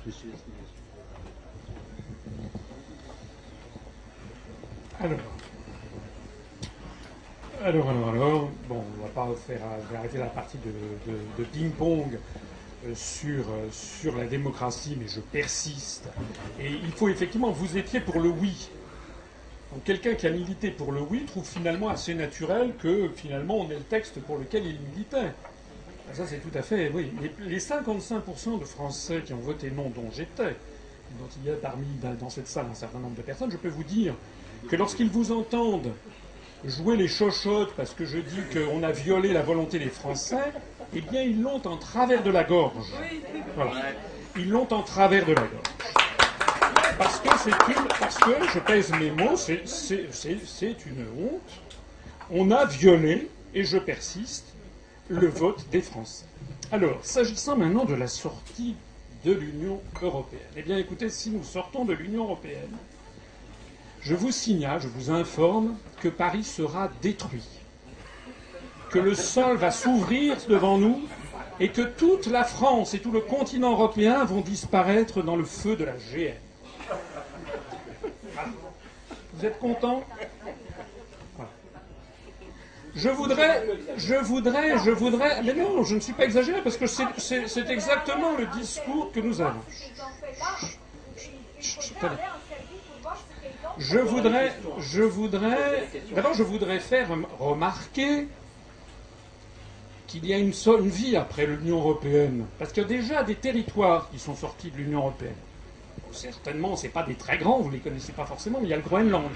plus 0.04 0.14
Alors, 5.00 5.20
alors, 7.64 7.90
alors, 7.90 8.10
alors, 8.10 8.52
bon, 8.68 8.84
on 8.98 9.04
va 9.04 9.10
pas 9.10 9.34
faire, 9.48 9.62
arrêter 9.96 10.18
la 10.18 10.26
partie 10.26 10.58
de, 10.58 11.44
ping-pong 11.46 12.18
euh, 12.86 12.94
sur, 12.96 13.50
euh, 13.50 13.68
sur 13.72 14.16
la 14.16 14.26
démocratie, 14.26 14.98
mais 15.00 15.08
je 15.08 15.20
persiste. 15.20 16.10
Et 16.60 16.70
il 16.70 16.92
faut 16.92 17.10
effectivement, 17.10 17.52
vous 17.52 17.78
étiez 17.78 18.00
pour 18.00 18.20
le 18.20 18.30
oui. 18.30 18.70
Donc 19.72 19.84
quelqu'un 19.84 20.16
qui 20.16 20.28
a 20.28 20.30
milité 20.30 20.72
pour 20.72 20.92
le 20.92 21.02
oui 21.02 21.26
trouve 21.26 21.46
finalement 21.46 21.90
assez 21.90 22.14
naturel 22.14 22.74
que 22.78 23.10
finalement 23.16 23.58
on 23.58 23.70
ait 23.70 23.76
le 23.76 23.82
texte 23.82 24.20
pour 24.22 24.38
lequel 24.38 24.66
il 24.66 24.80
militait. 24.80 25.32
Ah, 26.10 26.14
ça 26.14 26.28
c'est 26.28 26.38
tout 26.38 26.56
à 26.56 26.62
fait, 26.62 26.92
oui. 26.94 27.12
Les, 27.40 27.60
55% 27.60 28.60
de 28.60 28.66
Français 28.66 29.22
qui 29.26 29.34
ont 29.34 29.40
voté 29.40 29.72
non, 29.72 29.90
dont 29.90 30.10
j'étais, 30.14 30.56
dont 31.20 31.28
il 31.42 31.50
y 31.50 31.52
a 31.52 31.56
parmi 31.56 31.86
dans 32.20 32.30
cette 32.30 32.48
salle 32.48 32.68
un 32.72 32.76
certain 32.76 33.00
nombre 33.00 33.16
de 33.16 33.22
personnes, 33.22 33.52
je 33.52 33.58
peux 33.58 33.70
vous 33.70 33.84
dire 33.84 34.14
que 34.70 34.76
lorsqu'ils 34.76 35.10
vous 35.10 35.32
entendent 35.32 35.92
jouer 36.68 36.98
les 36.98 37.08
chochottes 37.08 37.74
parce 37.76 37.94
que 37.94 38.06
je 38.06 38.18
dis 38.18 38.42
qu'on 38.54 38.84
a 38.84 38.92
violé 38.92 39.34
la 39.34 39.42
volonté 39.42 39.80
des 39.80 39.90
Français, 39.90 40.52
eh 40.94 41.02
bien 41.02 41.22
ils 41.22 41.42
l'ont 41.42 41.66
en 41.66 41.78
travers 41.78 42.24
de 42.24 42.32
la 42.32 42.44
gorge. 42.44 42.92
Ils 44.36 44.50
l'ont 44.50 44.72
en 44.72 44.84
travers 44.84 45.26
de 45.26 45.34
la 45.34 45.42
gorge. 45.42 45.76
Parce 46.98 47.20
que 47.20 47.30
c'est 47.44 47.74
une, 47.74 47.88
parce 48.00 48.18
que 48.18 48.32
je 48.54 48.60
pèse 48.60 48.92
mes 48.92 49.12
mots, 49.12 49.36
c'est 49.36 50.86
une 50.86 51.06
honte. 51.20 51.62
On 52.32 52.52
a 52.52 52.66
violé, 52.66 53.30
et 53.54 53.64
je 53.64 53.78
persiste, 53.78 54.54
le 55.10 55.28
vote 55.28 55.66
des 55.72 55.82
Français. 55.82 56.26
Alors, 56.72 57.00
s'agissant 57.04 57.56
maintenant 57.56 57.86
de 57.86 57.94
la 57.94 58.08
sortie 58.08 58.76
de 59.24 59.32
l'Union 59.32 59.82
européenne. 60.02 60.42
Eh 60.56 60.64
bien, 60.64 60.78
écoutez, 60.78 61.10
si 61.10 61.30
nous 61.30 61.44
sortons 61.44 61.86
de 61.86 61.94
l'Union 61.94 62.24
européenne, 62.24 62.76
je 64.06 64.14
vous 64.14 64.32
signale, 64.32 64.80
je 64.80 64.88
vous 64.88 65.10
informe 65.10 65.76
que 66.00 66.08
Paris 66.08 66.44
sera 66.44 66.90
détruit, 67.02 67.44
que 68.92 69.00
le 69.00 69.16
sol 69.16 69.58
va 69.58 69.72
s'ouvrir 69.72 70.38
devant 70.48 70.78
nous 70.78 71.02
et 71.60 71.70
que 71.70 71.82
toute 71.82 72.28
la 72.28 72.44
France 72.44 72.94
et 72.94 73.00
tout 73.00 73.12
le 73.12 73.22
continent 73.22 73.72
européen 73.72 74.24
vont 74.24 74.42
disparaître 74.42 75.24
dans 75.24 75.36
le 75.36 75.44
feu 75.44 75.76
de 75.76 75.86
la 75.86 75.94
GN. 75.94 76.36
Vous 79.34 79.46
êtes 79.46 79.60
content 79.60 80.04
je 82.96 83.10
voudrais, 83.10 83.68
je 83.98 84.16
voudrais, 84.16 84.78
je 84.78 84.92
voudrais, 84.92 85.44
mais 85.44 85.54
non, 85.54 85.84
je 85.84 85.96
ne 85.96 86.00
suis 86.00 86.14
pas 86.14 86.24
exagéré 86.24 86.62
parce 86.62 86.78
que 86.78 86.88
c'est 86.88 87.70
exactement 87.70 88.38
le 88.38 88.46
discours 88.46 89.12
que 89.12 89.20
nous 89.20 89.42
avons. 89.42 89.60
Je 93.78 94.00
voudrais, 94.00 94.54
je 94.80 95.02
voudrais, 95.02 95.88
d'abord, 96.14 96.34
je 96.34 96.44
voudrais 96.44 96.80
faire 96.80 97.10
remarquer 97.40 98.28
qu'il 100.08 100.26
y 100.26 100.34
a 100.34 100.38
une, 100.38 100.54
seule 100.54 100.88
vie 100.88 101.18
après 101.18 101.46
l'Union 101.46 101.78
européenne, 101.78 102.46
parce 102.58 102.72
qu'il 102.72 102.84
y 102.84 102.86
a 102.86 102.90
déjà 102.90 103.24
des 103.24 103.36
territoires 103.36 104.10
qui 104.12 104.20
sont 104.20 104.36
sortis 104.36 104.72
de 104.72 104.78
l'Union 104.78 105.00
européenne. 105.00 105.36
Certainement, 106.12 106.76
ce 106.76 106.84
n'est 106.84 106.90
pas 106.90 107.04
des 107.04 107.16
très 107.16 107.38
grands, 107.38 107.60
vous 107.60 107.70
ne 107.70 107.74
les 107.74 107.80
connaissez 107.80 108.14
pas 108.14 108.26
forcément, 108.26 108.60
mais 108.62 108.68
il 108.68 108.70
y 108.70 108.74
a 108.74 108.78
le 108.78 108.84
Groenland. 108.84 109.30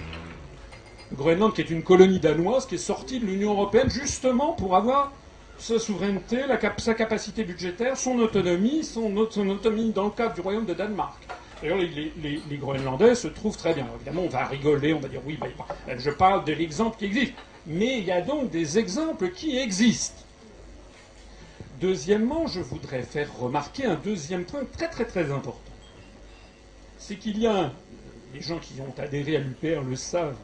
Le 1.11 1.17
Groenland 1.17 1.53
qui 1.53 1.61
est 1.61 1.69
une 1.69 1.83
colonie 1.83 2.19
danoise 2.19 2.65
qui 2.65 2.75
est 2.75 2.77
sortie 2.77 3.19
de 3.19 3.25
l'Union 3.25 3.51
européenne 3.53 3.89
justement 3.89 4.53
pour 4.53 4.75
avoir 4.75 5.11
sa 5.57 5.79
souveraineté, 5.79 6.43
sa 6.77 6.93
capacité 6.93 7.43
budgétaire, 7.43 7.97
son 7.97 8.17
autonomie, 8.19 8.83
son, 8.83 9.27
son 9.29 9.49
autonomie 9.49 9.91
dans 9.91 10.05
le 10.05 10.11
cadre 10.11 10.35
du 10.35 10.41
royaume 10.41 10.65
de 10.65 10.73
Danemark. 10.73 11.27
D'ailleurs, 11.61 11.77
les, 11.77 12.57
Groenlandais 12.57 13.15
se 13.15 13.27
trouvent 13.27 13.57
très 13.57 13.73
bien. 13.73 13.87
évidemment, 13.95 14.23
on 14.23 14.29
va 14.29 14.45
rigoler, 14.45 14.93
on 14.93 14.99
va 14.99 15.09
dire 15.09 15.21
oui, 15.25 15.37
bah, 15.39 15.47
je 15.97 16.09
parle 16.09 16.45
de 16.45 16.53
l'exemple 16.53 16.97
qui 16.97 17.05
existe. 17.05 17.33
Mais 17.67 17.99
il 17.99 18.05
y 18.05 18.11
a 18.11 18.21
donc 18.21 18.49
des 18.49 18.77
exemples 18.77 19.29
qui 19.31 19.57
existent. 19.57 20.23
Deuxièmement, 21.79 22.47
je 22.47 22.61
voudrais 22.61 23.03
faire 23.03 23.29
remarquer 23.37 23.85
un 23.85 23.95
deuxième 23.95 24.45
point 24.45 24.63
très 24.65 24.89
très 24.89 25.05
très 25.05 25.31
important. 25.31 25.59
C'est 26.97 27.15
qu'il 27.15 27.39
y 27.39 27.47
a, 27.47 27.71
les 28.33 28.41
gens 28.41 28.59
qui 28.59 28.73
ont 28.81 28.93
adhéré 29.01 29.37
à 29.37 29.39
l'UPR 29.39 29.81
le 29.81 29.95
savent, 29.95 30.37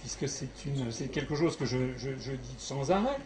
puisque 0.00 0.28
c'est 0.28 1.10
quelque 1.10 1.34
chose 1.34 1.56
que 1.56 1.64
je, 1.64 1.76
dis 1.76 2.54
sans 2.58 2.90
arrêt, 2.90 3.18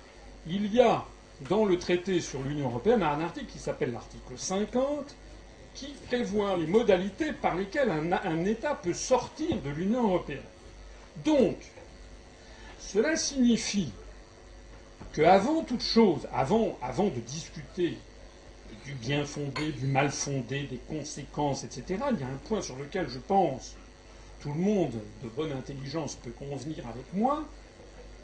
il 0.46 0.72
y 0.72 0.80
a 0.80 1.04
dans 1.48 1.64
le 1.64 1.78
traité 1.78 2.20
sur 2.20 2.42
l'Union 2.42 2.68
européenne 2.68 3.02
un 3.02 3.20
article 3.20 3.46
qui 3.46 3.58
s'appelle 3.58 3.92
l'article 3.92 4.34
50, 4.36 5.14
qui 5.76 5.92
prévoit 6.08 6.56
les 6.56 6.66
modalités 6.66 7.32
par 7.32 7.54
lesquelles 7.54 7.90
un, 7.90 8.44
État 8.44 8.74
peut 8.74 8.94
sortir 8.94 9.60
de 9.60 9.70
l'Union 9.70 10.04
européenne. 10.04 10.40
Donc, 11.24 11.56
cela 12.80 13.14
signifie 13.16 13.92
qu'avant 15.12 15.62
toute 15.62 15.82
chose, 15.82 16.26
avant, 16.32 16.78
avant 16.82 17.08
de 17.08 17.20
discuter 17.20 17.98
du 18.84 18.94
bien 18.94 19.24
fondé, 19.24 19.72
du 19.72 19.86
mal 19.86 20.10
fondé, 20.10 20.62
des 20.64 20.80
conséquences, 20.88 21.64
etc., 21.64 21.84
il 22.12 22.20
y 22.20 22.24
a 22.24 22.26
un 22.26 22.40
point 22.48 22.62
sur 22.62 22.76
lequel 22.76 23.08
je 23.08 23.18
pense 23.18 23.76
tout 24.40 24.48
le 24.48 24.60
monde 24.60 24.94
de 25.22 25.28
bonne 25.28 25.52
intelligence 25.52 26.14
peut 26.16 26.30
convenir 26.30 26.86
avec 26.86 27.12
moi, 27.12 27.44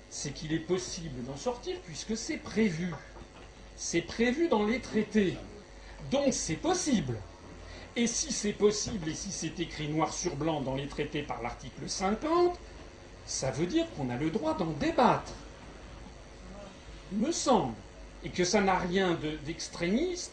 c'est 0.08 0.32
qu'il 0.32 0.52
est 0.52 0.58
possible 0.58 1.22
d'en 1.24 1.36
sortir 1.36 1.76
puisque 1.84 2.16
c'est 2.16 2.38
prévu. 2.38 2.92
C'est 3.76 4.02
prévu 4.02 4.48
dans 4.48 4.64
les 4.64 4.80
traités. 4.80 5.36
Donc 6.10 6.32
c'est 6.32 6.56
possible. 6.56 7.16
Et 7.94 8.06
si 8.06 8.32
c'est 8.32 8.52
possible 8.54 9.10
et 9.10 9.14
si 9.14 9.30
c'est 9.30 9.60
écrit 9.60 9.88
noir 9.88 10.12
sur 10.14 10.34
blanc 10.34 10.62
dans 10.62 10.74
les 10.74 10.86
traités 10.86 11.22
par 11.22 11.42
l'article 11.42 11.88
50, 11.88 12.58
ça 13.26 13.50
veut 13.50 13.66
dire 13.66 13.86
qu'on 13.96 14.08
a 14.08 14.16
le 14.16 14.30
droit 14.30 14.54
d'en 14.54 14.70
débattre. 14.80 15.32
Il 17.12 17.18
me 17.18 17.32
semble. 17.32 17.74
Et 18.24 18.30
que 18.30 18.44
ça 18.44 18.60
n'a 18.60 18.78
rien 18.78 19.18
d'extrémiste 19.44 20.32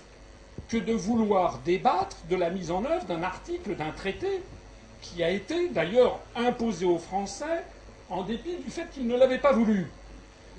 que 0.69 0.77
de 0.77 0.93
vouloir 0.93 1.59
débattre 1.59 2.17
de 2.29 2.35
la 2.35 2.49
mise 2.49 2.71
en 2.71 2.85
œuvre 2.85 3.05
d'un 3.05 3.23
article 3.23 3.75
d'un 3.75 3.91
traité 3.91 4.41
qui 5.01 5.23
a 5.23 5.29
été 5.29 5.69
d'ailleurs 5.69 6.19
imposé 6.35 6.85
aux 6.85 6.99
Français 6.99 7.63
en 8.09 8.23
dépit 8.23 8.57
du 8.57 8.69
fait 8.69 8.89
qu'ils 8.91 9.07
ne 9.07 9.17
l'avaient 9.17 9.39
pas 9.39 9.53
voulu. 9.53 9.87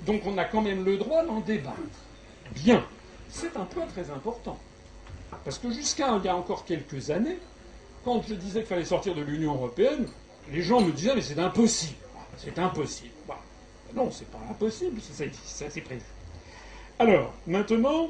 Donc 0.05 0.21
on 0.25 0.37
a 0.37 0.45
quand 0.45 0.61
même 0.61 0.83
le 0.83 0.97
droit 0.97 1.23
d'en 1.23 1.39
débattre. 1.39 1.77
Bien. 2.51 2.85
C'est 3.29 3.55
un 3.55 3.65
point 3.65 3.85
très 3.87 4.11
important. 4.11 4.57
Parce 5.43 5.57
que 5.57 5.71
jusqu'à 5.71 6.17
il 6.17 6.25
y 6.25 6.29
a 6.29 6.35
encore 6.35 6.65
quelques 6.65 7.09
années, 7.09 7.39
quand 8.03 8.21
je 8.27 8.35
disais 8.35 8.59
qu'il 8.59 8.67
fallait 8.67 8.85
sortir 8.85 9.15
de 9.15 9.21
l'Union 9.21 9.55
européenne, 9.55 10.07
les 10.51 10.61
gens 10.61 10.81
me 10.81 10.91
disaient 10.91 11.15
mais 11.15 11.21
c'est 11.21 11.39
impossible. 11.39 11.95
C'est 12.37 12.57
impossible. 12.59 13.13
Bah, 13.27 13.39
non, 13.95 14.09
c'est 14.11 14.29
pas 14.29 14.39
impossible, 14.49 14.99
ça, 15.01 15.69
c'est 15.69 15.81
prévu. 15.81 16.01
Alors, 16.99 17.33
maintenant, 17.47 18.09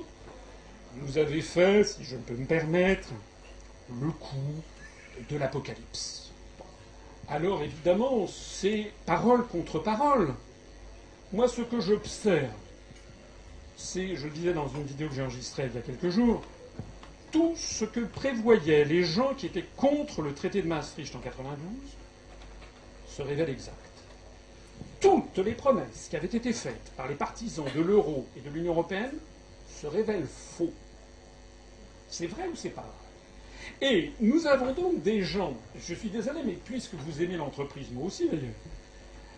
vous 0.98 1.18
avez 1.18 1.42
fait, 1.42 1.84
si 1.84 2.04
je 2.04 2.18
peux 2.18 2.34
me 2.34 2.46
permettre, 2.46 3.10
le 4.02 4.12
coup 4.12 4.36
de 5.30 5.38
l'apocalypse. 5.38 6.32
Alors 7.28 7.62
évidemment, 7.64 8.28
c'est 8.28 8.92
parole 9.06 9.48
contre 9.48 9.80
parole. 9.80 10.34
Moi, 11.32 11.48
ce 11.48 11.62
que 11.62 11.80
j'observe, 11.80 12.50
c'est, 13.78 14.16
je 14.16 14.26
le 14.26 14.32
disais 14.32 14.54
dans 14.54 14.68
une 14.68 14.84
vidéo 14.84 15.08
que 15.08 15.16
j'ai 15.16 15.22
enregistrée 15.22 15.68
il 15.68 15.76
y 15.76 15.78
a 15.78 15.82
quelques 15.82 16.10
jours, 16.10 16.42
tout 17.32 17.54
ce 17.56 17.86
que 17.86 18.02
prévoyaient 18.02 18.86
les 18.86 19.04
gens 19.04 19.34
qui 19.34 19.46
étaient 19.46 19.66
contre 19.78 20.22
le 20.22 20.34
traité 20.34 20.62
de 20.62 20.68
Maastricht 20.68 21.16
en 21.16 21.20
92 21.20 21.58
se 23.08 23.22
révèle 23.22 23.50
exact. 23.50 23.76
Toutes 25.00 25.38
les 25.40 25.54
promesses 25.54 26.08
qui 26.10 26.16
avaient 26.16 26.28
été 26.28 26.54
faites 26.54 26.92
par 26.96 27.08
les 27.08 27.16
partisans 27.16 27.66
de 27.76 27.82
l'euro 27.82 28.28
et 28.38 28.42
de 28.42 28.50
l'Union 28.50 28.74
européenne 28.74 29.14
se 29.70 29.88
révèlent 29.88 30.28
faux. 30.28 30.74
C'est 32.10 32.28
vrai 32.28 32.48
ou 32.48 32.56
c'est 32.56 32.70
pas 32.70 32.82
vrai? 32.82 33.90
Et 33.90 34.12
nous 34.20 34.46
avons 34.48 34.74
donc 34.74 35.02
des 35.02 35.24
gens, 35.24 35.56
je 35.88 35.96
suis 35.96 36.10
désolé, 36.10 36.42
mais 36.46 36.58
puisque 36.66 36.94
vous 36.94 37.22
aimez 37.22 37.38
l'entreprise, 37.38 37.90
moi 37.92 38.06
aussi 38.06 38.28
d'ailleurs, 38.28 38.54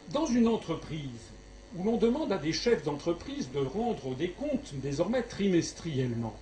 dans 0.10 0.26
une 0.26 0.48
entreprise 0.48 1.32
où 1.76 1.84
l'on 1.84 1.98
demande 1.98 2.32
à 2.32 2.38
des 2.38 2.54
chefs 2.54 2.84
d'entreprise 2.84 3.50
de 3.52 3.60
rendre 3.60 4.16
des 4.16 4.30
comptes 4.30 4.74
désormais 4.74 5.24
trimestriellement, 5.24 6.36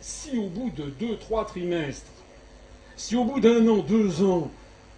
si 0.00 0.36
au 0.36 0.48
bout 0.48 0.70
de 0.70 0.84
deux, 0.84 1.16
trois 1.16 1.44
trimestres, 1.44 2.10
si 2.96 3.16
au 3.16 3.24
bout 3.24 3.40
d'un 3.40 3.66
an, 3.68 3.78
deux 3.78 4.22
ans, 4.22 4.50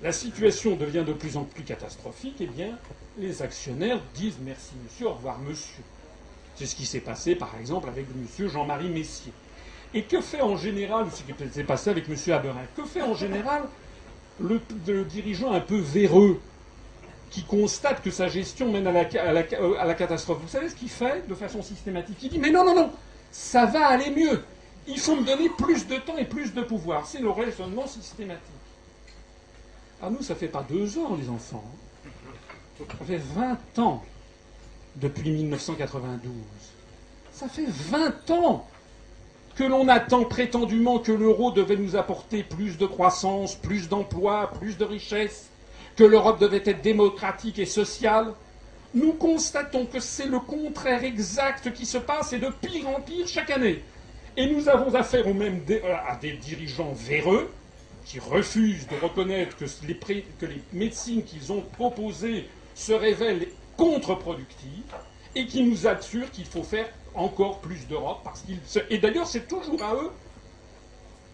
la 0.02 0.12
situation 0.12 0.74
devient 0.74 1.04
de 1.06 1.12
plus 1.12 1.36
en 1.36 1.44
plus 1.44 1.62
catastrophique, 1.62 2.36
eh 2.40 2.46
bien, 2.46 2.76
les 3.18 3.42
actionnaires 3.42 4.00
disent 4.14 4.38
merci 4.40 4.72
monsieur, 4.82 5.06
au 5.06 5.14
revoir 5.14 5.38
monsieur. 5.38 5.84
C'est 6.56 6.66
ce 6.66 6.74
qui 6.74 6.86
s'est 6.86 7.00
passé, 7.00 7.36
par 7.36 7.54
exemple, 7.60 7.88
avec 7.88 8.06
monsieur 8.14 8.48
Jean-Marie 8.48 8.88
Messier. 8.88 9.32
Et 9.94 10.02
que 10.02 10.20
fait 10.20 10.40
en 10.40 10.56
général, 10.56 11.06
ce 11.12 11.22
qui 11.22 11.52
s'est 11.52 11.64
passé 11.64 11.90
avec 11.90 12.08
monsieur 12.08 12.34
Haberin, 12.34 12.64
que 12.76 12.84
fait 12.84 13.02
en 13.02 13.14
général 13.14 13.62
le, 14.40 14.60
dirigeant 15.04 15.52
un 15.52 15.60
peu 15.60 15.78
véreux 15.78 16.40
qui 17.30 17.44
constate 17.44 18.02
que 18.02 18.10
sa 18.10 18.28
gestion 18.28 18.70
mène 18.72 18.86
à 18.86 18.92
la, 18.92 19.06
à 19.78 19.84
la 19.84 19.94
catastrophe? 19.94 20.38
Vous 20.42 20.48
savez 20.48 20.68
ce 20.68 20.74
qu'il 20.74 20.90
fait 20.90 21.26
de 21.28 21.34
façon 21.34 21.62
systématique? 21.62 22.18
Il 22.22 22.30
dit 22.30 22.38
Mais 22.38 22.50
non, 22.50 22.64
non, 22.64 22.74
non, 22.74 22.90
ça 23.30 23.66
va 23.66 23.86
aller 23.86 24.10
mieux. 24.10 24.42
Il 24.86 24.98
faut 24.98 25.16
me 25.16 25.24
donner 25.24 25.48
plus 25.48 25.86
de 25.86 25.96
temps 25.96 26.16
et 26.16 26.24
plus 26.24 26.52
de 26.54 26.62
pouvoir. 26.62 27.06
C'est 27.06 27.20
le 27.20 27.30
raisonnement 27.30 27.86
systématique. 27.86 28.42
Ah, 30.02 30.10
nous, 30.10 30.22
ça 30.22 30.34
fait 30.34 30.48
pas 30.48 30.64
deux 30.68 30.98
ans, 30.98 31.14
les 31.14 31.28
enfants. 31.28 31.64
Ça 32.78 33.04
fait 33.04 33.18
20 33.18 33.78
ans 33.78 34.02
depuis 34.96 35.30
1992. 35.30 36.32
Ça 37.32 37.48
fait 37.48 37.66
20 37.68 38.30
ans 38.32 38.66
que 39.54 39.64
l'on 39.64 39.86
attend 39.88 40.24
prétendument 40.24 40.98
que 40.98 41.12
l'euro 41.12 41.52
devait 41.52 41.76
nous 41.76 41.94
apporter 41.94 42.42
plus 42.42 42.78
de 42.78 42.86
croissance, 42.86 43.54
plus 43.54 43.88
d'emplois, 43.88 44.50
plus 44.58 44.76
de 44.78 44.84
richesses, 44.84 45.50
que 45.94 46.04
l'Europe 46.04 46.40
devait 46.40 46.62
être 46.64 46.82
démocratique 46.82 47.58
et 47.58 47.66
sociale. 47.66 48.32
Nous 48.94 49.12
constatons 49.12 49.86
que 49.86 50.00
c'est 50.00 50.26
le 50.26 50.40
contraire 50.40 51.04
exact 51.04 51.72
qui 51.72 51.86
se 51.86 51.98
passe 51.98 52.32
et 52.32 52.38
de 52.38 52.48
pire 52.48 52.88
en 52.88 53.00
pire 53.00 53.28
chaque 53.28 53.50
année. 53.50 53.82
Et 54.36 54.46
nous 54.46 54.68
avons 54.68 54.94
affaire 54.94 55.26
au 55.26 55.34
même 55.34 55.60
à 56.06 56.16
des 56.16 56.32
dirigeants 56.32 56.92
véreux 56.92 57.50
qui 58.04 58.18
refusent 58.18 58.86
de 58.88 58.96
reconnaître 58.96 59.56
que 59.56 59.64
les, 59.86 59.96
que 60.38 60.46
les 60.46 60.62
médecines 60.72 61.22
qu'ils 61.22 61.52
ont 61.52 61.60
proposées 61.60 62.48
se 62.74 62.92
révèlent 62.92 63.46
contre-productives 63.76 64.94
et 65.34 65.46
qui 65.46 65.62
nous 65.62 65.86
assurent 65.86 66.30
qu'il 66.30 66.44
faut 66.44 66.62
faire 66.62 66.88
encore 67.14 67.60
plus 67.60 67.86
d'Europe 67.88 68.20
parce 68.24 68.42
qu'ils 68.42 68.58
et 68.90 68.98
d'ailleurs 68.98 69.26
c'est 69.26 69.46
toujours 69.46 69.82
à 69.82 69.94
eux 69.94 70.10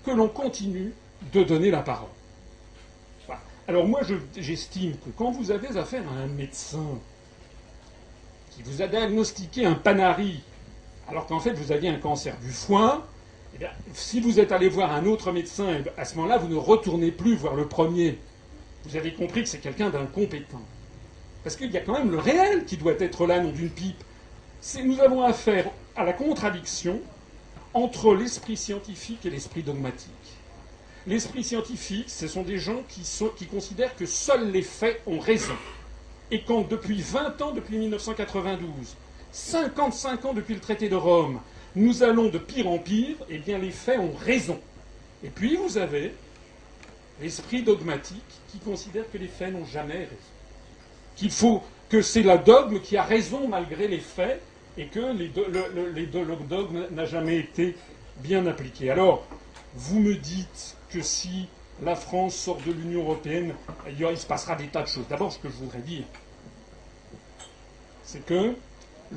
que 0.05 0.11
l'on 0.11 0.29
continue 0.29 0.93
de 1.33 1.43
donner 1.43 1.71
la 1.71 1.83
parole. 1.83 2.09
Alors 3.67 3.87
moi 3.87 4.01
j'estime 4.37 4.93
que 4.93 5.11
quand 5.17 5.31
vous 5.31 5.51
avez 5.51 5.77
affaire 5.77 6.03
à 6.09 6.23
un 6.23 6.27
médecin 6.27 6.99
qui 8.53 8.63
vous 8.63 8.83
a 8.83 8.87
diagnostiqué 8.87 9.67
un 9.67 9.75
panari 9.75 10.41
alors 11.09 11.27
qu'en 11.27 11.41
fait 11.41 11.53
vous 11.53 11.73
aviez 11.73 11.89
un 11.89 11.99
cancer 11.99 12.37
du 12.39 12.51
foin, 12.51 13.05
eh 13.61 13.67
si 13.95 14.21
vous 14.21 14.41
êtes 14.41 14.53
allé 14.53 14.69
voir 14.69 14.93
un 14.93 15.07
autre 15.07 15.33
médecin, 15.33 15.83
à 15.97 16.05
ce 16.05 16.17
moment-là, 16.17 16.39
vous 16.39 16.49
ne 16.49 16.57
retournez 16.57 17.11
plus 17.11 17.35
voir 17.35 17.55
le 17.55 17.67
premier. 17.67 18.19
Vous 18.85 18.97
avez 18.97 19.15
compris 19.15 19.43
que 19.43 19.49
c'est 19.49 19.59
quelqu'un 19.59 19.91
d'incompétent. 19.91 20.61
Parce 21.43 21.57
qu'il 21.57 21.71
y 21.71 21.77
a 21.77 21.81
quand 21.81 21.95
même 21.95 22.11
le 22.11 22.19
réel 22.19 22.65
qui 22.65 22.77
doit 22.77 22.95
être 22.99 23.27
là, 23.27 23.41
non 23.41 23.51
d'une 23.51 23.71
pipe. 23.71 24.03
Nous 24.85 25.01
avons 25.01 25.23
affaire 25.23 25.71
à 25.97 26.05
la 26.05 26.13
contradiction 26.13 27.01
entre 27.75 28.15
l'esprit 28.15 28.57
scientifique 28.57 29.25
et 29.25 29.31
l'esprit 29.31 29.63
dogmatique. 29.63 30.11
L'esprit 31.07 31.43
scientifique, 31.43 32.11
ce 32.11 32.29
sont 32.29 32.43
des 32.43 32.59
gens 32.59 32.83
qui, 32.89 33.03
qui 33.37 33.47
considèrent 33.47 33.97
que 33.97 34.07
seuls 34.07 34.51
les 34.51 34.63
faits 34.63 35.01
ont 35.07 35.19
raison. 35.19 35.57
Et 36.31 36.43
quand 36.43 36.69
depuis 36.69 37.01
20 37.01 37.41
ans, 37.41 37.53
depuis 37.53 37.79
1992, 37.79 38.97
55 39.33 40.25
ans 40.25 40.33
depuis 40.33 40.55
le 40.55 40.61
traité 40.61 40.89
de 40.89 40.97
Rome, 40.97 41.41
nous 41.77 42.03
allons 42.03 42.29
de 42.29 42.39
pire 42.39 42.69
en 42.69 42.79
pire, 42.79 43.17
eh 43.29 43.39
bien 43.39 43.59
les 43.59 43.71
faits 43.71 43.99
ont 43.99 44.13
raison. 44.13 44.59
Et 45.23 45.29
puis 45.29 45.57
vous 45.57 45.79
avez 45.79 46.15
l'esprit 47.21 47.63
dogmatique 47.63 48.23
qui 48.49 48.59
considère 48.59 49.11
que 49.11 49.19
les 49.19 49.29
faits 49.29 49.53
n'ont 49.53 49.67
jamais 49.67 49.99
raison. 49.99 50.17
Qu'il 51.17 51.31
faut 51.31 51.63
que 51.89 52.03
c'est 52.03 52.23
la 52.23 52.39
dogme 52.39 52.81
qui 52.81 52.97
a 52.97 53.03
raison 53.03 53.49
malgré 53.49 53.89
les 53.89 53.99
faits 53.99 54.41
et 54.77 54.87
que 54.87 55.01
le, 55.01 56.47
dogme 56.47 56.87
n'a 56.93 57.05
jamais 57.05 57.39
été 57.39 57.77
bien 58.19 58.47
appliqué. 58.47 58.91
Alors, 58.91 59.27
vous 59.75 59.99
me 59.99 60.15
dites 60.15 60.77
que 60.91 61.03
si 61.03 61.49
la 61.83 61.97
France 61.97 62.35
sort 62.35 62.59
de 62.67 62.73
l'Union 62.73 63.03
européenne, 63.03 63.55
il 63.89 64.17
se 64.17 64.27
passera 64.27 64.55
des 64.55 64.69
tas 64.69 64.83
de 64.83 64.89
choses. 64.89 65.07
D'abord, 65.09 65.33
ce 65.33 65.39
que 65.39 65.49
je 65.49 65.55
voudrais 65.55 65.81
dire, 65.81 66.05
c'est 68.05 68.25
que 68.25 68.55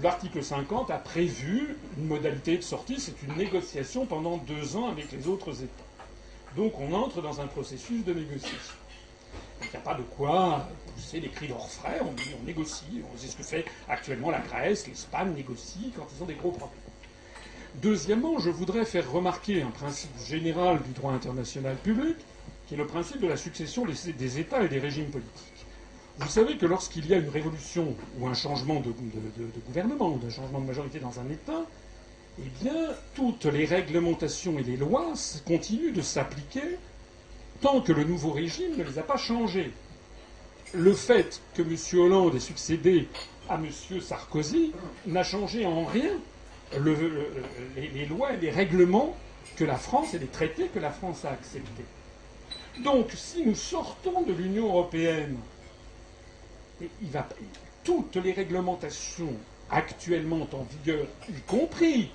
l'article 0.02 0.44
50 0.44 0.90
a 0.92 0.98
prévu 0.98 1.76
une 1.98 2.08
modalité 2.08 2.58
de 2.58 2.62
sortie, 2.62 3.00
c'est 3.00 3.22
une 3.24 3.36
négociation 3.36 4.06
pendant 4.06 4.38
deux 4.38 4.76
ans 4.76 4.90
avec 4.90 5.12
les 5.12 5.28
autres 5.28 5.52
États. 5.64 5.84
Donc 6.56 6.80
on 6.80 6.94
entre 6.94 7.22
dans 7.22 7.42
un 7.42 7.48
processus 7.48 8.04
de 8.06 8.14
négociation. 8.14 8.76
Il 9.62 9.70
n'y 9.70 9.76
a 9.76 9.80
pas 9.80 9.94
de 9.94 10.04
quoi 10.04 10.68
pousser 10.96 11.20
les 11.20 11.30
cris 11.30 11.48
d'orfraie, 11.48 12.00
on 12.02 12.14
on 12.42 12.46
négocie, 12.46 13.04
c'est 13.16 13.28
ce 13.28 13.36
que 13.36 13.44
fait 13.44 13.66
actuellement 13.88 14.32
la 14.32 14.40
Grèce, 14.40 14.88
l'Espagne 14.88 15.34
négocie 15.34 15.92
quand 15.96 16.08
ils 16.16 16.24
ont 16.24 16.26
des 16.26 16.36
gros 16.36 16.52
problèmes. 16.52 16.78
Deuxièmement, 17.76 18.40
je 18.40 18.50
voudrais 18.50 18.84
faire 18.84 19.10
remarquer 19.10 19.62
un 19.62 19.70
principe 19.72 20.12
général 20.28 20.82
du 20.82 20.92
droit 20.92 21.14
international 21.14 21.78
public, 21.78 22.18
qui 22.68 22.74
est 22.74 22.78
le 22.78 22.88
principe 22.88 23.22
de 23.22 23.28
la 23.28 23.38
succession 23.38 23.86
des 23.86 24.40
États 24.40 24.64
et 24.64 24.68
des 24.68 24.80
régimes 24.80 25.10
politiques. 25.10 25.51
Vous 26.18 26.28
savez 26.28 26.58
que 26.58 26.66
lorsqu'il 26.66 27.08
y 27.08 27.14
a 27.14 27.18
une 27.18 27.30
révolution 27.30 27.96
ou 28.20 28.28
un 28.28 28.34
changement 28.34 28.80
de, 28.80 28.92
gouvernement 29.66 30.10
ou 30.10 30.20
un 30.26 30.30
changement 30.30 30.60
de 30.60 30.66
majorité 30.66 31.00
dans 31.00 31.20
un 31.20 31.30
État, 31.30 31.66
eh 32.40 32.64
bien, 32.64 32.90
toutes 33.16 33.46
les 33.46 33.66
réglementations 33.66 34.58
et 34.60 34.64
les 34.64 34.78
lois 34.78 35.14
continuent 35.46 35.94
de 35.94 36.02
s'appliquer 36.02 36.78
tant 37.62 37.82
que 37.82 37.92
le 37.92 38.04
nouveau 38.04 38.32
régime 38.32 38.78
ne 38.78 38.84
les 38.84 38.98
a 39.00 39.04
pas 39.04 39.18
changées. 39.18 39.72
Le 40.74 40.94
fait 40.94 41.42
que 41.54 41.62
M. 41.62 41.76
Hollande 42.00 42.36
ait 42.36 42.40
succédé 42.40 43.08
à 43.50 43.56
M. 43.56 43.68
Sarkozy 44.02 44.72
n'a 45.06 45.24
changé 45.24 45.66
en 45.66 45.86
rien 45.86 46.14
les, 46.80 48.06
lois 48.06 48.34
et 48.34 48.38
les 48.38 48.50
règlements 48.50 49.16
que 49.58 49.66
la 49.66 49.76
France 49.76 50.14
et 50.14 50.20
les 50.20 50.28
traités 50.28 50.68
que 50.68 50.80
la 50.80 50.92
France 50.92 51.26
a 51.26 51.32
acceptés. 51.32 51.84
Donc, 52.84 53.12
si 53.14 53.46
nous 53.46 53.56
sortons 53.56 54.22
de 54.22 54.32
l'Union 54.32 54.68
européenne, 54.68 55.36
toutes 57.84 58.16
les 58.18 58.32
réglementations 58.32 59.34
actuellement 59.70 60.48
en 60.54 60.64
vigueur, 60.64 61.06
y 61.30 61.42
compris 61.42 62.12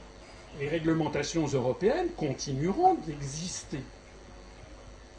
les 0.61 0.69
réglementations 0.69 1.47
européennes, 1.47 2.09
continueront 2.17 2.95
d'exister. 3.07 3.81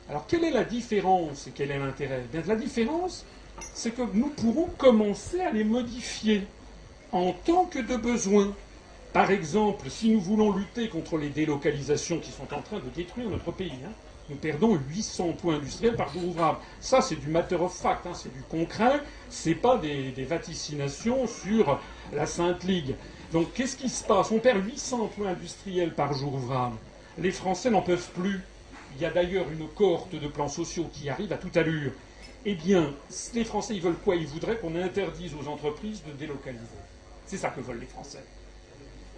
Alors, 0.09 0.25
quelle 0.27 0.43
est 0.45 0.51
la 0.51 0.63
différence 0.63 1.47
et 1.47 1.51
quel 1.51 1.71
est 1.71 1.79
l'intérêt? 1.79 2.23
Bien, 2.31 2.41
La 2.47 2.55
différence, 2.55 3.25
c'est 3.73 3.91
que 3.91 4.03
nous 4.13 4.29
pourrons 4.29 4.69
commencer 4.77 5.41
à 5.41 5.51
les 5.51 5.63
modifier 5.63 6.43
en 7.11 7.33
tant 7.33 7.65
que 7.65 7.79
de 7.79 7.97
besoin. 7.97 8.53
Par 9.13 9.31
exemple, 9.31 9.89
si 9.89 10.09
nous 10.09 10.21
voulons 10.21 10.51
lutter 10.51 10.89
contre 10.89 11.17
les 11.17 11.29
délocalisations 11.29 12.19
qui 12.19 12.31
sont 12.31 12.53
en 12.53 12.61
train 12.61 12.79
de 12.79 12.89
détruire 12.95 13.29
notre 13.29 13.51
pays, 13.51 13.71
hein, 13.85 13.91
nous 14.29 14.35
perdons 14.35 14.77
800 14.89 15.33
points 15.33 15.55
industriels 15.55 15.95
par 15.95 16.11
jour 16.11 16.25
ouvrable. 16.25 16.59
Ça, 16.79 17.01
c'est 17.01 17.15
du 17.15 17.27
matter 17.27 17.55
of 17.55 17.73
fact, 17.73 18.05
hein, 18.05 18.13
c'est 18.13 18.33
du 18.33 18.41
concret, 18.41 19.01
c'est 19.29 19.55
pas 19.55 19.77
des, 19.77 20.11
vaticinations 20.23 21.27
sur 21.27 21.79
la 22.13 22.25
Sainte 22.25 22.63
Ligue. 22.63 22.95
Donc, 23.31 23.53
qu'est-ce 23.53 23.77
qui 23.77 23.89
se 23.89 24.03
passe? 24.03 24.31
On 24.31 24.39
perd 24.39 24.65
800 24.65 25.11
points 25.15 25.29
industriels 25.29 25.93
par 25.93 26.13
jour 26.13 26.33
ouvrable. 26.33 26.75
Les 27.17 27.31
Français 27.31 27.69
n'en 27.69 27.81
peuvent 27.81 28.09
plus. 28.11 28.41
Il 28.95 29.01
y 29.01 29.05
a 29.05 29.11
d'ailleurs 29.11 29.45
une 29.51 29.67
cohorte 29.67 30.15
de 30.15 30.27
plans 30.27 30.47
sociaux 30.47 30.89
qui 30.91 31.09
arrive 31.09 31.31
à 31.31 31.37
toute 31.37 31.57
allure. 31.57 31.91
Eh 32.45 32.55
bien, 32.55 32.93
les 33.33 33.43
Français, 33.43 33.75
ils 33.75 33.81
veulent 33.81 33.97
quoi? 34.03 34.15
Ils 34.15 34.27
voudraient 34.27 34.57
qu'on 34.57 34.75
interdise 34.75 35.33
aux 35.33 35.47
entreprises 35.47 36.03
de 36.05 36.13
délocaliser. 36.13 36.63
C'est 37.25 37.37
ça 37.37 37.49
que 37.49 37.59
veulent 37.59 37.79
les 37.79 37.87
Français. 37.87 38.23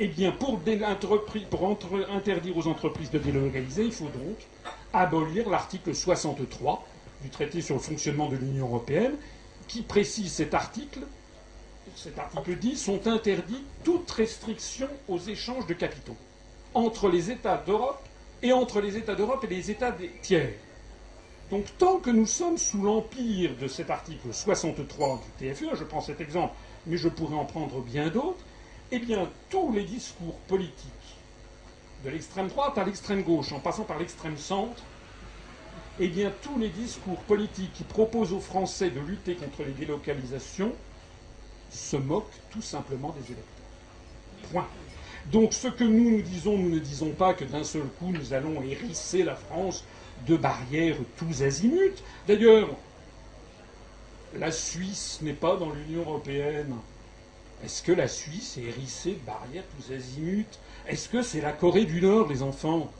Eh 0.01 0.07
bien, 0.07 0.31
pour, 0.31 0.59
interdire 2.09 2.57
aux 2.57 2.67
entreprises 2.67 3.11
de 3.11 3.19
délocaliser, 3.19 3.83
il 3.83 3.91
faut 3.91 4.05
donc 4.05 4.37
abolir 4.93 5.49
l'article 5.49 5.93
63 5.95 6.85
du 7.21 7.29
traité 7.29 7.61
sur 7.61 7.75
le 7.75 7.81
fonctionnement 7.81 8.29
de 8.29 8.37
l'Union 8.37 8.67
européenne, 8.67 9.15
qui 9.67 9.81
précise 9.81 10.31
cet 10.31 10.53
article. 10.53 11.01
Cet 11.95 12.17
article 12.17 12.55
dit 12.57 12.77
sont 12.77 13.07
interdites 13.07 13.65
toutes 13.83 14.09
restrictions 14.11 14.89
aux 15.07 15.19
échanges 15.19 15.67
de 15.67 15.73
capitaux 15.73 16.15
entre 16.73 17.09
les 17.09 17.31
États 17.31 17.57
d'Europe 17.57 18.01
et 18.41 18.53
entre 18.53 18.79
les 18.79 18.95
États 18.95 19.15
d'Europe 19.15 19.43
et 19.43 19.47
les 19.47 19.71
États 19.71 19.91
des 19.91 20.09
tiers. 20.21 20.53
Donc 21.51 21.65
tant 21.77 21.97
que 21.97 22.11
nous 22.11 22.27
sommes 22.27 22.57
sous 22.57 22.81
l'empire 22.83 23.55
de 23.59 23.67
cet 23.67 23.89
article 23.89 24.31
63 24.31 25.21
du 25.39 25.47
TFE, 25.53 25.75
je 25.75 25.83
prends 25.83 26.01
cet 26.01 26.21
exemple, 26.21 26.53
mais 26.85 26.97
je 26.97 27.09
pourrais 27.09 27.35
en 27.35 27.45
prendre 27.45 27.81
bien 27.81 28.09
d'autres, 28.09 28.43
eh 28.91 28.99
bien, 28.99 29.29
tous 29.49 29.71
les 29.71 29.83
discours 29.83 30.37
politiques, 30.47 30.73
de 32.03 32.09
l'extrême 32.09 32.47
droite 32.47 32.77
à 32.77 32.83
l'extrême 32.83 33.23
gauche, 33.23 33.51
en 33.51 33.59
passant 33.59 33.83
par 33.83 33.99
l'extrême 33.99 34.37
centre, 34.37 34.83
eh 35.99 36.07
bien, 36.07 36.31
tous 36.41 36.57
les 36.57 36.69
discours 36.69 37.19
politiques 37.23 37.73
qui 37.73 37.83
proposent 37.83 38.31
aux 38.31 38.39
Français 38.39 38.89
de 38.89 39.01
lutter 39.01 39.35
contre 39.35 39.63
les 39.63 39.73
délocalisations 39.73 40.73
se 41.69 41.97
moquent 41.97 42.25
tout 42.51 42.61
simplement 42.61 43.09
des 43.19 43.25
électeurs. 43.25 43.45
Point. 44.51 44.67
Donc, 45.25 45.53
ce 45.53 45.67
que 45.67 45.83
nous 45.83 46.09
nous 46.09 46.21
disons, 46.21 46.57
nous 46.57 46.69
ne 46.69 46.79
disons 46.79 47.11
pas 47.11 47.33
que 47.33 47.43
d'un 47.43 47.65
seul 47.65 47.83
coup 47.99 48.11
nous 48.11 48.33
allons 48.33 48.61
hérisser 48.61 49.23
la 49.23 49.35
France 49.35 49.83
de 50.25 50.37
barrières 50.37 50.95
tous 51.17 51.43
azimuts. 51.43 52.01
D'ailleurs, 52.27 52.69
la 54.37 54.51
Suisse 54.51 55.19
n'est 55.21 55.33
pas 55.33 55.57
dans 55.57 55.71
l'Union 55.71 56.01
européenne. 56.01 56.73
Est-ce 57.63 57.83
que 57.83 57.91
la 57.91 58.07
Suisse 58.07 58.57
est 58.57 58.63
hérissée 58.63 59.13
de 59.13 59.25
barrières 59.25 59.65
tous 59.77 59.93
azimuts? 59.93 60.45
Est-ce 60.89 61.07
que 61.07 61.21
c'est 61.21 61.41
la 61.41 61.51
Corée 61.51 61.85
du 61.85 62.01
Nord, 62.01 62.29
les 62.29 62.41
enfants? 62.41 62.91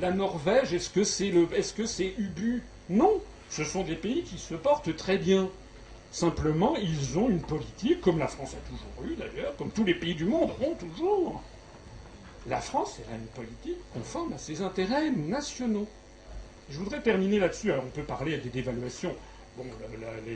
La 0.00 0.12
Norvège, 0.12 0.72
est-ce 0.72 0.88
que 0.88 1.02
c'est 1.02 1.30
le, 1.30 1.48
est-ce 1.52 1.72
que 1.72 1.84
c'est 1.84 2.14
Ubu? 2.16 2.62
Non, 2.90 3.20
ce 3.50 3.64
sont 3.64 3.82
des 3.82 3.96
pays 3.96 4.22
qui 4.22 4.38
se 4.38 4.54
portent 4.54 4.94
très 4.94 5.18
bien. 5.18 5.50
Simplement, 6.12 6.76
ils 6.76 7.18
ont 7.18 7.28
une 7.28 7.40
politique, 7.40 8.00
comme 8.02 8.20
la 8.20 8.28
France 8.28 8.54
a 8.54 8.68
toujours 8.70 9.10
eu 9.10 9.16
d'ailleurs, 9.16 9.56
comme 9.56 9.70
tous 9.70 9.82
les 9.82 9.94
pays 9.94 10.14
du 10.14 10.26
monde 10.26 10.52
ont 10.64 10.74
toujours. 10.74 11.42
La 12.46 12.60
France 12.60 13.00
a 13.10 13.16
une 13.16 13.26
politique 13.26 13.82
conforme 13.92 14.34
à 14.34 14.38
ses 14.38 14.62
intérêts 14.62 15.10
nationaux. 15.10 15.88
Je 16.70 16.78
voudrais 16.78 17.02
terminer 17.02 17.40
là-dessus. 17.40 17.72
Alors, 17.72 17.84
on 17.84 17.90
peut 17.90 18.04
parler 18.04 18.38
des 18.38 18.48
dévaluations 18.48 19.14
Bon, 19.58 19.64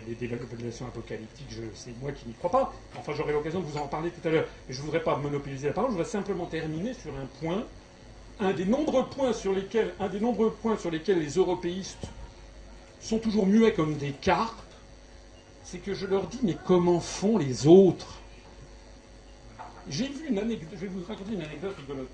les, 0.09 0.15
dévaluations 0.17 0.87
apocalyptiques, 0.89 1.47
c'est 1.77 1.97
moi 2.01 2.11
qui 2.11 2.27
n'y 2.27 2.35
crois 2.35 2.51
pas. 2.51 2.75
Enfin, 2.99 3.13
j'aurai 3.17 3.33
l'occasion 3.33 3.61
de 3.61 3.67
vous 3.67 3.79
en 3.79 3.87
parler 3.87 4.11
tout 4.11 4.27
à 4.27 4.33
l'heure. 4.33 4.49
Mais 4.67 4.75
je 4.75 4.81
ne 4.81 4.87
voudrais 4.87 5.03
pas 5.03 5.17
monopoliser 5.17 5.69
la 5.69 5.73
parole. 5.73 5.91
Je 5.91 5.97
voudrais 5.97 6.11
simplement 6.11 6.47
terminer 6.47 6.93
sur 6.93 7.13
un 7.15 7.27
point, 7.41 7.65
un 8.41 8.53
des 8.53 8.65
nombreux 8.65 9.07
points 9.07 9.33
sur 9.33 9.53
lesquels, 9.53 9.95
un 10.01 10.09
des 10.09 10.19
nombreux 10.19 10.51
points 10.51 10.77
sur 10.77 10.91
lesquels 10.91 11.21
les 11.21 11.35
européistes 11.35 12.09
sont 13.01 13.21
toujours 13.21 13.47
muets 13.47 13.73
comme 13.73 13.95
des 13.97 14.11
cartes. 14.11 14.57
C'est 15.63 15.79
que 15.79 15.95
je 15.95 16.07
leur 16.07 16.27
dis, 16.27 16.41
mais 16.43 16.57
comment 16.67 16.99
font 16.99 17.39
les 17.39 17.69
autres? 17.69 18.19
J'ai 19.89 20.09
vu 20.09 20.31
une 20.31 20.39
anecdote. 20.41 20.71
Je 20.75 20.81
vais 20.81 20.87
vous 20.89 21.05
raconter 21.07 21.35
une 21.35 21.43
anecdote 21.43 21.77
rigolote. 21.77 22.09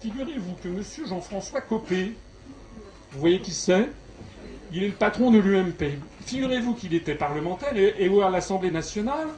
Figurez-vous 0.00 0.54
que 0.60 0.68
M. 0.68 0.82
Jean-François 1.06 1.60
Copé, 1.60 2.14
vous 3.12 3.20
voyez 3.20 3.40
qui 3.40 3.52
c'est? 3.52 3.88
Il 4.72 4.82
est 4.82 4.88
le 4.88 4.94
patron 4.94 5.30
de 5.30 5.38
l'UMP. 5.38 5.98
Figurez-vous 6.24 6.74
qu'il 6.74 6.94
était 6.94 7.14
parlementaire 7.14 7.76
et, 7.76 8.22
à 8.22 8.30
l'Assemblée 8.30 8.70
nationale, 8.70 9.28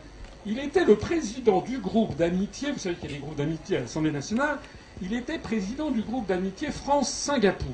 il 0.47 0.59
était 0.59 0.85
le 0.85 0.97
président 0.97 1.61
du 1.61 1.79
groupe 1.79 2.17
d'amitié, 2.17 2.71
vous 2.71 2.79
savez 2.79 2.95
qu'il 2.95 3.11
y 3.11 3.15
a 3.15 3.17
des 3.17 3.23
groupes 3.23 3.37
d'amitié 3.37 3.79
à 3.79 3.81
l'Assemblée 3.81 4.11
nationale, 4.11 4.59
il 5.03 5.13
était 5.15 5.39
président 5.39 5.91
du 5.91 6.03
groupe 6.03 6.27
d'amitié 6.27 6.71
France-Singapour. 6.71 7.73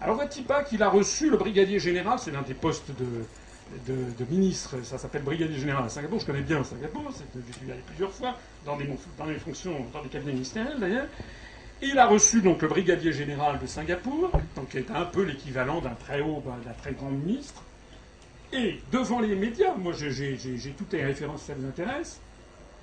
Alors 0.00 0.16
voici 0.16 0.42
pas 0.42 0.64
qu'il 0.64 0.82
a 0.82 0.88
reçu 0.88 1.30
le 1.30 1.36
brigadier 1.36 1.78
général, 1.78 2.18
c'est 2.18 2.30
l'un 2.30 2.42
des 2.42 2.54
postes 2.54 2.90
de, 2.98 4.24
ministre, 4.30 4.76
ça 4.82 4.98
s'appelle 4.98 5.22
brigadier 5.22 5.58
général 5.58 5.84
à 5.84 5.88
Singapour, 5.88 6.18
je 6.20 6.26
connais 6.26 6.40
bien 6.40 6.64
Singapour, 6.64 7.02
je 7.10 7.58
suis 7.58 7.70
allé 7.70 7.82
plusieurs 7.86 8.10
fois, 8.10 8.36
dans 8.64 8.76
des 8.76 8.86
fonctions, 9.38 9.86
dans 9.92 10.02
des 10.02 10.08
cabinets 10.08 10.32
ministériels 10.32 10.80
d'ailleurs, 10.80 11.06
il 11.82 11.98
a 11.98 12.06
reçu 12.06 12.42
donc 12.42 12.62
le 12.62 12.68
brigadier 12.68 13.12
général 13.12 13.58
de 13.58 13.66
Singapour, 13.66 14.30
donc 14.56 14.68
qui 14.70 14.78
est 14.78 14.90
un 14.90 15.04
peu 15.04 15.22
l'équivalent 15.22 15.80
d'un 15.80 15.94
très 15.94 16.20
haut, 16.20 16.42
d'un 16.64 16.72
très 16.74 16.92
grand 16.92 17.10
ministre. 17.10 17.62
Et 18.52 18.80
devant 18.92 19.20
les 19.20 19.34
médias, 19.34 19.74
moi 19.74 19.92
j'ai 19.92 20.74
toutes 20.76 20.92
les 20.92 21.04
références, 21.04 21.42
ça 21.42 21.54
vous 21.54 21.66
intéresse, 21.66 22.20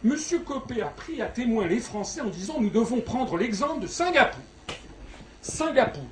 M. 0.05 0.15
Copé 0.45 0.81
a 0.81 0.87
pris 0.87 1.21
à 1.21 1.27
témoin 1.27 1.67
les 1.67 1.79
Français 1.79 2.21
en 2.21 2.29
disant 2.29 2.59
nous 2.59 2.69
devons 2.69 3.01
prendre 3.01 3.37
l'exemple 3.37 3.81
de 3.81 3.87
Singapour. 3.87 4.43
Singapour, 5.41 6.05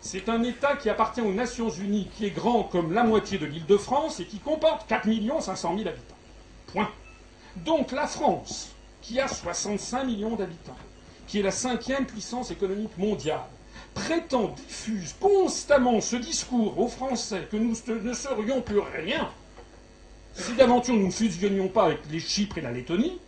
c'est 0.00 0.28
un 0.28 0.42
État 0.42 0.76
qui 0.76 0.88
appartient 0.88 1.20
aux 1.20 1.32
Nations 1.32 1.68
Unies, 1.68 2.08
qui 2.16 2.26
est 2.26 2.30
grand 2.30 2.64
comme 2.64 2.92
la 2.92 3.04
moitié 3.04 3.38
de 3.38 3.46
l'île 3.46 3.66
de 3.66 3.76
France 3.76 4.20
et 4.20 4.24
qui 4.24 4.38
comporte 4.38 4.86
4 4.88 5.06
500 5.40 5.76
000 5.76 5.88
habitants. 5.88 6.14
Point. 6.68 6.90
Donc 7.56 7.92
la 7.92 8.06
France, 8.06 8.72
qui 9.02 9.20
a 9.20 9.28
65 9.28 10.04
millions 10.04 10.36
d'habitants, 10.36 10.76
qui 11.30 11.38
est 11.38 11.42
la 11.42 11.52
cinquième 11.52 12.06
puissance 12.06 12.50
économique 12.50 12.98
mondiale, 12.98 13.44
prétend, 13.94 14.48
diffuse 14.66 15.14
constamment 15.20 16.00
ce 16.00 16.16
discours 16.16 16.76
aux 16.76 16.88
Français 16.88 17.46
que 17.48 17.56
nous 17.56 17.70
ne 17.70 18.12
serions 18.14 18.60
plus 18.60 18.80
rien 18.80 19.30
si 20.34 20.54
d'aventure 20.54 20.94
nous 20.94 21.06
ne 21.06 21.12
fusionnions 21.12 21.68
pas 21.68 21.84
avec 21.84 21.98
les 22.10 22.18
Chypres 22.18 22.58
et 22.58 22.62
la 22.62 22.72
Lettonie, 22.72 23.18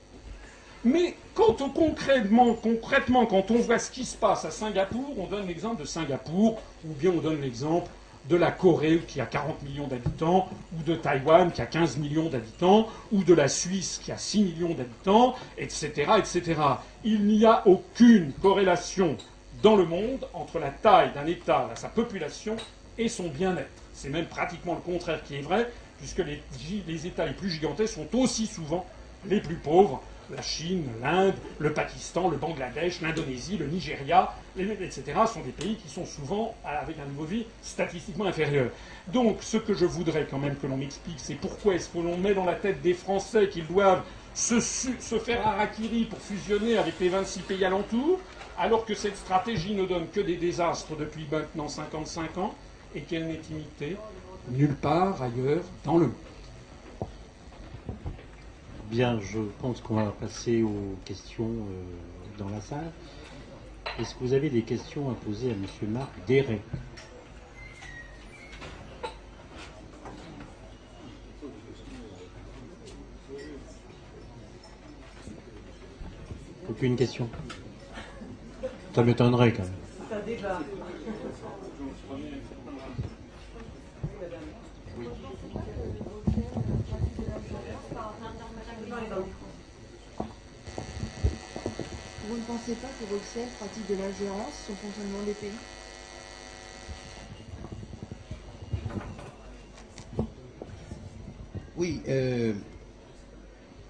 mais 0.84 1.14
quand 1.34 1.60
on, 1.60 1.68
concrètement, 1.68 2.54
concrètement, 2.54 3.24
quand 3.26 3.52
on 3.52 3.58
voit 3.58 3.78
ce 3.78 3.90
qui 3.90 4.04
se 4.04 4.16
passe 4.16 4.44
à 4.44 4.50
Singapour, 4.50 5.16
on 5.16 5.26
donne 5.26 5.46
l'exemple 5.46 5.82
de 5.82 5.86
Singapour, 5.86 6.60
ou 6.84 6.92
bien 6.94 7.10
on 7.10 7.20
donne 7.20 7.40
l'exemple 7.40 7.88
de 8.28 8.36
la 8.36 8.50
Corée 8.50 9.00
qui 9.06 9.20
a 9.20 9.26
40 9.26 9.62
millions 9.62 9.86
d'habitants, 9.86 10.48
ou 10.76 10.82
de 10.82 10.94
Taïwan 10.94 11.50
qui 11.50 11.60
a 11.60 11.66
15 11.66 11.96
millions 11.98 12.28
d'habitants, 12.28 12.88
ou 13.10 13.24
de 13.24 13.34
la 13.34 13.48
Suisse 13.48 14.00
qui 14.02 14.12
a 14.12 14.18
6 14.18 14.42
millions 14.44 14.74
d'habitants, 14.74 15.34
etc.. 15.58 16.10
Il 17.04 17.24
n'y 17.24 17.44
a 17.44 17.66
aucune 17.66 18.32
corrélation 18.40 19.16
dans 19.62 19.76
le 19.76 19.84
monde 19.84 20.26
entre 20.34 20.58
la 20.58 20.70
taille 20.70 21.12
d'un 21.14 21.26
État, 21.26 21.70
sa 21.74 21.88
population, 21.88 22.56
et 22.98 23.08
son 23.08 23.28
bien-être. 23.28 23.70
C'est 23.94 24.10
même 24.10 24.26
pratiquement 24.26 24.74
le 24.74 24.80
contraire 24.80 25.22
qui 25.24 25.36
est 25.36 25.40
vrai, 25.40 25.70
puisque 25.98 26.18
les, 26.18 26.42
les 26.86 27.06
États 27.06 27.26
les 27.26 27.32
plus 27.32 27.50
gigantesques 27.50 27.94
sont 27.94 28.18
aussi 28.18 28.46
souvent 28.46 28.84
les 29.26 29.40
plus 29.40 29.56
pauvres. 29.56 30.02
La 30.32 30.42
Chine, 30.42 30.84
l'Inde, 31.00 31.34
le 31.58 31.72
Pakistan, 31.72 32.28
le 32.28 32.36
Bangladesh, 32.36 33.00
l'Indonésie, 33.00 33.56
le 33.58 33.66
Nigeria, 33.66 34.34
etc., 34.56 35.02
sont 35.32 35.40
des 35.40 35.52
pays 35.52 35.76
qui 35.76 35.88
sont 35.88 36.06
souvent 36.06 36.54
avec 36.64 36.98
un 36.98 37.06
niveau 37.06 37.24
de 37.24 37.30
vie 37.30 37.46
statistiquement 37.62 38.26
inférieur. 38.26 38.70
Donc, 39.08 39.38
ce 39.42 39.56
que 39.56 39.74
je 39.74 39.84
voudrais 39.84 40.26
quand 40.30 40.38
même 40.38 40.56
que 40.56 40.66
l'on 40.66 40.76
m'explique, 40.76 41.18
c'est 41.18 41.34
pourquoi 41.34 41.74
est-ce 41.74 41.88
que 41.88 41.98
l'on 41.98 42.16
met 42.16 42.34
dans 42.34 42.44
la 42.44 42.54
tête 42.54 42.80
des 42.82 42.94
Français 42.94 43.48
qu'ils 43.48 43.66
doivent 43.66 44.02
se, 44.34 44.60
faire 45.18 45.46
harakiri 45.46 46.06
pour 46.06 46.18
fusionner 46.18 46.78
avec 46.78 46.94
les 47.00 47.08
26 47.08 47.40
pays 47.40 47.64
alentours, 47.64 48.18
alors 48.58 48.84
que 48.84 48.94
cette 48.94 49.16
stratégie 49.16 49.74
ne 49.74 49.86
donne 49.86 50.08
que 50.08 50.20
des 50.20 50.36
désastres 50.36 50.96
depuis 50.96 51.26
maintenant 51.30 51.68
55 51.68 52.38
ans 52.38 52.54
et 52.94 53.00
qu'elle 53.02 53.26
n'est 53.26 53.40
imitée 53.50 53.96
nulle 54.48 54.74
part 54.74 55.22
ailleurs 55.22 55.62
dans 55.84 55.98
le 55.98 56.06
monde? 56.06 56.31
Bien, 58.92 59.18
je 59.22 59.38
pense 59.62 59.80
qu'on 59.80 59.94
va 59.94 60.10
passer 60.20 60.62
aux 60.62 60.98
questions 61.06 61.48
euh, 61.48 62.36
dans 62.36 62.50
la 62.50 62.60
salle. 62.60 62.92
Est-ce 63.98 64.14
que 64.14 64.20
vous 64.20 64.34
avez 64.34 64.50
des 64.50 64.60
questions 64.60 65.10
à 65.10 65.14
poser 65.14 65.48
à 65.48 65.54
M. 65.54 65.64
Marc 65.88 66.10
Déret 66.26 66.60
Aucune 76.68 76.96
question? 76.96 77.30
Ça 78.94 79.02
m'étonnerait 79.02 79.54
quand 79.54 79.62
même. 79.62 80.91
Pensez 92.52 92.74
pas 92.74 92.88
que 92.88 93.04
Bruxelles 93.06 93.48
pratique 93.58 93.86
de 93.88 93.94
l'ingérence 93.94 94.64
sur 94.64 94.74
le 94.74 94.78
fonctionnement 94.78 95.22
des 95.24 95.32
pays 95.32 95.50
Oui, 101.74 102.02
euh, 102.06 102.52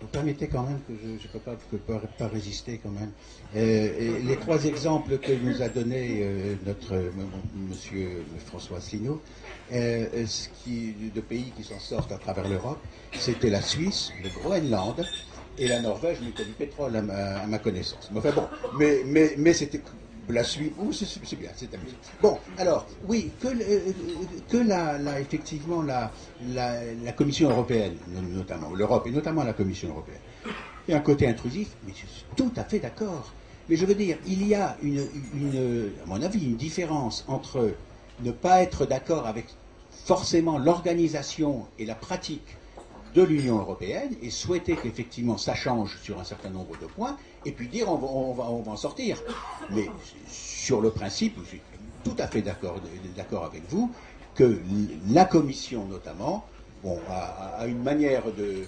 vous 0.01 0.07
permettez 0.07 0.47
quand 0.47 0.63
même 0.63 0.79
que 0.87 0.93
je 0.97 1.27
ne 1.27 1.59
peux 1.71 1.79
pas, 2.19 2.29
résister 2.29 2.79
quand 2.81 2.93
même. 2.93 3.11
Euh, 3.57 4.21
les 4.21 4.37
trois 4.37 4.65
exemples 4.65 5.19
que 5.19 5.33
nous 5.33 5.61
a 5.61 5.69
donnés 5.69 6.21
euh, 6.23 6.55
notre 6.65 6.95
monsieur 7.57 8.25
François 8.47 8.79
Asselineau, 8.79 9.21
de 9.73 11.21
pays 11.21 11.53
qui 11.57 11.65
s'en 11.65 11.81
sortent 11.81 12.13
à 12.13 12.19
travers 12.19 12.49
l'Europe, 12.49 12.81
c'était 13.19 13.51
la 13.51 13.61
Suisse, 13.61 14.13
le 14.23 14.29
Groenland 14.29 15.05
et 15.59 15.69
la 15.69 15.81
Norvège 15.81 16.21
mettait 16.21 16.45
du 16.45 16.53
pétrole 16.53 16.97
à 16.97 17.03
ma, 17.03 17.59
connaissance. 17.59 18.11
Mais 18.13 18.19
enfin 18.19 18.33
bon, 18.33 18.47
mais, 18.79 19.03
mais, 19.05 19.35
mais 19.37 19.53
c'était 19.53 19.81
la 20.29 20.45
Suisse, 20.45 20.73
c'est 21.25 21.39
bien, 21.39 21.51
c'est 21.55 21.73
amusant. 21.75 21.97
Bon, 22.21 22.39
alors, 22.59 22.87
oui, 23.07 23.31
que, 23.41 23.49
que 24.49 24.57
la, 24.57 25.21
effectivement 25.21 25.83
la, 25.83 26.11
la, 26.55 27.13
Commission 27.13 27.51
européenne, 27.51 27.97
notamment, 28.09 28.71
l'Europe, 28.75 29.07
et 29.07 29.11
notamment 29.11 29.45
la 29.45 29.53
Commission 29.53 29.89
européenne, 29.91 30.21
a 30.91 30.97
un 30.97 31.01
côté 31.01 31.27
intrusif, 31.27 31.77
mais 31.87 31.93
je 31.93 32.07
suis 32.07 32.25
tout 32.37 32.53
à 32.57 32.65
fait 32.65 32.79
d'accord. 32.79 33.33
Mais 33.69 33.77
je 33.77 33.87
veux 33.87 33.95
dire, 33.95 34.17
il 34.27 34.47
y 34.47 34.55
a, 34.55 34.77
une, 34.83 35.07
une, 35.35 35.93
à 36.03 36.07
mon 36.07 36.21
avis, 36.23 36.45
une 36.45 36.57
différence 36.57 37.25
entre 37.29 37.71
ne 38.21 38.33
pas 38.33 38.63
être 38.63 38.87
d'accord 38.87 39.27
avec 39.27 39.47
forcément 39.91 40.59
l'organisation 40.59 41.67
et 41.79 41.87
la 41.87 41.95
pratique 41.95 42.57
de 43.15 43.23
l'Union 43.23 43.59
européenne 43.59 44.15
et 44.23 44.31
souhaiter 44.31 44.77
qu'effectivement 44.77 45.39
ça 45.39 45.55
change 45.55 45.99
sur 46.03 46.19
un 46.21 46.25
certain 46.25 46.51
nombre 46.51 46.77
de 46.81 46.87
points 46.87 47.17
et 47.45 47.53
puis 47.53 47.69
dire 47.69 47.91
on 47.91 47.97
va, 47.97 48.07
on 48.07 48.33
va, 48.33 48.45
on 48.45 48.63
va 48.63 48.73
en 48.73 48.77
sortir. 48.77 49.19
Mais 49.71 49.87
sur 50.29 50.81
le 50.81 50.91
principe, 50.91 51.37
je 51.45 51.49
suis 51.49 51.61
tout 52.05 52.17
à 52.19 52.27
fait 52.27 52.43
d'accord 52.43 53.45
avec 53.45 53.63
vous 53.69 53.91
que 54.35 54.61
la 55.11 55.25
Commission 55.25 55.85
notamment 55.87 56.45
a, 57.09 57.67
une 57.67 57.83
manière 57.83 58.25
de, 58.33 58.65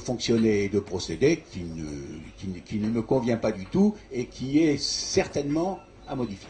fonctionner 0.00 0.64
et 0.64 0.68
de 0.68 0.80
procéder 0.80 1.42
qui 1.50 1.60
ne, 1.62 2.60
qui, 2.60 2.78
ne 2.78 2.88
me 2.88 3.02
convient 3.02 3.36
pas 3.36 3.52
du 3.52 3.66
tout 3.66 3.94
et 4.12 4.26
qui 4.26 4.60
est 4.60 4.78
certainement 4.78 5.80
à 6.06 6.14
modifier 6.14 6.48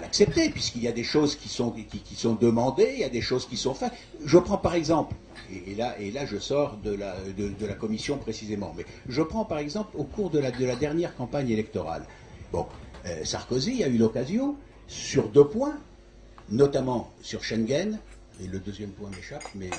l'accepter, 0.00 0.50
puisqu'il 0.50 0.82
y 0.82 0.88
a 0.88 0.92
des 0.92 1.04
choses 1.04 1.36
qui 1.36 1.48
sont, 1.48 1.70
qui, 1.70 2.14
sont 2.14 2.34
demandées, 2.34 2.90
il 2.94 3.00
y 3.00 3.04
a 3.04 3.08
des 3.08 3.20
choses 3.20 3.46
qui 3.46 3.56
sont 3.56 3.74
faites. 3.74 3.92
Je 4.24 4.38
prends 4.38 4.58
par 4.58 4.74
exemple, 4.74 5.14
et, 5.50 5.74
là, 5.74 5.98
et 5.98 6.10
là 6.10 6.26
je 6.26 6.38
sors 6.38 6.76
de 6.78 6.94
la, 6.94 7.16
de, 7.36 7.66
la 7.66 7.74
commission 7.74 8.18
précisément, 8.18 8.72
mais 8.76 8.84
je 9.08 9.22
prends 9.22 9.44
par 9.44 9.58
exemple 9.58 9.96
au 9.96 10.04
cours 10.04 10.30
de 10.30 10.38
la, 10.38 10.50
de 10.50 10.64
la 10.64 10.76
dernière 10.76 11.14
campagne 11.16 11.50
électorale. 11.50 12.04
Bon, 12.52 12.66
euh, 13.06 13.24
Sarkozy 13.24 13.82
a 13.84 13.88
eu 13.88 13.98
l'occasion, 13.98 14.56
sur 14.86 15.28
deux 15.28 15.46
points, 15.46 15.78
notamment 16.48 17.12
sur 17.22 17.42
Schengen, 17.42 17.98
et 18.42 18.46
le 18.46 18.58
deuxième 18.58 18.90
point 18.90 19.10
m'échappe, 19.10 19.44
mais 19.54 19.70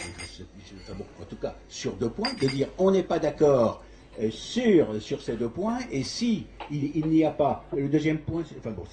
bon, 0.89 1.05
en 1.21 1.25
tout 1.25 1.35
cas, 1.35 1.55
sur 1.69 1.93
deux 1.93 2.09
points, 2.09 2.33
de 2.41 2.47
dire 2.47 2.67
on 2.77 2.91
n'est 2.91 3.03
pas 3.03 3.19
d'accord 3.19 3.83
euh, 4.19 4.31
sur, 4.31 4.99
sur 5.01 5.21
ces 5.21 5.35
deux 5.35 5.49
points, 5.49 5.77
et 5.91 6.03
si 6.03 6.45
il, 6.71 7.05
n'y 7.07 7.23
a 7.23 7.29
pas, 7.29 7.65
le 7.75 7.87
deuxième 7.87 8.17
point, 8.17 8.43
enfin 8.57 8.71
bon, 8.71 8.83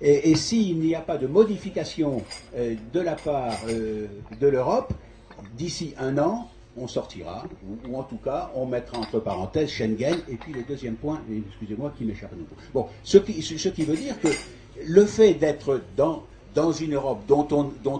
et, 0.00 0.34
s'il 0.34 0.78
n'y 0.78 0.94
a 0.94 1.00
pas 1.00 1.16
de 1.16 1.26
modification 1.26 2.22
euh, 2.54 2.74
de 2.92 3.00
la 3.00 3.14
part 3.14 3.56
euh, 3.68 4.06
de 4.38 4.46
l'Europe, 4.46 4.92
d'ici 5.56 5.94
un 5.98 6.18
an, 6.18 6.48
on 6.76 6.88
sortira, 6.88 7.44
ou, 7.88 7.96
en 7.96 8.02
tout 8.02 8.16
cas, 8.16 8.50
on 8.54 8.66
mettra 8.66 8.98
entre 8.98 9.20
parenthèses 9.20 9.70
Schengen, 9.70 10.18
et 10.28 10.36
puis 10.36 10.52
le 10.52 10.62
deuxième 10.62 10.96
point, 10.96 11.20
excusez-moi 11.50 11.92
qui 11.96 12.04
m'échappe. 12.04 12.32
Bon, 12.72 12.86
ce 13.04 13.18
qui, 13.18 13.84
veut 13.84 13.96
dire 13.96 14.20
que 14.20 14.28
le 14.84 15.04
fait 15.06 15.34
d'être 15.34 15.82
dans, 15.96 16.72
une 16.72 16.94
Europe 16.94 17.24
dont 17.26 17.46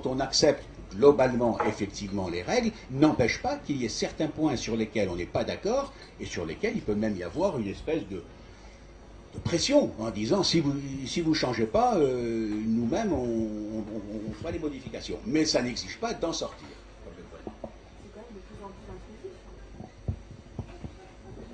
on, 0.05 0.21
accepte 0.21 0.65
globalement 0.97 1.59
effectivement 1.67 2.29
les 2.29 2.43
règles, 2.43 2.71
n'empêche 2.91 3.43
pas 3.43 3.57
qu'il 3.57 3.77
y 3.79 3.85
ait 3.85 3.89
certains 3.89 4.29
points 4.29 4.57
sur 4.57 4.77
lesquels 4.77 5.09
on 5.09 5.17
n'est 5.17 5.27
pas 5.27 5.45
d'accord 5.45 5.93
et 6.21 6.25
sur 6.25 6.47
lesquels 6.47 6.75
il 6.77 6.83
peut 6.83 6.95
même 6.95 7.17
y 7.17 7.23
avoir 7.23 7.59
une 7.59 7.69
espèce 7.69 8.03
de, 8.09 8.23
pression 9.43 9.91
en 9.99 10.11
disant 10.11 10.45
si 10.45 10.61
vous 10.61 10.73
ne 10.73 11.35
changez 11.35 11.67
pas, 11.67 11.97
euh, 11.97 12.49
nous-mêmes 12.67 13.13
on, 13.13 14.33
fera 14.39 14.53
des 14.53 14.59
modifications. 14.59 15.19
Mais 15.27 15.45
ça 15.45 15.63
n'exige 15.63 15.99
pas 15.99 16.15
d'en 16.15 16.33
sortir. 16.33 16.67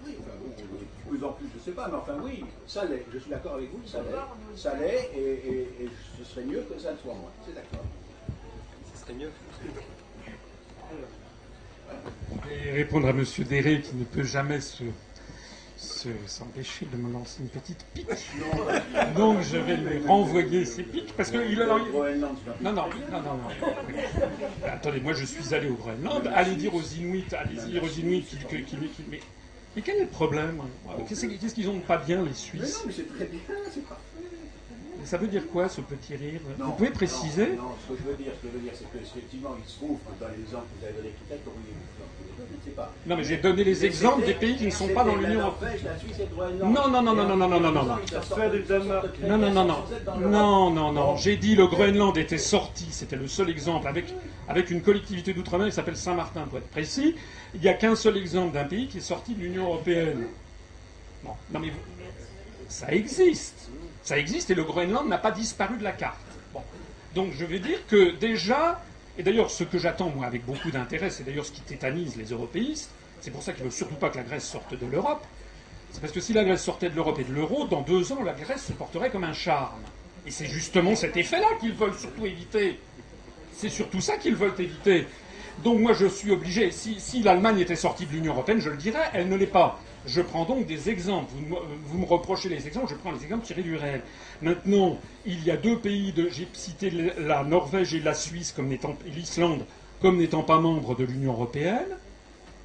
Oui, 0.05 0.12
de 0.12 1.09
plus 1.09 1.24
en 1.24 1.32
plus, 1.32 1.47
je 1.52 1.59
ne 1.59 1.64
sais 1.64 1.68
pas, 1.81 1.89
mais 1.89 1.97
enfin 1.97 2.16
oui, 2.23 2.44
ça 2.66 2.85
l'est. 2.85 3.05
Je 3.12 3.19
suis 3.19 3.31
d'accord 3.31 3.55
avec 3.55 3.70
vous, 3.70 3.86
ça 3.86 3.98
l'est. 3.98 4.59
Ça 4.61 4.77
l'est, 4.77 5.11
et, 5.16 5.85
et, 5.85 5.89
ce 6.19 6.24
serait 6.24 6.44
mieux 6.44 6.61
que 6.62 6.78
ça 6.78 6.93
ne 6.93 6.98
soit 6.98 7.15
moins. 7.15 7.31
C'est 7.47 7.55
d'accord 7.55 7.85
mieux. 9.15 9.31
Et 12.51 12.70
répondre 12.70 13.09
à 13.09 13.11
M. 13.11 13.24
Déré 13.48 13.81
qui 13.81 13.97
ne 13.97 14.05
peut 14.05 14.23
jamais 14.23 14.61
se, 14.61 14.85
s'empêcher 15.77 16.86
de 16.86 16.97
me 16.97 17.12
lancer 17.12 17.43
une 17.43 17.48
petite 17.48 17.85
pique. 17.94 18.07
Donc 19.16 19.40
je 19.43 19.57
vais 19.57 19.77
lui 19.77 20.07
renvoyer 20.07 20.65
ses 20.65 20.85
piques 20.85 21.15
parce 21.16 21.31
qu'il 21.31 21.61
a. 21.61 21.66
Non, 21.66 21.78
non, 22.61 22.73
non, 22.73 22.82
non, 23.11 23.23
non. 23.23 23.66
Attendez, 24.66 25.01
moi 25.01 25.12
je 25.12 25.24
suis 25.24 25.55
allé 25.55 25.69
au 25.69 25.74
Groenland. 25.74 26.31
Allez 26.35 26.55
dire 26.55 26.74
aux 26.74 26.82
Inuits, 26.82 27.27
allez 27.32 27.57
dire 27.57 27.82
aux 27.82 27.89
Inuits 27.89 28.27
qu'ils. 28.48 28.66
Mais, 29.77 29.83
quel 29.83 29.97
est 29.97 30.05
le 30.05 30.09
problème 30.09 30.63
Qu'est-ce 31.09 31.55
qu'ils 31.55 31.69
ont 31.69 31.81
pas 31.81 31.99
bien, 31.99 32.25
les 32.25 32.35
Suisses 32.35 32.61
mais 32.63 32.69
non, 32.69 32.79
mais 32.87 32.93
c'est 32.93 33.15
très 33.15 33.27
bien, 33.27 33.41
c'est 33.73 33.87
parfait. 33.87 34.05
Ça 35.05 35.17
veut 35.17 35.29
dire 35.29 35.49
quoi 35.49 35.69
ce 35.69 35.81
petit 35.81 36.15
rire? 36.15 36.41
Vous 36.59 36.73
pouvez 36.73 36.91
préciser? 36.91 37.57
non, 37.57 37.75
ce 37.83 37.93
que 37.93 37.99
je 37.99 38.11
veux 38.11 38.17
dire, 38.17 38.33
ce 38.37 38.47
que 38.47 38.53
je 38.53 38.59
veux 38.59 38.63
dire, 38.63 38.73
c'est 38.75 38.91
qu'effectivement, 38.93 39.57
il 39.59 39.69
se 39.69 39.77
trouve 39.77 39.99
que 39.99 40.23
dans 40.23 40.29
les 40.29 40.43
exemples 40.43 40.67
que 40.75 40.81
vous 40.81 40.85
avez 40.85 40.95
donnés 40.95 41.15
peut-être 41.27 41.45
que 41.45 41.51
pas. 42.71 42.93
Non, 43.07 43.17
mais 43.17 43.25
j'ai 43.25 43.37
donné 43.37 43.65
les 43.65 43.85
exemples 43.85 44.27
des 44.27 44.35
pays 44.35 44.57
qui 44.57 44.67
ne 44.67 44.71
sont 44.71 44.89
pas 44.89 45.05
dans 45.05 45.17
l'Union 45.17 45.41
européenne. 45.41 45.79
Non, 46.61 46.89
non, 46.89 47.03
non, 47.03 47.15
non, 47.15 47.15
non, 47.15 47.37
non, 47.37 47.49
non, 47.49 47.61
non, 47.61 47.73
non. 47.73 47.99
Non, 49.27 49.39
non, 49.39 49.51
non, 49.51 49.65
non. 49.65 49.85
Non, 50.19 50.71
non, 50.71 50.93
non. 50.93 51.17
J'ai 51.17 51.37
dit 51.37 51.55
le 51.55 51.67
Groenland 51.67 52.17
était 52.17 52.39
sorti, 52.39 52.87
c'était 52.91 53.17
le 53.17 53.29
seul 53.29 53.51
exemple, 53.51 53.89
avec, 53.89 54.15
avec 54.49 54.71
une 54.71 54.83
collectivité 54.83 55.33
d'outre-mer 55.33 55.67
qui 55.69 55.73
s'appelle 55.73 55.97
Saint-Martin, 55.97 56.43
pour 56.43 56.59
être 56.59 56.71
précis. 56.71 57.15
Il 57.55 57.61
n'y 57.61 57.69
a 57.69 57.75
qu'un 57.75 57.97
seul 57.97 58.17
exemple 58.17 58.55
d'un 58.55 58.65
pays 58.65 58.89
qui 58.89 58.99
est 58.99 59.01
sorti 59.01 59.35
de 59.35 59.41
l'Union 59.41 59.65
européenne. 59.65 60.27
Bon, 61.25 61.33
non, 61.51 61.61
mais 61.61 61.73
ça 62.69 62.93
existe. 62.93 63.69
Ça 64.03 64.19
existe 64.19 64.51
et 64.51 64.55
le 64.55 64.65
Groenland 64.65 65.07
n'a 65.09 65.19
pas 65.19 65.31
disparu 65.31 65.77
de 65.77 65.85
la 65.85 65.93
carte. 65.93 66.17
Donc 67.15 67.33
je 67.33 67.45
vais 67.45 67.59
dire 67.59 67.79
que 67.89 68.17
déjà, 68.19 68.81
et 69.21 69.23
d'ailleurs 69.23 69.51
ce 69.51 69.65
que 69.65 69.77
j'attends 69.77 70.09
moi 70.09 70.25
avec 70.25 70.47
beaucoup 70.47 70.71
d'intérêt, 70.71 71.11
c'est 71.11 71.25
d'ailleurs 71.25 71.45
ce 71.45 71.53
qui 71.53 71.61
tétanise 71.61 72.17
les 72.17 72.25
européistes, 72.31 72.89
c'est 73.21 73.31
pour 73.31 73.43
ça 73.43 73.53
qu'ils 73.53 73.65
ne 73.65 73.69
veulent 73.69 73.77
surtout 73.77 73.97
pas 73.97 74.09
que 74.09 74.17
la 74.17 74.23
Grèce 74.23 74.49
sorte 74.49 74.73
de 74.73 74.87
l'Europe, 74.87 75.23
c'est 75.91 76.01
parce 76.01 76.15
que 76.15 76.21
si 76.21 76.33
la 76.33 76.43
Grèce 76.43 76.63
sortait 76.63 76.89
de 76.89 76.95
l'Europe 76.95 77.19
et 77.19 77.25
de 77.25 77.33
l'euro, 77.35 77.67
dans 77.67 77.83
deux 77.83 78.13
ans, 78.13 78.23
la 78.23 78.33
Grèce 78.33 78.65
se 78.65 78.73
porterait 78.73 79.11
comme 79.11 79.25
un 79.25 79.35
charme. 79.35 79.83
Et 80.27 80.31
c'est 80.31 80.47
justement 80.47 80.97
cet 80.97 81.19
effet-là 81.19 81.49
qu'ils 81.61 81.75
veulent 81.75 81.99
surtout 81.99 82.25
éviter. 82.25 82.79
C'est 83.53 83.69
surtout 83.69 84.01
ça 84.01 84.17
qu'ils 84.17 84.37
veulent 84.37 84.55
éviter. 84.59 85.07
Donc 85.63 85.81
moi 85.81 85.93
je 85.93 86.07
suis 86.07 86.31
obligé, 86.31 86.71
si, 86.71 86.99
si 86.99 87.23
l'Allemagne 87.23 87.59
était 87.59 87.77
sortie 87.77 88.07
de 88.07 88.13
l'Union 88.13 88.33
européenne, 88.33 88.61
je 88.61 88.71
le 88.71 88.79
dirais, 88.79 89.11
elle 89.13 89.29
ne 89.29 89.37
l'est 89.37 89.47
pas. 89.47 89.79
Je 90.06 90.22
prends 90.22 90.44
donc 90.44 90.66
des 90.66 90.89
exemples. 90.89 91.32
Vous 91.85 91.98
me, 91.98 92.05
reprochez 92.06 92.48
les 92.48 92.66
exemples, 92.66 92.89
je 92.90 92.94
prends 92.94 93.12
les 93.12 93.22
exemples 93.22 93.44
tirés 93.44 93.62
du 93.62 93.77
réel. 93.77 94.02
Maintenant, 94.40 94.98
il 95.27 95.44
y 95.44 95.51
a 95.51 95.56
deux 95.56 95.78
pays, 95.78 96.14
j'ai 96.31 96.48
cité 96.52 96.90
la 97.18 97.44
Norvège 97.44 97.94
et 97.94 98.01
la 98.01 98.14
Suisse 98.14 98.56
n'étant, 98.59 98.97
l'Islande 99.05 99.64
comme 100.01 100.16
n'étant 100.16 100.43
pas 100.43 100.59
membres 100.59 100.97
de 100.97 101.05
l'Union 101.05 101.32
européenne, 101.32 101.98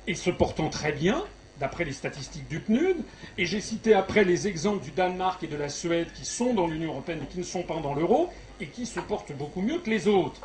et 0.08 0.16
se 0.16 0.30
portant 0.30 0.70
très 0.70 0.94
bien, 0.94 1.22
d'après 1.60 1.86
les 1.86 1.92
statistiques 1.92 2.48
du 2.48 2.60
PNUD, 2.60 2.98
et 3.38 3.46
j'ai 3.46 3.62
cité 3.62 3.94
après 3.94 4.24
les 4.24 4.48
exemples 4.48 4.84
du 4.84 4.92
Danemark 4.92 5.44
et 5.44 5.48
de 5.48 5.56
la 5.56 5.70
Suède 5.70 6.08
qui 6.14 6.26
sont 6.26 6.54
dans 6.54 6.68
l'Union 6.68 6.92
européenne 6.92 7.20
et 7.24 7.26
qui 7.26 7.40
ne 7.40 7.44
sont 7.44 7.64
pas 7.64 7.80
dans 7.80 7.94
l'euro, 7.94 8.30
et 8.60 8.68
qui 8.68 8.86
se 8.86 9.00
portent 9.00 9.34
beaucoup 9.34 9.62
mieux 9.62 9.80
que 9.80 9.90
les 9.90 10.08
autres. 10.08 10.42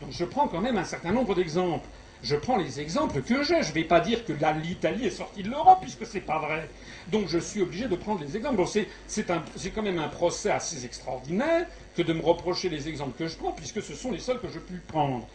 Donc 0.00 0.10
je 0.12 0.24
prends 0.24 0.46
quand 0.46 0.60
même 0.60 0.76
un 0.76 0.84
certain 0.84 1.12
nombre 1.12 1.34
d'exemples. 1.34 1.88
Je 2.22 2.34
prends 2.36 2.56
les 2.56 2.80
exemples 2.80 3.22
que 3.22 3.42
j'ai. 3.44 3.62
Je 3.62 3.68
ne 3.68 3.74
vais 3.74 3.84
pas 3.84 4.00
dire 4.00 4.24
que 4.24 4.32
l'Italie 4.62 5.06
est 5.06 5.10
sortie 5.10 5.42
de 5.42 5.50
l'Europe, 5.50 5.78
puisque 5.80 6.04
ce 6.04 6.14
n'est 6.14 6.20
pas 6.20 6.38
vrai. 6.38 6.68
Donc 7.08 7.28
je 7.28 7.38
suis 7.38 7.62
obligé 7.62 7.86
de 7.88 7.96
prendre 7.96 8.20
les 8.20 8.36
exemples. 8.36 8.62
c'est 9.06 9.70
quand 9.70 9.82
même 9.82 9.98
un 9.98 10.08
procès 10.08 10.50
assez 10.50 10.84
extraordinaire 10.84 11.66
que 11.96 12.02
de 12.02 12.12
me 12.12 12.22
reprocher 12.22 12.68
les 12.68 12.88
exemples 12.88 13.16
que 13.18 13.28
je 13.28 13.36
prends, 13.36 13.52
puisque 13.52 13.82
ce 13.82 13.94
sont 13.94 14.10
les 14.10 14.18
seuls 14.18 14.40
que 14.40 14.48
je 14.48 14.58
puis 14.58 14.78
prendre. 14.86 15.26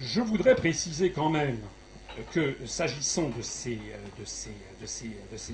Je 0.00 0.20
voudrais 0.20 0.54
préciser 0.54 1.10
quand 1.10 1.30
même 1.30 1.58
que 2.32 2.56
s'agissant 2.66 3.28
de 3.28 3.42
ces, 3.42 3.78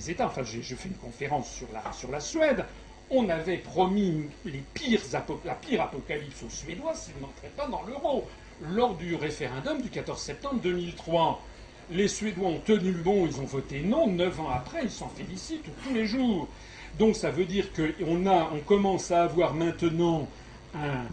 États, 0.08 0.26
enfin 0.26 0.42
j'ai 0.44 0.62
fait 0.62 0.88
une 0.88 0.96
conférence 0.96 1.50
sur 1.52 1.66
la, 1.72 1.92
sur 1.92 2.10
la 2.10 2.20
Suède, 2.20 2.64
on 3.10 3.28
avait 3.28 3.58
promis 3.58 4.28
les 4.44 4.62
pires 4.72 5.00
la 5.44 5.54
pire 5.54 5.82
apocalypse 5.82 6.42
aux 6.42 6.50
Suédois 6.50 6.94
s'ils 6.94 7.20
n'entraient 7.20 7.52
pas 7.56 7.66
dans 7.66 7.82
l'euro. 7.82 8.26
Lors 8.70 8.94
du 8.94 9.16
référendum 9.16 9.82
du 9.82 9.90
14 9.90 10.20
septembre 10.20 10.60
2003, 10.62 11.42
les 11.90 12.06
Suédois 12.06 12.48
ont 12.48 12.60
tenu 12.60 12.92
le 12.92 13.02
bon, 13.02 13.26
ils 13.26 13.40
ont 13.40 13.44
voté 13.44 13.80
non. 13.80 14.06
Neuf 14.06 14.38
ans 14.38 14.50
après, 14.50 14.84
ils 14.84 14.90
s'en 14.90 15.08
félicitent 15.08 15.64
tous 15.84 15.92
les 15.92 16.06
jours. 16.06 16.48
Donc 16.98 17.16
ça 17.16 17.30
veut 17.30 17.44
dire 17.44 17.66
qu'on 17.72 18.26
on 18.26 18.58
commence 18.60 19.10
à 19.10 19.24
avoir 19.24 19.54
maintenant 19.54 20.28
un, 20.74 21.06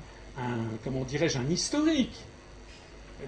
comment 0.83 1.03
dirais-je, 1.03 1.39
un 1.39 1.49
historique 1.49 2.23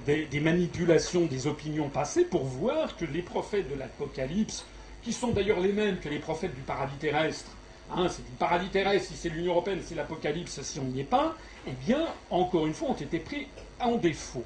des, 0.05 0.25
des, 0.25 0.39
manipulations 0.39 1.25
des 1.25 1.47
opinions 1.47 1.89
passées 1.89 2.23
pour 2.23 2.43
voir 2.43 2.95
que 2.97 3.05
les 3.05 3.21
prophètes 3.21 3.69
de 3.69 3.75
l'Apocalypse, 3.75 4.65
qui 5.01 5.13
sont 5.13 5.31
d'ailleurs 5.31 5.59
les 5.59 5.73
mêmes 5.73 5.99
que 5.99 6.09
les 6.09 6.19
prophètes 6.19 6.53
du 6.55 6.61
paradis 6.61 6.95
terrestre, 6.97 7.51
Hein, 7.93 8.07
c'est 8.09 8.23
du 8.23 8.31
paradis 8.39 8.69
terrestre, 8.69 9.09
si 9.09 9.17
c'est 9.17 9.29
l'Union 9.29 9.51
européenne, 9.51 9.79
c'est 9.83 9.95
l'Apocalypse, 9.95 10.61
si 10.61 10.79
on 10.79 10.85
n'y 10.85 11.01
est 11.01 11.05
pas, 11.05 11.35
eh 11.67 11.71
bien, 11.85 12.07
encore 12.29 12.65
une 12.65 12.73
fois, 12.73 12.89
ont 12.89 12.95
été 12.95 13.19
pris 13.19 13.47
en 13.83 13.95
défaut. 13.97 14.45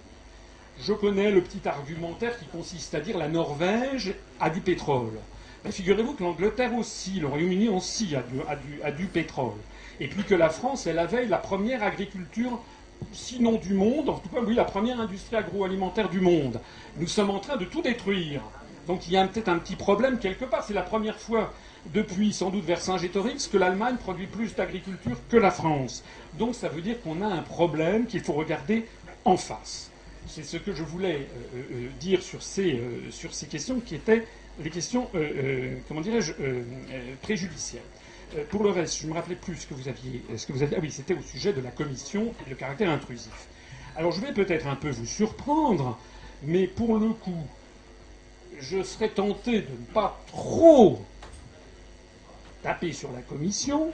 Je 0.81 0.93
connais 0.93 1.31
le 1.31 1.41
petit 1.41 1.67
argumentaire 1.67 2.37
qui 2.37 2.45
consiste 2.45 2.93
à 2.95 2.99
dire 2.99 3.17
la 3.17 3.29
Norvège 3.29 4.13
a 4.39 4.49
du 4.49 4.59
pétrole. 4.59 5.17
Ben, 5.63 5.71
figurez-vous 5.71 6.13
que 6.13 6.23
l'Angleterre 6.23 6.73
aussi, 6.75 7.19
le 7.19 7.27
Royaume-Uni 7.27 7.69
aussi 7.69 8.15
a 8.15 8.21
du, 8.21 8.81
a, 8.83 8.91
du, 8.91 9.05
pétrole. 9.05 9.57
Et 9.99 10.07
puis 10.07 10.23
que 10.23 10.35
la 10.35 10.49
France, 10.49 10.85
elle 10.85 10.99
avait 10.99 11.25
la 11.25 11.37
première 11.37 11.81
agriculture, 11.81 12.61
sinon 13.13 13.53
du 13.53 13.73
monde, 13.73 14.09
en 14.09 14.19
tout 14.19 14.29
cas, 14.29 14.41
oui, 14.45 14.53
la 14.53 14.65
première 14.65 14.99
industrie 14.99 15.37
agroalimentaire 15.37 16.09
du 16.09 16.19
monde. 16.19 16.59
Nous 16.97 17.07
sommes 17.07 17.29
en 17.29 17.39
train 17.39 17.57
de 17.57 17.65
tout 17.65 17.81
détruire. 17.81 18.41
Donc 18.87 19.07
il 19.07 19.13
y 19.13 19.17
a 19.17 19.25
peut-être 19.25 19.49
un 19.49 19.57
petit 19.57 19.75
problème 19.75 20.19
quelque 20.19 20.45
part. 20.45 20.63
C'est 20.63 20.73
la 20.73 20.83
première 20.83 21.17
fois 21.17 21.53
depuis 21.93 22.33
sans 22.33 22.49
doute 22.49 22.65
Vercingétorix 22.65 23.47
que 23.51 23.57
l'Allemagne 23.57 23.95
produit 23.97 24.27
plus 24.27 24.55
d'agriculture 24.55 25.17
que 25.29 25.37
la 25.37 25.51
France. 25.51 26.03
Donc 26.37 26.55
ça 26.55 26.69
veut 26.69 26.81
dire 26.81 27.01
qu'on 27.01 27.21
a 27.21 27.27
un 27.27 27.41
problème 27.41 28.05
qu'il 28.05 28.21
faut 28.21 28.33
regarder 28.33 28.85
en 29.25 29.37
face. 29.37 29.89
C'est 30.27 30.43
ce 30.43 30.57
que 30.57 30.73
je 30.73 30.83
voulais 30.83 31.27
euh, 31.53 31.61
euh, 31.71 31.89
dire 31.99 32.21
sur 32.21 32.41
ces, 32.41 32.79
euh, 32.79 33.47
questions 33.49 33.79
qui 33.79 33.95
étaient 33.95 34.25
les 34.63 34.69
questions, 34.69 35.09
comment 35.89 35.99
dirais-je, 35.99 36.31
préjudicielles. 37.21 37.83
pour 38.49 38.63
le 38.63 38.69
reste, 38.69 38.99
je 38.99 39.03
ne 39.03 39.09
me 39.09 39.15
rappelais 39.15 39.35
plus 39.35 39.57
ce 39.57 39.67
que 39.67 39.73
vous 39.73 39.89
aviez. 39.89 40.23
Ce 40.37 40.47
que 40.47 40.53
vous 40.53 40.63
aviez 40.63 40.77
ah 40.77 40.79
oui, 40.81 40.89
c'était 40.89 41.13
au 41.13 41.21
sujet 41.21 41.51
de 41.51 41.59
la 41.59 41.71
commission 41.71 42.33
et 42.47 42.51
le 42.51 42.55
caractère 42.55 42.89
intrusif. 42.89 43.47
Alors 43.97 44.13
je 44.13 44.21
vais 44.21 44.31
peut-être 44.31 44.65
un 44.67 44.77
peu 44.77 44.89
vous 44.91 45.05
surprendre, 45.05 45.99
mais 46.41 46.67
pour 46.67 46.97
le 46.97 47.09
coup, 47.09 47.45
je 48.61 48.81
serais 48.81 49.09
tenté 49.09 49.59
de 49.59 49.71
ne 49.71 49.85
pas 49.93 50.17
trop 50.27 51.01
taper 52.63 52.93
sur 52.93 53.11
la 53.11 53.23
commission, 53.23 53.91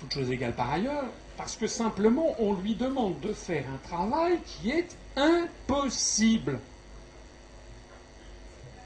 toute 0.00 0.14
chose 0.14 0.32
égale 0.32 0.56
par 0.56 0.72
ailleurs, 0.72 1.04
parce 1.38 1.56
que 1.56 1.66
simplement 1.66 2.36
on 2.38 2.52
lui 2.52 2.74
demande 2.74 3.18
de 3.20 3.32
faire 3.32 3.64
un 3.74 3.88
travail 3.88 4.38
qui 4.44 4.70
est 4.70 4.94
impossible. 5.16 6.58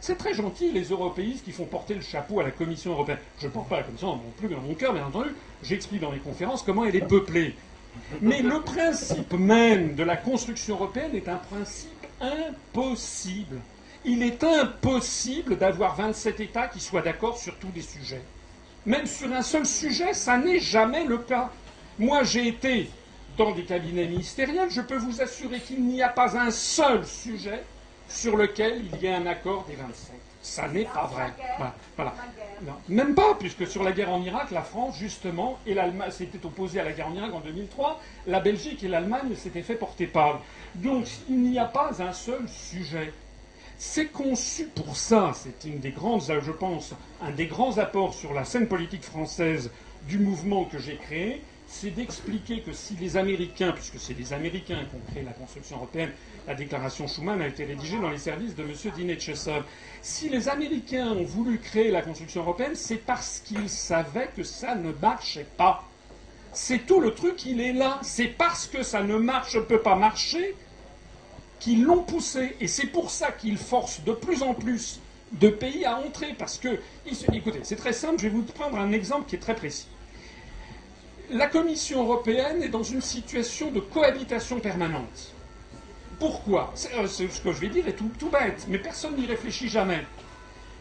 C'est 0.00 0.16
très 0.18 0.34
gentil 0.34 0.70
les 0.70 0.84
européistes 0.84 1.44
qui 1.44 1.50
font 1.52 1.64
porter 1.64 1.94
le 1.94 2.00
chapeau 2.00 2.38
à 2.40 2.44
la 2.44 2.50
Commission 2.52 2.92
européenne. 2.92 3.18
Je 3.40 3.46
ne 3.46 3.52
porte 3.52 3.68
pas 3.68 3.78
la 3.78 3.82
Commission 3.84 4.16
non 4.16 4.22
plus 4.36 4.48
dans 4.48 4.60
mon 4.60 4.74
cœur, 4.74 4.92
bien 4.92 5.06
entendu. 5.06 5.30
J'explique 5.64 6.00
dans 6.00 6.12
les 6.12 6.18
conférences 6.20 6.62
comment 6.62 6.84
elle 6.84 6.94
est 6.96 7.06
peuplée. 7.06 7.56
Mais 8.20 8.40
le 8.42 8.60
principe 8.60 9.32
même 9.32 9.94
de 9.96 10.02
la 10.04 10.16
construction 10.16 10.76
européenne 10.76 11.14
est 11.16 11.28
un 11.28 11.36
principe 11.36 12.06
impossible 12.20 13.58
il 14.04 14.22
est 14.22 14.42
impossible 14.42 15.56
d'avoir 15.56 15.94
27 15.96 16.40
États 16.40 16.68
qui 16.68 16.80
soient 16.80 17.02
d'accord 17.02 17.38
sur 17.38 17.54
tous 17.56 17.68
les 17.74 17.82
sujets. 17.82 18.22
Même 18.84 19.06
sur 19.06 19.32
un 19.32 19.42
seul 19.42 19.64
sujet, 19.64 20.12
ça 20.12 20.36
n'est 20.38 20.58
jamais 20.58 21.04
le 21.04 21.18
cas. 21.18 21.50
Moi, 22.02 22.24
j'ai 22.24 22.48
été 22.48 22.90
dans 23.38 23.52
des 23.52 23.62
cabinets 23.62 24.08
ministériels, 24.08 24.68
je 24.68 24.80
peux 24.80 24.96
vous 24.96 25.22
assurer 25.22 25.60
qu'il 25.60 25.84
n'y 25.84 26.02
a 26.02 26.08
pas 26.08 26.36
un 26.36 26.50
seul 26.50 27.06
sujet 27.06 27.62
sur 28.08 28.36
lequel 28.36 28.82
il 28.92 29.00
y 29.00 29.06
ait 29.06 29.14
un 29.14 29.24
accord 29.24 29.64
des 29.68 29.76
27. 29.76 30.16
Ça 30.42 30.66
n'est 30.66 30.84
pas 30.84 31.06
vrai. 31.06 31.32
Voilà. 31.94 32.12
même 32.88 33.14
pas, 33.14 33.36
puisque 33.38 33.68
sur 33.68 33.84
la 33.84 33.92
guerre 33.92 34.10
en 34.10 34.20
Irak, 34.20 34.50
la 34.50 34.62
France, 34.62 34.96
justement, 34.98 35.60
et 35.64 35.74
l'Allemagne 35.74 36.10
s'était 36.10 36.44
opposée 36.44 36.80
à 36.80 36.84
la 36.84 36.90
guerre 36.90 37.06
en 37.06 37.14
Irak 37.14 37.32
en 37.34 37.38
2003, 37.38 38.00
la 38.26 38.40
Belgique 38.40 38.82
et 38.82 38.88
l'Allemagne 38.88 39.36
s'étaient 39.36 39.62
fait 39.62 39.76
porter 39.76 40.08
par. 40.08 40.42
Donc, 40.74 41.06
il 41.28 41.40
n'y 41.40 41.60
a 41.60 41.66
pas 41.66 42.02
un 42.02 42.12
seul 42.12 42.48
sujet. 42.48 43.12
C'est 43.78 44.06
conçu 44.06 44.64
pour 44.64 44.96
ça. 44.96 45.30
C'est 45.36 45.68
une 45.68 45.78
des 45.78 45.92
grandes, 45.92 46.22
je 46.26 46.50
pense, 46.50 46.94
un 47.22 47.30
des 47.30 47.46
grands 47.46 47.78
apports 47.78 48.14
sur 48.14 48.32
la 48.32 48.44
scène 48.44 48.66
politique 48.66 49.04
française 49.04 49.70
du 50.08 50.18
mouvement 50.18 50.64
que 50.64 50.78
j'ai 50.78 50.96
créé, 50.96 51.42
c'est 51.72 51.90
d'expliquer 51.90 52.60
que 52.60 52.72
si 52.72 52.94
les 52.96 53.16
Américains, 53.16 53.72
puisque 53.72 53.98
c'est 53.98 54.12
les 54.12 54.34
Américains 54.34 54.84
qui 54.88 54.94
ont 54.94 55.10
créé 55.10 55.22
la 55.22 55.32
construction 55.32 55.76
européenne, 55.76 56.10
la 56.46 56.54
déclaration 56.54 57.08
Schuman 57.08 57.40
a 57.40 57.48
été 57.48 57.64
rédigée 57.64 57.98
dans 57.98 58.10
les 58.10 58.18
services 58.18 58.54
de 58.54 58.62
M. 58.62 58.72
Dinet 58.94 59.18
Si 60.02 60.28
les 60.28 60.48
Américains 60.50 61.08
ont 61.08 61.24
voulu 61.24 61.58
créer 61.58 61.90
la 61.90 62.02
construction 62.02 62.42
européenne, 62.42 62.74
c'est 62.74 62.98
parce 62.98 63.40
qu'ils 63.40 63.70
savaient 63.70 64.28
que 64.36 64.42
ça 64.42 64.74
ne 64.74 64.92
marchait 64.92 65.46
pas. 65.56 65.82
C'est 66.52 66.86
tout 66.86 67.00
le 67.00 67.14
truc, 67.14 67.46
il 67.46 67.60
est 67.60 67.72
là. 67.72 67.98
C'est 68.02 68.28
parce 68.28 68.66
que 68.66 68.82
ça 68.82 69.02
ne 69.02 69.16
marche, 69.16 69.58
peut 69.60 69.80
pas 69.80 69.96
marcher, 69.96 70.54
qui 71.58 71.76
l'ont 71.76 72.02
poussé. 72.02 72.54
Et 72.60 72.68
c'est 72.68 72.88
pour 72.88 73.10
ça 73.10 73.32
qu'ils 73.32 73.56
forcent 73.56 74.04
de 74.04 74.12
plus 74.12 74.42
en 74.42 74.52
plus 74.52 75.00
de 75.32 75.48
pays 75.48 75.86
à 75.86 75.98
entrer. 75.98 76.34
Parce 76.38 76.58
que, 76.58 76.78
écoutez, 77.32 77.60
c'est 77.62 77.76
très 77.76 77.94
simple, 77.94 78.18
je 78.18 78.24
vais 78.24 78.34
vous 78.34 78.42
prendre 78.42 78.76
un 78.76 78.92
exemple 78.92 79.26
qui 79.26 79.36
est 79.36 79.40
très 79.40 79.56
précis. 79.56 79.88
La 81.30 81.46
Commission 81.46 82.02
européenne 82.02 82.62
est 82.62 82.68
dans 82.68 82.82
une 82.82 83.00
situation 83.00 83.70
de 83.70 83.80
cohabitation 83.80 84.60
permanente. 84.60 85.32
Pourquoi 86.18 86.72
euh, 86.96 87.06
Ce 87.06 87.22
que 87.24 87.52
je 87.52 87.60
vais 87.60 87.68
dire 87.68 87.88
est 87.88 87.94
tout, 87.94 88.28
bête, 88.30 88.66
mais 88.68 88.78
personne 88.78 89.16
n'y 89.16 89.26
réfléchit 89.26 89.68
jamais. 89.68 90.04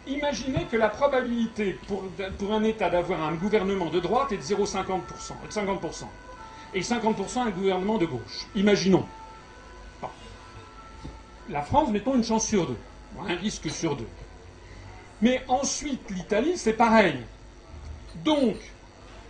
Imaginez 0.08 0.66
que 0.66 0.78
la 0.78 0.90
probabilité 0.90 1.78
pour, 1.88 2.04
pour 2.38 2.54
un 2.54 2.64
État 2.64 2.90
d'avoir 2.90 3.24
un 3.24 3.34
gouvernement 3.36 3.90
de 3.90 4.00
droite 4.00 4.32
est 4.32 4.38
de 4.38 4.42
0,50%, 4.42 5.02
50%, 5.50 6.06
et 6.74 6.82
50% 6.82 7.40
un 7.40 7.50
gouvernement 7.52 7.98
de 7.98 8.06
gauche. 8.08 8.48
Imaginons 8.56 9.06
la 11.52 11.62
France, 11.62 11.90
mettons 11.90 12.16
une 12.16 12.24
chance 12.24 12.48
sur 12.48 12.66
deux, 12.68 12.78
un 13.28 13.36
risque 13.36 13.70
sur 13.70 13.96
deux. 13.96 14.08
Mais 15.22 15.44
ensuite, 15.48 16.10
l'Italie, 16.10 16.58
c'est 16.58 16.74
pareil. 16.74 17.16
Donc, 18.24 18.56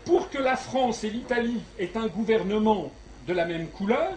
pour 0.06 0.30
que 0.30 0.38
la 0.38 0.56
France 0.56 1.04
et 1.04 1.10
l'Italie 1.10 1.62
aient 1.78 1.96
un 1.96 2.08
gouvernement 2.08 2.92
de 3.28 3.34
la 3.34 3.46
même 3.46 3.68
couleur, 3.68 4.14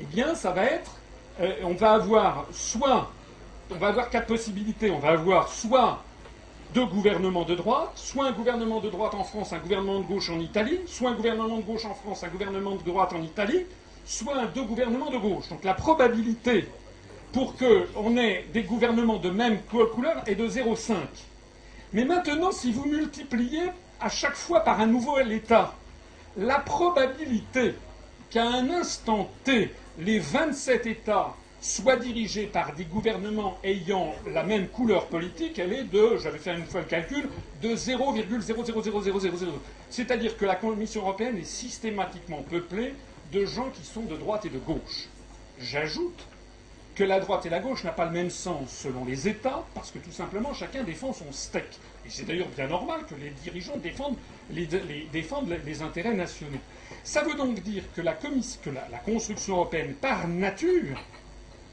eh 0.00 0.04
bien, 0.04 0.34
ça 0.34 0.50
va 0.50 0.64
être, 0.64 0.92
euh, 1.40 1.52
on 1.64 1.74
va 1.74 1.92
avoir 1.92 2.46
soit, 2.52 3.10
on 3.70 3.76
va 3.76 3.88
avoir 3.88 4.10
quatre 4.10 4.26
possibilités. 4.26 4.90
On 4.90 4.98
va 4.98 5.10
avoir 5.10 5.48
soit 5.48 6.02
deux 6.74 6.86
gouvernements 6.86 7.44
de 7.44 7.54
droite, 7.54 7.92
soit 7.94 8.26
un 8.26 8.32
gouvernement 8.32 8.80
de 8.80 8.90
droite 8.90 9.14
en 9.14 9.24
France, 9.24 9.52
un 9.52 9.58
gouvernement 9.58 10.00
de 10.00 10.04
gauche 10.04 10.30
en 10.30 10.40
Italie, 10.40 10.80
soit 10.86 11.10
un 11.10 11.14
gouvernement 11.14 11.58
de 11.58 11.62
gauche 11.62 11.84
en 11.84 11.94
France, 11.94 12.24
un 12.24 12.28
gouvernement 12.28 12.74
de 12.74 12.82
droite 12.82 13.12
en 13.12 13.22
Italie, 13.22 13.64
soit 14.04 14.46
deux 14.54 14.64
gouvernements 14.64 15.10
de 15.10 15.18
gauche. 15.18 15.48
Donc 15.48 15.62
la 15.64 15.74
probabilité 15.74 16.66
pour 17.32 17.56
qu'on 17.56 18.16
ait 18.16 18.46
des 18.52 18.62
gouvernements 18.62 19.18
de 19.18 19.30
même 19.30 19.58
couleur 19.62 20.22
est 20.26 20.34
de 20.34 20.48
0,5. 20.48 20.94
Mais 21.92 22.04
maintenant, 22.04 22.50
si 22.50 22.72
vous 22.72 22.86
multipliez 22.86 23.70
à 24.04 24.10
chaque 24.10 24.36
fois 24.36 24.60
par 24.60 24.82
un 24.82 24.86
nouveau 24.86 25.18
État, 25.18 25.72
la 26.36 26.58
probabilité 26.58 27.74
qu'à 28.28 28.44
un 28.44 28.68
instant 28.68 29.30
T, 29.44 29.72
les 29.98 30.18
27 30.18 30.86
États 30.86 31.32
soit 31.62 31.96
dirigée 31.96 32.44
par 32.44 32.74
des 32.74 32.84
gouvernements 32.84 33.56
ayant 33.64 34.12
la 34.30 34.42
même 34.42 34.68
couleur 34.68 35.06
politique, 35.06 35.58
elle 35.58 35.72
est 35.72 35.84
de, 35.84 36.18
j'avais 36.22 36.36
fait 36.36 36.54
une 36.54 36.66
fois 36.66 36.80
le 36.80 36.86
calcul, 36.86 37.30
de 37.62 37.74
0,000000. 37.74 39.46
C'est-à-dire 39.88 40.36
que 40.36 40.44
la 40.44 40.56
Commission 40.56 41.00
européenne 41.00 41.38
est 41.38 41.44
systématiquement 41.44 42.42
peuplée 42.42 42.92
de 43.32 43.46
gens 43.46 43.70
qui 43.70 43.84
sont 43.86 44.02
de 44.02 44.16
droite 44.16 44.44
et 44.44 44.50
de 44.50 44.58
gauche. 44.58 45.08
J'ajoute 45.58 46.26
que 46.94 47.04
la 47.04 47.20
droite 47.20 47.46
et 47.46 47.48
la 47.48 47.60
gauche 47.60 47.84
n'ont 47.84 47.92
pas 47.92 48.04
le 48.04 48.10
même 48.10 48.30
sens 48.30 48.68
selon 48.68 49.06
les 49.06 49.28
États, 49.28 49.64
parce 49.74 49.90
que 49.90 49.98
tout 49.98 50.12
simplement 50.12 50.52
chacun 50.52 50.82
défend 50.82 51.14
son 51.14 51.32
steak. 51.32 51.64
Et 52.06 52.10
c'est 52.10 52.24
d'ailleurs 52.24 52.48
bien 52.48 52.66
normal 52.66 53.00
que 53.08 53.14
les 53.14 53.30
dirigeants 53.30 53.76
défendent 53.78 54.16
les, 54.50 55.82
intérêts 55.82 56.14
nationaux. 56.14 56.58
Ça 57.02 57.22
veut 57.22 57.34
donc 57.34 57.60
dire 57.62 57.82
que 57.94 58.02
la, 58.02 58.14
construction 59.04 59.56
européenne, 59.56 59.94
par 59.94 60.28
nature, 60.28 61.02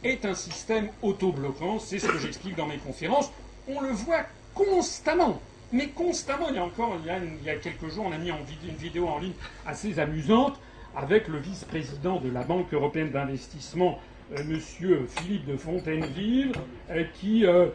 est 0.03 0.25
un 0.25 0.33
système 0.33 0.89
autobloquant. 1.01 1.79
C'est 1.79 1.99
ce 1.99 2.07
que 2.07 2.17
j'explique 2.17 2.55
dans 2.55 2.67
mes 2.67 2.77
conférences. 2.77 3.31
On 3.67 3.81
le 3.81 3.91
voit 3.91 4.25
constamment. 4.53 5.41
Mais 5.73 5.89
constamment, 5.89 6.49
il 6.49 6.55
y 6.55 6.59
a 6.59 6.65
encore, 6.65 6.97
il 6.99 7.45
y 7.45 7.49
a, 7.49 7.55
quelques 7.55 7.87
jours, 7.89 8.05
on 8.07 8.11
a 8.11 8.17
mis 8.17 8.29
une 8.29 8.75
vidéo 8.75 9.07
en 9.07 9.19
ligne 9.19 9.33
assez 9.65 9.99
amusante 9.99 10.59
avec 10.95 11.27
le 11.27 11.37
vice-président 11.37 12.19
de 12.19 12.29
la 12.29 12.43
Banque 12.43 12.73
européenne 12.73 13.11
d'investissement, 13.11 13.99
Monsieur 14.47 15.07
Philippe 15.09 15.45
de 15.45 15.57
Fontainevive, 15.57 16.53
euh, 16.89 17.03
qui 17.15 17.45
euh, 17.45 17.67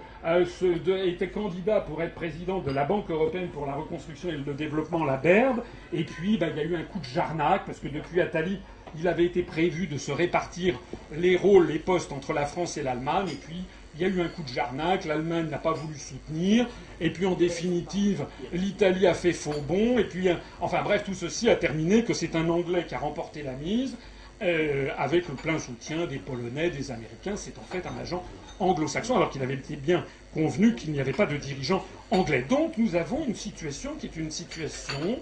était 1.05 1.28
candidat 1.28 1.81
pour 1.81 2.03
être 2.03 2.15
président 2.15 2.61
de 2.61 2.70
la 2.70 2.85
Banque 2.85 3.11
européenne 3.11 3.49
pour 3.49 3.66
la 3.66 3.74
reconstruction 3.74 4.31
et 4.31 4.37
le 4.37 4.55
développement, 4.55 5.05
la 5.05 5.19
BERD. 5.19 5.62
Et 5.93 6.05
puis, 6.05 6.39
bah, 6.39 6.47
il 6.49 6.57
y 6.57 6.61
a 6.61 6.65
eu 6.65 6.77
un 6.77 6.83
coup 6.83 6.99
de 6.99 7.05
jarnac, 7.05 7.66
parce 7.66 7.78
que 7.78 7.89
depuis 7.89 8.23
Attali, 8.23 8.59
il 8.99 9.07
avait 9.07 9.27
été 9.27 9.43
prévu 9.43 9.87
de 9.87 9.99
se 9.99 10.11
répartir 10.12 10.78
les 11.12 11.37
rôles, 11.37 11.66
les 11.66 11.78
postes 11.78 12.12
entre 12.12 12.33
la 12.33 12.47
France 12.47 12.78
et 12.78 12.83
l'Allemagne, 12.83 13.28
et 13.31 13.37
puis 13.37 13.65
il 13.95 14.01
y 14.01 14.05
a 14.05 14.09
eu 14.09 14.20
un 14.23 14.28
coup 14.28 14.43
de 14.43 14.49
jarnac, 14.49 15.05
l'Allemagne 15.05 15.49
n'a 15.51 15.59
pas 15.59 15.73
voulu 15.73 15.99
soutenir, 15.99 16.66
et 17.01 17.11
puis 17.11 17.27
en 17.27 17.35
définitive, 17.35 18.24
l'Italie 18.53 19.07
a 19.07 19.15
fait 19.15 19.33
faux 19.33 19.61
bon, 19.66 19.99
et 19.99 20.05
puis, 20.05 20.28
enfin 20.61 20.83
bref, 20.83 21.05
tout 21.05 21.15
ceci 21.15 21.51
a 21.51 21.57
terminé 21.57 22.05
que 22.05 22.15
c'est 22.15 22.35
un 22.37 22.49
Anglais 22.49 22.85
qui 22.87 22.95
a 22.95 22.99
remporté 22.99 23.43
la 23.43 23.53
mise, 23.53 23.97
euh, 24.43 24.91
avec 24.99 25.29
le 25.29 25.35
plein 25.35 25.59
soutien 25.59 26.07
des 26.07 26.19
Polonais, 26.19 26.71
des 26.71 26.91
Américains. 26.91 27.37
C'est 27.37 27.59
en 27.59 27.63
fait 27.63 27.87
un 27.87 27.99
agent 28.01 28.23
anglo-saxon, 28.59 29.17
alors 29.17 29.31
qu'il 29.31 29.43
avait 29.43 29.55
été 29.55 29.77
bien 29.77 30.05
convenu 30.35 30.75
qu'il 30.75 30.93
n'y 30.93 31.01
avait 31.01 31.13
pas 31.13 31.27
de 31.27 31.37
dirigeant 31.37 31.85
anglais. 32.11 32.45
Donc 32.49 32.77
nous 32.77 32.97
avons 32.97 33.25
une 33.27 33.35
situation 33.35 33.95
qui 33.95 34.07
est 34.07 34.17
une 34.17 34.31
situation, 34.31 35.19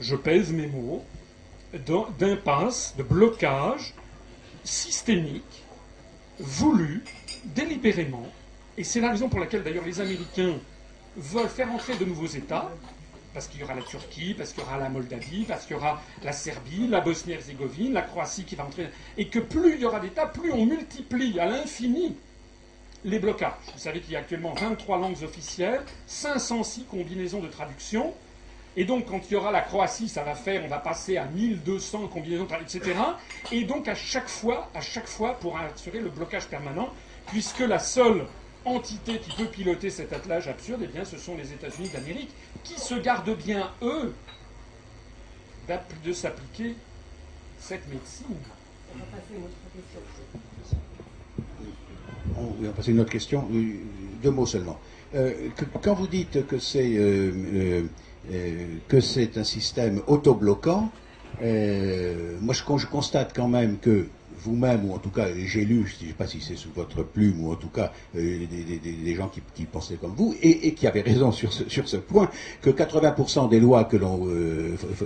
je 0.00 0.16
pèse 0.16 0.52
mes 0.52 0.66
mots, 0.66 1.04
d'impasse, 2.18 2.94
de 2.96 3.02
blocage 3.02 3.94
systémique, 4.64 5.64
voulu, 6.38 7.04
délibérément, 7.44 8.26
et 8.76 8.84
c'est 8.84 9.00
la 9.00 9.10
raison 9.10 9.28
pour 9.28 9.40
laquelle 9.40 9.62
d'ailleurs 9.62 9.84
les 9.84 10.00
Américains 10.00 10.54
veulent 11.16 11.48
faire 11.48 11.70
entrer 11.70 11.96
de 11.96 12.04
nouveaux 12.04 12.26
États, 12.26 12.70
parce 13.36 13.48
qu'il 13.48 13.60
y 13.60 13.64
aura 13.64 13.74
la 13.74 13.82
Turquie, 13.82 14.32
parce 14.32 14.54
qu'il 14.54 14.62
y 14.62 14.66
aura 14.66 14.78
la 14.78 14.88
Moldavie, 14.88 15.44
parce 15.44 15.66
qu'il 15.66 15.76
y 15.76 15.78
aura 15.78 16.00
la 16.22 16.32
Serbie, 16.32 16.88
la 16.88 17.02
Bosnie-Herzégovine, 17.02 17.92
la 17.92 18.00
Croatie 18.00 18.44
qui 18.44 18.56
va 18.56 18.64
entrer, 18.64 18.88
et 19.18 19.28
que 19.28 19.40
plus 19.40 19.74
il 19.74 19.82
y 19.82 19.84
aura 19.84 20.00
d'États, 20.00 20.24
plus 20.24 20.50
on 20.52 20.64
multiplie 20.64 21.38
à 21.38 21.44
l'infini 21.44 22.16
les 23.04 23.18
blocages. 23.18 23.52
Vous 23.74 23.78
savez 23.78 24.00
qu'il 24.00 24.14
y 24.14 24.16
a 24.16 24.20
actuellement 24.20 24.54
23 24.54 24.96
langues 24.96 25.22
officielles, 25.22 25.82
506 26.06 26.86
combinaisons 26.90 27.40
de 27.40 27.48
traduction, 27.48 28.14
et 28.74 28.86
donc, 28.86 29.04
quand 29.04 29.20
il 29.28 29.34
y 29.34 29.36
aura 29.36 29.50
la 29.50 29.60
Croatie, 29.60 30.08
ça 30.08 30.22
va 30.22 30.34
faire, 30.34 30.62
on 30.64 30.68
va 30.68 30.78
passer 30.78 31.18
à 31.18 31.26
1200 31.26 32.08
combinaisons, 32.08 32.46
etc. 32.62 32.94
Et 33.52 33.64
donc, 33.64 33.86
à 33.86 33.94
chaque 33.94 34.28
fois, 34.28 34.70
à 34.74 34.80
chaque 34.80 35.06
fois, 35.06 35.34
pour 35.34 35.58
assurer 35.58 36.00
le 36.00 36.08
blocage 36.08 36.46
permanent, 36.46 36.88
puisque 37.26 37.60
la 37.60 37.78
seule 37.78 38.26
entité 38.66 39.18
qui 39.18 39.30
peut 39.36 39.46
piloter 39.46 39.90
cet 39.90 40.12
attelage 40.12 40.48
absurde, 40.48 40.82
eh 40.84 40.88
bien, 40.88 41.04
ce 41.04 41.16
sont 41.16 41.36
les 41.36 41.52
États-Unis 41.52 41.88
d'Amérique, 41.88 42.30
qui 42.64 42.78
se 42.78 42.94
gardent 42.96 43.36
bien, 43.36 43.70
eux, 43.82 44.12
de 46.04 46.12
s'appliquer 46.12 46.74
cette 47.58 47.88
médecine. 47.88 48.26
On 48.94 48.98
va 48.98 49.04
passer 49.06 49.34
à 49.34 49.38
une 49.38 49.44
autre 49.44 49.56
question. 49.74 50.78
On 52.38 52.64
va 52.64 52.72
passer 52.72 52.88
à 52.90 52.92
une 52.92 53.00
autre 53.00 53.10
question. 53.10 53.48
Deux 54.22 54.30
mots 54.30 54.46
seulement. 54.46 54.78
Euh, 55.14 55.48
quand 55.82 55.94
vous 55.94 56.06
dites 56.06 56.46
que 56.46 56.58
c'est 56.58 56.96
euh, 56.96 57.32
euh, 57.54 57.82
euh, 58.32 58.66
que 58.88 59.00
c'est 59.00 59.38
un 59.38 59.44
système 59.44 60.02
autobloquant, 60.06 60.90
euh, 61.42 62.36
moi 62.40 62.54
je, 62.54 62.62
je, 62.76 62.86
constate 62.86 63.32
quand 63.34 63.48
même 63.48 63.78
que 63.78 64.08
vous-même, 64.46 64.88
ou 64.88 64.94
en 64.94 64.98
tout 64.98 65.10
cas 65.10 65.26
j'ai 65.44 65.64
lu, 65.64 65.86
je 65.86 66.04
ne 66.04 66.08
sais 66.08 66.14
pas 66.16 66.26
si 66.26 66.40
c'est 66.40 66.56
sous 66.56 66.70
votre 66.74 67.02
plume, 67.02 67.44
ou 67.44 67.52
en 67.52 67.56
tout 67.56 67.68
cas 67.68 67.92
euh, 68.16 68.46
des, 68.82 69.14
gens 69.14 69.28
qui, 69.54 69.64
pensaient 69.64 69.96
comme 69.96 70.14
vous, 70.14 70.34
et, 70.42 70.72
qui 70.74 70.86
avaient 70.86 71.02
raison 71.02 71.32
sur 71.32 71.52
ce, 71.52 71.68
sur 71.68 71.88
ce 71.88 71.96
point, 71.96 72.30
que 72.62 72.70
80% 72.70 73.48
des 73.48 73.60
lois 73.60 73.84
que 73.84 73.96
l'on 73.96 74.26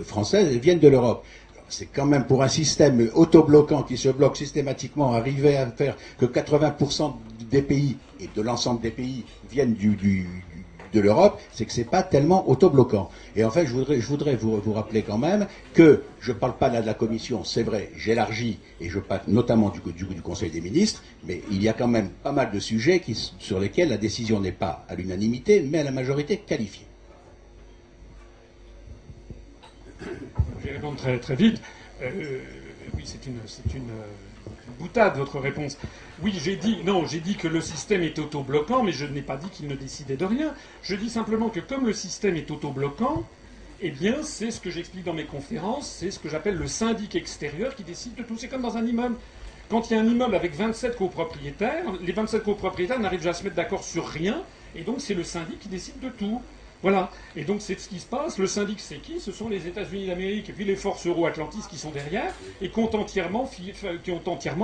françaises 0.05 0.57
viennent 0.59 0.79
de 0.79 0.89
l'Europe. 0.89 1.25
C'est 1.69 1.87
quand 1.87 2.07
même 2.07 2.27
pour 2.27 2.43
un 2.43 2.49
système 2.49 3.11
autobloquant 3.15 3.85
qui 3.85 3.97
se 3.97 4.09
bloque 4.09 4.37
systématiquement, 4.37 5.13
arriver 5.13 5.57
à 5.57 5.71
faire 5.71 5.97
que 6.19 6.27
80% 6.27 7.15
des 7.49 7.63
pays 7.63 7.97
et 8.19 8.29
de 8.35 8.43
l'ensemble 8.43 8.81
des 8.81 8.91
pays 8.91 9.25
viennent 9.51 9.75
du, 9.75 10.27
de 10.93 11.01
l'Europe, 11.01 11.41
c'est 11.53 11.65
que 11.65 11.73
c'est 11.73 11.85
pas 11.85 12.03
tellement 12.03 12.49
autobloquant. 12.49 13.11
Et 13.37 13.45
en 13.45 13.51
fait, 13.51 13.67
je 13.67 13.73
voudrais, 13.73 14.01
je 14.01 14.07
voudrais 14.07 14.37
vous, 14.37 14.57
vous 14.61 14.73
rappeler 14.73 15.03
quand 15.03 15.19
même 15.19 15.47
que 15.75 16.03
je 16.21 16.33
ne 16.33 16.37
parle 16.37 16.57
pas 16.57 16.69
là 16.69 16.83
de 16.83 16.87
la 16.87 16.95
Commission, 16.95 17.45
c'est 17.45 17.63
vrai, 17.63 17.91
j'élargis 17.97 18.59
et 18.81 18.89
je 18.89 18.99
parle 18.99 19.23
notamment 19.29 19.71
du, 19.71 19.81
Conseil 20.23 20.51
des 20.51 20.61
ministres, 20.61 21.03
mais 21.27 21.41
il 21.51 21.63
y 21.63 21.69
a 21.69 21.73
quand 21.73 21.89
même 21.89 22.11
pas 22.11 22.33
mal 22.33 22.51
de 22.51 22.59
sujets 22.59 23.03
sur 23.39 23.59
lesquels 23.59 23.89
la 23.89 23.97
décision 23.97 24.41
n'est 24.41 24.53
pas 24.53 24.85
à 24.89 24.95
l'unanimité, 24.95 25.63
mais 25.63 25.79
à 25.79 25.85
la 25.85 25.91
majorité 25.91 26.39
qualifiée. 26.39 26.87
Je 30.01 30.67
vais 30.67 30.73
répondre 30.73 30.97
très, 30.97 31.19
très 31.19 31.35
vite. 31.35 31.61
Euh, 32.03 32.41
oui, 32.95 33.03
c'est 33.05 33.27
une, 33.27 33.39
une 33.75 33.91
boutade 34.81 35.17
votre 35.17 35.39
réponse. 35.39 35.77
Oui, 36.23 36.33
j'ai 36.43 36.57
dit 36.57 36.79
non, 36.85 37.07
j'ai 37.07 37.21
dit 37.21 37.37
que 37.37 37.49
le 37.49 37.61
système 37.61 38.03
est 38.03 38.19
autobloquant, 38.19 38.83
mais 38.83 38.93
je 38.93 39.05
n'ai 39.05 39.23
pas 39.23 39.37
dit 39.37 39.49
qu'il 39.51 39.69
ne 39.69 39.75
décidait 39.75 40.17
de 40.17 40.25
rien. 40.25 40.55
Je 40.83 40.97
dis 40.97 41.11
simplement 41.11 41.51
que 41.51 41.61
comme 41.61 41.87
le 41.87 41.93
système 41.93 42.37
est 42.37 42.51
autobloquant, 42.51 43.25
eh 43.83 43.91
bien, 43.91 44.17
c'est 44.23 44.51
ce 44.51 44.61
que 44.61 44.71
j'explique 44.71 45.05
dans 45.05 45.15
mes 45.15 45.25
conférences, 45.25 45.89
c'est 45.89 46.11
ce 46.11 46.19
que 46.19 46.29
j'appelle 46.29 46.57
le 46.57 46.67
syndic 46.67 47.15
extérieur 47.15 47.75
qui 47.75 47.83
décide 47.83 48.15
de 48.15 48.23
tout. 48.23 48.37
C'est 48.37 48.49
comme 48.49 48.63
dans 48.63 48.77
un 48.77 48.85
immeuble. 48.85 49.17
Quand 49.71 49.89
il 49.89 49.95
y 49.95 49.97
a 49.97 50.03
un 50.03 50.07
immeuble 50.07 50.35
avec 50.35 50.55
27 50.55 50.97
copropriétaires, 50.97 51.85
les 52.03 52.13
27 52.13 52.43
copropriétaires 52.43 52.99
n'arrivent 52.99 53.23
jamais 53.23 53.31
à 53.31 53.39
se 53.39 53.45
mettre 53.45 53.57
d'accord 53.57 53.85
sur 53.85 54.07
rien, 54.07 54.43
et 54.75 54.83
donc 54.83 54.97
c'est 55.01 55.15
le 55.15 55.25
syndic 55.25 55.61
qui 55.61 55.69
décide 55.69 56.01
de 56.01 56.09
tout. 56.09 56.43
Voilà. 56.83 57.11
Et 57.37 57.45
donc 57.45 57.61
c'est 57.61 57.79
ce 57.79 57.89
qui 57.89 58.01
se 58.01 58.07
passe. 58.07 58.39
Le 58.39 58.47
syndic, 58.47 58.81
c'est 58.81 58.97
qui? 58.97 59.21
Ce 59.21 59.33
sont 59.33 59.49
les 59.49 59.67
États-Unis 59.67 60.07
d'Amérique 60.07 60.49
et 60.49 60.53
puis 60.53 60.65
les 60.65 60.77
forces 60.77 61.07
euro-atlantistes 61.07 61.69
qui 61.69 61.77
sont 61.77 61.91
derrière 61.91 62.33
et 62.61 62.71
qui 62.71 62.81
ont, 62.81 62.95
entièrement, 62.95 63.49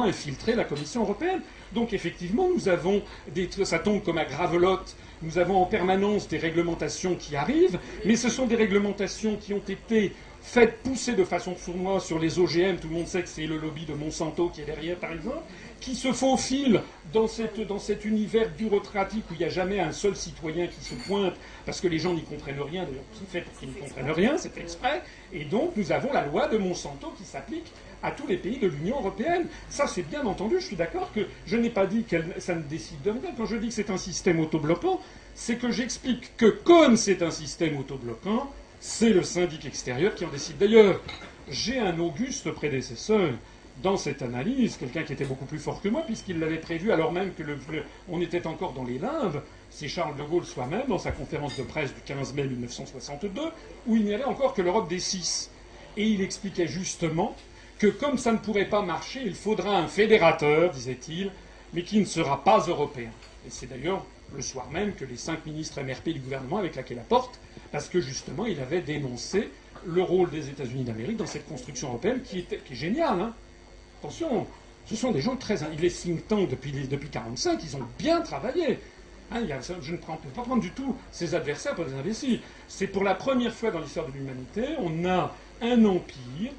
infiltré 0.05 0.55
la 0.55 0.65
Commission 0.65 1.03
européenne. 1.03 1.41
Donc 1.73 1.93
effectivement, 1.93 2.49
nous 2.55 2.69
avons 2.69 3.03
des, 3.29 3.49
ça 3.65 3.79
tombe 3.79 4.03
comme 4.03 4.19
à 4.19 4.25
gravelotte. 4.25 4.97
Nous 5.23 5.39
avons 5.39 5.63
en 5.63 5.67
permanence 5.67 6.29
des 6.29 6.39
réglementations 6.39 7.17
qui 7.17 7.37
arrivent, 7.37 7.79
mais 8.05 8.17
ce 8.17 8.29
sont 8.29 8.47
des 8.47 8.57
réglementations 8.57 9.37
qui 9.37 9.55
ont 9.55 9.63
été 9.67 10.13
faites 10.43 10.83
pousser 10.83 11.15
de 11.15 11.25
façon 11.25 11.57
sournoise 11.57 12.05
sur 12.05 12.19
les 12.19 12.39
OGM. 12.39 12.77
Tout 12.77 12.89
le 12.89 12.95
monde 12.95 13.09
sait 13.09 13.23
que 13.23 13.29
c'est 13.29 13.47
le 13.47 13.57
lobby 13.57 13.85
de 13.85 13.95
Monsanto 13.95 14.49
qui 14.51 14.61
est 14.61 14.65
derrière, 14.65 14.97
par 14.97 15.13
exemple 15.13 15.43
qui 15.87 15.95
se 15.95 16.13
faufile 16.13 16.81
dans, 17.13 17.29
dans 17.69 17.79
cet 17.79 18.05
univers 18.05 18.49
bureaucratique 18.51 19.23
où 19.31 19.35
il 19.35 19.39
n'y 19.39 19.45
a 19.45 19.49
jamais 19.49 19.79
un 19.79 19.93
seul 19.93 20.17
citoyen 20.17 20.67
qui 20.67 20.83
se 20.83 20.95
pointe, 20.95 21.35
parce 21.65 21.81
que 21.81 21.87
les 21.87 22.01
gens 22.01 22.13
n'y 22.13 22.25
comprennent 22.25 22.61
rien, 22.61 22.83
d'ailleurs, 22.83 23.05
qui 23.13 23.25
fait 23.25 23.43
pour 23.43 23.57
qu'ils 23.57 23.69
ne 23.69 23.75
comprennent 23.75 24.11
rien, 24.11 24.37
c'est 24.37 24.59
exprès, 24.59 25.03
et 25.33 25.45
donc 25.45 25.77
nous 25.77 25.93
avons 25.93 26.13
la 26.13 26.27
loi 26.27 26.49
de 26.49 26.59
Monsanto 26.59 27.13
qui 27.17 27.23
s'applique 27.23 27.71
à 28.03 28.11
tous 28.11 28.27
les 28.27 28.37
pays 28.37 28.59
de 28.59 28.67
l'Union 28.67 28.99
européenne. 28.99 29.47
Ça, 29.71 29.87
c'est 29.87 30.03
bien 30.03 30.27
entendu, 30.27 30.57
je 30.59 30.67
suis 30.67 30.77
d'accord 30.77 31.13
que 31.13 31.21
je 31.47 31.57
n'ai 31.57 31.71
pas 31.71 31.87
dit 31.87 32.03
que 32.03 32.17
ça 32.41 32.57
ne 32.57 32.63
décide 32.63 33.01
de 33.03 33.11
rien. 33.11 33.31
Quand 33.37 33.47
je 33.47 33.55
dis 33.55 33.69
que 33.69 33.75
c'est 33.75 33.91
un 33.91 33.97
système 33.97 34.41
autobloquant, 34.41 35.01
c'est 35.37 35.57
que 35.57 35.71
j'explique 35.71 36.37
que 36.37 36.47
comme 36.47 36.97
c'est 36.97 37.23
un 37.23 37.31
système 37.31 37.79
autobloquant, 37.79 38.51
c'est 38.81 39.11
le 39.11 39.23
syndic 39.23 39.65
extérieur 39.65 40.17
qui 40.17 40.25
en 40.25 40.31
décide. 40.31 40.59
D'ailleurs, 40.59 41.01
j'ai 41.49 41.79
un 41.79 41.97
auguste 42.01 42.51
prédécesseur 42.51 43.31
dans 43.83 43.97
cette 43.97 44.23
analyse, 44.23 44.77
quelqu'un 44.77 45.03
qui 45.03 45.13
était 45.13 45.25
beaucoup 45.25 45.45
plus 45.45 45.59
fort 45.59 45.81
que 45.83 45.89
moi, 45.89 46.03
puisqu'il 46.03 46.39
l'avait 46.39 46.59
prévu 46.59 46.93
alors 46.93 47.13
même 47.13 47.35
que 47.35 47.43
le, 47.43 47.59
on 48.09 48.21
était 48.21 48.47
encore 48.47 48.73
dans 48.73 48.85
les 48.85 48.99
limbes, 48.99 49.43
c'est 49.71 49.89
Charles 49.89 50.17
de 50.17 50.23
Gaulle 50.23 50.45
soi-même, 50.45 50.87
dans 50.89 50.99
sa 50.99 51.13
conférence 51.13 51.57
de 51.57 51.63
presse 51.63 51.95
du 51.95 52.01
15 52.01 52.35
mai 52.35 52.45
1962, 52.45 53.43
où 53.87 53.97
il 53.97 54.05
n'y 54.05 54.15
avait 54.15 54.25
encore 54.25 54.55
que 54.55 54.63
l'Europe 54.63 54.89
des 54.89 54.99
six. 54.99 55.51
Et 55.97 56.07
il 56.07 56.23
expliquait 56.23 56.67
justement 56.67 57.37
que 57.79 57.87
comme 57.87 58.17
ça 58.17 58.33
ne 58.33 58.39
pourrait 58.39 58.69
pas 58.69 58.83
marcher, 58.83 59.23
il 59.25 59.35
faudra 59.35 59.77
un 59.77 59.89
fédérateur, 59.89 60.71
disait-il, 60.71 61.31
mais 61.75 61.83
qui 61.83 62.01
ne 62.01 62.07
sera 62.07 62.43
pas 62.43 62.61
européen. 62.61 63.11
Et 63.47 63.51
c'est 63.51 63.67
d'ailleurs 63.67 64.05
le 64.35 64.43
soir 64.43 64.69
même 64.71 64.95
que 64.95 65.05
les 65.05 65.17
cinq 65.17 65.45
ministres 65.47 65.83
MRP 65.83 66.09
du 66.09 66.21
gouvernement 66.21 66.59
avaient 66.59 66.71
claqué 66.71 66.95
la 66.95 67.03
porte, 67.03 67.39
parce 67.73 67.89
que 67.89 68.01
justement 68.01 68.47
il 68.47 68.61
avait 68.61 68.81
dénoncé 68.81 69.51
le 69.87 70.03
rôle 70.03 70.31
des 70.31 70.49
États-Unis 70.49 70.85
d'Amérique 70.85 71.19
dans 71.19 71.27
cette 71.27 71.47
construction 71.47 71.89
européenne 71.89 72.23
qui, 72.23 72.41
était, 72.41 72.59
qui 72.59 72.73
est 72.73 72.77
géniale. 72.77 73.21
Hein 73.21 73.35
Attention, 74.07 74.47
Ce 74.87 74.95
sont 74.95 75.11
des 75.11 75.21
gens 75.21 75.35
très. 75.35 75.57
Les 75.81 75.91
think 75.91 76.29
tanks, 76.29 76.49
depuis 76.49 76.71
1945, 76.71 77.59
ils 77.65 77.77
ont 77.77 77.83
bien 77.99 78.21
travaillé. 78.21 78.79
Hein, 79.33 79.41
je 79.81 79.91
ne 79.91 79.97
peux 79.97 80.29
pas 80.33 80.43
prendre 80.43 80.63
du 80.63 80.71
tout 80.71 80.95
ses 81.11 81.35
adversaires 81.35 81.75
pour 81.75 81.85
des 81.87 81.95
imbéciles. 81.95 82.39
C'est 82.69 82.87
pour 82.87 83.03
la 83.03 83.17
première 83.17 83.53
fois 83.53 83.73
dans 83.73 83.81
l'histoire 83.81 84.07
de 84.07 84.13
l'humanité, 84.13 84.63
on 84.79 85.05
a 85.05 85.35
un 85.61 85.85
empire 85.85 86.53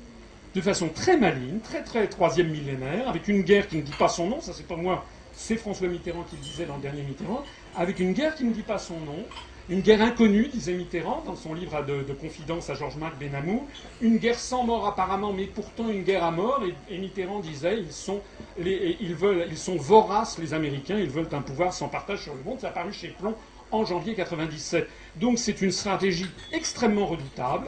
de 0.53 0.60
façon 0.60 0.90
très 0.90 1.15
maligne, 1.15 1.60
très 1.61 1.84
très 1.84 2.10
troisième 2.10 2.49
millénaire, 2.49 3.07
avec 3.07 3.30
une 3.30 3.44
guerre 3.44 3.69
qui 3.69 3.78
ne 3.78 3.82
dit 3.84 3.95
pas 3.98 4.10
son 4.10 4.28
nom, 4.28 4.41
ça 4.41 4.52
c'est 4.52 4.68
pas 4.68 4.76
moi, 4.76 5.06
c'est 5.32 5.56
François 5.56 5.88
Mitterrand 5.88 6.24
qui 6.24 6.36
le 6.36 6.41
disait 6.41 6.65
dans 6.65 6.76
le 6.76 6.82
dernier 6.82 7.03
Mitterrand, 7.03 7.45
avec 7.78 7.99
une 7.99 8.11
guerre 8.11 8.36
qui 8.36 8.44
ne 8.44 8.52
dit 8.52 8.64
pas 8.64 8.78
son 8.78 8.99
nom, 8.99 9.24
une 9.69 9.81
guerre 9.81 10.02
inconnue, 10.02 10.48
disait 10.48 10.73
Mitterrand 10.73 11.23
dans 11.26 11.35
son 11.35 11.53
livre 11.53 11.84
de, 11.84 12.14
confidence 12.14 12.69
à 12.69 12.73
Georges-Marc 12.73 13.18
Benamou, 13.19 13.68
une 14.02 14.18
guerre 14.18 14.39
sans 14.39 14.64
mort 14.64 14.88
apparemment, 14.88 15.34
mais 15.34 15.45
pourtant 15.45 15.89
une 15.89 16.03
guerre 16.03 16.23
à 16.23 16.31
mort, 16.31 16.64
et, 16.89 16.98
Mitterrand 16.98 17.39
disait 17.39 17.80
ils 17.80 17.91
sont, 17.91 18.22
voraces 19.77 20.39
les 20.39 20.53
Américains, 20.53 20.98
ils 20.98 21.10
veulent 21.10 21.27
un 21.31 21.41
pouvoir 21.41 21.73
sans 21.73 21.89
partage 21.89 22.23
sur 22.23 22.34
le 22.34 22.44
monde, 22.44 22.60
ça 22.60 22.69
a 22.69 22.72
paru 22.72 22.94
chez 22.94 23.10
Plomb 23.10 23.35
en 23.72 23.84
janvier 23.84 24.15
97. 24.15 24.88
Donc 25.18 25.38
c'est 25.38 25.61
une 25.61 25.72
stratégie 25.72 26.27
extrêmement 26.53 27.06
redoutable, 27.06 27.68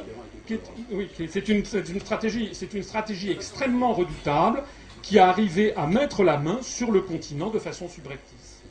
une, 0.49 1.65
stratégie, 1.99 2.49
c'est 2.53 2.73
une 2.73 2.83
stratégie 2.83 3.29
extrêmement 3.29 3.93
redoutable 3.93 4.63
qui 5.01 5.19
a 5.19 5.27
arrivé 5.27 5.75
à 5.75 5.85
mettre 5.85 6.23
la 6.23 6.37
main 6.37 6.61
sur 6.61 6.91
le 6.91 7.01
continent 7.01 7.49
de 7.49 7.59
façon 7.59 7.89
subreptice. 7.89 8.61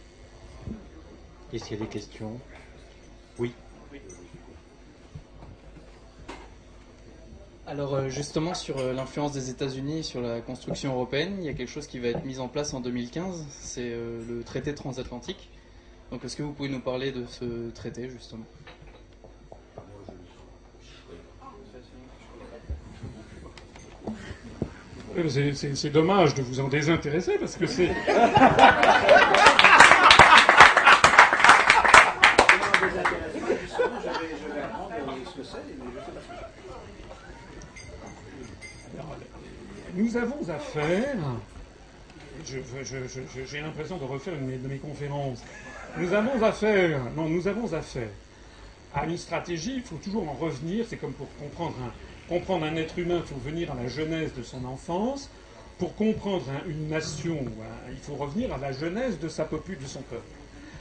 Est-ce 1.53 1.65
qu'il 1.65 1.79
y 1.79 1.81
a 1.81 1.85
des 1.85 1.91
questions? 1.91 2.39
Oui. 3.39 3.53
Alors 7.69 7.95
euh, 7.95 8.09
justement 8.09 8.55
sur 8.55 8.79
euh, 8.79 8.95
l'influence 8.95 9.33
des 9.33 9.51
États-Unis 9.51 10.03
sur 10.03 10.23
la 10.23 10.41
construction 10.41 10.95
européenne, 10.95 11.37
il 11.39 11.45
y 11.45 11.51
a 11.51 11.53
quelque 11.53 11.69
chose 11.69 11.87
qui 11.87 11.99
va 11.99 12.09
être 12.09 12.25
mis 12.25 12.39
en 12.39 12.49
place 12.49 12.73
en 12.73 12.81
2015, 12.81 13.45
c'est 13.51 13.91
euh, 13.93 14.23
le 14.27 14.43
traité 14.43 14.75
transatlantique. 14.75 15.51
Donc 16.11 16.25
est-ce 16.25 16.35
que 16.35 16.43
vous 16.43 16.53
pouvez 16.53 16.71
nous 16.71 16.81
parler 16.81 17.13
de 17.13 17.27
ce 17.27 17.71
traité 17.71 18.09
justement? 18.09 18.47
C'est 25.29 25.91
dommage 25.91 26.35
de 26.35 26.43
vous 26.43 26.61
en 26.61 26.69
désintéresser 26.69 27.39
parce 27.39 27.57
que 27.57 27.67
c'est. 27.67 27.91
nous 39.99 40.17
avons 40.17 40.49
affaire. 40.49 41.17
J'ai 42.45 43.61
l'impression 43.61 43.99
de 43.99 44.05
refaire 44.05 44.35
une 44.35 44.63
de 44.63 44.69
mes 44.69 44.79
conférences. 44.79 45.43
Nous 45.99 46.13
avons 46.15 46.43
affaire. 46.43 47.01
Non, 47.17 47.29
nous 47.29 47.49
avons 47.49 47.73
affaire 47.73 48.09
à 48.95 49.05
une 49.07 49.19
stratégie. 49.19 49.75
Il 49.77 49.83
faut 49.83 49.97
toujours 49.97 50.29
en 50.29 50.35
revenir. 50.35 50.87
C'est 50.89 50.97
comme 50.97 51.13
pour 51.13 51.29
comprendre 51.37 51.77
un 51.85 51.93
comprendre 52.29 52.67
un 52.67 52.77
être 52.77 52.99
humain, 52.99 53.23
il 53.25 53.27
faut 53.27 53.41
venir 53.41 53.73
à 53.73 53.75
la 53.75 53.89
jeunesse 53.89 54.35
de 54.35 54.43
son 54.43 54.65
enfance. 54.67 55.31
Pour 55.79 55.95
comprendre 55.95 56.45
une 56.69 56.89
nation, 56.89 57.39
il 57.91 57.97
faut 57.99 58.17
revenir 58.17 58.53
à 58.53 58.59
la 58.59 58.73
jeunesse 58.73 59.19
de 59.19 59.29
sa 59.29 59.45
popule, 59.45 59.79
de 59.79 59.87
son 59.87 60.03
peuple. 60.03 60.38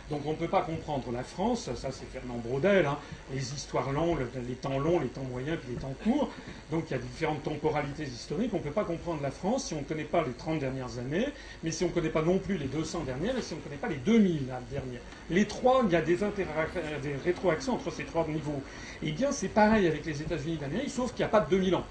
Donc 0.09 0.21
on 0.25 0.31
ne 0.31 0.35
peut 0.35 0.47
pas 0.47 0.61
comprendre 0.61 1.11
la 1.11 1.23
France, 1.23 1.69
ça 1.75 1.89
c'est 1.91 2.05
Fernand 2.05 2.37
Braudel, 2.37 2.85
hein, 2.85 2.97
les 3.33 3.53
histoires 3.53 3.91
longues, 3.91 4.19
les 4.47 4.55
temps 4.55 4.79
longs, 4.79 4.99
les 4.99 5.07
temps 5.09 5.23
moyens, 5.23 5.57
puis 5.61 5.73
les 5.73 5.81
temps 5.81 5.93
courts. 6.03 6.29
Donc 6.71 6.85
il 6.89 6.91
y 6.91 6.95
a 6.95 6.99
différentes 6.99 7.43
temporalités 7.43 8.03
historiques. 8.03 8.51
On 8.53 8.57
ne 8.57 8.63
peut 8.63 8.71
pas 8.71 8.85
comprendre 8.85 9.21
la 9.21 9.31
France 9.31 9.65
si 9.65 9.73
on 9.73 9.79
ne 9.79 9.83
connaît 9.83 10.05
pas 10.05 10.23
les 10.23 10.31
30 10.31 10.59
dernières 10.59 10.97
années, 10.97 11.27
mais 11.61 11.71
si 11.71 11.83
on 11.83 11.87
ne 11.87 11.91
connaît 11.91 12.09
pas 12.09 12.21
non 12.21 12.39
plus 12.39 12.57
les 12.57 12.67
200 12.67 13.01
dernières, 13.01 13.37
et 13.37 13.41
si 13.41 13.53
on 13.53 13.57
ne 13.57 13.61
connaît 13.61 13.75
pas 13.75 13.89
les 13.89 13.97
2000 13.97 14.45
dernières. 14.71 15.01
Les 15.29 15.45
trois, 15.45 15.81
il 15.85 15.91
y 15.91 15.95
a 15.95 16.01
des, 16.01 16.15
des 16.15 17.15
rétroactions 17.25 17.73
entre 17.73 17.91
ces 17.91 18.05
trois 18.05 18.25
niveaux. 18.27 18.61
Eh 19.03 19.11
bien 19.11 19.33
c'est 19.33 19.49
pareil 19.49 19.87
avec 19.87 20.05
les 20.05 20.21
États-Unis 20.21 20.55
d'Amérique, 20.55 20.89
sauf 20.89 21.11
qu'il 21.11 21.19
n'y 21.19 21.25
a 21.25 21.29
pas 21.29 21.41
de 21.41 21.49
2000 21.49 21.75
ans. 21.75 21.85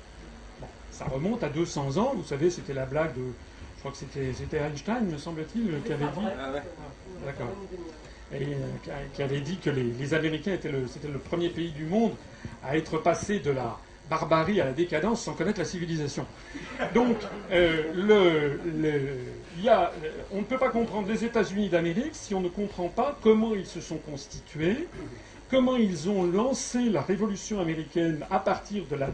ça 0.90 1.05
remonte 1.05 1.44
à 1.44 1.51
200 1.51 1.98
ans. 1.98 2.14
Vous 2.16 2.24
savez, 2.24 2.48
c'était 2.48 2.72
la 2.72 2.86
blague 2.86 3.14
de 3.14 3.32
je 3.76 3.80
crois 3.80 3.93
que 3.93 3.98
c'était 3.98 4.59
Einstein, 4.59 5.05
me 5.06 5.18
semble-t-il, 5.18 5.82
qui 5.84 5.93
avait 5.93 6.06
dit. 6.06 6.10
Ah 6.40 6.52
D'accord 7.24 7.52
et, 8.32 8.44
euh, 8.44 8.48
qui 9.15 9.23
avait 9.23 9.40
dit 9.40 9.59
que 9.59 9.70
les, 9.70 10.15
Américains 10.15 10.55
étaient 10.55 10.73
le, 10.73 10.86
c'était 10.89 11.09
le 11.09 11.19
premier 11.19 11.48
pays 11.48 11.70
du 11.70 11.85
monde 11.85 12.12
à 12.65 12.77
être 12.77 12.98
passé 12.98 13.39
de 13.39 13.51
la 13.51 13.78
barbarie 14.09 14.61
à 14.61 14.65
la 14.65 14.73
décadence 14.73 15.23
sans 15.23 15.32
connaître 15.32 15.59
la 15.59 15.65
civilisation. 15.65 16.27
Donc, 16.94 17.16
euh, 17.51 18.57
on 20.32 20.39
ne 20.39 20.43
peut 20.44 20.59
pas 20.59 20.70
comprendre 20.70 21.09
les 21.09 21.24
États-Unis 21.24 21.69
d'Amérique 21.69 22.12
si 22.12 22.35
on 22.35 22.40
ne 22.40 22.48
comprend 22.48 22.89
pas 22.89 23.19
comment 23.23 23.55
ils 23.55 23.66
se 23.66 23.81
sont 23.81 23.98
constitués, 23.98 24.89
comment 25.51 25.77
ils 25.77 26.09
ont 26.09 26.24
lancé 26.24 26.89
la 26.89 27.03
révolution 27.03 27.61
américaine 27.61 28.24
à 28.31 28.39
partir 28.39 28.85
de 28.90 28.97
la, 28.97 29.11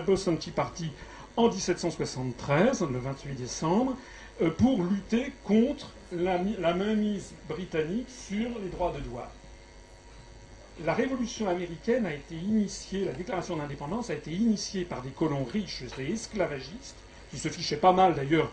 Boston 0.00 0.38
Tea 0.38 0.50
Party 0.50 0.90
en 1.36 1.48
1773, 1.48 2.82
le 2.90 2.98
28 2.98 3.34
décembre, 3.34 3.96
euh, 4.42 4.50
pour 4.50 4.82
lutter 4.82 5.32
contre 5.44 5.90
la, 6.12 6.74
mainmise 6.74 7.32
britannique 7.48 8.08
sur 8.08 8.48
les 8.62 8.68
droits 8.68 8.92
de 8.92 9.00
douane. 9.00 9.24
La 10.84 10.94
révolution 10.94 11.48
américaine 11.48 12.04
a 12.04 12.12
été 12.12 12.34
initiée, 12.34 13.06
la 13.06 13.12
déclaration 13.12 13.56
d'indépendance 13.56 14.10
a 14.10 14.14
été 14.14 14.30
initiée 14.30 14.84
par 14.84 15.02
des 15.02 15.10
colons 15.10 15.44
riches 15.44 15.84
et 15.98 16.12
esclavagistes, 16.12 16.96
qui 17.30 17.38
se 17.38 17.48
fichaient 17.48 17.78
pas 17.78 17.92
mal 17.92 18.14
d'ailleurs 18.14 18.50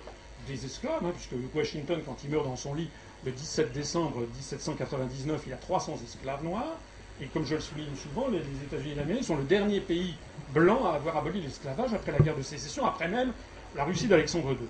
des 0.48 0.66
esclaves, 0.66 1.06
hein, 1.06 1.12
puisque 1.14 1.34
Washington, 1.54 2.02
quand 2.06 2.18
il 2.24 2.30
meurt 2.30 2.46
dans 2.46 2.56
son 2.56 2.74
lit 2.74 2.90
le 3.26 3.32
17 3.32 3.72
décembre 3.72 4.22
1799, 4.22 5.44
il 5.48 5.54
a 5.54 5.58
300 5.58 6.00
esclaves 6.04 6.44
noirs. 6.44 6.78
Et 7.22 7.28
comme 7.28 7.46
je 7.46 7.56
le 7.56 7.62
souligne 7.62 7.96
souvent, 7.96 8.28
les, 8.28 8.40
États-Unis 8.40 8.96
d'Amérique 8.96 9.24
sont 9.24 9.38
le 9.38 9.44
dernier 9.44 9.80
pays 9.80 10.16
blanc 10.54 10.86
à 10.86 10.96
avoir 10.96 11.18
aboli 11.18 11.42
l'esclavage 11.42 11.94
après 11.94 12.12
la 12.12 12.20
guerre 12.20 12.36
de 12.36 12.42
sécession, 12.42 12.86
après 12.86 13.08
même 13.08 13.32
la 13.76 13.84
Russie 13.84 14.08
d'Alexandre 14.08 14.52
II. 14.52 14.68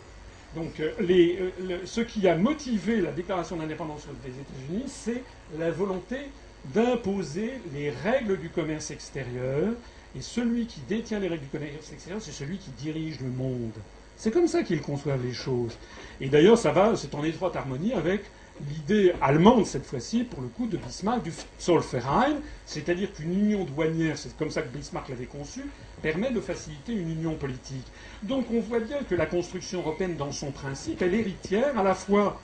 Donc, 0.55 0.79
euh, 0.79 0.91
euh, 1.01 1.79
ce 1.85 2.01
qui 2.01 2.27
a 2.27 2.35
motivé 2.35 3.01
la 3.01 3.11
déclaration 3.11 3.55
d'indépendance 3.55 4.05
des 4.23 4.29
États-Unis, 4.29 4.83
c'est 4.87 5.23
la 5.57 5.71
volonté 5.71 6.17
d'imposer 6.73 7.53
les 7.73 7.89
règles 7.89 8.37
du 8.37 8.49
commerce 8.49 8.91
extérieur. 8.91 9.73
Et 10.15 10.21
celui 10.21 10.67
qui 10.67 10.79
détient 10.81 11.19
les 11.19 11.27
règles 11.27 11.43
du 11.43 11.49
commerce 11.49 11.91
extérieur, 11.91 12.21
c'est 12.21 12.31
celui 12.31 12.57
qui 12.57 12.69
dirige 12.71 13.19
le 13.19 13.29
monde. 13.29 13.73
C'est 14.15 14.29
comme 14.29 14.47
ça 14.47 14.61
qu'ils 14.61 14.81
conçoivent 14.81 15.25
les 15.25 15.33
choses. 15.33 15.75
Et 16.21 16.29
d'ailleurs, 16.29 16.57
ça 16.57 16.71
va, 16.71 16.95
c'est 16.95 17.15
en 17.15 17.23
étroite 17.23 17.55
harmonie 17.55 17.93
avec 17.93 18.21
l'idée 18.69 19.13
allemande, 19.21 19.65
cette 19.65 19.85
fois-ci, 19.85 20.23
pour 20.23 20.41
le 20.41 20.47
coup, 20.47 20.67
de 20.67 20.77
Bismarck, 20.77 21.23
du 21.23 21.31
Zollverein, 21.59 22.35
c'est-à-dire 22.65 23.11
qu'une 23.13 23.33
union 23.33 23.63
douanière, 23.65 24.17
c'est 24.17 24.35
comme 24.37 24.51
ça 24.51 24.61
que 24.61 24.69
Bismarck 24.69 25.09
l'avait 25.09 25.25
conçue, 25.25 25.65
permet 26.01 26.31
de 26.31 26.39
faciliter 26.39 26.93
une 26.93 27.09
union 27.09 27.35
politique. 27.35 27.85
Donc 28.23 28.45
on 28.51 28.59
voit 28.59 28.79
bien 28.79 28.97
que 29.09 29.15
la 29.15 29.25
construction 29.25 29.79
européenne, 29.79 30.15
dans 30.15 30.31
son 30.31 30.51
principe, 30.51 31.01
est 31.01 31.09
l'héritière 31.09 31.77
à 31.77 31.83
la 31.83 31.95
fois 31.95 32.39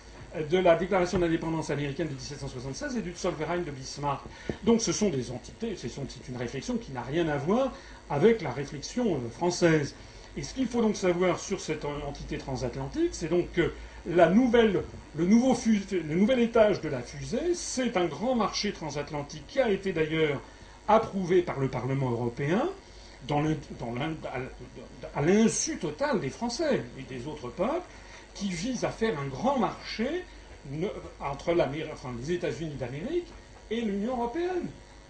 de 0.49 0.57
la 0.57 0.75
déclaration 0.75 1.19
d'indépendance 1.19 1.69
américaine 1.69 2.07
de 2.07 2.13
1776 2.13 2.97
et 2.97 3.01
du 3.01 3.13
Zollverein 3.15 3.59
de 3.59 3.71
Bismarck. 3.71 4.21
Donc 4.63 4.81
ce 4.81 4.91
sont 4.91 5.09
des 5.09 5.31
entités, 5.31 5.75
c'est 5.75 5.89
une 6.29 6.37
réflexion 6.37 6.77
qui 6.77 6.91
n'a 6.91 7.01
rien 7.01 7.27
à 7.27 7.37
voir 7.37 7.73
avec 8.09 8.41
la 8.41 8.51
réflexion 8.51 9.15
euh, 9.15 9.29
française. 9.29 9.95
Et 10.37 10.43
ce 10.43 10.53
qu'il 10.53 10.67
faut 10.67 10.81
donc 10.81 10.95
savoir 10.95 11.39
sur 11.39 11.59
cette 11.59 11.83
entité 11.85 12.37
transatlantique, 12.37 13.09
c'est 13.11 13.29
donc 13.29 13.51
que 13.51 13.73
la 14.05 14.29
nouvelle, 14.29 14.83
le, 15.15 15.25
nouveau 15.25 15.57
le 15.91 16.15
nouvel 16.15 16.39
étage 16.39 16.81
de 16.81 16.89
la 16.89 17.01
fusée, 17.01 17.53
c'est 17.55 17.97
un 17.97 18.05
grand 18.05 18.35
marché 18.35 18.71
transatlantique 18.71 19.45
qui 19.47 19.59
a 19.59 19.69
été 19.69 19.91
d'ailleurs 19.93 20.41
approuvé 20.87 21.41
par 21.41 21.59
le 21.59 21.67
Parlement 21.67 22.09
européen, 22.11 22.67
à 25.15 25.21
l'insu 25.21 25.77
total 25.77 26.19
des 26.19 26.29
Français 26.29 26.81
et 26.97 27.03
des 27.13 27.27
autres 27.27 27.49
peuples, 27.49 27.85
qui 28.33 28.49
vise 28.49 28.85
à 28.85 28.89
faire 28.89 29.19
un 29.19 29.27
grand 29.27 29.59
marché 29.59 30.23
entre 31.19 31.53
les 32.21 32.31
États-Unis 32.33 32.75
d'Amérique 32.75 33.27
et 33.69 33.81
l'Union 33.81 34.13
européenne. 34.17 34.69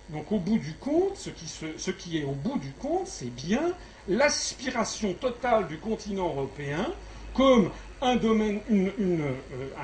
Donc 0.10 0.32
au 0.32 0.40
bout 0.40 0.58
du 0.58 0.74
compte, 0.74 1.16
ce 1.18 1.30
qui, 1.30 1.46
ce 1.48 1.92
qui 1.92 2.18
est 2.18 2.24
au 2.24 2.32
bout 2.32 2.58
du 2.58 2.72
compte, 2.72 3.06
c'est 3.08 3.30
bien 3.34 3.74
l'aspiration 4.08 5.14
totale 5.14 5.68
du 5.68 5.78
continent 5.78 6.28
européen 6.30 6.92
comme 7.36 7.70
un 8.02 8.16
domaine, 8.16 8.60
euh, 8.72 9.32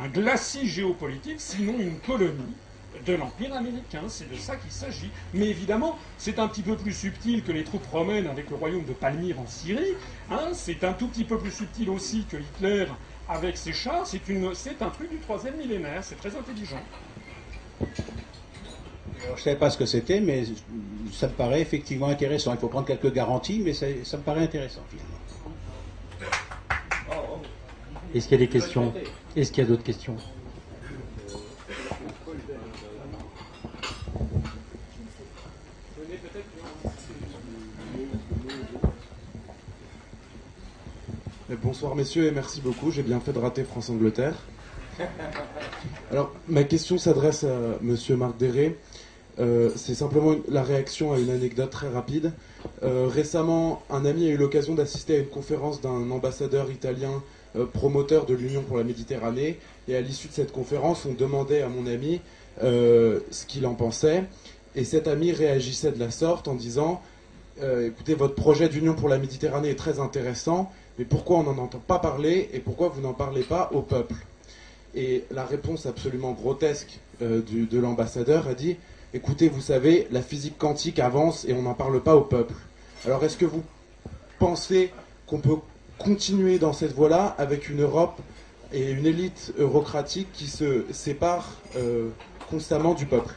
un 0.01 0.07
glacis 0.07 0.67
géopolitique, 0.67 1.39
sinon 1.39 1.75
une 1.79 1.99
colonie 1.99 2.55
de 3.05 3.13
l'Empire 3.13 3.53
américain. 3.53 4.03
C'est 4.07 4.29
de 4.31 4.37
ça 4.37 4.55
qu'il 4.55 4.71
s'agit. 4.71 5.09
Mais 5.33 5.47
évidemment, 5.47 5.97
c'est 6.17 6.39
un 6.39 6.47
petit 6.47 6.61
peu 6.61 6.75
plus 6.75 6.93
subtil 6.93 7.43
que 7.43 7.51
les 7.51 7.63
troupes 7.63 7.85
romaines 7.91 8.27
avec 8.27 8.49
le 8.49 8.55
royaume 8.55 8.85
de 8.85 8.93
Palmyre 8.93 9.39
en 9.39 9.47
Syrie. 9.47 9.93
Hein. 10.31 10.49
c'est 10.53 10.83
un 10.83 10.93
tout 10.93 11.07
petit 11.07 11.23
peu 11.23 11.37
plus 11.37 11.51
subtil 11.51 11.89
aussi 11.89 12.25
que 12.29 12.37
Hitler 12.37 12.85
avec 13.27 13.57
ses 13.57 13.73
chars. 13.73 14.07
C'est, 14.07 14.21
un 14.81 14.89
truc 14.89 15.09
du 15.09 15.17
troisième 15.17 15.57
millénaire. 15.57 16.03
C'est 16.03 16.17
très 16.17 16.35
intelligent. 16.35 16.81
je 17.81 19.31
ne 19.31 19.37
savais 19.37 19.57
pas 19.57 19.69
ce 19.69 19.77
que 19.77 19.85
c'était, 19.85 20.21
mais 20.21 20.45
ça 21.11 21.27
me 21.27 21.33
paraît 21.33 21.61
effectivement 21.61 22.07
intéressant. 22.07 22.53
Il 22.53 22.59
faut 22.59 22.69
prendre 22.69 22.87
quelques 22.87 23.13
garanties, 23.13 23.61
mais 23.63 23.73
ça, 23.73 23.87
ça 24.03 24.17
me 24.17 24.23
paraît 24.23 24.43
intéressant 24.43 24.81
finalement. 24.89 25.14
Est-ce 28.15 28.29
qu'il 28.29 28.39
y 28.39 28.43
a 28.43 28.45
des 28.45 28.49
questions 28.49 28.93
Est-ce 29.35 29.51
qu'il 29.51 29.61
y 29.61 29.67
a 29.67 29.69
d'autres 29.69 29.83
questions 29.83 30.15
Bonsoir 41.61 41.95
messieurs 41.95 42.27
et 42.27 42.31
merci 42.31 42.61
beaucoup. 42.61 42.89
J'ai 42.89 43.03
bien 43.03 43.19
fait 43.19 43.33
de 43.33 43.39
rater 43.39 43.65
France-Angleterre. 43.65 44.35
Alors 46.09 46.31
ma 46.47 46.63
question 46.63 46.97
s'adresse 46.97 47.43
à 47.43 47.57
monsieur 47.81 48.15
Marc 48.15 48.37
Déré. 48.37 48.77
Euh, 49.39 49.71
c'est 49.75 49.93
simplement 49.93 50.35
la 50.47 50.63
réaction 50.63 51.11
à 51.11 51.19
une 51.19 51.31
anecdote 51.31 51.69
très 51.69 51.89
rapide. 51.89 52.31
Euh, 52.83 53.09
récemment, 53.11 53.83
un 53.89 54.05
ami 54.05 54.27
a 54.27 54.29
eu 54.29 54.37
l'occasion 54.37 54.73
d'assister 54.73 55.15
à 55.17 55.19
une 55.19 55.27
conférence 55.27 55.81
d'un 55.81 56.09
ambassadeur 56.11 56.71
italien 56.71 57.21
promoteur 57.73 58.26
de 58.26 58.34
l'Union 58.34 58.61
pour 58.61 58.77
la 58.77 58.84
Méditerranée. 58.84 59.60
Et 59.88 59.95
à 59.95 60.02
l'issue 60.02 60.27
de 60.27 60.34
cette 60.34 60.52
conférence, 60.52 61.06
on 61.06 61.14
demandait 61.14 61.61
à 61.61 61.69
mon 61.69 61.88
ami 61.88 62.22
ce 62.61 63.45
qu'il 63.48 63.65
en 63.65 63.73
pensait. 63.73 64.23
Et 64.76 64.84
cet 64.84 65.07
ami 65.07 65.32
réagissait 65.32 65.91
de 65.91 65.99
la 65.99 66.11
sorte 66.11 66.48
en 66.48 66.56
disant 66.56 67.02
Écoutez, 67.61 68.15
votre 68.15 68.36
projet 68.36 68.68
d'Union 68.68 68.94
pour 68.95 69.07
la 69.07 69.18
Méditerranée 69.18 69.69
est 69.69 69.76
très 69.76 69.99
intéressant, 69.99 70.72
mais 70.99 71.06
pourquoi 71.06 71.38
on 71.38 71.44
n'en 71.44 71.57
entend 71.57 71.80
pas 71.80 71.99
parler 71.99 72.49
et 72.53 72.60
pourquoi 72.60 72.90
vous 72.90 73.02
n'en 73.02 73.14
parlez 73.14 73.44
pas 73.44 73.69
au 73.73 73.82
peuple? 73.82 74.15
Et 74.94 75.23
la 75.32 75.45
réponse 75.45 75.86
absolument 75.86 76.34
grotesque 76.34 76.99
de 77.22 77.80
l'ambassadeur 77.80 78.48
a 78.48 78.53
dit 78.53 78.77
écoutez, 79.14 79.48
vous 79.48 79.61
savez, 79.61 80.07
la 80.11 80.22
physique 80.22 80.57
quantique 80.57 80.99
avance 80.99 81.45
et 81.45 81.53
on 81.53 81.61
n'en 81.61 81.73
parle 81.73 82.02
pas 82.03 82.18
au 82.18 82.22
peuple. 82.22 82.53
Alors 83.06 83.23
est-ce 83.23 83.38
que 83.38 83.45
vous 83.45 83.64
pensez 84.40 84.91
qu'on 85.26 85.40
peut 85.40 85.56
continuer 85.97 86.59
dans 86.59 86.73
cette 86.73 86.93
voie-là 86.93 87.35
avec 87.38 87.69
une 87.69 87.81
Europe 87.81 88.19
et 88.73 88.91
une 88.91 89.05
élite 89.05 89.53
eurocratique 89.57 90.27
qui 90.34 90.47
se 90.47 90.85
séparent 90.91 91.51
euh, 91.77 92.09
constamment 92.49 92.93
du 92.93 93.05
peuple 93.05 93.34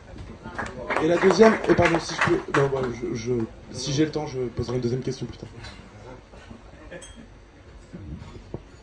Et 1.02 1.08
la 1.08 1.16
deuxième, 1.18 1.54
et 1.68 1.74
pardon, 1.74 1.98
si 2.00 2.14
je 2.14 3.32
peux, 3.32 3.46
si 3.72 3.92
j'ai 3.92 4.04
le 4.04 4.10
temps, 4.10 4.26
je 4.26 4.40
poserai 4.40 4.76
une 4.76 4.82
deuxième 4.82 5.02
question 5.02 5.26
plus 5.26 5.38
tard. 5.38 5.48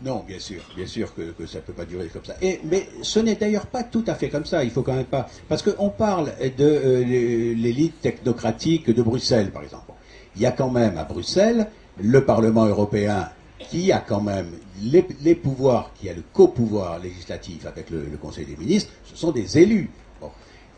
Non, 0.03 0.23
bien 0.27 0.38
sûr, 0.38 0.61
bien 0.76 0.85
sûr 0.85 1.14
que, 1.15 1.47
ça 1.47 1.57
ne 1.57 1.64
peut 1.64 1.73
pas 1.73 1.85
durer 1.85 2.07
comme 2.07 2.23
ça. 2.23 2.35
Et, 2.39 2.60
mais 2.64 2.88
ce 3.02 3.19
n'est 3.19 3.35
d'ailleurs 3.35 3.65
pas 3.65 3.81
tout 3.81 4.03
à 4.06 4.14
fait 4.14 4.30
comme 4.30 4.45
ça, 4.45 4.64
il 4.64 4.69
faut 4.69 4.84
quand 4.84 4.93
même 4.93 5.06
pas... 5.06 5.27
Parce 5.49 5.64
qu'on 5.64 5.89
parle 5.89 6.31
de 6.39 6.53
euh, 6.60 7.03
l'élite 7.03 8.02
technocratique 8.02 8.91
de 8.91 9.02
Bruxelles, 9.02 9.49
par 9.52 9.64
exemple. 9.64 9.91
Il 10.35 10.43
y 10.43 10.45
a 10.45 10.52
quand 10.52 10.69
même 10.69 10.97
à 10.99 11.06
Bruxelles 11.06 11.68
le 11.99 12.23
Parlement 12.23 12.65
européen 12.65 13.30
qui 13.60 13.91
a 13.91 13.99
quand 13.99 14.22
même 14.22 14.48
les, 14.82 15.36
pouvoirs, 15.36 15.91
qui 15.95 16.10
a 16.10 16.14
le 16.14 16.23
copouvoir 16.34 16.99
législatif 16.99 17.65
avec 17.65 17.90
le, 17.90 18.06
Conseil 18.22 18.45
des 18.45 18.57
ministres, 18.57 18.91
ce 19.03 19.15
sont 19.15 19.32
des 19.32 19.57
élus. 19.57 19.90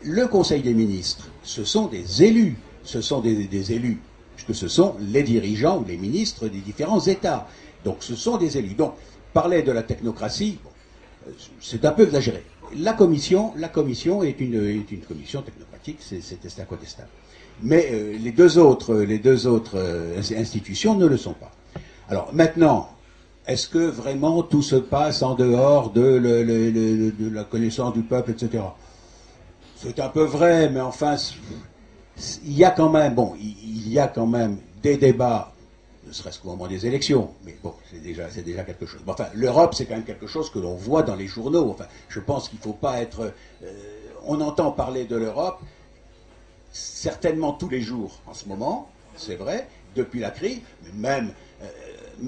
Le 0.02 0.28
Conseil 0.28 0.62
des 0.62 0.74
ministres, 0.74 1.28
ce 1.42 1.64
sont 1.64 1.86
des 1.86 2.22
élus, 2.22 2.56
ce 2.84 3.00
sont 3.00 3.20
des, 3.20 3.72
élus, 3.72 3.98
puisque 4.36 4.54
ce 4.54 4.68
sont 4.68 4.94
les 5.00 5.22
dirigeants 5.24 5.80
ou 5.80 5.84
les 5.84 5.96
ministres 5.96 6.48
des 6.48 6.60
différents 6.60 7.00
États. 7.00 7.48
Donc 7.84 7.96
ce 8.00 8.14
sont 8.14 8.36
des 8.36 8.58
élus. 8.58 8.74
Donc 8.74 8.94
parlait 9.32 9.62
de 9.62 9.72
la 9.72 9.82
technocratie, 9.82 10.58
c'est 11.60 11.84
un 11.84 11.92
peu 11.92 12.04
exagéré. 12.04 12.44
La 12.76 12.92
commission, 12.92 13.52
la 13.56 13.68
commission 13.68 14.22
est 14.22 14.40
une, 14.40 14.54
est 14.54 14.92
une 14.92 15.00
commission 15.00 15.42
technocratique, 15.42 15.98
c'est 16.00 16.60
incontestable. 16.60 17.08
Mais 17.62 17.88
euh, 17.90 18.16
les 18.18 18.30
deux 18.30 18.58
autres, 18.58 18.94
les 18.94 19.18
deux 19.18 19.48
autres 19.48 19.76
euh, 19.76 20.16
institutions 20.18 20.94
ne 20.94 21.06
le 21.06 21.16
sont 21.16 21.32
pas. 21.32 21.50
Alors 22.08 22.30
maintenant, 22.32 22.90
est-ce 23.46 23.68
que 23.68 23.78
vraiment 23.78 24.42
tout 24.42 24.62
se 24.62 24.76
passe 24.76 25.22
en 25.22 25.34
dehors 25.34 25.90
de, 25.90 26.18
de 26.18 27.34
la 27.34 27.44
connaissance 27.44 27.94
du 27.94 28.02
peuple, 28.02 28.32
etc. 28.32 28.64
C'est 29.76 30.00
un 30.00 30.08
peu 30.08 30.24
vrai, 30.24 30.68
mais 30.70 30.80
enfin, 30.80 31.16
il 32.44 32.52
y 32.52 32.64
a 32.64 32.70
quand 32.70 32.90
même, 32.90 33.14
bon, 33.14 33.34
il 33.40 33.88
y 33.88 33.98
a 33.98 34.08
quand 34.08 34.26
même 34.26 34.58
des 34.82 34.96
débats 34.96 35.52
ne 36.08 36.12
serait-ce 36.12 36.40
qu'au 36.40 36.48
moment 36.48 36.66
des 36.66 36.86
élections. 36.86 37.30
Mais 37.44 37.56
bon, 37.62 37.74
c'est 37.90 38.02
déjà, 38.02 38.28
c'est 38.30 38.42
déjà 38.42 38.64
quelque 38.64 38.86
chose. 38.86 39.00
enfin, 39.06 39.26
l'Europe, 39.34 39.74
c'est 39.74 39.84
quand 39.86 39.94
même 39.94 40.04
quelque 40.04 40.26
chose 40.26 40.50
que 40.50 40.58
l'on 40.58 40.74
voit 40.74 41.02
dans 41.02 41.14
les 41.14 41.26
journaux. 41.26 41.70
Enfin, 41.70 41.86
je 42.08 42.20
pense 42.20 42.48
qu'il 42.48 42.58
ne 42.58 42.64
faut 42.64 42.72
pas 42.72 43.00
être. 43.00 43.32
Euh, 43.62 43.72
on 44.24 44.40
entend 44.40 44.72
parler 44.72 45.04
de 45.04 45.16
l'Europe 45.16 45.60
certainement 46.72 47.52
tous 47.52 47.68
les 47.68 47.80
jours 47.80 48.18
en 48.26 48.34
ce 48.34 48.46
moment, 48.46 48.90
c'est 49.16 49.36
vrai, 49.36 49.68
depuis 49.94 50.20
la 50.20 50.30
crise, 50.30 50.60
mais 50.84 50.92
même. 50.92 51.32
Euh, 52.22 52.26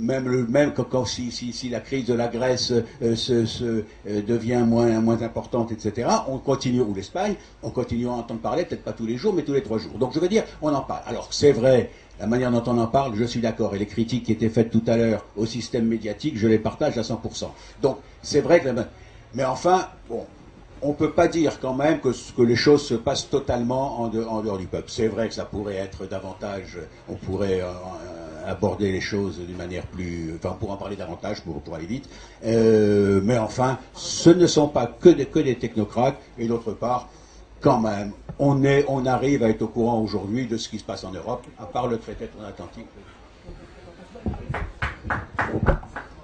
même, 0.00 0.46
même 0.48 0.72
quand, 0.72 1.04
si, 1.04 1.30
si, 1.30 1.68
la 1.68 1.80
crise 1.80 2.06
de 2.06 2.14
la 2.14 2.28
Grèce 2.28 2.72
euh, 3.02 3.16
se, 3.16 3.84
devient 4.06 4.64
moins, 4.66 5.00
moins 5.00 5.22
importante, 5.22 5.72
etc., 5.72 6.08
on 6.28 6.38
continue, 6.38 6.80
ou 6.80 6.94
l'Espagne, 6.94 7.34
on 7.62 7.70
continue 7.70 8.06
à 8.08 8.12
entendre 8.12 8.40
parler, 8.40 8.64
peut-être 8.64 8.84
pas 8.84 8.92
tous 8.92 9.06
les 9.06 9.16
jours, 9.16 9.34
mais 9.34 9.42
tous 9.42 9.52
les 9.52 9.62
trois 9.62 9.78
jours. 9.78 9.98
Donc 9.98 10.14
je 10.14 10.20
veux 10.20 10.28
dire, 10.28 10.44
on 10.62 10.72
en 10.72 10.82
parle. 10.82 11.02
Alors 11.06 11.28
c'est 11.32 11.52
vrai, 11.52 11.90
la 12.20 12.26
manière 12.26 12.50
dont 12.50 12.62
on 12.66 12.78
en 12.78 12.86
parle, 12.86 13.14
je 13.14 13.24
suis 13.24 13.40
d'accord. 13.40 13.74
Et 13.74 13.78
les 13.78 13.86
critiques 13.86 14.24
qui 14.24 14.32
étaient 14.32 14.48
faites 14.48 14.70
tout 14.70 14.82
à 14.86 14.96
l'heure 14.96 15.24
au 15.36 15.46
système 15.46 15.86
médiatique, 15.86 16.36
je 16.36 16.48
les 16.48 16.58
partage 16.58 16.98
à 16.98 17.02
100%. 17.02 17.48
Donc, 17.82 17.98
c'est 18.22 18.40
vrai 18.40 18.60
que... 18.60 18.68
Mais 19.34 19.44
enfin, 19.44 19.88
bon, 20.08 20.26
on 20.82 20.88
ne 20.88 20.94
peut 20.94 21.12
pas 21.12 21.28
dire 21.28 21.60
quand 21.60 21.74
même 21.74 22.00
que, 22.00 22.08
que, 22.36 22.42
les 22.42 22.56
choses 22.56 22.84
se 22.84 22.94
passent 22.94 23.28
totalement 23.28 24.00
en, 24.00 24.08
dehors 24.08 24.58
du 24.58 24.66
peuple. 24.66 24.90
C'est 24.90 25.08
vrai 25.08 25.28
que 25.28 25.34
ça 25.34 25.44
pourrait 25.44 25.76
être 25.76 26.06
davantage... 26.06 26.78
On 27.08 27.14
pourrait... 27.14 27.60
Euh, 27.60 27.66
euh, 27.66 28.17
aborder 28.46 28.92
les 28.92 29.00
choses 29.00 29.38
d'une 29.38 29.56
manière 29.56 29.86
plus... 29.86 30.34
Enfin, 30.36 30.56
pourrait 30.58 30.72
en 30.72 30.76
parler 30.76 30.96
davantage 30.96 31.42
pour, 31.42 31.60
pour 31.60 31.74
aller 31.74 31.86
vite. 31.86 32.08
Euh, 32.44 33.20
mais 33.22 33.38
enfin, 33.38 33.78
ce 33.94 34.30
ne 34.30 34.46
sont 34.46 34.68
pas 34.68 34.86
que 34.86 35.08
des, 35.08 35.26
que 35.26 35.38
des 35.38 35.56
technocrates. 35.56 36.18
Et 36.38 36.46
d'autre 36.46 36.72
part, 36.72 37.08
quand 37.60 37.80
même, 37.80 38.12
on, 38.38 38.62
est, 38.64 38.84
on 38.88 39.06
arrive 39.06 39.42
à 39.42 39.48
être 39.48 39.62
au 39.62 39.68
courant 39.68 40.00
aujourd'hui 40.00 40.46
de 40.46 40.56
ce 40.56 40.68
qui 40.68 40.78
se 40.78 40.84
passe 40.84 41.04
en 41.04 41.10
Europe, 41.10 41.44
à 41.58 41.66
part 41.66 41.88
le 41.88 41.98
traité 41.98 42.26
transatlantique. 42.26 42.86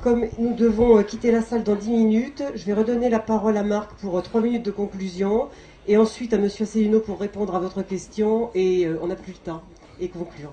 Comme 0.03 0.27
nous 0.39 0.55
devons 0.55 1.03
quitter 1.03 1.33
la 1.33 1.41
salle 1.41 1.65
dans 1.65 1.77
10 1.77 1.91
minutes, 1.91 2.43
je 2.55 2.65
vais 2.67 2.75
redonner 2.75 3.09
la 3.09 3.21
parole 3.21 3.57
à 3.57 3.63
Marc 3.63 3.95
pour 3.95 4.23
3 4.23 4.41
euh, 4.41 4.45
minutes 4.45 4.65
de 4.65 4.71
conclusion 4.71 5.49
et 5.89 5.97
ensuite 5.97 6.35
à 6.35 6.37
M. 6.37 6.45
Asselineau 6.45 7.01
pour 7.01 7.19
répondre 7.19 7.55
à 7.57 7.59
votre 7.59 7.83
question 7.83 8.51
et 8.55 8.87
euh, 8.87 8.99
on 9.03 9.07
n'a 9.07 9.17
plus 9.17 9.33
le 9.33 9.39
temps 9.39 9.63
et 10.01 10.09
conclure. 10.09 10.53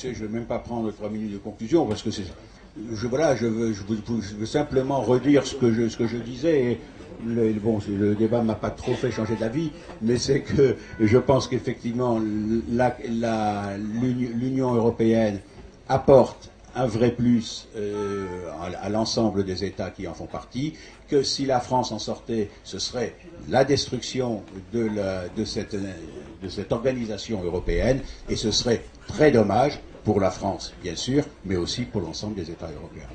Je 0.00 0.08
ne 0.08 0.14
vais 0.14 0.28
même 0.28 0.44
pas 0.44 0.58
prendre 0.60 0.92
3 0.92 1.10
minutes 1.10 1.32
de 1.32 1.38
conclusion 1.38 1.84
parce 1.86 2.02
que 2.02 2.10
c'est. 2.10 2.24
Je, 2.94 3.06
voilà, 3.08 3.34
je 3.34 3.46
veux, 3.46 3.74
simplement 4.46 5.00
redire 5.00 5.44
ce 5.44 5.56
que 5.56 5.72
je, 5.72 6.16
disais 6.18 6.72
et 6.72 6.80
le, 7.26 7.52
bon, 7.54 7.80
le 7.88 8.14
débat 8.14 8.42
m'a 8.42 8.54
pas 8.54 8.70
trop 8.70 8.94
fait 8.94 9.10
changer 9.10 9.34
d'avis, 9.34 9.72
mais 10.00 10.16
c'est 10.16 10.42
que 10.42 10.76
je 11.00 11.18
pense 11.18 11.48
qu'effectivement 11.48 12.20
l'Union 13.80 14.74
européenne 14.74 15.40
apporte 15.88 16.50
un 16.76 16.86
vrai 16.86 17.10
plus 17.10 17.66
euh, 17.76 18.26
à, 18.80 18.88
l'ensemble 18.88 19.44
des 19.44 19.64
États 19.64 19.90
qui 19.90 20.06
en 20.06 20.14
font 20.14 20.26
partie, 20.26 20.74
que 21.08 21.24
si 21.24 21.44
la 21.46 21.58
France 21.58 21.90
en 21.90 21.98
sortait, 21.98 22.50
ce 22.62 22.78
serait 22.78 23.14
la 23.48 23.64
destruction 23.64 24.42
de, 24.72 24.88
de, 25.36 25.44
cette, 25.44 25.74
de 25.74 26.48
cette 26.48 26.70
organisation 26.70 27.42
européenne, 27.42 28.00
et 28.28 28.36
ce 28.36 28.52
serait 28.52 28.84
très 29.08 29.32
dommage 29.32 29.80
pour 30.04 30.20
la 30.20 30.30
France, 30.30 30.74
bien 30.82 30.96
sûr, 30.96 31.24
mais 31.44 31.56
aussi 31.56 31.82
pour 31.82 32.00
l'ensemble 32.00 32.34
des 32.34 32.50
États 32.50 32.70
européens. 32.70 33.08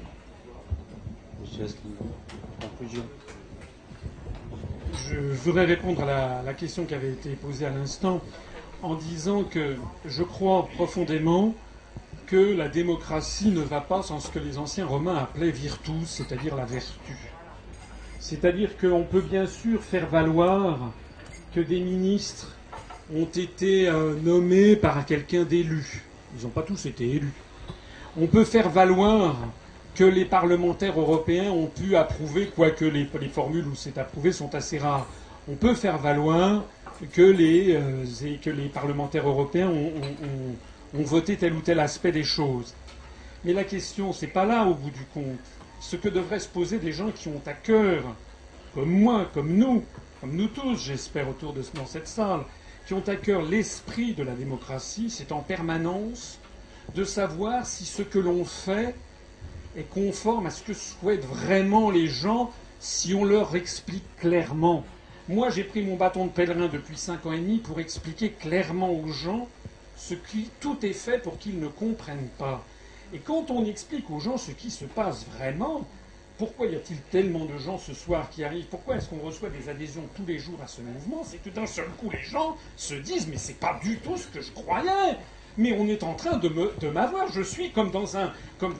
je 4.93 5.15
voudrais 5.15 5.65
répondre 5.65 6.03
à 6.03 6.41
la, 6.43 6.53
question 6.53 6.85
qui 6.85 6.93
avait 6.93 7.11
été 7.11 7.31
posée 7.35 7.65
à 7.65 7.69
l'instant 7.69 8.21
en 8.81 8.95
disant 8.95 9.43
que 9.43 9.75
je 10.05 10.23
crois 10.23 10.67
profondément 10.75 11.53
que 12.25 12.55
la 12.55 12.67
démocratie 12.67 13.49
ne 13.49 13.61
va 13.61 13.81
pas 13.81 14.01
sans 14.01 14.19
ce 14.19 14.29
que 14.29 14.39
les 14.39 14.57
anciens 14.57 14.85
romains 14.85 15.17
appelaient 15.17 15.51
virtus, 15.51 16.07
c'est-à-dire 16.07 16.55
la 16.55 16.65
vertu. 16.65 17.17
C'est-à-dire 18.19 18.77
qu'on 18.77 19.03
peut 19.03 19.21
bien 19.21 19.45
sûr 19.45 19.83
faire 19.83 20.07
valoir 20.07 20.91
que 21.53 21.59
des 21.59 21.79
ministres 21.79 22.55
ont 23.13 23.25
été 23.25 23.87
euh, 23.87 24.15
nommés 24.15 24.75
par 24.75 25.05
quelqu'un 25.05 25.43
d'élu. 25.43 26.03
Ils 26.37 26.43
n'ont 26.43 26.49
pas 26.51 26.63
tous 26.63 26.85
été 26.85 27.07
élus. 27.09 27.33
On 28.19 28.27
peut 28.27 28.43
faire 28.45 28.69
valoir 28.69 29.35
que 29.95 30.03
les 30.03 30.25
parlementaires 30.25 30.99
européens 30.99 31.51
ont 31.51 31.67
pu 31.67 31.95
approuver, 31.95 32.47
quoique 32.47 32.85
les, 32.85 33.07
les 33.19 33.27
formules 33.29 33.67
où 33.67 33.75
c'est 33.75 33.97
approuvé 33.97 34.31
sont 34.31 34.53
assez 34.55 34.77
rares. 34.77 35.07
On 35.47 35.55
peut 35.55 35.75
faire 35.75 35.97
valoir 35.97 36.63
que 37.11 37.21
les, 37.21 37.75
euh, 37.75 38.69
parlementaires 38.73 39.27
européens 39.27 39.69
ont, 39.69 41.03
voté 41.03 41.35
tel 41.37 41.53
ou 41.53 41.61
tel 41.61 41.79
aspect 41.79 42.11
des 42.11 42.23
choses. 42.23 42.73
Mais 43.43 43.53
la 43.53 43.63
question, 43.63 44.13
c'est 44.13 44.27
pas 44.27 44.45
là 44.45 44.63
au 44.65 44.73
bout 44.73 44.91
du 44.91 45.05
compte. 45.13 45.39
Ce 45.79 45.95
que 45.95 46.07
devraient 46.07 46.39
se 46.39 46.47
poser 46.47 46.77
des 46.79 46.93
gens 46.93 47.11
qui 47.11 47.27
ont 47.27 47.41
à 47.45 47.53
cœur, 47.53 48.03
comme 48.73 48.89
moi, 48.89 49.27
comme 49.33 49.53
nous, 49.53 49.83
comme 50.21 50.35
nous 50.35 50.47
tous, 50.47 50.77
j'espère, 50.77 51.27
autour 51.29 51.51
de 51.53 51.61
dans 51.75 51.85
cette 51.85 52.07
salle, 52.07 52.41
qui 52.85 52.93
ont 52.93 53.07
à 53.07 53.15
cœur 53.15 53.43
l'esprit 53.43 54.13
de 54.13 54.23
la 54.23 54.33
démocratie, 54.33 55.09
c'est 55.09 55.31
en 55.31 55.39
permanence 55.39 56.39
de 56.95 57.03
savoir 57.03 57.65
si 57.65 57.85
ce 57.85 58.01
que 58.01 58.19
l'on 58.19 58.45
fait 58.45 58.95
est 59.77 59.89
conforme 59.89 60.47
à 60.47 60.49
ce 60.49 60.63
que 60.63 60.73
souhaitent 60.73 61.25
vraiment 61.25 61.89
les 61.89 62.07
gens 62.07 62.51
si 62.79 63.13
on 63.13 63.23
leur 63.23 63.55
explique 63.55 64.03
clairement. 64.17 64.83
Moi, 65.29 65.49
j'ai 65.49 65.63
pris 65.63 65.81
mon 65.81 65.95
bâton 65.95 66.25
de 66.25 66.31
pèlerin 66.31 66.67
depuis 66.67 66.97
cinq 66.97 67.25
ans 67.25 67.31
et 67.31 67.39
demi 67.39 67.59
pour 67.59 67.79
expliquer 67.79 68.31
clairement 68.31 68.91
aux 68.91 69.07
gens 69.07 69.47
ce 69.95 70.13
qui 70.15 70.49
tout 70.59 70.85
est 70.85 70.93
fait 70.93 71.19
pour 71.19 71.39
qu'ils 71.39 71.59
ne 71.59 71.67
comprennent 71.67 72.29
pas. 72.37 72.65
Et 73.13 73.19
quand 73.19 73.49
on 73.49 73.65
explique 73.65 74.09
aux 74.09 74.19
gens 74.19 74.37
ce 74.37 74.51
qui 74.51 74.69
se 74.69 74.85
passe 74.85 75.25
vraiment, 75.37 75.87
pourquoi 76.37 76.67
y 76.67 76.75
a-t-il 76.75 76.99
tellement 77.11 77.45
de 77.45 77.57
gens 77.57 77.77
ce 77.77 77.93
soir 77.93 78.29
qui 78.29 78.43
arrivent? 78.43 78.65
Pourquoi 78.65 78.95
est-ce 78.95 79.09
qu'on 79.09 79.19
reçoit 79.19 79.49
des 79.49 79.69
adhésions 79.69 80.07
tous 80.15 80.25
les 80.25 80.39
jours 80.39 80.59
à 80.63 80.67
ce 80.67 80.81
mouvement? 80.81 81.23
C'est 81.23 81.37
que 81.37 81.49
d'un 81.49 81.67
seul 81.67 81.87
coup, 81.99 82.09
les 82.09 82.23
gens 82.23 82.57
se 82.75 82.95
disent 82.95 83.27
Mais 83.27 83.37
c'est 83.37 83.59
pas 83.59 83.79
du 83.83 83.97
tout 83.99 84.17
ce 84.17 84.27
que 84.27 84.41
je 84.41 84.51
croyais 84.51 85.17
mais 85.57 85.73
on 85.77 85.87
est 85.87 86.03
en 86.03 86.13
train 86.13 86.37
de, 86.37 86.49
m'avoir. 86.89 87.31
Je 87.31 87.41
suis 87.41 87.71
comme 87.71 87.91
dans 87.91 88.17
un, 88.17 88.31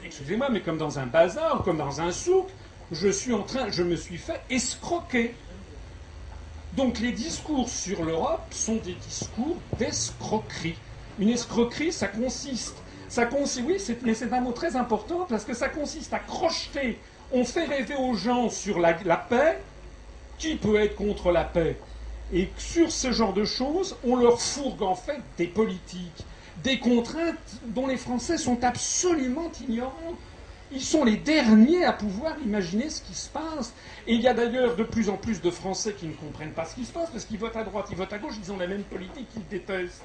excusez-moi, 0.06 0.50
mais 0.50 0.62
comme 0.62 0.78
dans 0.78 1.00
un 1.00 1.06
bazar, 1.06 1.62
comme 1.64 1.78
dans 1.78 2.02
un 2.02 2.12
souk. 2.12 2.48
Je 2.92 3.10
suis 3.10 3.34
en 3.34 3.44
train, 3.44 3.70
je 3.70 3.84
me 3.84 3.96
suis 3.96 4.18
fait 4.18 4.42
escroquer. 4.50 5.34
Donc 6.76 7.00
les 7.00 7.12
discours 7.12 7.70
sur 7.70 8.04
l'Europe 8.04 8.42
sont 8.52 8.76
des 8.78 8.94
discours 8.94 9.58
d'escroquerie. 9.78 10.76
Une 11.20 11.30
escroquerie, 11.30 11.92
ça 11.92 12.08
consiste, 12.08 12.76
ça 13.08 13.26
consiste, 13.26 13.64
oui, 13.68 13.78
mais 14.04 14.16
c'est 14.16 14.34
un 14.34 14.42
mot 14.42 14.52
très 14.52 14.76
important 14.76 15.26
parce 15.30 15.44
que 15.44 15.54
ça 15.54 15.70
consiste 15.70 16.14
à 16.14 16.20
crocheter. 16.20 17.00
On 17.34 17.44
fait 17.44 17.66
rêver 17.66 17.96
aux 17.96 18.14
gens 18.14 18.50
sur 18.50 18.80
la, 18.80 18.94
paix. 18.94 19.60
Qui 20.38 20.56
peut 20.56 20.76
être 20.76 20.96
contre 20.96 21.32
la 21.32 21.44
paix? 21.44 21.78
Et 22.32 22.50
sur 22.58 22.92
ce 22.92 23.12
genre 23.12 23.34
de 23.34 23.44
choses, 23.44 23.98
on 24.06 24.16
leur 24.16 24.40
fourgue 24.40 24.84
en 24.84 24.96
fait 24.96 25.20
des 25.38 25.48
politiques 25.48 26.26
des 26.64 26.80
contraintes 26.80 27.60
dont 27.68 27.88
les 27.88 27.98
Français 27.98 28.38
sont 28.38 28.64
absolument 28.64 29.52
ignorants. 29.68 30.16
Ils 30.72 30.82
sont 30.82 31.04
les 31.04 31.18
derniers 31.18 31.84
à 31.86 31.94
pouvoir 31.94 32.36
imaginer 32.44 32.90
ce 32.90 33.02
qui 33.02 33.14
se 33.14 33.30
passe. 33.30 33.74
Et 34.08 34.14
il 34.14 34.22
y 34.22 34.28
a 34.28 34.34
d'ailleurs 34.34 34.76
de 34.76 34.84
plus 34.84 35.10
en 35.10 35.18
plus 35.18 35.42
de 35.42 35.52
Français 35.52 35.94
qui 35.94 36.08
ne 36.08 36.14
comprennent 36.14 36.54
pas 36.54 36.66
ce 36.66 36.76
qui 36.76 36.86
se 36.86 36.92
passe, 36.92 37.10
parce 37.12 37.26
qu'ils 37.26 37.38
votent 37.38 37.56
à 37.56 37.64
droite, 37.64 37.88
ils 37.92 37.98
votent 37.98 38.14
à 38.14 38.18
gauche, 38.18 38.34
ils 38.42 38.52
ont 38.52 38.58
la 38.58 38.68
même 38.68 38.84
politique 38.84 39.30
qu'ils 39.30 39.48
détestent. 39.48 40.04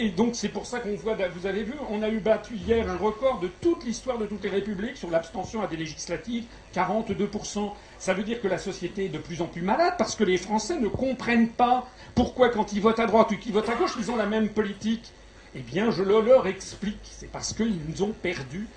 Et 0.00 0.10
donc 0.10 0.36
c'est 0.36 0.48
pour 0.48 0.64
ça 0.64 0.78
qu'on 0.78 0.94
voit, 0.94 1.16
vous 1.34 1.46
avez 1.46 1.64
vu, 1.64 1.74
on 1.90 2.02
a 2.02 2.08
eu 2.08 2.20
battu 2.20 2.54
hier 2.54 2.88
un 2.88 2.96
record 2.96 3.40
de 3.40 3.48
toute 3.48 3.84
l'histoire 3.84 4.16
de 4.16 4.26
toutes 4.26 4.44
les 4.44 4.48
républiques 4.48 4.96
sur 4.96 5.10
l'abstention 5.10 5.60
à 5.60 5.66
des 5.66 5.76
législatives, 5.76 6.44
42%. 6.72 7.72
Ça 7.98 8.14
veut 8.14 8.22
dire 8.22 8.40
que 8.40 8.46
la 8.46 8.58
société 8.58 9.06
est 9.06 9.08
de 9.08 9.18
plus 9.18 9.42
en 9.42 9.46
plus 9.46 9.60
malade 9.60 9.94
parce 9.98 10.14
que 10.14 10.22
les 10.22 10.36
Français 10.36 10.78
ne 10.78 10.86
comprennent 10.86 11.48
pas 11.48 11.84
pourquoi 12.14 12.48
quand 12.50 12.72
ils 12.72 12.80
votent 12.80 13.00
à 13.00 13.06
droite 13.06 13.32
ou 13.32 13.36
qu'ils 13.38 13.52
votent 13.52 13.68
à 13.68 13.74
gauche, 13.74 13.96
ils 13.98 14.08
ont 14.08 14.16
la 14.16 14.26
même 14.26 14.50
politique. 14.50 15.12
Eh 15.56 15.60
bien, 15.60 15.90
je 15.90 16.04
le 16.04 16.20
leur 16.20 16.46
explique. 16.46 17.00
C'est 17.02 17.30
parce 17.32 17.52
qu'ils 17.52 17.80
nous 17.88 18.02
ont 18.04 18.12
perdu 18.12 18.68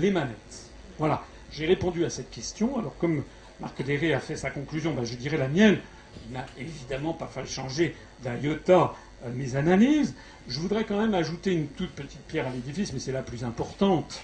les 0.00 0.10
manettes. 0.10 0.70
Voilà. 0.98 1.22
J'ai 1.50 1.66
répondu 1.66 2.06
à 2.06 2.10
cette 2.10 2.30
question. 2.30 2.78
Alors, 2.78 2.96
comme 2.96 3.24
Marc 3.60 3.82
Déré 3.82 4.14
a 4.14 4.20
fait 4.20 4.36
sa 4.36 4.50
conclusion, 4.50 4.94
ben, 4.94 5.04
je 5.04 5.16
dirais 5.16 5.36
la 5.36 5.48
mienne. 5.48 5.78
Il 6.26 6.32
n'a 6.32 6.46
évidemment 6.58 7.12
pas 7.12 7.26
fallu 7.26 7.48
changer 7.48 7.94
d'un 8.22 8.36
iota 8.36 8.94
mes 9.30 9.56
analyses. 9.56 10.14
Je 10.48 10.58
voudrais 10.60 10.84
quand 10.84 11.00
même 11.00 11.14
ajouter 11.14 11.52
une 11.52 11.68
toute 11.68 11.92
petite 11.92 12.20
pierre 12.22 12.46
à 12.46 12.50
l'édifice, 12.50 12.92
mais 12.92 12.98
c'est 12.98 13.12
la 13.12 13.22
plus 13.22 13.44
importante. 13.44 14.22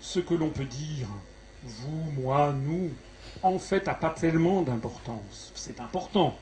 Ce 0.00 0.20
que 0.20 0.34
l'on 0.34 0.50
peut 0.50 0.64
dire, 0.64 1.08
vous, 1.62 2.22
moi, 2.22 2.52
nous, 2.52 2.90
en 3.42 3.58
fait, 3.58 3.86
n'a 3.86 3.94
pas 3.94 4.10
tellement 4.10 4.62
d'importance. 4.62 5.52
C'est 5.54 5.80
important. 5.80 6.36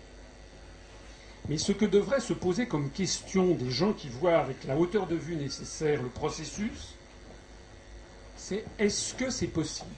Mais 1.49 1.59
ce 1.59 1.73
que 1.73 1.85
devrait 1.85 2.21
se 2.21 2.33
poser 2.33 2.67
comme 2.67 2.91
question 2.91 3.55
des 3.55 3.71
gens 3.71 3.93
qui 3.93 4.09
voient 4.09 4.39
avec 4.39 4.65
la 4.65 4.77
hauteur 4.77 5.07
de 5.07 5.17
vue 5.17 5.37
nécessaire 5.37 6.03
le 6.03 6.09
processus, 6.09 6.95
c'est 8.37 8.65
est-ce 8.79 9.15
que 9.15 9.31
c'est 9.31 9.49
possible? 9.49 9.89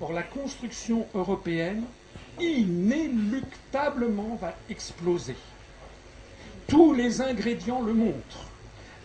Or, 0.00 0.12
la 0.12 0.22
construction 0.22 1.06
européenne, 1.14 1.84
inéluctablement, 2.40 4.36
va 4.40 4.54
exploser. 4.70 5.36
Tous 6.66 6.92
les 6.92 7.20
ingrédients 7.20 7.82
le 7.82 7.94
montrent. 7.94 8.46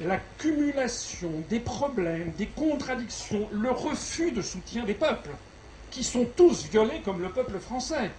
La 0.01 0.18
cumulation 0.38 1.31
des 1.49 1.60
problèmes, 1.60 2.31
des 2.38 2.47
contradictions, 2.47 3.47
le 3.51 3.72
refus 3.72 4.31
de 4.31 4.41
soutien 4.41 4.84
des 4.85 4.95
peuples, 4.95 5.31
qui 5.91 6.03
sont 6.03 6.26
tous 6.35 6.68
violés 6.69 7.01
comme 7.05 7.22
le 7.22 7.30
peuple 7.30 7.60
français. 7.60 8.10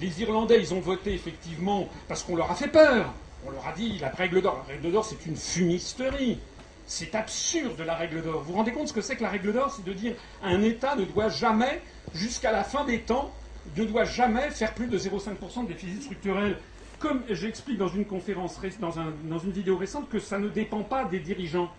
Les 0.00 0.20
Irlandais, 0.20 0.60
ils 0.60 0.74
ont 0.74 0.80
voté 0.80 1.14
effectivement 1.14 1.88
parce 2.06 2.22
qu'on 2.22 2.36
leur 2.36 2.50
a 2.50 2.54
fait 2.54 2.68
peur. 2.68 3.12
On 3.46 3.50
leur 3.50 3.66
a 3.66 3.72
dit 3.72 3.98
la 3.98 4.10
règle 4.10 4.40
d'or. 4.40 4.64
La 4.68 4.74
règle 4.74 4.92
d'or, 4.92 5.04
c'est 5.04 5.26
une 5.26 5.36
fumisterie. 5.36 6.38
C'est 6.86 7.14
absurde 7.14 7.80
la 7.80 7.94
règle 7.94 8.22
d'or. 8.22 8.42
Vous 8.42 8.52
vous 8.52 8.58
rendez 8.58 8.72
compte 8.72 8.88
ce 8.88 8.92
que 8.92 9.00
c'est 9.00 9.16
que 9.16 9.22
la 9.22 9.30
règle 9.30 9.52
d'or? 9.52 9.72
C'est 9.74 9.84
de 9.84 9.92
dire 9.92 10.14
un 10.42 10.62
État 10.62 10.94
ne 10.94 11.04
doit 11.04 11.28
jamais, 11.28 11.80
jusqu'à 12.14 12.52
la 12.52 12.64
fin 12.64 12.84
des 12.84 13.00
temps, 13.00 13.32
ne 13.76 13.84
doit 13.84 14.04
jamais 14.04 14.50
faire 14.50 14.74
plus 14.74 14.86
de 14.86 14.98
0,5% 14.98 15.64
de 15.64 15.68
déficit 15.68 16.02
structurel. 16.02 16.58
Comme 16.98 17.22
j'explique 17.28 17.78
dans 17.78 17.88
une 17.88 18.04
conférence, 18.04 18.60
dans, 18.80 19.38
une 19.38 19.52
vidéo 19.52 19.76
récente, 19.76 20.08
que 20.08 20.20
ça 20.20 20.38
ne 20.38 20.48
dépend 20.48 20.82
pas 20.82 21.04
des 21.04 21.18
dirigeants. 21.18 21.70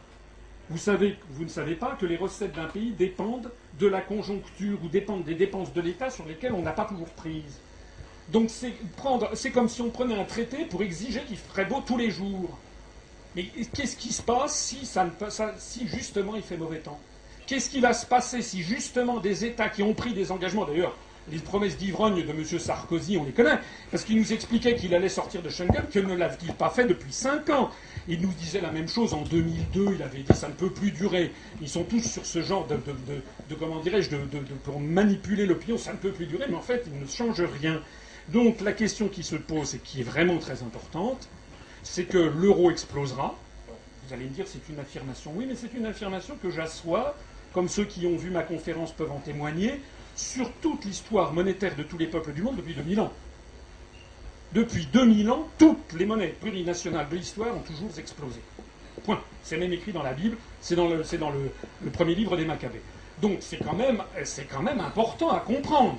Vous, 0.69 0.77
savez, 0.77 1.18
vous 1.30 1.43
ne 1.43 1.49
savez 1.49 1.76
pas 1.76 1.97
que 1.99 2.05
les 2.05 2.18
recettes 2.18 2.55
d'un 2.55 2.65
pays 2.65 2.91
dépendent 2.91 3.51
de 3.80 3.88
la 3.88 4.01
conjoncture 4.01 4.77
ou 4.84 4.88
dépendent 4.88 5.23
des 5.23 5.35
dépenses 5.35 5.73
de 5.73 5.81
l'État 5.81 6.10
sur 6.10 6.26
lesquelles 6.26 6.53
on 6.53 6.61
n'a 6.61 6.72
pas 6.72 6.85
toujours 6.85 7.10
prise. 7.10 7.60
Donc 8.30 8.49
c'est 8.49 9.51
comme 9.51 9.68
si 9.68 9.81
on 9.81 9.89
prenait 9.89 10.19
un 10.19 10.23
traité 10.23 10.65
pour 10.65 10.81
exiger 10.81 11.22
qu'il 11.27 11.38
ferait 11.38 11.65
beau 11.65 11.84
tous 11.85 11.97
les 11.97 12.10
jours. 12.10 12.57
Mais 13.35 13.45
qu'est-ce 13.73 13.97
qui 13.97 14.14
se 14.14 14.22
passe 14.22 14.57
si, 14.57 14.85
ça 14.85 15.10
si 15.57 15.88
justement 15.88 16.35
il 16.35 16.43
fait 16.43 16.57
mauvais 16.57 16.80
temps? 16.80 16.99
Qu'est-ce 17.45 17.69
qui 17.69 17.81
va 17.81 17.93
se 17.93 18.05
passer 18.05 18.41
si 18.41 18.64
justement 18.64 19.19
des 19.19 19.43
États 19.43 19.69
qui 19.69 19.84
ont 19.84 19.93
pris 19.93 20.14
des 20.14 20.31
engagements, 20.31 20.65
d'ailleurs, 20.65 20.95
les 21.32 21.40
promesses 21.40 21.78
d'ivrogne 21.78 22.24
de 22.24 22.30
M. 22.30 22.44
Sarkozy, 22.60 23.18
on 23.18 23.24
les 23.24 23.32
connaît, 23.32 23.60
parce 23.91 24.04
qu'il 24.04 24.18
nous 24.18 24.34
expliquait 24.34 24.76
qu'il 24.76 24.94
allait 24.94 25.10
sortir 25.10 25.41
de 25.41 25.50
Schengen, 25.50 25.84
que 25.91 26.00
ne 26.00 26.16
l'a-t-il 26.16 26.54
pas 26.54 26.70
fait 26.70 26.86
depuis 26.86 27.14
cinq 27.14 27.50
ans 27.50 27.70
Il 28.08 28.22
nous 28.22 28.34
disait 28.34 28.62
la 28.62 28.72
même 28.72 28.88
chose 28.88 29.14
en 29.14 29.22
2002, 29.22 29.95
il 29.95 30.04
avait 30.04 30.20
dit 30.20 30.36
ça 30.36 30.50
ne 30.50 30.54
peut 30.54 30.70
plus 30.70 30.91
durer. 30.91 31.32
Ils 31.62 31.70
sont 31.70 31.84
tous 31.84 32.02
sur 32.02 32.26
ce 32.26 32.41
genre 32.41 32.68
de, 32.68 32.76
de 32.76 33.56
comment 33.56 33.80
dirais-je, 33.80 34.10
pour 34.64 34.80
manipuler 34.80 35.45
l'opinion, 35.45 35.78
ça 35.78 35.94
ne 35.94 35.98
peut 35.98 36.12
plus 36.12 36.26
durer, 36.26 36.45
mais 36.50 36.56
en 36.56 36.62
fait, 36.62 36.86
il 36.94 37.00
ne 37.00 37.08
change 37.08 37.41
rien. 37.41 37.82
Donc 38.30 38.62
la 38.62 38.72
question 38.72 39.08
qui 39.10 39.24
se 39.24 39.36
pose 39.36 39.76
et 39.76 39.80
qui 39.80 40.02
est 40.02 40.04
vraiment 40.04 40.38
très 40.38 40.64
importante, 40.64 41.28
c'est 41.84 42.06
que 42.06 42.18
l'euro 42.18 42.72
explosera. 42.72 43.36
Vous 44.08 44.14
allez 44.14 44.26
me 44.26 44.30
dire 44.30 44.45
c'est 44.48 44.68
une 44.70 44.80
affirmation. 44.80 45.32
Oui, 45.36 45.45
mais 45.48 45.56
c'est 45.56 45.74
une 45.74 45.86
affirmation 45.86 46.38
que 46.41 46.50
j'assois, 46.50 47.16
comme 47.54 47.70
ceux 47.70 47.86
qui 47.86 48.06
ont 48.08 48.16
vu 48.16 48.30
ma 48.30 48.44
conférence 48.44 48.91
peuvent 48.91 49.12
en 49.12 49.20
témoigner, 49.20 49.82
sur 50.15 50.52
toute 50.61 50.85
l'histoire 50.85 51.34
monétaire 51.34 51.76
de 51.76 51.84
tous 51.84 51.98
les 51.98 52.07
peuples 52.07 52.34
du 52.34 52.41
monde 52.41 52.57
depuis 52.57 52.73
2000 52.73 52.99
ans. 52.99 53.14
Depuis 54.53 54.85
2000 54.85 55.31
ans, 55.31 55.48
toutes 55.57 55.94
les 55.94 56.06
monnaies 56.06 56.35
plurinationales 56.40 57.10
de 57.10 57.15
l'histoire 57.15 57.56
ont 57.56 57.61
toujours 57.61 57.90
explosé. 57.98 58.40
Point. 59.03 59.19
C'est 59.44 59.57
même 59.57 59.73
écrit 59.73 59.91
dans 59.91 60.03
la 60.03 60.14
Bible, 60.14 60.38
c'est 60.61 60.76
dans, 60.76 60.88
le, 60.88 61.03
premier 61.91 62.15
livre 62.15 62.38
des 62.38 62.45
Maccabées. 62.45 62.81
Donc 63.22 63.38
c'est 63.41 63.57
quand, 63.57 63.76
quand 64.52 64.61
même 64.61 64.80
important 64.80 65.31
à 65.31 65.40
comprendre. 65.40 65.98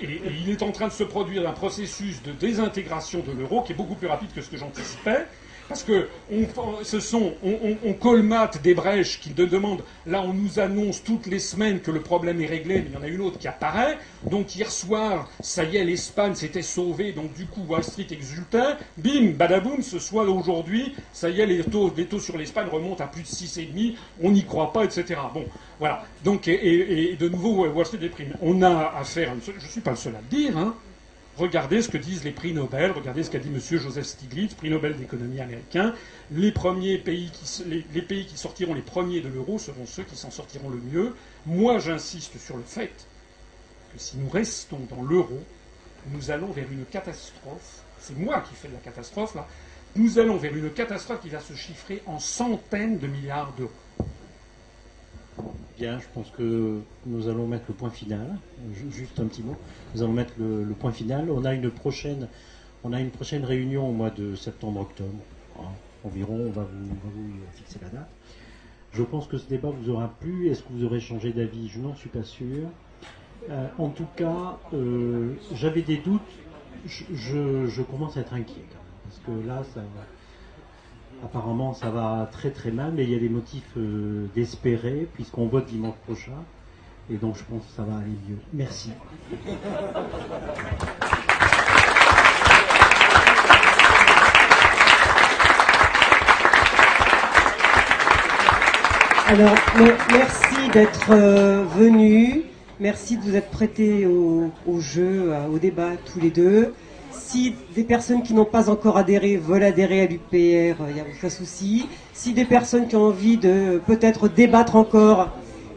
Il 0.00 0.50
est 0.50 0.62
en 0.62 0.72
train 0.72 0.88
de 0.88 0.92
se 0.92 1.04
produire 1.04 1.48
un 1.48 1.52
processus 1.52 2.22
de 2.22 2.32
désintégration 2.32 3.20
de 3.20 3.32
l'euro 3.32 3.62
qui 3.62 3.72
est 3.72 3.76
beaucoup 3.76 3.94
plus 3.94 4.08
rapide 4.08 4.32
que 4.34 4.40
ce 4.40 4.48
que 4.48 4.56
j'anticipais. 4.56 5.26
Parce 5.68 5.82
que 5.82 6.08
on, 6.32 6.46
ce 6.82 6.98
sont, 6.98 7.34
on, 7.42 7.92
colmate 7.92 8.62
des 8.62 8.74
brèches 8.74 9.20
qui 9.20 9.30
demandent. 9.30 9.82
Là, 10.06 10.22
on 10.22 10.32
nous 10.32 10.58
annonce 10.58 11.02
toutes 11.04 11.26
les 11.26 11.38
semaines 11.38 11.80
que 11.80 11.90
le 11.90 12.00
problème 12.00 12.40
est 12.40 12.46
réglé, 12.46 12.76
mais 12.76 12.86
il 12.88 12.94
y 12.94 12.96
en 12.96 13.02
a 13.02 13.08
une 13.08 13.20
autre 13.20 13.38
qui 13.38 13.48
apparaît. 13.48 13.98
Donc 14.30 14.56
hier 14.56 14.70
soir, 14.70 15.28
ça 15.40 15.64
y 15.64 15.76
est, 15.76 15.84
l'Espagne 15.84 16.34
s'était 16.34 16.62
sauvée. 16.62 17.12
Donc 17.12 17.34
du 17.34 17.46
coup, 17.46 17.64
Wall 17.68 17.84
Street 17.84 18.06
exultait. 18.10 18.76
Bim, 18.96 19.32
badaboum, 19.36 19.82
ce 19.82 19.98
soir 19.98 20.28
aujourd'hui, 20.28 20.94
ça 21.12 21.28
y 21.28 21.40
est, 21.40 21.46
les 21.46 21.64
taux, 21.64 21.92
sur 22.18 22.38
l'Espagne 22.38 22.68
remontent 22.68 23.04
à 23.04 23.08
plus 23.08 23.22
de 23.22 23.28
6,5. 23.28 23.94
On 24.22 24.30
n'y 24.30 24.44
croit 24.44 24.72
pas, 24.72 24.84
etc. 24.84 25.20
Bon, 25.34 25.44
voilà. 25.78 26.04
Donc 26.24 26.48
et, 26.48 27.16
de 27.18 27.28
nouveau, 27.28 27.66
Wall 27.66 27.84
Street 27.84 27.98
déprime. 27.98 28.34
On 28.40 28.62
a 28.62 28.94
affaire. 28.98 29.34
Je 29.44 29.52
ne 29.52 29.70
suis 29.70 29.80
pas 29.80 29.90
le 29.90 29.96
seul 29.96 30.14
à 30.16 30.20
le 30.20 30.36
dire. 30.36 30.56
Hein, 30.56 30.74
Regardez 31.38 31.82
ce 31.82 31.88
que 31.88 31.98
disent 31.98 32.24
les 32.24 32.32
prix 32.32 32.52
Nobel, 32.52 32.90
regardez 32.90 33.22
ce 33.22 33.30
qu'a 33.30 33.38
dit 33.38 33.48
M. 33.48 33.60
Joseph 33.60 34.04
Stiglitz, 34.04 34.54
prix 34.54 34.70
Nobel 34.70 34.96
d'économie 34.96 35.40
américain. 35.40 35.94
Les, 36.32 36.50
premiers 36.50 36.98
pays 36.98 37.30
pays 38.08 38.26
qui 38.26 38.36
sortiront 38.36 38.74
les 38.74 38.82
premiers 38.82 39.20
de 39.20 39.28
l'euro 39.28 39.56
seront 39.56 39.86
ceux 39.86 40.02
qui 40.02 40.16
s'en 40.16 40.32
sortiront 40.32 40.68
le 40.68 40.78
mieux. 40.78 41.14
Moi, 41.46 41.78
j'insiste 41.78 42.40
sur 42.40 42.56
le 42.56 42.64
fait 42.64 43.06
que 43.92 44.00
si 44.00 44.16
nous 44.16 44.28
restons 44.28 44.80
dans 44.90 45.02
l'euro, 45.02 45.38
nous 46.10 46.32
allons 46.32 46.50
vers 46.50 46.66
une 46.72 46.84
catastrophe. 46.84 47.84
C'est 48.00 48.18
moi 48.18 48.40
qui 48.40 48.56
fais 48.56 48.66
de 48.66 48.74
la 48.74 48.80
catastrophe 48.80 49.36
là. 49.36 49.46
Nous 49.94 50.18
allons 50.18 50.38
vers 50.38 50.56
une 50.56 50.72
catastrophe 50.72 51.20
qui 51.20 51.28
va 51.28 51.38
se 51.38 51.54
chiffrer 51.54 52.02
en 52.06 52.18
centaines 52.18 52.98
de 52.98 53.06
milliards 53.06 53.52
d'euros. 53.52 53.70
Bien, 55.78 56.00
je 56.00 56.06
pense 56.12 56.30
que 56.30 56.80
nous 57.06 57.28
allons 57.28 57.46
mettre 57.46 57.66
le 57.68 57.74
point 57.74 57.90
final. 57.90 58.36
Juste 58.90 59.20
un 59.20 59.26
petit 59.26 59.42
mot. 59.42 59.54
Nous 59.94 60.02
allons 60.02 60.12
mettre 60.12 60.34
le, 60.38 60.74
point 60.78 60.90
final. 60.90 61.30
On 61.30 61.44
a 61.44 61.54
une 61.54 61.70
prochaine, 61.70 62.28
on 62.82 62.92
a 62.92 63.00
une 63.00 63.10
prochaine 63.10 63.44
réunion 63.44 63.88
au 63.88 63.92
mois 63.92 64.10
de 64.10 64.34
septembre-octobre. 64.34 65.22
Hein, 65.58 65.68
environ, 66.04 66.46
on 66.48 66.50
va 66.50 66.62
vous, 66.62 67.30
fixer 67.54 67.78
la 67.80 67.90
date. 67.90 68.08
Je 68.92 69.02
pense 69.04 69.28
que 69.28 69.38
ce 69.38 69.48
débat 69.48 69.70
vous 69.70 69.90
aura 69.90 70.08
plu. 70.20 70.48
Est-ce 70.48 70.62
que 70.62 70.72
vous 70.72 70.84
aurez 70.84 70.98
changé 70.98 71.32
d'avis? 71.32 71.68
Je 71.68 71.78
n'en 71.78 71.94
suis 71.94 72.08
pas 72.08 72.24
sûr. 72.24 72.66
Euh, 73.50 73.68
en 73.78 73.90
tout 73.90 74.06
cas, 74.16 74.58
euh, 74.74 75.34
j'avais 75.54 75.82
des 75.82 75.98
doutes. 75.98 76.20
Je, 76.86 77.66
je, 77.66 77.82
commence 77.82 78.16
à 78.16 78.20
être 78.20 78.34
inquiet 78.34 78.64
quand 78.70 78.78
même, 78.78 79.02
parce 79.04 79.18
que 79.24 79.46
là, 79.46 79.62
ça, 79.74 79.82
apparemment, 81.24 81.74
ça 81.74 81.90
va 81.90 82.28
très 82.30 82.50
très 82.50 82.70
mal, 82.70 82.92
mais 82.94 83.04
il 83.04 83.10
y 83.10 83.14
a 83.14 83.18
des 83.18 83.28
motifs 83.28 83.76
euh, 83.76 84.26
d'espérer, 84.34 85.08
puisqu'on 85.14 85.46
vote 85.46 85.66
dimanche 85.66 85.96
prochain. 86.06 86.32
Et 87.10 87.16
donc, 87.16 87.36
je 87.36 87.44
pense 87.44 87.64
que 87.64 87.72
ça 87.74 87.82
va 87.82 87.96
aller 87.96 88.16
mieux. 88.28 88.36
Merci. 88.52 88.90
Alors, 99.26 99.56
merci 100.10 100.70
d'être 100.72 101.14
venu. 101.78 102.44
Merci 102.80 103.16
de 103.16 103.22
vous 103.22 103.36
être 103.36 103.50
prêtés 103.50 104.06
au, 104.06 104.80
jeu, 104.80 105.32
au 105.52 105.58
débat 105.58 105.92
tous 106.12 106.20
les 106.20 106.30
deux. 106.30 106.72
Si 107.18 107.54
des 107.74 107.84
personnes 107.84 108.22
qui 108.22 108.32
n'ont 108.32 108.44
pas 108.44 108.70
encore 108.70 108.96
adhéré 108.96 109.36
veulent 109.36 109.64
adhérer 109.64 110.02
à 110.02 110.06
l'UPR, 110.06 110.32
il 110.88 110.94
n'y 110.94 111.00
a 111.00 111.04
aucun 111.04 111.28
souci. 111.28 111.86
Si 112.12 112.32
des 112.32 112.44
personnes 112.44 112.88
qui 112.88 112.96
ont 112.96 113.06
envie 113.06 113.36
de 113.36 113.80
peut-être 113.86 114.28
débattre 114.28 114.76
encore 114.76 115.30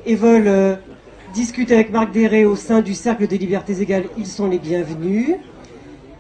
et 0.06 0.16
veulent 0.16 0.48
euh, 0.48 0.76
discuter 1.34 1.74
avec 1.74 1.92
Marc 1.92 2.12
Déré 2.12 2.46
au 2.46 2.56
sein 2.56 2.82
du 2.82 2.94
Cercle 2.94 3.28
des 3.28 3.38
Libertés 3.38 3.82
Égales, 3.82 4.06
ils 4.18 4.28
sont 4.28 4.48
les 4.48 4.60
bienvenus. 4.60 5.36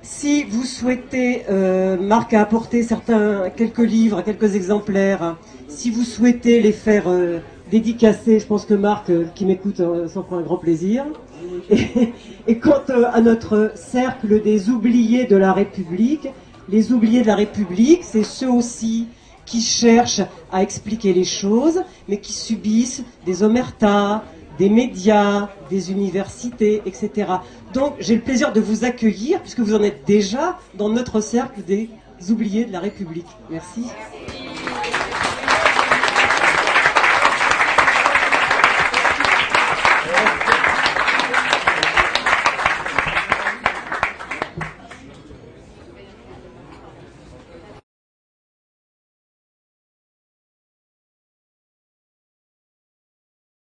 Si 0.01 0.43
vous 0.43 0.63
souhaitez, 0.63 1.43
euh, 1.49 1.97
Marc 1.97 2.33
a 2.33 2.41
apporté 2.41 2.83
certains, 2.83 3.49
quelques 3.55 3.79
livres, 3.79 4.21
quelques 4.21 4.55
exemplaires. 4.55 5.37
Si 5.67 5.91
vous 5.91 6.03
souhaitez 6.03 6.61
les 6.61 6.71
faire 6.73 7.03
euh, 7.07 7.39
dédicacé. 7.69 8.39
Je 8.39 8.45
pense 8.45 8.65
que 8.65 8.73
Marc, 8.73 9.11
qui 9.33 9.45
m'écoute, 9.45 9.81
s'en 10.07 10.23
prend 10.23 10.37
un 10.37 10.41
grand 10.41 10.57
plaisir. 10.57 11.05
Et, 12.47 12.57
quant 12.57 12.83
euh, 12.89 13.05
à 13.11 13.21
notre 13.21 13.71
cercle 13.75 14.41
des 14.41 14.69
oubliés 14.69 15.25
de 15.25 15.35
la 15.35 15.53
République, 15.53 16.27
les 16.69 16.91
oubliés 16.91 17.21
de 17.21 17.27
la 17.27 17.35
République, 17.35 18.03
c'est 18.03 18.23
ceux 18.23 18.49
aussi 18.49 19.07
qui 19.45 19.61
cherchent 19.61 20.21
à 20.51 20.61
expliquer 20.61 21.13
les 21.13 21.23
choses, 21.23 21.81
mais 22.07 22.17
qui 22.17 22.33
subissent 22.33 23.03
des 23.25 23.43
omertas, 23.43 24.23
des 24.57 24.69
médias, 24.69 25.49
des 25.69 25.91
universités, 25.91 26.81
etc. 26.85 27.31
Donc 27.73 27.95
j'ai 27.99 28.15
le 28.15 28.21
plaisir 28.21 28.53
de 28.53 28.61
vous 28.61 28.85
accueillir, 28.85 29.41
puisque 29.41 29.59
vous 29.59 29.73
en 29.73 29.81
êtes 29.81 30.05
déjà 30.05 30.59
dans 30.77 30.89
notre 30.89 31.19
cercle 31.19 31.63
des 31.63 31.89
oubliés 32.29 32.65
de 32.65 32.71
la 32.71 32.79
République. 32.79 33.27
Merci. 33.49 33.81
Merci. 33.83 35.20